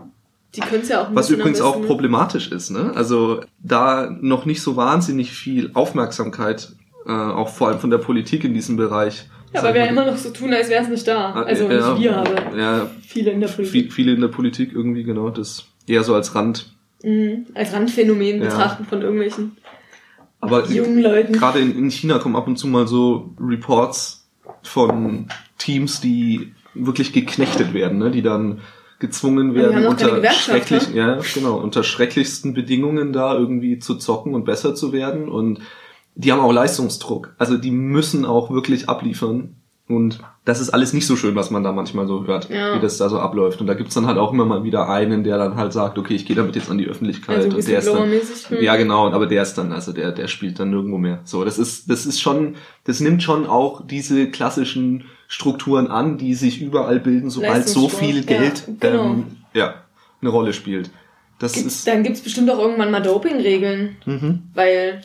Die 0.56 0.60
können 0.62 0.82
es 0.82 0.90
ja 0.90 1.02
auch 1.04 1.08
Was 1.14 1.30
übrigens 1.30 1.62
auch 1.62 1.82
problematisch 1.86 2.52
ist, 2.52 2.72
ne? 2.72 2.92
Also 2.94 3.40
da 3.60 4.10
noch 4.20 4.46
nicht 4.46 4.62
so 4.62 4.76
wahnsinnig 4.76 5.32
viel 5.32 5.72
Aufmerksamkeit, 5.74 6.74
äh, 7.08 7.12
auch 7.12 7.48
vor 7.50 7.70
allem 7.70 7.80
von 7.80 7.90
der 7.90 8.00
Politik 8.00 8.44
in 8.44 8.54
diesem 8.54 8.76
Bereich. 8.76 9.30
Ja, 9.54 9.64
weil 9.64 9.74
wir 9.74 9.82
ja 9.86 9.88
immer 9.88 10.06
noch 10.06 10.18
so 10.18 10.30
tun, 10.30 10.54
als 10.54 10.70
wäre 10.70 10.84
es 10.84 10.90
nicht 10.90 11.08
da. 11.08 11.32
Ah, 11.32 11.44
Also 11.44 11.70
ja, 11.70 11.94
nicht 11.94 12.02
wir, 12.04 12.18
aber 12.18 12.58
Ja, 12.58 12.88
viele 13.02 13.32
in 13.32 13.40
der 13.42 13.48
Politik. 13.48 13.72
viel, 13.72 13.92
viele 13.92 14.14
in 14.14 14.22
der 14.22 14.28
Politik 14.28 14.72
irgendwie, 14.74 15.04
genau, 15.04 15.30
das 15.30 15.66
eher 15.88 16.04
so 16.04 16.16
als 16.16 16.36
Rand. 16.36 16.74
Mhm. 17.04 17.48
Als 17.54 17.72
Randphänomen 17.74 18.40
Ja. 18.40 18.50
betrachten 18.50 18.86
von 18.86 19.02
irgendwelchen 19.02 19.58
Aber 20.42 20.68
jungen 20.70 21.02
Leuten. 21.02 21.34
gerade 21.34 21.60
in, 21.60 21.78
in 21.78 21.90
China 21.92 22.20
kommen 22.20 22.36
ab 22.36 22.48
und 22.48 22.58
zu 22.58 22.68
mal 22.68 22.88
so 22.88 23.34
Reports 23.40 24.28
von 24.64 25.28
Teams, 25.58 26.02
die 26.02 26.54
wirklich 26.74 27.14
geknechtet 27.14 27.74
werden, 27.74 27.98
ne? 27.98 28.12
die 28.12 28.22
dann 28.22 28.62
gezwungen 29.00 29.56
werden, 29.56 29.86
unter 29.88 30.20
ne? 30.20 30.30
schrecklichen, 30.32 30.96
ja, 30.96 31.20
genau, 31.34 31.58
unter 31.58 31.84
schrecklichsten 31.84 32.54
Bedingungen 32.54 33.12
da 33.12 33.38
irgendwie 33.38 33.80
zu 33.80 33.96
zocken 33.96 34.36
und 34.36 34.46
besser 34.46 34.76
zu 34.76 34.94
werden. 34.94 35.28
Und 35.28 35.60
die 36.16 36.32
haben 36.32 36.40
auch 36.40 36.54
Leistungsdruck. 36.54 37.34
Also 37.38 37.58
die 37.58 37.72
müssen 37.72 38.26
auch 38.26 38.52
wirklich 38.52 38.88
abliefern. 38.88 39.56
Und 39.88 40.20
das 40.46 40.62
ist 40.62 40.70
alles 40.70 40.94
nicht 40.94 41.06
so 41.06 41.16
schön, 41.16 41.36
was 41.36 41.52
man 41.52 41.64
da 41.64 41.74
manchmal 41.74 42.08
so 42.08 42.26
hört, 42.26 42.50
Ja. 42.50 42.76
wie 42.76 42.80
das 42.80 42.98
da 42.98 43.10
so 43.10 43.20
abläuft. 43.20 43.60
Und 43.60 43.68
da 43.68 43.74
gibt's 43.74 43.94
dann 43.94 44.08
halt 44.08 44.18
auch 44.18 44.32
immer 44.32 44.46
mal 44.46 44.64
wieder 44.64 44.88
einen, 44.88 45.24
der 45.24 45.38
dann 45.38 45.56
halt 45.58 45.74
sagt, 45.74 45.98
okay, 45.98 46.14
ich 46.14 46.26
gehe 46.26 46.36
damit 46.36 46.56
jetzt 46.56 46.70
an 46.70 46.78
die 46.78 46.88
Öffentlichkeit. 46.88 47.38
Also 47.38 47.58
und 47.58 47.68
der 47.68 47.80
ist 47.80 47.88
dann, 47.88 48.58
hm. 48.58 48.64
ja, 48.64 48.76
genau, 48.78 49.12
aber 49.12 49.28
der 49.28 49.42
ist 49.42 49.56
dann, 49.56 49.74
also 49.74 49.92
der, 49.92 50.12
der 50.12 50.28
spielt 50.28 50.60
dann 50.60 50.70
nirgendwo 50.70 50.98
mehr. 50.98 51.20
So, 51.26 51.44
das 51.44 51.60
ist, 51.60 51.90
das 51.90 52.06
ist 52.06 52.22
schon, 52.22 52.56
das 52.86 53.02
nimmt 53.02 53.22
schon 53.22 53.48
auch 53.48 53.86
diese 53.86 54.30
klassischen 54.30 55.06
Strukturen 55.32 55.88
an, 55.88 56.18
die 56.18 56.34
sich 56.34 56.62
überall 56.62 57.00
bilden, 57.00 57.30
sobald 57.30 57.66
so 57.66 57.88
viel 57.88 58.18
ja, 58.18 58.22
Geld, 58.24 58.64
genau. 58.82 59.06
ähm, 59.06 59.38
ja, 59.54 59.76
eine 60.22 60.30
Rolle 60.30 60.52
spielt. 60.52 60.92
Das 61.40 61.54
Gibt's, 61.54 61.76
ist, 61.76 61.88
dann 61.88 62.04
gibt's 62.04 62.20
bestimmt 62.20 62.50
auch 62.52 62.60
irgendwann 62.60 62.92
mal 62.92 63.00
Dopingregeln, 63.00 63.96
mhm, 64.06 64.44
weil 64.54 65.00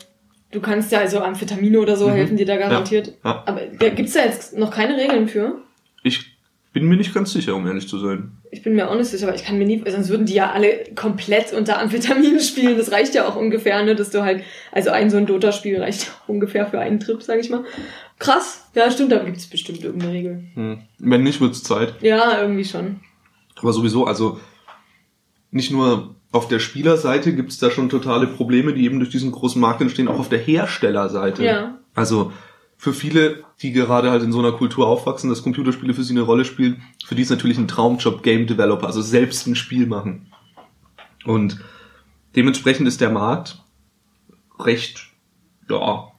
du 0.51 0.59
kannst 0.59 0.91
ja 0.91 0.99
also 0.99 1.21
Amphetamine 1.21 1.79
oder 1.79 1.95
so 1.95 2.09
Mhm. 2.09 2.13
helfen 2.15 2.35
dir 2.35 2.45
da 2.45 2.57
garantiert. 2.57 3.13
ja. 3.23 3.41
Aber 3.45 3.61
da 3.79 3.87
gibt's 3.87 4.13
da 4.13 4.25
jetzt 4.25 4.57
noch 4.57 4.69
keine 4.69 4.97
Regeln 4.97 5.29
für. 5.29 5.61
Ich 6.03 6.35
bin 6.73 6.89
mir 6.89 6.97
nicht 6.97 7.13
ganz 7.13 7.31
sicher, 7.31 7.55
um 7.55 7.65
ehrlich 7.65 7.87
zu 7.87 7.97
sein. 7.97 8.33
Ich 8.51 8.63
bin 8.63 8.75
mir 8.75 8.89
auch 8.91 8.95
nicht 8.95 9.07
sicher, 9.07 9.27
aber 9.27 9.35
ich 9.35 9.45
kann 9.45 9.57
mir 9.57 9.65
nie, 9.65 9.81
sonst 9.89 10.09
würden 10.09 10.25
die 10.25 10.33
ja 10.33 10.51
alle 10.51 10.83
komplett 10.93 11.53
unter 11.53 11.79
Amphetaminen 11.79 12.41
spielen. 12.41 12.77
Das 12.77 12.91
reicht 12.91 13.15
ja 13.15 13.25
auch 13.29 13.37
ungefähr, 13.37 13.81
ne, 13.83 13.95
dass 13.95 14.09
du 14.09 14.23
halt, 14.23 14.43
also 14.73 14.89
ein 14.89 15.09
so 15.09 15.15
ein 15.15 15.25
Dota-Spiel 15.25 15.79
reicht 15.81 16.03
ja 16.07 16.09
ungefähr 16.27 16.65
für 16.67 16.79
einen 16.79 16.99
Trip, 16.99 17.23
sag 17.23 17.39
ich 17.39 17.49
mal. 17.49 17.63
Krass, 18.19 18.65
ja 18.73 18.89
stimmt, 18.89 19.11
da 19.11 19.23
gibt's 19.23 19.47
bestimmt 19.47 19.83
irgendeine 19.83 20.13
Regel. 20.13 20.43
Hm. 20.55 20.79
Wenn 20.97 21.23
nicht, 21.23 21.39
wird's 21.39 21.63
Zeit. 21.63 22.01
Ja, 22.01 22.41
irgendwie 22.41 22.65
schon. 22.65 22.99
Aber 23.55 23.73
sowieso, 23.73 24.05
also 24.05 24.39
nicht 25.51 25.71
nur 25.71 26.15
auf 26.31 26.47
der 26.47 26.59
Spielerseite 26.59 27.33
gibt's 27.33 27.57
da 27.57 27.71
schon 27.71 27.89
totale 27.89 28.27
Probleme, 28.27 28.73
die 28.73 28.85
eben 28.85 28.99
durch 28.99 29.11
diesen 29.11 29.31
großen 29.31 29.61
Markt 29.61 29.81
entstehen, 29.81 30.07
auch 30.07 30.19
auf 30.19 30.29
der 30.29 30.39
Herstellerseite. 30.39 31.43
Ja. 31.43 31.77
Also 31.95 32.31
für 32.77 32.93
viele, 32.93 33.43
die 33.61 33.71
gerade 33.71 34.11
halt 34.11 34.23
in 34.23 34.31
so 34.31 34.39
einer 34.39 34.51
Kultur 34.51 34.87
aufwachsen, 34.87 35.29
dass 35.29 35.43
Computerspiele 35.43 35.93
für 35.93 36.03
sie 36.03 36.13
eine 36.13 36.21
Rolle 36.21 36.45
spielen, 36.45 36.83
für 37.05 37.15
die 37.15 37.23
ist 37.23 37.31
natürlich 37.31 37.57
ein 37.57 37.67
Traumjob 37.67 38.21
Game 38.23 38.45
Developer, 38.45 38.85
also 38.85 39.01
selbst 39.01 39.47
ein 39.47 39.55
Spiel 39.55 39.87
machen. 39.87 40.31
Und 41.25 41.59
dementsprechend 42.35 42.87
ist 42.87 43.01
der 43.01 43.09
Markt 43.09 43.63
recht, 44.59 45.07
ja, 45.69 46.11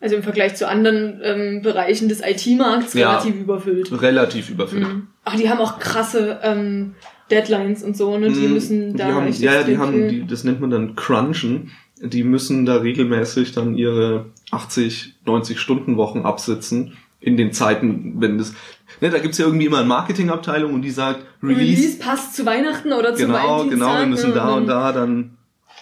Also 0.00 0.14
im 0.16 0.22
Vergleich 0.22 0.54
zu 0.54 0.68
anderen 0.68 1.20
ähm, 1.24 1.62
Bereichen 1.62 2.08
des 2.08 2.20
IT-Markts 2.20 2.94
Ja. 2.94 3.10
relativ 3.18 3.34
überfüllt. 3.34 4.00
relativ 4.00 4.48
überfüllt. 4.50 4.86
Mhm. 4.86 5.06
Ach, 5.24 5.34
die 5.36 5.50
haben 5.50 5.58
auch 5.58 5.78
krasse 5.80 6.38
ähm, 6.42 6.94
Deadlines 7.30 7.82
und 7.82 7.96
so, 7.96 8.16
ne? 8.16 8.30
Die 8.30 8.46
Mhm. 8.46 8.52
müssen 8.54 8.96
da 8.96 9.06
die 9.06 9.12
haben, 9.12 9.32
ja, 9.32 9.54
ja, 9.54 9.62
die 9.64 9.78
haben, 9.78 10.08
die, 10.08 10.26
das 10.26 10.44
nennt 10.44 10.60
man 10.60 10.70
dann 10.70 10.94
Crunchen. 10.96 11.70
Die 12.00 12.22
müssen 12.22 12.64
da 12.64 12.76
regelmäßig 12.76 13.52
dann 13.52 13.74
ihre 13.76 14.26
80, 14.52 15.14
90 15.26 15.58
Stunden 15.60 15.96
Wochen 15.96 16.20
absitzen 16.20 16.96
in 17.20 17.36
den 17.36 17.52
Zeiten, 17.52 18.14
wenn 18.20 18.38
das, 18.38 18.54
ne, 19.00 19.10
da 19.10 19.18
gibt's 19.18 19.38
ja 19.38 19.46
irgendwie 19.46 19.66
immer 19.66 19.78
eine 19.78 19.88
Marketingabteilung 19.88 20.72
und 20.74 20.82
die 20.82 20.90
sagt, 20.92 21.24
Release 21.42 21.60
Release, 21.60 21.98
passt 21.98 22.36
zu 22.36 22.46
Weihnachten 22.46 22.92
oder 22.92 23.14
zu 23.16 23.26
genau, 23.26 23.64
genau, 23.64 23.98
wir 23.98 24.06
müssen 24.06 24.28
ne? 24.30 24.36
da 24.36 24.54
und 24.54 24.68
dann 24.68 24.92
da 24.92 24.92
dann 24.92 25.30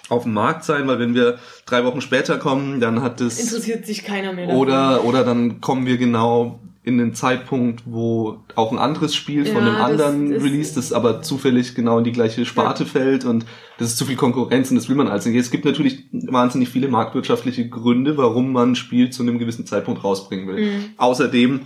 auf 0.09 0.23
dem 0.25 0.33
Markt 0.35 0.65
sein, 0.65 0.87
weil 0.87 0.99
wenn 0.99 1.15
wir 1.15 1.39
drei 1.67 1.85
Wochen 1.85 2.01
später 2.01 2.39
kommen, 2.39 2.81
dann 2.81 3.03
hat 3.03 3.21
das 3.21 3.41
Interessiert 3.41 3.87
sich 3.87 4.05
keiner 4.05 4.33
mehr 4.33 4.47
davon. 4.47 4.61
oder, 4.61 5.05
oder 5.05 5.25
dann 5.25 5.61
kommen 5.61 5.87
wir 5.87 5.97
genau 5.97 6.61
in 6.85 6.99
den 6.99 7.15
Zeitpunkt, 7.15 7.83
wo 7.85 8.37
auch 8.55 8.71
ein 8.71 8.79
anderes 8.79 9.13
Spiel 9.13 9.45
von 9.45 9.57
Ja, 9.67 9.73
einem 9.73 9.75
das- 9.97 10.07
anderen 10.07 10.31
das- 10.35 10.43
Release, 10.45 10.75
das 10.77 10.93
aber 10.93 11.21
zufällig 11.21 11.75
genau 11.75 11.99
in 11.99 12.05
die 12.05 12.13
gleiche 12.13 12.45
Sparte 12.47 12.87
fällt 12.87 13.25
und 13.25 13.45
das 13.79 13.89
ist 13.89 13.97
zu 13.99 14.05
viel 14.05 14.15
Konkurrenz 14.15 14.71
und 14.71 14.77
das 14.77 14.89
will 14.89 14.95
man 14.95 15.09
alles 15.09 15.27
nicht. 15.27 15.35
Es 15.37 15.51
gibt 15.51 15.65
natürlich 15.65 16.05
wahnsinnig 16.13 16.69
viele 16.69 16.87
marktwirtschaftliche 16.87 17.69
Gründe, 17.69 18.17
warum 18.17 18.53
man 18.53 18.71
ein 18.73 18.77
Spiel 18.77 19.11
zu 19.11 19.25
einem 19.25 19.41
gewissen 19.41 19.67
Zeitpunkt 19.67 20.05
rausbringen 20.05 20.47
will. 20.47 20.65
Mhm. 20.65 20.85
Außerdem 20.97 21.63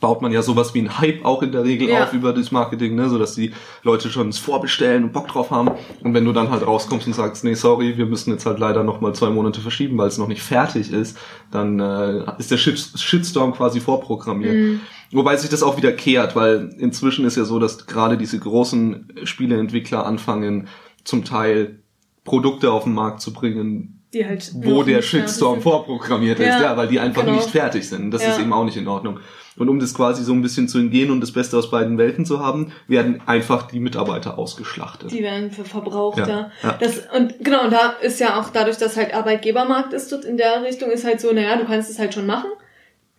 baut 0.00 0.22
man 0.22 0.30
ja 0.30 0.42
sowas 0.42 0.74
wie 0.74 0.80
ein 0.82 0.98
Hype 1.00 1.24
auch 1.24 1.42
in 1.42 1.50
der 1.50 1.64
Regel 1.64 1.88
Ja. 1.88 2.04
auf 2.04 2.12
über 2.12 2.32
das 2.32 2.52
Marketing, 2.52 2.94
ne, 2.94 3.08
so 3.08 3.18
dass 3.18 3.34
die 3.34 3.52
Leute 3.82 4.10
schon 4.10 4.28
es 4.28 4.38
vorbestellen 4.38 5.02
und 5.04 5.12
Bock 5.12 5.26
drauf 5.26 5.50
haben. 5.50 5.70
Und 6.04 6.14
wenn 6.14 6.24
du 6.24 6.32
dann 6.32 6.50
halt 6.50 6.64
rauskommst 6.64 7.08
und 7.08 7.14
sagst, 7.14 7.42
nee, 7.42 7.54
sorry, 7.54 7.96
wir 7.98 8.06
müssen 8.06 8.30
jetzt 8.30 8.46
halt 8.46 8.60
leider 8.60 8.84
noch 8.84 9.00
mal 9.00 9.12
zwei 9.14 9.28
Monate 9.30 9.60
verschieben, 9.60 9.98
weil 9.98 10.06
es 10.06 10.16
noch 10.18 10.28
nicht 10.28 10.42
fertig 10.42 10.92
ist, 10.92 11.18
dann 11.50 11.80
äh, 11.80 12.24
ist 12.38 12.50
der 12.52 12.58
Shit 12.58 12.78
Shitstorm 12.78 13.52
quasi 13.52 13.80
vorprogrammiert. 13.80 14.54
Mhm. 14.54 14.80
Wobei 15.10 15.36
sich 15.36 15.50
das 15.50 15.62
auch 15.64 15.76
wieder 15.76 15.90
kehrt, 15.90 16.36
weil 16.36 16.74
inzwischen 16.78 17.24
ist 17.24 17.36
ja 17.36 17.44
so, 17.44 17.58
dass 17.58 17.86
gerade 17.86 18.16
diese 18.18 18.38
großen 18.38 19.12
Spieleentwickler 19.24 20.06
anfangen, 20.06 20.68
zum 21.02 21.24
Teil 21.24 21.80
Produkte 22.24 22.70
auf 22.70 22.84
den 22.84 22.92
Markt 22.92 23.20
zu 23.20 23.32
bringen, 23.32 24.02
die 24.14 24.24
halt 24.24 24.52
wo 24.54 24.82
der 24.84 25.02
Shitstorm 25.02 25.60
vorprogrammiert 25.60 26.38
ist, 26.38 26.46
Ja, 26.46 26.62
ja, 26.62 26.76
weil 26.76 26.88
die 26.88 27.00
einfach 27.00 27.22
genau. 27.24 27.36
nicht 27.36 27.50
fertig 27.50 27.88
sind. 27.88 28.10
Das 28.10 28.22
Ja. 28.22 28.30
ist 28.32 28.38
eben 28.40 28.52
auch 28.52 28.64
nicht 28.64 28.76
in 28.76 28.86
Ordnung. 28.86 29.18
Und 29.58 29.68
um 29.68 29.78
das 29.80 29.94
quasi 29.94 30.22
so 30.24 30.32
ein 30.32 30.42
bisschen 30.42 30.68
zu 30.68 30.78
entgehen 30.78 31.10
und 31.10 31.20
das 31.20 31.32
Beste 31.32 31.56
aus 31.58 31.70
beiden 31.70 31.98
Welten 31.98 32.24
zu 32.24 32.40
haben, 32.40 32.72
werden 32.86 33.20
einfach 33.26 33.68
die 33.68 33.80
Mitarbeiter 33.80 34.38
ausgeschlachtet. 34.38 35.10
Die 35.10 35.22
werden 35.22 35.50
für 35.50 35.64
verbraucht, 35.64 36.18
Ja, 36.18 36.28
ja. 36.28 36.50
ja. 36.62 36.76
Das, 36.80 37.00
und 37.16 37.34
genau, 37.44 37.64
und 37.64 37.72
da 37.72 37.94
ist 38.00 38.20
ja 38.20 38.38
auch 38.40 38.50
dadurch, 38.50 38.76
dass 38.76 38.96
halt 38.96 39.12
Arbeitgebermarkt 39.14 39.92
ist 39.92 40.12
dort 40.12 40.24
in 40.24 40.36
der 40.36 40.62
Richtung, 40.62 40.90
ist 40.90 41.04
halt 41.04 41.20
so, 41.20 41.32
naja, 41.32 41.56
du 41.56 41.64
kannst 41.64 41.90
es 41.90 41.98
halt 41.98 42.14
schon 42.14 42.26
machen. 42.26 42.50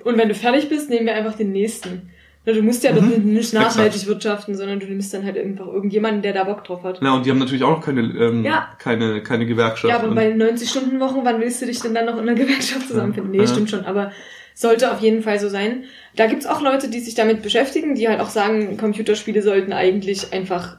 Und 0.03 0.17
wenn 0.17 0.29
du 0.29 0.35
fertig 0.35 0.69
bist, 0.69 0.89
nehmen 0.89 1.05
wir 1.05 1.13
einfach 1.15 1.35
den 1.35 1.51
nächsten. 1.51 2.09
Du 2.45 2.63
musst 2.63 2.83
ja 2.83 2.93
Mhm, 2.93 3.33
nicht 3.33 3.53
nachhaltig 3.53 3.87
exakt. 3.95 4.07
wirtschaften, 4.07 4.55
sondern 4.55 4.79
du 4.79 4.87
nimmst 4.87 5.13
dann 5.13 5.23
halt 5.23 5.37
einfach 5.37 5.67
irgendjemanden, 5.67 6.21
der 6.23 6.33
da 6.33 6.45
Bock 6.45 6.63
drauf 6.63 6.83
hat. 6.83 6.99
Ja, 7.01 7.13
und 7.13 7.25
die 7.25 7.29
haben 7.29 7.37
natürlich 7.37 7.63
auch 7.63 7.69
noch 7.77 7.85
keine, 7.85 8.01
ähm, 8.01 8.43
Ja. 8.43 8.69
keine, 8.79 9.21
keine 9.21 9.45
Gewerkschaft. 9.45 9.91
Ja, 9.93 9.99
aber 10.01 10.15
bei 10.15 10.33
90-Stunden-Wochen, 10.33 11.19
wann 11.23 11.39
willst 11.41 11.61
du 11.61 11.65
dich 11.67 11.79
denn 11.81 11.93
dann 11.93 12.05
noch 12.05 12.15
in 12.17 12.21
einer 12.27 12.33
Gewerkschaft 12.39 12.87
zusammenfinden? 12.87 13.31
Nee, 13.31 13.39
Ja. 13.41 13.47
stimmt 13.47 13.69
schon, 13.69 13.85
aber 13.85 14.11
sollte 14.55 14.91
auf 14.91 14.99
jeden 14.99 15.21
Fall 15.21 15.37
so 15.39 15.47
sein. 15.49 15.83
Da 16.20 16.28
gibt's 16.28 16.45
auch 16.45 16.59
Leute, 16.61 16.89
die 16.89 16.99
sich 16.99 17.15
damit 17.15 17.41
beschäftigen, 17.41 17.95
die 17.95 18.09
halt 18.09 18.20
auch 18.20 18.30
sagen, 18.30 18.76
Computerspiele 18.76 19.41
sollten 19.41 19.72
eigentlich 19.72 20.34
einfach 20.34 20.76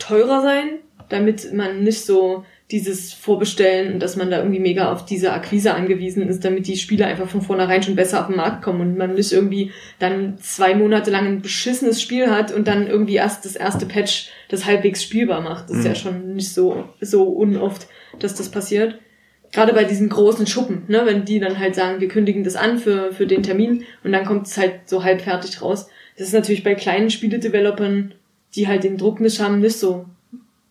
teurer 0.00 0.42
sein, 0.42 0.80
damit 1.08 1.52
man 1.54 1.84
nicht 1.84 2.04
so 2.04 2.44
dieses 2.72 3.12
Vorbestellen 3.12 3.92
und 3.92 4.00
dass 4.00 4.16
man 4.16 4.32
da 4.32 4.38
irgendwie 4.38 4.58
mega 4.58 4.90
auf 4.90 5.04
diese 5.04 5.32
Akquise 5.32 5.74
angewiesen 5.74 6.26
ist, 6.28 6.44
damit 6.44 6.66
die 6.66 6.76
Spiele 6.76 7.06
einfach 7.06 7.28
von 7.28 7.40
vornherein 7.40 7.84
schon 7.84 7.94
besser 7.94 8.20
auf 8.20 8.26
den 8.26 8.36
Markt 8.36 8.62
kommen 8.62 8.80
und 8.80 8.96
man 8.96 9.14
nicht 9.14 9.32
irgendwie 9.32 9.70
dann 10.00 10.38
zwei 10.38 10.74
Monate 10.74 11.12
lang 11.12 11.26
ein 11.26 11.42
beschissenes 11.42 12.02
Spiel 12.02 12.30
hat 12.30 12.50
und 12.52 12.66
dann 12.66 12.88
irgendwie 12.88 13.14
erst 13.14 13.44
das 13.44 13.54
erste 13.54 13.86
Patch 13.86 14.30
das 14.48 14.64
halbwegs 14.64 15.04
spielbar 15.04 15.40
macht. 15.40 15.70
Das 15.70 15.76
ist 15.76 15.84
Mhm. 15.84 15.88
ja 15.88 15.94
schon 15.94 16.34
nicht 16.34 16.52
so, 16.52 16.88
so 17.00 17.24
unoft, 17.28 17.86
dass 18.18 18.34
das 18.34 18.48
passiert. 18.50 18.98
Gerade 19.54 19.72
bei 19.72 19.84
diesen 19.84 20.08
großen 20.08 20.46
Schuppen, 20.48 20.82
ne, 20.88 21.02
wenn 21.04 21.24
die 21.24 21.38
dann 21.38 21.58
halt 21.60 21.76
sagen, 21.76 22.00
wir 22.00 22.08
kündigen 22.08 22.42
das 22.42 22.56
an 22.56 22.78
für, 22.78 23.12
für 23.12 23.26
den 23.26 23.44
Termin 23.44 23.84
und 24.02 24.10
dann 24.10 24.24
kommt 24.26 24.48
es 24.48 24.58
halt 24.58 24.88
so 24.88 25.04
halb 25.04 25.22
fertig 25.22 25.62
raus. 25.62 25.86
Das 26.18 26.26
ist 26.26 26.34
natürlich 26.34 26.64
bei 26.64 26.74
kleinen 26.74 27.08
Spieledevelopern, 27.08 28.14
die 28.56 28.66
halt 28.66 28.82
den 28.82 28.98
Druck 28.98 29.20
nicht 29.20 29.40
haben, 29.40 29.60
nicht 29.60 29.78
so. 29.78 30.06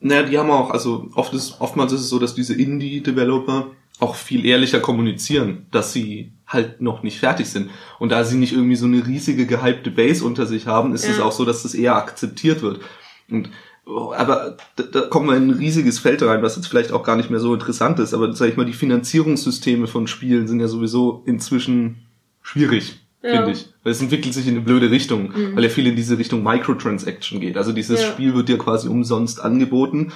Naja, 0.01 0.23
die 0.23 0.37
haben 0.37 0.51
auch, 0.51 0.69
also 0.69 1.07
oft 1.15 1.33
ist, 1.33 1.61
oftmals 1.61 1.93
ist 1.93 2.01
es 2.01 2.09
so, 2.09 2.19
dass 2.19 2.35
diese 2.35 2.53
Indie-Developer 2.55 3.67
auch 3.99 4.15
viel 4.15 4.45
ehrlicher 4.45 4.81
kommunizieren, 4.81 5.65
dass 5.71 5.93
sie 5.93 6.31
halt 6.45 6.81
noch 6.81 7.03
nicht 7.03 7.19
fertig 7.19 7.47
sind. 7.47 7.69
Und 7.99 8.11
da 8.11 8.25
sie 8.25 8.35
nicht 8.37 8.51
irgendwie 8.51 8.75
so 8.75 8.85
eine 8.85 9.07
riesige 9.07 9.45
gehypte 9.45 9.91
Base 9.91 10.25
unter 10.25 10.45
sich 10.45 10.67
haben, 10.67 10.93
ist 10.93 11.07
es 11.07 11.19
Ja. 11.19 11.23
auch 11.23 11.31
so, 11.31 11.45
dass 11.45 11.63
das 11.63 11.73
eher 11.73 11.95
akzeptiert 11.95 12.61
wird. 12.61 12.81
Und 13.29 13.49
aber 13.85 14.57
da, 14.75 14.83
da 14.83 15.01
kommen 15.01 15.27
wir 15.29 15.35
in 15.35 15.49
ein 15.49 15.57
riesiges 15.57 15.99
Feld 15.99 16.21
rein, 16.23 16.41
was 16.41 16.55
jetzt 16.55 16.67
vielleicht 16.67 16.91
auch 16.91 17.03
gar 17.03 17.15
nicht 17.17 17.29
mehr 17.29 17.39
so 17.39 17.53
interessant 17.53 17.99
ist, 17.99 18.13
aber 18.13 18.33
sag 18.33 18.49
ich 18.49 18.57
mal, 18.57 18.65
die 18.65 18.73
Finanzierungssysteme 18.73 19.87
von 19.87 20.07
Spielen 20.07 20.47
sind 20.47 20.59
ja 20.59 20.67
sowieso 20.67 21.21
inzwischen 21.25 22.05
schwierig, 22.41 22.99
Ja. 23.21 23.37
finde 23.37 23.51
ich. 23.51 23.67
Weil 23.83 23.91
es 23.91 24.01
entwickelt 24.01 24.33
sich 24.33 24.47
in 24.47 24.55
eine 24.55 24.63
blöde 24.63 24.89
Richtung, 24.89 25.33
weil 25.53 25.63
ja 25.63 25.69
viel 25.69 25.87
in 25.87 25.95
diese 25.95 26.17
Richtung 26.17 26.43
Microtransaction 26.43 27.39
geht. 27.41 27.57
Also 27.57 27.71
dieses 27.73 28.01
Ja. 28.01 28.07
Spiel 28.07 28.33
wird 28.33 28.47
dir 28.49 28.57
quasi 28.57 28.87
umsonst 28.87 29.41
angeboten. 29.41 30.11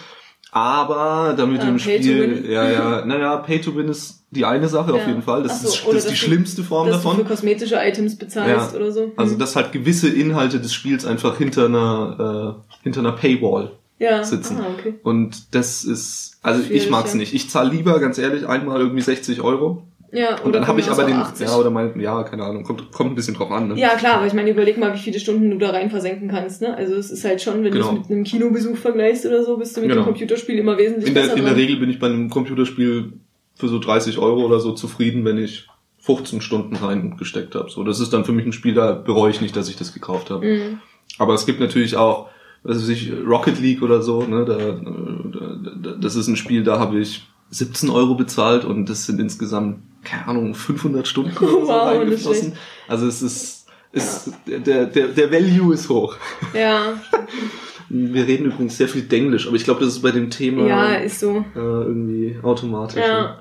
Aber 0.51 1.33
damit 1.37 1.59
Ah, 1.61 1.63
du 1.65 1.69
im 1.71 1.77
to 1.77 1.83
Spiel, 1.83 2.45
ja, 2.49 2.69
ja, 2.69 3.05
naja, 3.05 3.37
Pay 3.37 3.59
to 3.61 3.75
Win 3.75 3.89
ist 3.89 4.23
die 4.31 4.45
eine 4.45 4.67
Sache 4.67 4.93
auf 4.93 5.01
Ja. 5.01 5.07
jeden 5.07 5.21
Fall. 5.21 5.43
Das, 5.43 5.61
so, 5.61 5.67
ist, 5.67 5.75
das 5.77 5.79
ist 5.85 5.87
die 5.87 5.93
dass 5.93 6.05
du- 6.07 6.15
schlimmste 6.15 6.63
Form 6.63 6.87
dass 6.87 6.97
davon. 6.97 7.17
du 7.17 7.23
für 7.23 7.29
kosmetische 7.29 7.75
Items 7.75 8.17
bezahlst 8.17 8.73
Ja. 8.73 8.79
oder 8.79 8.91
so. 8.91 9.11
Also, 9.17 9.33
Hm. 9.33 9.39
dass 9.39 9.55
halt 9.55 9.71
gewisse 9.71 10.09
Inhalte 10.09 10.59
des 10.59 10.73
Spiels 10.73 11.05
einfach 11.05 11.37
hinter 11.37 11.65
einer, 11.65 12.57
äh, 12.57 12.73
hinter 12.83 12.99
einer 13.01 13.13
Paywall 13.13 13.71
ja. 13.99 14.23
sitzen. 14.23 14.57
Ah, 14.59 14.67
okay. 14.77 14.95
Und 15.03 15.53
das 15.55 15.83
ist, 15.83 16.39
also 16.43 16.61
ich 16.61 16.67
Schwierig, 16.67 16.89
mag's 16.89 17.11
ja. 17.11 17.17
nicht. 17.17 17.33
Ich 17.33 17.49
zahle 17.49 17.69
lieber, 17.69 17.99
ganz 17.99 18.17
ehrlich, 18.17 18.47
einmal 18.47 18.79
irgendwie 18.79 19.01
60 19.01 19.41
Euro. 19.41 19.83
Ja, 20.11 20.39
Und 20.41 20.53
dann 20.55 20.65
habe 20.67 20.79
ich 20.79 20.89
aber 20.89 21.03
den, 21.03 21.15
80. 21.17 21.47
ja, 21.47 21.55
oder 21.57 21.69
mein, 21.69 21.99
ja, 21.99 22.23
keine 22.23 22.43
Ahnung, 22.43 22.63
kommt, 22.63 22.91
kommt 22.93 23.11
ein 23.11 23.15
bisschen 23.15 23.33
drauf 23.33 23.51
an, 23.51 23.67
ne? 23.67 23.77
Ja, 23.79 23.89
klar, 23.95 24.15
aber 24.15 24.27
ich 24.27 24.33
meine, 24.33 24.49
überleg 24.51 24.77
mal, 24.77 24.93
wie 24.93 24.97
viele 24.99 25.19
Stunden 25.19 25.49
du 25.51 25.57
da 25.57 25.71
rein 25.71 25.89
versenken 25.89 26.29
kannst, 26.29 26.61
ne? 26.61 26.75
Also 26.77 26.95
es 26.95 27.11
ist 27.11 27.25
halt 27.25 27.41
schon, 27.41 27.63
wenn 27.63 27.73
Genau. 27.73 27.89
du 27.91 27.95
es 27.97 28.01
mit 28.03 28.11
einem 28.11 28.23
Kinobesuch 28.23 28.77
vergleichst 28.77 29.25
oder 29.25 29.43
so, 29.43 29.57
bist 29.57 29.75
du 29.75 29.81
mit 29.81 29.89
Genau. 29.89 30.03
dem 30.03 30.05
Computerspiel 30.05 30.57
immer 30.59 30.77
wesentlich 30.77 31.09
In 31.09 31.13
der, 31.13 31.21
besser 31.23 31.35
in 31.35 31.43
der 31.43 31.51
dran. 31.53 31.59
Regel 31.61 31.75
bin 31.77 31.89
ich 31.89 31.99
bei 31.99 32.07
einem 32.07 32.29
Computerspiel 32.29 33.13
für 33.55 33.67
so 33.67 33.79
30 33.79 34.17
Euro 34.17 34.45
oder 34.45 34.59
so 34.61 34.71
zufrieden, 34.71 35.25
wenn 35.25 35.37
ich 35.37 35.67
15 35.99 36.39
Stunden 36.39 36.75
reingesteckt 36.77 37.53
habe. 37.55 37.69
So, 37.69 37.83
das 37.83 37.99
ist 37.99 38.13
dann 38.13 38.23
für 38.23 38.31
mich 38.31 38.45
ein 38.45 38.53
Spiel, 38.53 38.73
da 38.73 38.93
bereue 38.93 39.29
ich 39.31 39.41
nicht, 39.41 39.57
dass 39.57 39.67
ich 39.67 39.75
das 39.75 39.93
gekauft 39.93 40.29
habe. 40.29 40.45
Mhm. 40.45 40.79
Aber 41.17 41.33
es 41.33 41.45
gibt 41.45 41.59
natürlich 41.59 41.97
auch, 41.97 42.27
was 42.63 42.77
weiß 42.77 42.89
ich, 42.89 43.11
Rocket 43.27 43.59
League 43.59 43.81
oder 43.81 44.01
so, 44.01 44.21
ne, 44.23 44.45
da, 44.45 44.55
da, 44.57 45.81
da, 45.91 45.97
das 45.99 46.15
ist 46.15 46.27
ein 46.27 46.37
Spiel, 46.37 46.63
da 46.63 46.79
habe 46.79 46.97
ich 46.99 47.27
17 47.49 47.89
Euro 47.89 48.15
bezahlt 48.15 48.63
und 48.65 48.87
das 48.89 49.05
sind 49.05 49.19
insgesamt, 49.19 49.79
keine 50.03 50.27
Ahnung, 50.27 50.53
500 50.55 51.07
Stunden 51.07 51.37
oder 51.43 51.47
so 51.51 51.67
Wow, 51.67 51.87
reingeflossen. 51.87 52.53
Also 52.87 53.07
es 53.07 53.21
ist, 53.21 53.65
ist 53.91 54.31
der, 54.47 54.85
der, 54.85 55.07
der 55.07 55.31
Value 55.31 55.73
ist 55.73 55.89
hoch. 55.89 56.15
Ja, 56.53 56.93
Wir 57.89 58.27
reden 58.27 58.47
übrigens 58.47 58.75
sehr 58.77 58.89
viel 58.89 59.03
Denglisch, 59.03 59.47
aber 59.47 59.55
ich 59.55 59.63
glaube, 59.63 59.79
das 59.79 59.93
ist 59.93 60.01
bei 60.01 60.11
dem 60.11 60.29
Thema 60.29 60.67
ja, 60.67 60.95
ist 60.95 61.21
so. 61.21 61.45
äh, 61.55 61.59
irgendwie 61.59 62.37
automatisch. 62.43 63.01
Ja. 63.01 63.21
Ne? 63.21 63.35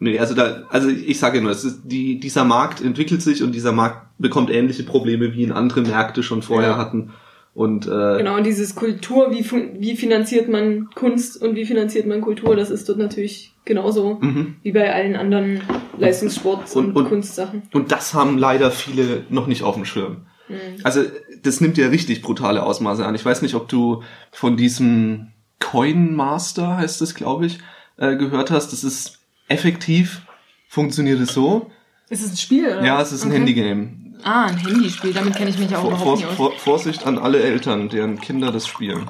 Nee, 0.00 0.18
also 0.18 0.34
da, 0.34 0.64
also 0.70 0.88
ich 0.88 1.20
sage 1.20 1.36
ja 1.36 1.42
nur, 1.44 1.52
es 1.52 1.62
ist 1.62 1.82
die, 1.84 2.18
dieser 2.18 2.44
Markt 2.44 2.80
entwickelt 2.82 3.22
sich 3.22 3.44
und 3.44 3.52
dieser 3.52 3.70
Markt 3.70 4.08
bekommt 4.18 4.50
ähnliche 4.50 4.82
Probleme, 4.82 5.32
wie 5.34 5.42
ihn 5.44 5.52
andere 5.52 5.82
Märkte 5.82 6.24
schon 6.24 6.42
vorher 6.42 6.70
Ja. 6.70 6.76
hatten. 6.78 7.12
Und 7.54 7.86
äh, 7.86 8.16
Genau, 8.18 8.36
und 8.36 8.44
dieses 8.44 8.74
Kultur, 8.74 9.30
wie, 9.30 9.44
wie 9.78 9.96
finanziert 9.96 10.48
man 10.48 10.88
Kunst 10.94 11.40
und 11.42 11.54
wie 11.54 11.66
finanziert 11.66 12.06
man 12.06 12.22
Kultur, 12.22 12.56
das 12.56 12.70
ist 12.70 12.88
dort 12.88 12.98
natürlich 12.98 13.52
genauso 13.66 14.14
mhm. 14.20 14.56
wie 14.62 14.72
bei 14.72 14.92
allen 14.92 15.16
anderen 15.16 15.60
Leistungssports 15.98 16.74
und, 16.76 16.86
Und- 16.86 16.96
und- 16.96 17.08
Kunstsachen. 17.08 17.62
und 17.72 17.92
das 17.92 18.14
haben 18.14 18.38
leider 18.38 18.70
viele 18.70 19.24
noch 19.28 19.46
nicht 19.46 19.62
auf 19.64 19.74
dem 19.74 19.84
Schirm. 19.84 20.22
Mhm. 20.48 20.54
Also 20.82 21.02
das 21.42 21.60
nimmt 21.60 21.76
ja 21.76 21.88
richtig 21.88 22.22
brutale 22.22 22.62
Ausmaße 22.62 23.04
an. 23.04 23.14
Ich 23.14 23.24
weiß 23.24 23.42
nicht, 23.42 23.54
ob 23.54 23.68
du 23.68 24.02
von 24.30 24.56
diesem 24.56 25.28
Coin 25.60 26.14
Master 26.14 26.76
heißt 26.78 27.02
es, 27.02 27.14
glaube 27.14 27.46
ich, 27.46 27.58
äh, 27.98 28.16
gehört 28.16 28.50
hast. 28.50 28.72
Das 28.72 28.82
ist 28.82 29.18
effektiv 29.48 30.22
funktioniert 30.68 31.20
es 31.20 31.34
so. 31.34 31.70
Ist 32.08 32.24
es 32.24 32.30
ein 32.32 32.36
Spiel, 32.36 32.64
oder? 32.66 32.84
Ja, 32.84 33.00
es 33.00 33.12
ist 33.12 33.24
ein 33.24 33.28
Okay. 33.30 33.38
Handygame. 33.38 33.88
Ah, 34.24 34.46
ein 34.46 34.56
Handyspiel, 34.56 35.12
damit 35.12 35.34
kenne 35.36 35.50
ich 35.50 35.58
mich 35.58 35.74
auch 35.74 35.80
Vor, 35.82 35.90
überhaupt 35.90 36.04
vor, 36.04 36.16
nicht 36.16 36.26
aus. 36.28 36.36
vor, 36.36 36.52
Vorsicht 36.52 37.06
an 37.06 37.18
alle 37.18 37.40
Eltern, 37.42 37.88
deren 37.88 38.20
Kinder 38.20 38.52
das 38.52 38.66
spielen. 38.66 39.08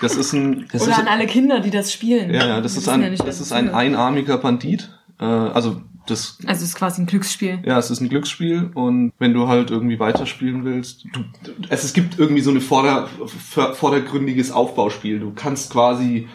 Das 0.00 0.16
ist 0.16 0.32
ein, 0.32 0.68
das 0.72 0.82
Oder 0.82 0.92
ist, 0.92 0.98
an 0.98 1.08
alle 1.08 1.26
Kinder, 1.26 1.60
die 1.60 1.70
das 1.70 1.92
spielen. 1.92 2.32
ja, 2.34 2.46
ja, 2.46 2.60
das 2.60 2.76
ist 2.76 2.88
ein, 2.88 3.02
ja 3.02 3.10
nicht, 3.10 3.26
das 3.26 3.40
ist 3.40 3.52
ein 3.52 3.70
einarmiger 3.72 4.36
Bandit. 4.38 4.90
Äh, 5.20 5.24
also 5.24 5.80
das, 6.06 6.38
Also 6.44 6.64
es 6.64 6.70
ist 6.70 6.74
quasi 6.74 7.00
ein 7.02 7.06
Glücksspiel. 7.06 7.60
ja, 7.64 7.78
es 7.78 7.88
ist 7.90 8.00
ein 8.00 8.08
Glücksspiel 8.08 8.70
und 8.74 9.12
wenn 9.20 9.32
du 9.32 9.46
halt 9.46 9.70
irgendwie 9.70 10.00
weiterspielen 10.00 10.64
willst, 10.64 11.04
du, 11.12 11.24
es, 11.68 11.84
es 11.84 11.92
gibt 11.92 12.18
irgendwie 12.18 12.40
so 12.42 12.50
eine 12.50 12.60
vorder, 12.60 13.08
vor- 13.26 13.74
vordergründiges 13.74 14.50
Aufbauspiel. 14.50 15.20
Du 15.20 15.32
kannst 15.32 15.70
quasi 15.70 16.26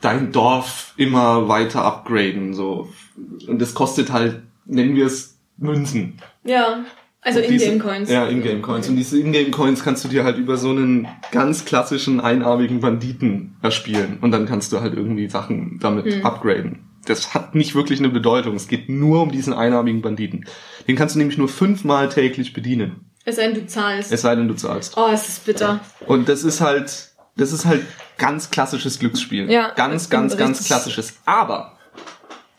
dein 0.00 0.32
Dorf 0.32 0.94
immer 0.96 1.46
weiter 1.48 1.84
upgraden, 1.84 2.52
so. 2.54 2.88
Und 3.46 3.60
das 3.62 3.74
kostet 3.74 4.10
halt, 4.12 4.42
nennen 4.66 4.96
wir 4.96 5.06
es 5.06 5.38
Münzen. 5.56 6.18
Ja, 6.42 6.80
also 7.24 7.40
In-Game-Coins. 7.40 8.10
Ja, 8.10 8.26
Ingame-Coins. 8.26 8.88
Und 8.88 8.96
diese 8.96 9.18
Ingame-Coins 9.18 9.82
kannst 9.82 10.04
du 10.04 10.08
dir 10.08 10.24
halt 10.24 10.36
über 10.38 10.56
so 10.56 10.70
einen 10.70 11.08
ganz 11.32 11.64
klassischen 11.64 12.20
einarmigen 12.20 12.80
Banditen 12.80 13.56
erspielen. 13.62 14.18
Und 14.20 14.30
dann 14.30 14.46
kannst 14.46 14.72
du 14.72 14.80
halt 14.80 14.94
irgendwie 14.94 15.28
Sachen 15.28 15.78
damit 15.80 16.06
Hm. 16.06 16.24
upgraden. 16.26 16.80
Das 17.06 17.34
hat 17.34 17.54
nicht 17.54 17.74
wirklich 17.74 17.98
eine 17.98 18.08
Bedeutung. 18.08 18.54
Es 18.56 18.68
geht 18.68 18.88
nur 18.88 19.22
um 19.22 19.30
diesen 19.32 19.52
einarmigen 19.52 20.00
Banditen. 20.02 20.46
Den 20.88 20.96
kannst 20.96 21.14
du 21.14 21.18
nämlich 21.18 21.36
nur 21.38 21.48
fünfmal 21.48 22.08
täglich 22.08 22.52
bedienen. 22.52 23.06
Es 23.26 23.36
sei 23.36 23.46
denn, 23.46 23.54
du 23.54 23.66
zahlst. 23.66 24.12
Es 24.12 24.20
sei 24.22 24.34
denn, 24.36 24.48
du 24.48 24.54
zahlst. 24.54 24.94
oh, 24.96 25.08
es 25.12 25.28
ist 25.28 25.44
bitter. 25.46 25.80
Und 26.06 26.28
das 26.28 26.44
ist 26.44 26.60
halt, 26.60 27.10
das 27.36 27.52
ist 27.52 27.64
halt 27.64 27.82
ganz 28.18 28.50
klassisches 28.50 28.98
Glücksspiel. 28.98 29.50
Ja, 29.50 29.70
ganz, 29.74 30.08
ganz, 30.10 30.36
ganz 30.36 30.66
klassisches. 30.66 31.16
Aber 31.24 31.78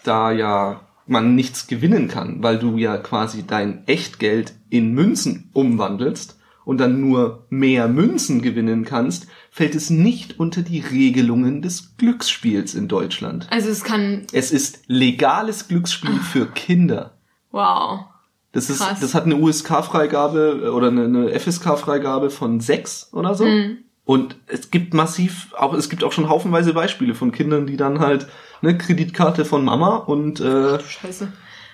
da 0.03 0.31
ja 0.31 0.81
man 1.07 1.35
nichts 1.35 1.67
gewinnen 1.67 2.07
kann, 2.07 2.41
weil 2.41 2.57
du 2.57 2.77
ja 2.77 2.97
quasi 2.97 3.45
dein 3.45 3.87
Echtgeld 3.87 4.53
in 4.69 4.93
Münzen 4.93 5.49
umwandelst 5.53 6.39
und 6.65 6.79
dann 6.79 6.99
nur 6.99 7.45
mehr 7.49 7.87
Münzen 7.87 8.41
gewinnen 8.41 8.85
kannst, 8.85 9.27
fällt 9.51 9.75
es 9.75 9.89
nicht 9.89 10.39
unter 10.39 10.63
die 10.63 10.79
Regelungen 10.79 11.61
des 11.61 11.95
Glücksspiels 11.97 12.73
in 12.73 12.87
Deutschland. 12.87 13.47
Also 13.51 13.69
es 13.69 13.83
kann. 13.83 14.25
Es 14.33 14.51
ist 14.51 14.83
legales 14.87 15.67
Glücksspiel 15.67 16.19
für 16.19 16.47
Kinder. 16.47 17.17
Wow. 17.51 18.05
Das 18.51 18.69
ist, 18.69 18.79
Krass. 18.79 18.99
das 18.99 19.13
hat 19.13 19.25
eine 19.25 19.35
USK-Freigabe 19.35 20.71
oder 20.73 20.87
eine, 20.87 21.03
eine 21.03 21.39
FSK-Freigabe 21.39 22.29
von 22.29 22.61
sechs 22.61 23.09
oder 23.13 23.35
so. 23.35 23.45
Mhm. 23.45 23.79
Und 24.05 24.37
es 24.47 24.71
gibt 24.71 24.93
massiv, 24.93 25.53
auch 25.57 25.73
es 25.73 25.89
gibt 25.89 26.03
auch 26.03 26.11
schon 26.11 26.29
haufenweise 26.29 26.73
Beispiele 26.73 27.15
von 27.15 27.31
Kindern, 27.31 27.67
die 27.67 27.75
dann 27.75 27.99
halt 27.99 28.27
eine 28.67 28.77
Kreditkarte 28.77 29.45
von 29.45 29.63
Mama 29.65 29.95
und 29.97 30.39
äh, 30.39 30.77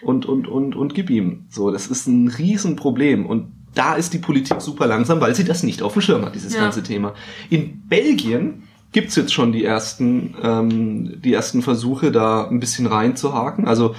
und 0.01 0.25
und 0.25 0.47
und 0.47 0.75
und 0.75 0.93
gib 0.93 1.09
ihm. 1.09 1.45
So, 1.49 1.71
das 1.71 1.87
ist 1.87 2.07
ein 2.07 2.27
Riesenproblem 2.27 3.25
und 3.25 3.51
da 3.73 3.93
ist 3.95 4.13
die 4.13 4.17
Politik 4.17 4.61
super 4.61 4.85
langsam, 4.87 5.21
weil 5.21 5.33
sie 5.35 5.45
das 5.45 5.63
nicht 5.63 5.81
auf 5.81 5.93
dem 5.93 6.01
Schirm 6.01 6.25
hat, 6.25 6.35
dieses 6.35 6.53
Ja. 6.53 6.61
ganze 6.61 6.83
Thema. 6.83 7.13
In 7.49 7.83
Belgien 7.87 8.63
gibt's 8.91 9.15
jetzt 9.15 9.33
schon 9.33 9.51
die 9.53 9.63
ersten 9.63 10.35
ähm, 10.41 11.21
die 11.21 11.33
ersten 11.33 11.61
Versuche, 11.61 12.11
da 12.11 12.47
ein 12.47 12.59
bisschen 12.59 12.85
reinzuhaken. 12.87 13.65
Also 13.67 13.95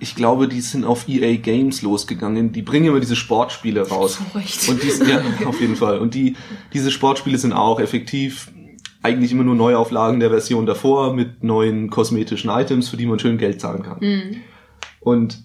ich 0.00 0.14
glaube, 0.14 0.48
die 0.48 0.60
sind 0.60 0.84
auf 0.84 1.08
EA 1.08 1.36
Games 1.36 1.80
losgegangen. 1.82 2.52
Die 2.52 2.62
bringen 2.62 2.86
immer 2.86 3.00
diese 3.00 3.16
Sportspiele 3.16 3.88
raus. 3.88 4.20
Recht. 4.34 4.68
Und 4.68 4.82
die, 4.82 4.88
ja, 5.10 5.22
auf 5.46 5.60
jeden 5.60 5.76
Fall. 5.76 5.98
Und 5.98 6.14
die, 6.14 6.36
diese 6.74 6.90
Sportspiele 6.90 7.38
sind 7.38 7.52
auch 7.54 7.80
effektiv 7.80 8.50
eigentlich 9.04 9.32
immer 9.32 9.44
nur 9.44 9.54
Neuauflagen 9.54 10.18
der 10.18 10.30
Version 10.30 10.64
davor 10.64 11.12
mit 11.12 11.44
neuen 11.44 11.90
kosmetischen 11.90 12.48
Items, 12.48 12.88
für 12.88 12.96
die 12.96 13.04
man 13.04 13.18
schön 13.18 13.36
Geld 13.36 13.60
zahlen 13.60 13.82
kann. 13.82 13.98
Mhm. 14.00 14.36
Und 15.00 15.44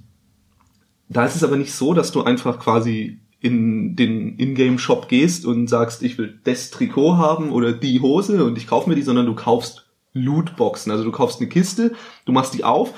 da 1.10 1.26
ist 1.26 1.36
es 1.36 1.44
aber 1.44 1.58
nicht 1.58 1.74
so, 1.74 1.94
dass 1.94 2.14
du 2.14 2.24
einfach 2.24 2.58
quasi 2.58 3.20
in 3.42 3.98
den 3.98 4.38
Ingame-Shop 4.38 5.10
gehst 5.10 5.46
und 5.46 5.68
sagst, 5.68 6.04
ich 6.04 6.18
will 6.18 6.40
das 6.46 6.70
Trikot 6.72 7.18
haben 7.18 7.52
oder 7.52 7.74
die 7.74 8.00
Hose 8.00 8.46
und 8.46 8.58
ich 8.58 8.66
kaufe 8.66 8.90
mir 8.90 8.96
die, 8.96 9.02
sondern 9.02 9.26
du 9.26 9.36
kaufst 9.36 9.90
Lootboxen. 10.14 10.90
Also 10.90 11.04
du 11.04 11.12
kaufst 11.12 11.42
eine 11.42 11.50
Kiste, 11.50 11.94
du 12.26 12.32
machst 12.32 12.54
die 12.54 12.64
auf 12.64 12.94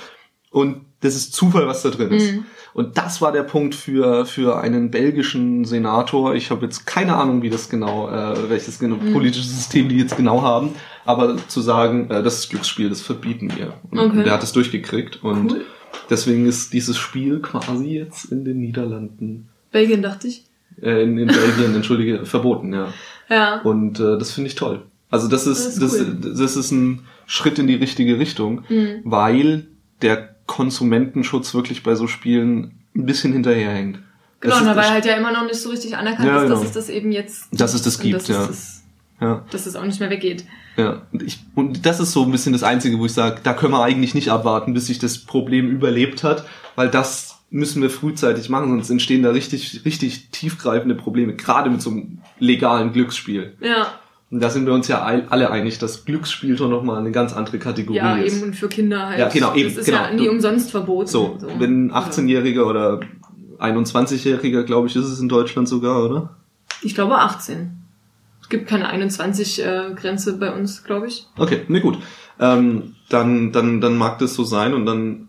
und 0.51 0.86
das 0.99 1.16
ist 1.16 1.34
Zufall, 1.34 1.66
was 1.66 1.82
da 1.82 1.89
drin 1.89 2.12
ist. 2.12 2.34
Mhm. 2.34 2.45
Und 2.74 2.97
das 2.97 3.22
war 3.22 3.32
der 3.34 3.43
Punkt 3.43 3.76
für, 3.76 4.26
für 4.26 4.59
einen 4.61 4.91
belgischen 4.91 5.65
Senator. 5.65 6.36
Ich 6.36 6.51
habe 6.51 6.65
jetzt 6.65 6.86
keine 6.88 7.15
Ahnung, 7.17 7.41
wie 7.41 7.49
das 7.49 7.69
genau, 7.69 8.09
äh, 8.09 8.49
welches 8.49 8.80
genau 8.80 8.95
Mhm. 8.95 9.13
politische 9.13 9.43
System 9.45 9.89
die 9.89 9.97
jetzt 9.97 10.15
genau 10.15 10.41
haben, 10.41 10.69
aber 11.05 11.36
zu 11.47 11.59
sagen, 11.61 12.09
äh, 12.09 12.24
das 12.24 12.39
ist 12.39 12.49
Glücksspiel, 12.49 12.88
das 12.89 13.01
verbieten 13.01 13.51
wir. 13.57 13.74
Und 13.91 13.99
Okay. 13.99 14.24
der 14.24 14.34
hat 14.34 14.43
es 14.43 14.53
durchgekriegt 14.53 15.22
und 15.24 15.51
Cool. 15.51 15.65
deswegen 16.09 16.45
ist 16.45 16.72
dieses 16.74 16.97
Spiel 16.97 17.39
quasi 17.41 17.89
jetzt 17.89 18.26
in 18.32 18.45
den 18.45 18.59
Niederlanden, 18.59 19.49
Belgien, 19.72 20.01
dachte 20.01 20.28
ich. 20.30 20.45
äh, 20.82 21.03
in, 21.03 21.17
in 21.17 21.28
Belgien, 21.28 21.76
entschuldige, 21.76 22.26
verboten, 22.26 22.74
ja. 22.74 22.88
Ja. 23.30 23.61
Und 23.61 23.99
äh, 23.99 24.17
das 24.17 24.32
finde 24.32 24.49
ich 24.49 24.55
toll. 24.55 24.84
Also 25.09 25.28
das 25.28 25.45
ist, 25.45 25.82
das, 25.82 25.93
ist 25.93 26.24
das, 26.24 26.38
das 26.39 26.55
ist 26.55 26.72
ein 26.72 27.01
Schritt 27.26 27.59
in 27.59 27.67
die 27.67 27.76
richtige 27.76 28.17
Richtung, 28.17 28.63
Mhm. 28.69 29.01
weil 29.03 29.67
der 30.01 30.30
Konsumentenschutz 30.52 31.54
wirklich 31.54 31.82
bei 31.82 31.95
so 31.95 32.08
Spielen 32.08 32.74
ein 32.93 33.06
bisschen 33.06 33.32
hinterherhängt. 33.32 33.99
Genau, 34.41 34.58
na, 34.62 34.76
weil 34.76 34.89
halt 34.89 35.06
ja 35.06 35.16
immer 35.16 35.32
noch 35.32 35.45
nicht 35.45 35.56
so 35.56 35.70
richtig 35.70 35.95
anerkannt 35.95 36.28
Ja, 36.28 36.43
ist, 36.43 36.49
dass 36.49 36.60
genau. 36.60 36.68
es 36.68 36.74
das 36.74 36.89
eben 36.89 37.14
jetzt 37.14 37.47
Dass 37.52 37.74
es 37.74 37.84
das 37.84 37.99
gibt, 37.99 38.16
dass 38.16 38.28
ja. 38.28 38.41
Es 38.41 38.47
das, 38.47 38.84
ja, 39.22 39.45
dass 39.49 39.66
es 39.66 39.78
auch 39.78 39.86
nicht 39.86 40.02
mehr 40.02 40.10
weggeht. 40.10 40.43
ja. 40.76 41.04
Und, 41.14 41.24
ich, 41.24 41.39
und 41.56 41.86
das 41.86 42.02
ist 42.02 42.12
so 42.12 42.26
ein 42.26 42.32
bisschen 42.32 42.52
das 42.52 42.64
Einzige, 42.64 42.99
wo 42.99 43.06
ich 43.06 43.14
sage, 43.14 43.39
da 43.43 43.54
können 43.54 43.72
wir 43.72 43.82
eigentlich 43.82 44.14
nicht 44.14 44.30
abwarten, 44.30 44.74
bis 44.74 44.88
sich 44.88 44.99
das 44.99 45.20
Problem 45.20 45.70
überlebt 45.70 46.26
hat, 46.26 46.45
weil 46.76 46.89
das 46.89 47.39
müssen 47.49 47.82
wir 47.82 47.89
frühzeitig 47.89 48.49
machen, 48.49 48.70
sonst 48.72 48.89
entstehen 48.89 49.24
da 49.24 49.30
richtig, 49.30 49.86
richtig 49.86 50.32
tiefgreifende 50.32 50.95
Probleme, 50.95 51.34
gerade 51.34 51.70
mit 51.70 51.82
so 51.82 51.91
einem 51.91 52.20
legalen 52.39 52.91
Glücksspiel. 52.91 53.56
Ja. 53.62 53.93
Und 54.32 54.41
da 54.41 54.49
sind 54.49 54.65
wir 54.65 54.73
uns 54.73 54.88
ja 54.88 55.03
alle 55.03 55.51
einig, 55.51 55.77
dass 55.79 56.05
Glücksspiel 56.05 56.57
schon 56.57 56.69
nochmal 56.69 56.97
eine 56.99 57.11
ganz 57.11 57.34
andere 57.34 57.59
Kategorie 57.59 57.97
Ja, 57.97 58.15
ist. 58.15 58.34
eben 58.34 58.43
und 58.43 58.55
für 58.55 58.69
Kinder 58.69 59.07
halt. 59.09 59.19
Ja, 59.19 59.27
genau, 59.27 59.53
eben, 59.53 59.67
Das 59.69 59.79
ist 59.79 59.86
genau. 59.86 60.03
ja 60.03 60.13
nie 60.13 60.29
umsonst 60.29 60.71
verboten. 60.71 61.07
So, 61.07 61.38
wenn 61.59 61.88
ein 61.88 61.91
18-Jähriger 61.91 62.63
oder 62.65 63.01
21-Jähriger, 63.59 64.63
glaube 64.63 64.88
ich, 64.88 64.95
ist 64.95 65.05
es 65.05 65.19
in 65.19 65.27
Deutschland 65.27 65.67
sogar, 65.67 66.03
oder? 66.03 66.38
Ich 66.82 66.95
glaube 66.95 67.17
18. 67.17 67.77
Es 68.41 68.47
gibt 68.47 68.67
keine 68.67 68.91
21-Grenze 68.93 70.38
bei 70.38 70.53
uns, 70.53 70.84
glaube 70.84 71.07
ich. 71.07 71.27
Okay, 71.38 71.61
ne 71.67 71.82
gut. 71.82 71.97
Ähm, 72.39 72.95
dann, 73.09 73.51
dann, 73.51 73.82
dann 73.82 73.97
mag 73.97 74.17
das 74.19 74.34
so 74.34 74.43
sein 74.43 74.73
und 74.73 74.86
dann, 74.86 75.27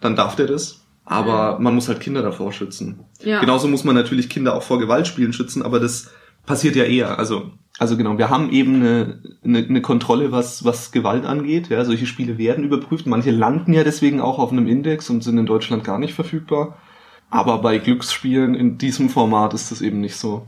dann 0.00 0.14
darf 0.14 0.36
der 0.36 0.46
das. 0.46 0.82
Aber 1.06 1.58
man 1.60 1.74
muss 1.74 1.88
halt 1.88 2.00
Kinder 2.00 2.20
davor 2.22 2.52
schützen. 2.52 3.00
Ja. 3.22 3.40
Genauso 3.40 3.68
muss 3.68 3.84
man 3.84 3.94
natürlich 3.94 4.28
Kinder 4.28 4.54
auch 4.54 4.62
vor 4.62 4.78
Gewaltspielen 4.78 5.32
schützen, 5.32 5.62
aber 5.62 5.80
das 5.80 6.10
passiert 6.46 6.76
ja 6.76 6.84
eher. 6.84 7.18
Also, 7.18 7.50
also 7.78 7.96
genau, 7.96 8.16
wir 8.16 8.30
haben 8.30 8.50
eben 8.50 8.76
eine, 8.76 9.22
eine, 9.44 9.58
eine 9.58 9.82
Kontrolle, 9.82 10.32
was, 10.32 10.64
was 10.64 10.92
Gewalt 10.92 11.26
angeht. 11.26 11.68
Ja, 11.68 11.84
solche 11.84 12.06
Spiele 12.06 12.38
werden 12.38 12.64
überprüft. 12.64 13.06
Manche 13.06 13.30
landen 13.30 13.72
ja 13.72 13.84
deswegen 13.84 14.20
auch 14.20 14.38
auf 14.38 14.50
einem 14.50 14.66
Index 14.66 15.10
und 15.10 15.22
sind 15.22 15.36
in 15.36 15.46
Deutschland 15.46 15.84
gar 15.84 15.98
nicht 15.98 16.14
verfügbar. 16.14 16.78
Aber 17.28 17.58
bei 17.58 17.78
Glücksspielen 17.78 18.54
in 18.54 18.78
diesem 18.78 19.10
Format 19.10 19.52
ist 19.52 19.70
das 19.70 19.82
eben 19.82 20.00
nicht 20.00 20.16
so. 20.16 20.46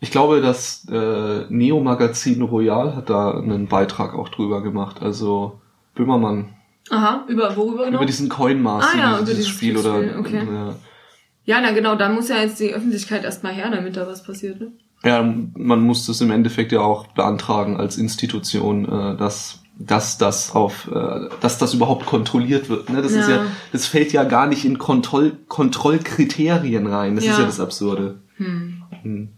Ich 0.00 0.10
glaube, 0.10 0.40
das 0.40 0.86
äh, 0.90 1.44
Neo-Magazin 1.48 2.42
Royal 2.42 2.96
hat 2.96 3.10
da 3.10 3.38
einen 3.38 3.68
Beitrag 3.68 4.14
auch 4.14 4.30
drüber 4.30 4.62
gemacht. 4.62 5.02
Also 5.02 5.60
Böhmermann. 5.94 6.54
Aha, 6.90 7.24
über 7.28 7.54
worüber 7.56 7.84
genau? 7.84 7.98
Über 7.98 8.06
diesen 8.06 8.28
Coin-Master, 8.28 8.90
Ah 8.94 8.98
ja, 8.98 9.20
dieses, 9.20 9.20
über 9.20 9.24
dieses 9.24 9.36
dieses 9.36 9.48
Spiel 9.48 9.76
oder. 9.76 10.18
Okay. 10.18 10.42
Ja. 10.44 10.74
ja, 11.44 11.60
na 11.60 11.72
genau, 11.72 11.94
da 11.96 12.08
muss 12.08 12.28
ja 12.28 12.38
jetzt 12.38 12.58
die 12.58 12.72
Öffentlichkeit 12.72 13.24
erstmal 13.24 13.52
her, 13.52 13.70
damit 13.70 13.96
da 13.96 14.06
was 14.06 14.24
passiert, 14.24 14.60
ne? 14.60 14.72
Ja, 15.04 15.22
man 15.56 15.80
muss 15.80 16.06
das 16.06 16.20
im 16.20 16.30
Endeffekt 16.30 16.72
ja 16.72 16.80
auch 16.80 17.08
beantragen 17.08 17.76
als 17.76 17.96
Institution, 17.98 18.84
äh, 18.84 19.16
dass 19.16 19.58
dass 19.78 20.16
das 20.18 20.54
auf, 20.54 20.88
äh, 20.94 21.28
dass 21.40 21.58
das 21.58 21.74
überhaupt 21.74 22.06
kontrolliert 22.06 22.68
wird. 22.68 22.90
Ne? 22.90 23.02
Das 23.02 23.10
ist 23.12 23.28
Ja. 23.28 23.36
ja, 23.36 23.46
das 23.72 23.86
fällt 23.86 24.12
ja 24.12 24.22
gar 24.22 24.46
nicht 24.46 24.64
in 24.64 24.78
Kontroll 24.78 25.32
Kontrollkriterien 25.48 26.86
rein. 26.86 27.16
Das 27.16 27.24
ist 27.24 27.30
Ja. 27.30 27.40
ja 27.40 27.46
das 27.46 27.58
Absurde. 27.58 28.16
Hm. 28.36 28.82
Hm. 29.02 29.28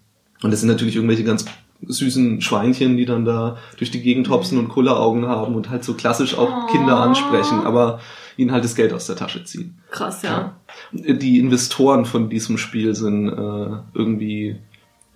Und 0.42 0.50
das 0.50 0.60
sind 0.60 0.68
natürlich 0.68 0.96
irgendwelche 0.96 1.24
ganz 1.24 1.46
süßen 1.86 2.40
Schweinchen, 2.40 2.96
die 2.96 3.06
dann 3.06 3.24
da 3.24 3.56
durch 3.78 3.90
die 3.90 4.02
Gegend 4.02 4.28
hopsen 4.28 4.58
und 4.58 4.68
Kulleraugen 4.68 5.26
haben 5.26 5.54
und 5.54 5.70
halt 5.70 5.84
so 5.84 5.94
klassisch 5.94 6.36
auch 6.36 6.64
Oh. 6.64 6.72
Kinder 6.72 6.98
ansprechen, 6.98 7.60
aber 7.64 8.00
ihnen 8.36 8.52
halt 8.52 8.64
das 8.64 8.74
Geld 8.74 8.92
aus 8.92 9.06
der 9.06 9.16
Tasche 9.16 9.44
ziehen. 9.44 9.78
Krass, 9.90 10.22
ja. 10.22 10.56
Die 10.92 11.38
Investoren 11.38 12.04
von 12.04 12.28
diesem 12.28 12.58
Spiel 12.58 12.94
sind 12.94 13.28
äh, 13.28 13.66
irgendwie 13.94 14.56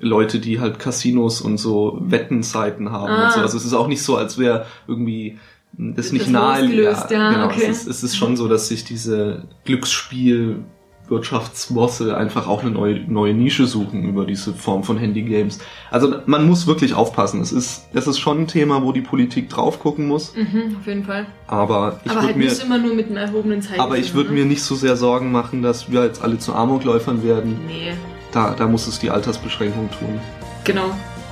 Leute, 0.01 0.38
die 0.38 0.61
halt 0.61 0.78
Casinos 0.78 1.40
und 1.40 1.59
so 1.59 1.99
Wettenseiten 2.01 2.90
haben 2.92 3.12
Ah. 3.12 3.26
und 3.26 3.32
so. 3.32 3.40
Also 3.40 3.57
es 3.57 3.64
ist 3.64 3.74
auch 3.74 3.88
nicht 3.88 4.03
so, 4.03 4.16
als 4.16 4.38
wäre 4.38 4.66
irgendwie 4.86 5.38
hm, 5.76 5.94
das 5.96 6.12
nicht 6.12 6.26
Das 6.26 6.32
nahe. 6.32 6.61
losgelöst, 6.62 7.11
ja, 7.11 7.32
genau. 7.32 7.46
okay. 7.46 7.64
Es, 7.68 7.80
ist, 7.82 7.88
es 7.88 8.03
ist 8.05 8.16
schon 8.16 8.36
so, 8.36 8.49
dass 8.49 8.68
sich 8.68 8.84
diese 8.84 9.44
Glücksspiel 9.64 10.64
Wirtschaftsbosse 11.11 12.16
einfach 12.16 12.46
auch 12.46 12.62
eine 12.62 12.70
neue, 12.70 13.01
neue 13.11 13.32
Nische 13.34 13.66
suchen 13.66 14.05
über 14.05 14.26
diese 14.26 14.53
Form 14.53 14.84
von 14.84 14.99
Handygames. 14.99 15.59
Also 15.90 16.16
man 16.26 16.46
muss 16.46 16.66
wirklich 16.66 16.94
aufpassen. 16.94 17.40
Es 17.40 17.51
ist, 17.51 17.88
es 17.94 18.07
ist 18.07 18.18
schon 18.18 18.40
ein 18.42 18.46
Thema, 18.46 18.82
wo 18.82 18.92
die 18.92 19.01
Politik 19.01 19.49
drauf 19.49 19.80
gucken 19.80 20.07
muss. 20.07 20.34
Mhm, 20.36 20.76
auf 20.78 20.86
jeden 20.86 21.05
Fall. 21.05 21.26
Aber 21.46 22.01
ich 22.05 22.11
Aber 22.11 22.20
würde 22.20 22.26
halt 22.28 22.36
mir, 22.36 22.44
nicht 22.44 22.62
immer 22.62 22.78
nur 22.78 22.94
mit 22.94 23.07
einem 23.07 23.16
erhobenen 23.16 23.62
Zeigefinger. 23.62 23.84
aber 23.84 23.99
ich 23.99 24.14
würde 24.14 24.30
ne? 24.30 24.40
mir 24.40 24.44
nicht 24.44 24.62
so 24.62 24.74
sehr 24.74 24.96
Sorgen 24.96 25.32
machen, 25.32 25.62
dass 25.62 25.90
wir 25.90 26.05
jetzt 26.05 26.22
alle 26.22 26.38
zu 26.38 26.55
Amokläufern 26.55 27.22
werden. 27.24 27.59
Nee, 27.66 27.92
Da, 28.32 28.54
da 28.56 28.66
muss 28.66 28.86
es 28.86 28.98
die 28.98 29.10
Altersbeschränkung 29.10 29.90
tun. 29.90 30.20
genau. 30.64 30.90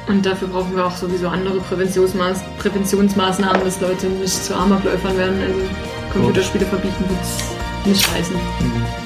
Und 0.08 0.24
dafür 0.24 0.46
brauchen 0.46 0.76
wir 0.76 0.86
auch 0.86 0.96
sowieso 0.96 1.26
andere 1.26 1.58
Präventionsmaß 1.58 2.40
Präventionsmaßnahmen, 2.58 3.64
dass 3.64 3.80
Leute 3.80 4.06
nicht 4.06 4.44
zu 4.44 4.54
Amokläufern 4.54 5.18
werden. 5.18 5.40
Also 5.42 5.60
Computerspiele 6.12 6.64
verbieten 6.64 7.04
wird's 7.08 7.42
nicht 7.84 8.08
heißen. 8.12 8.36
Mhm. 8.36 9.05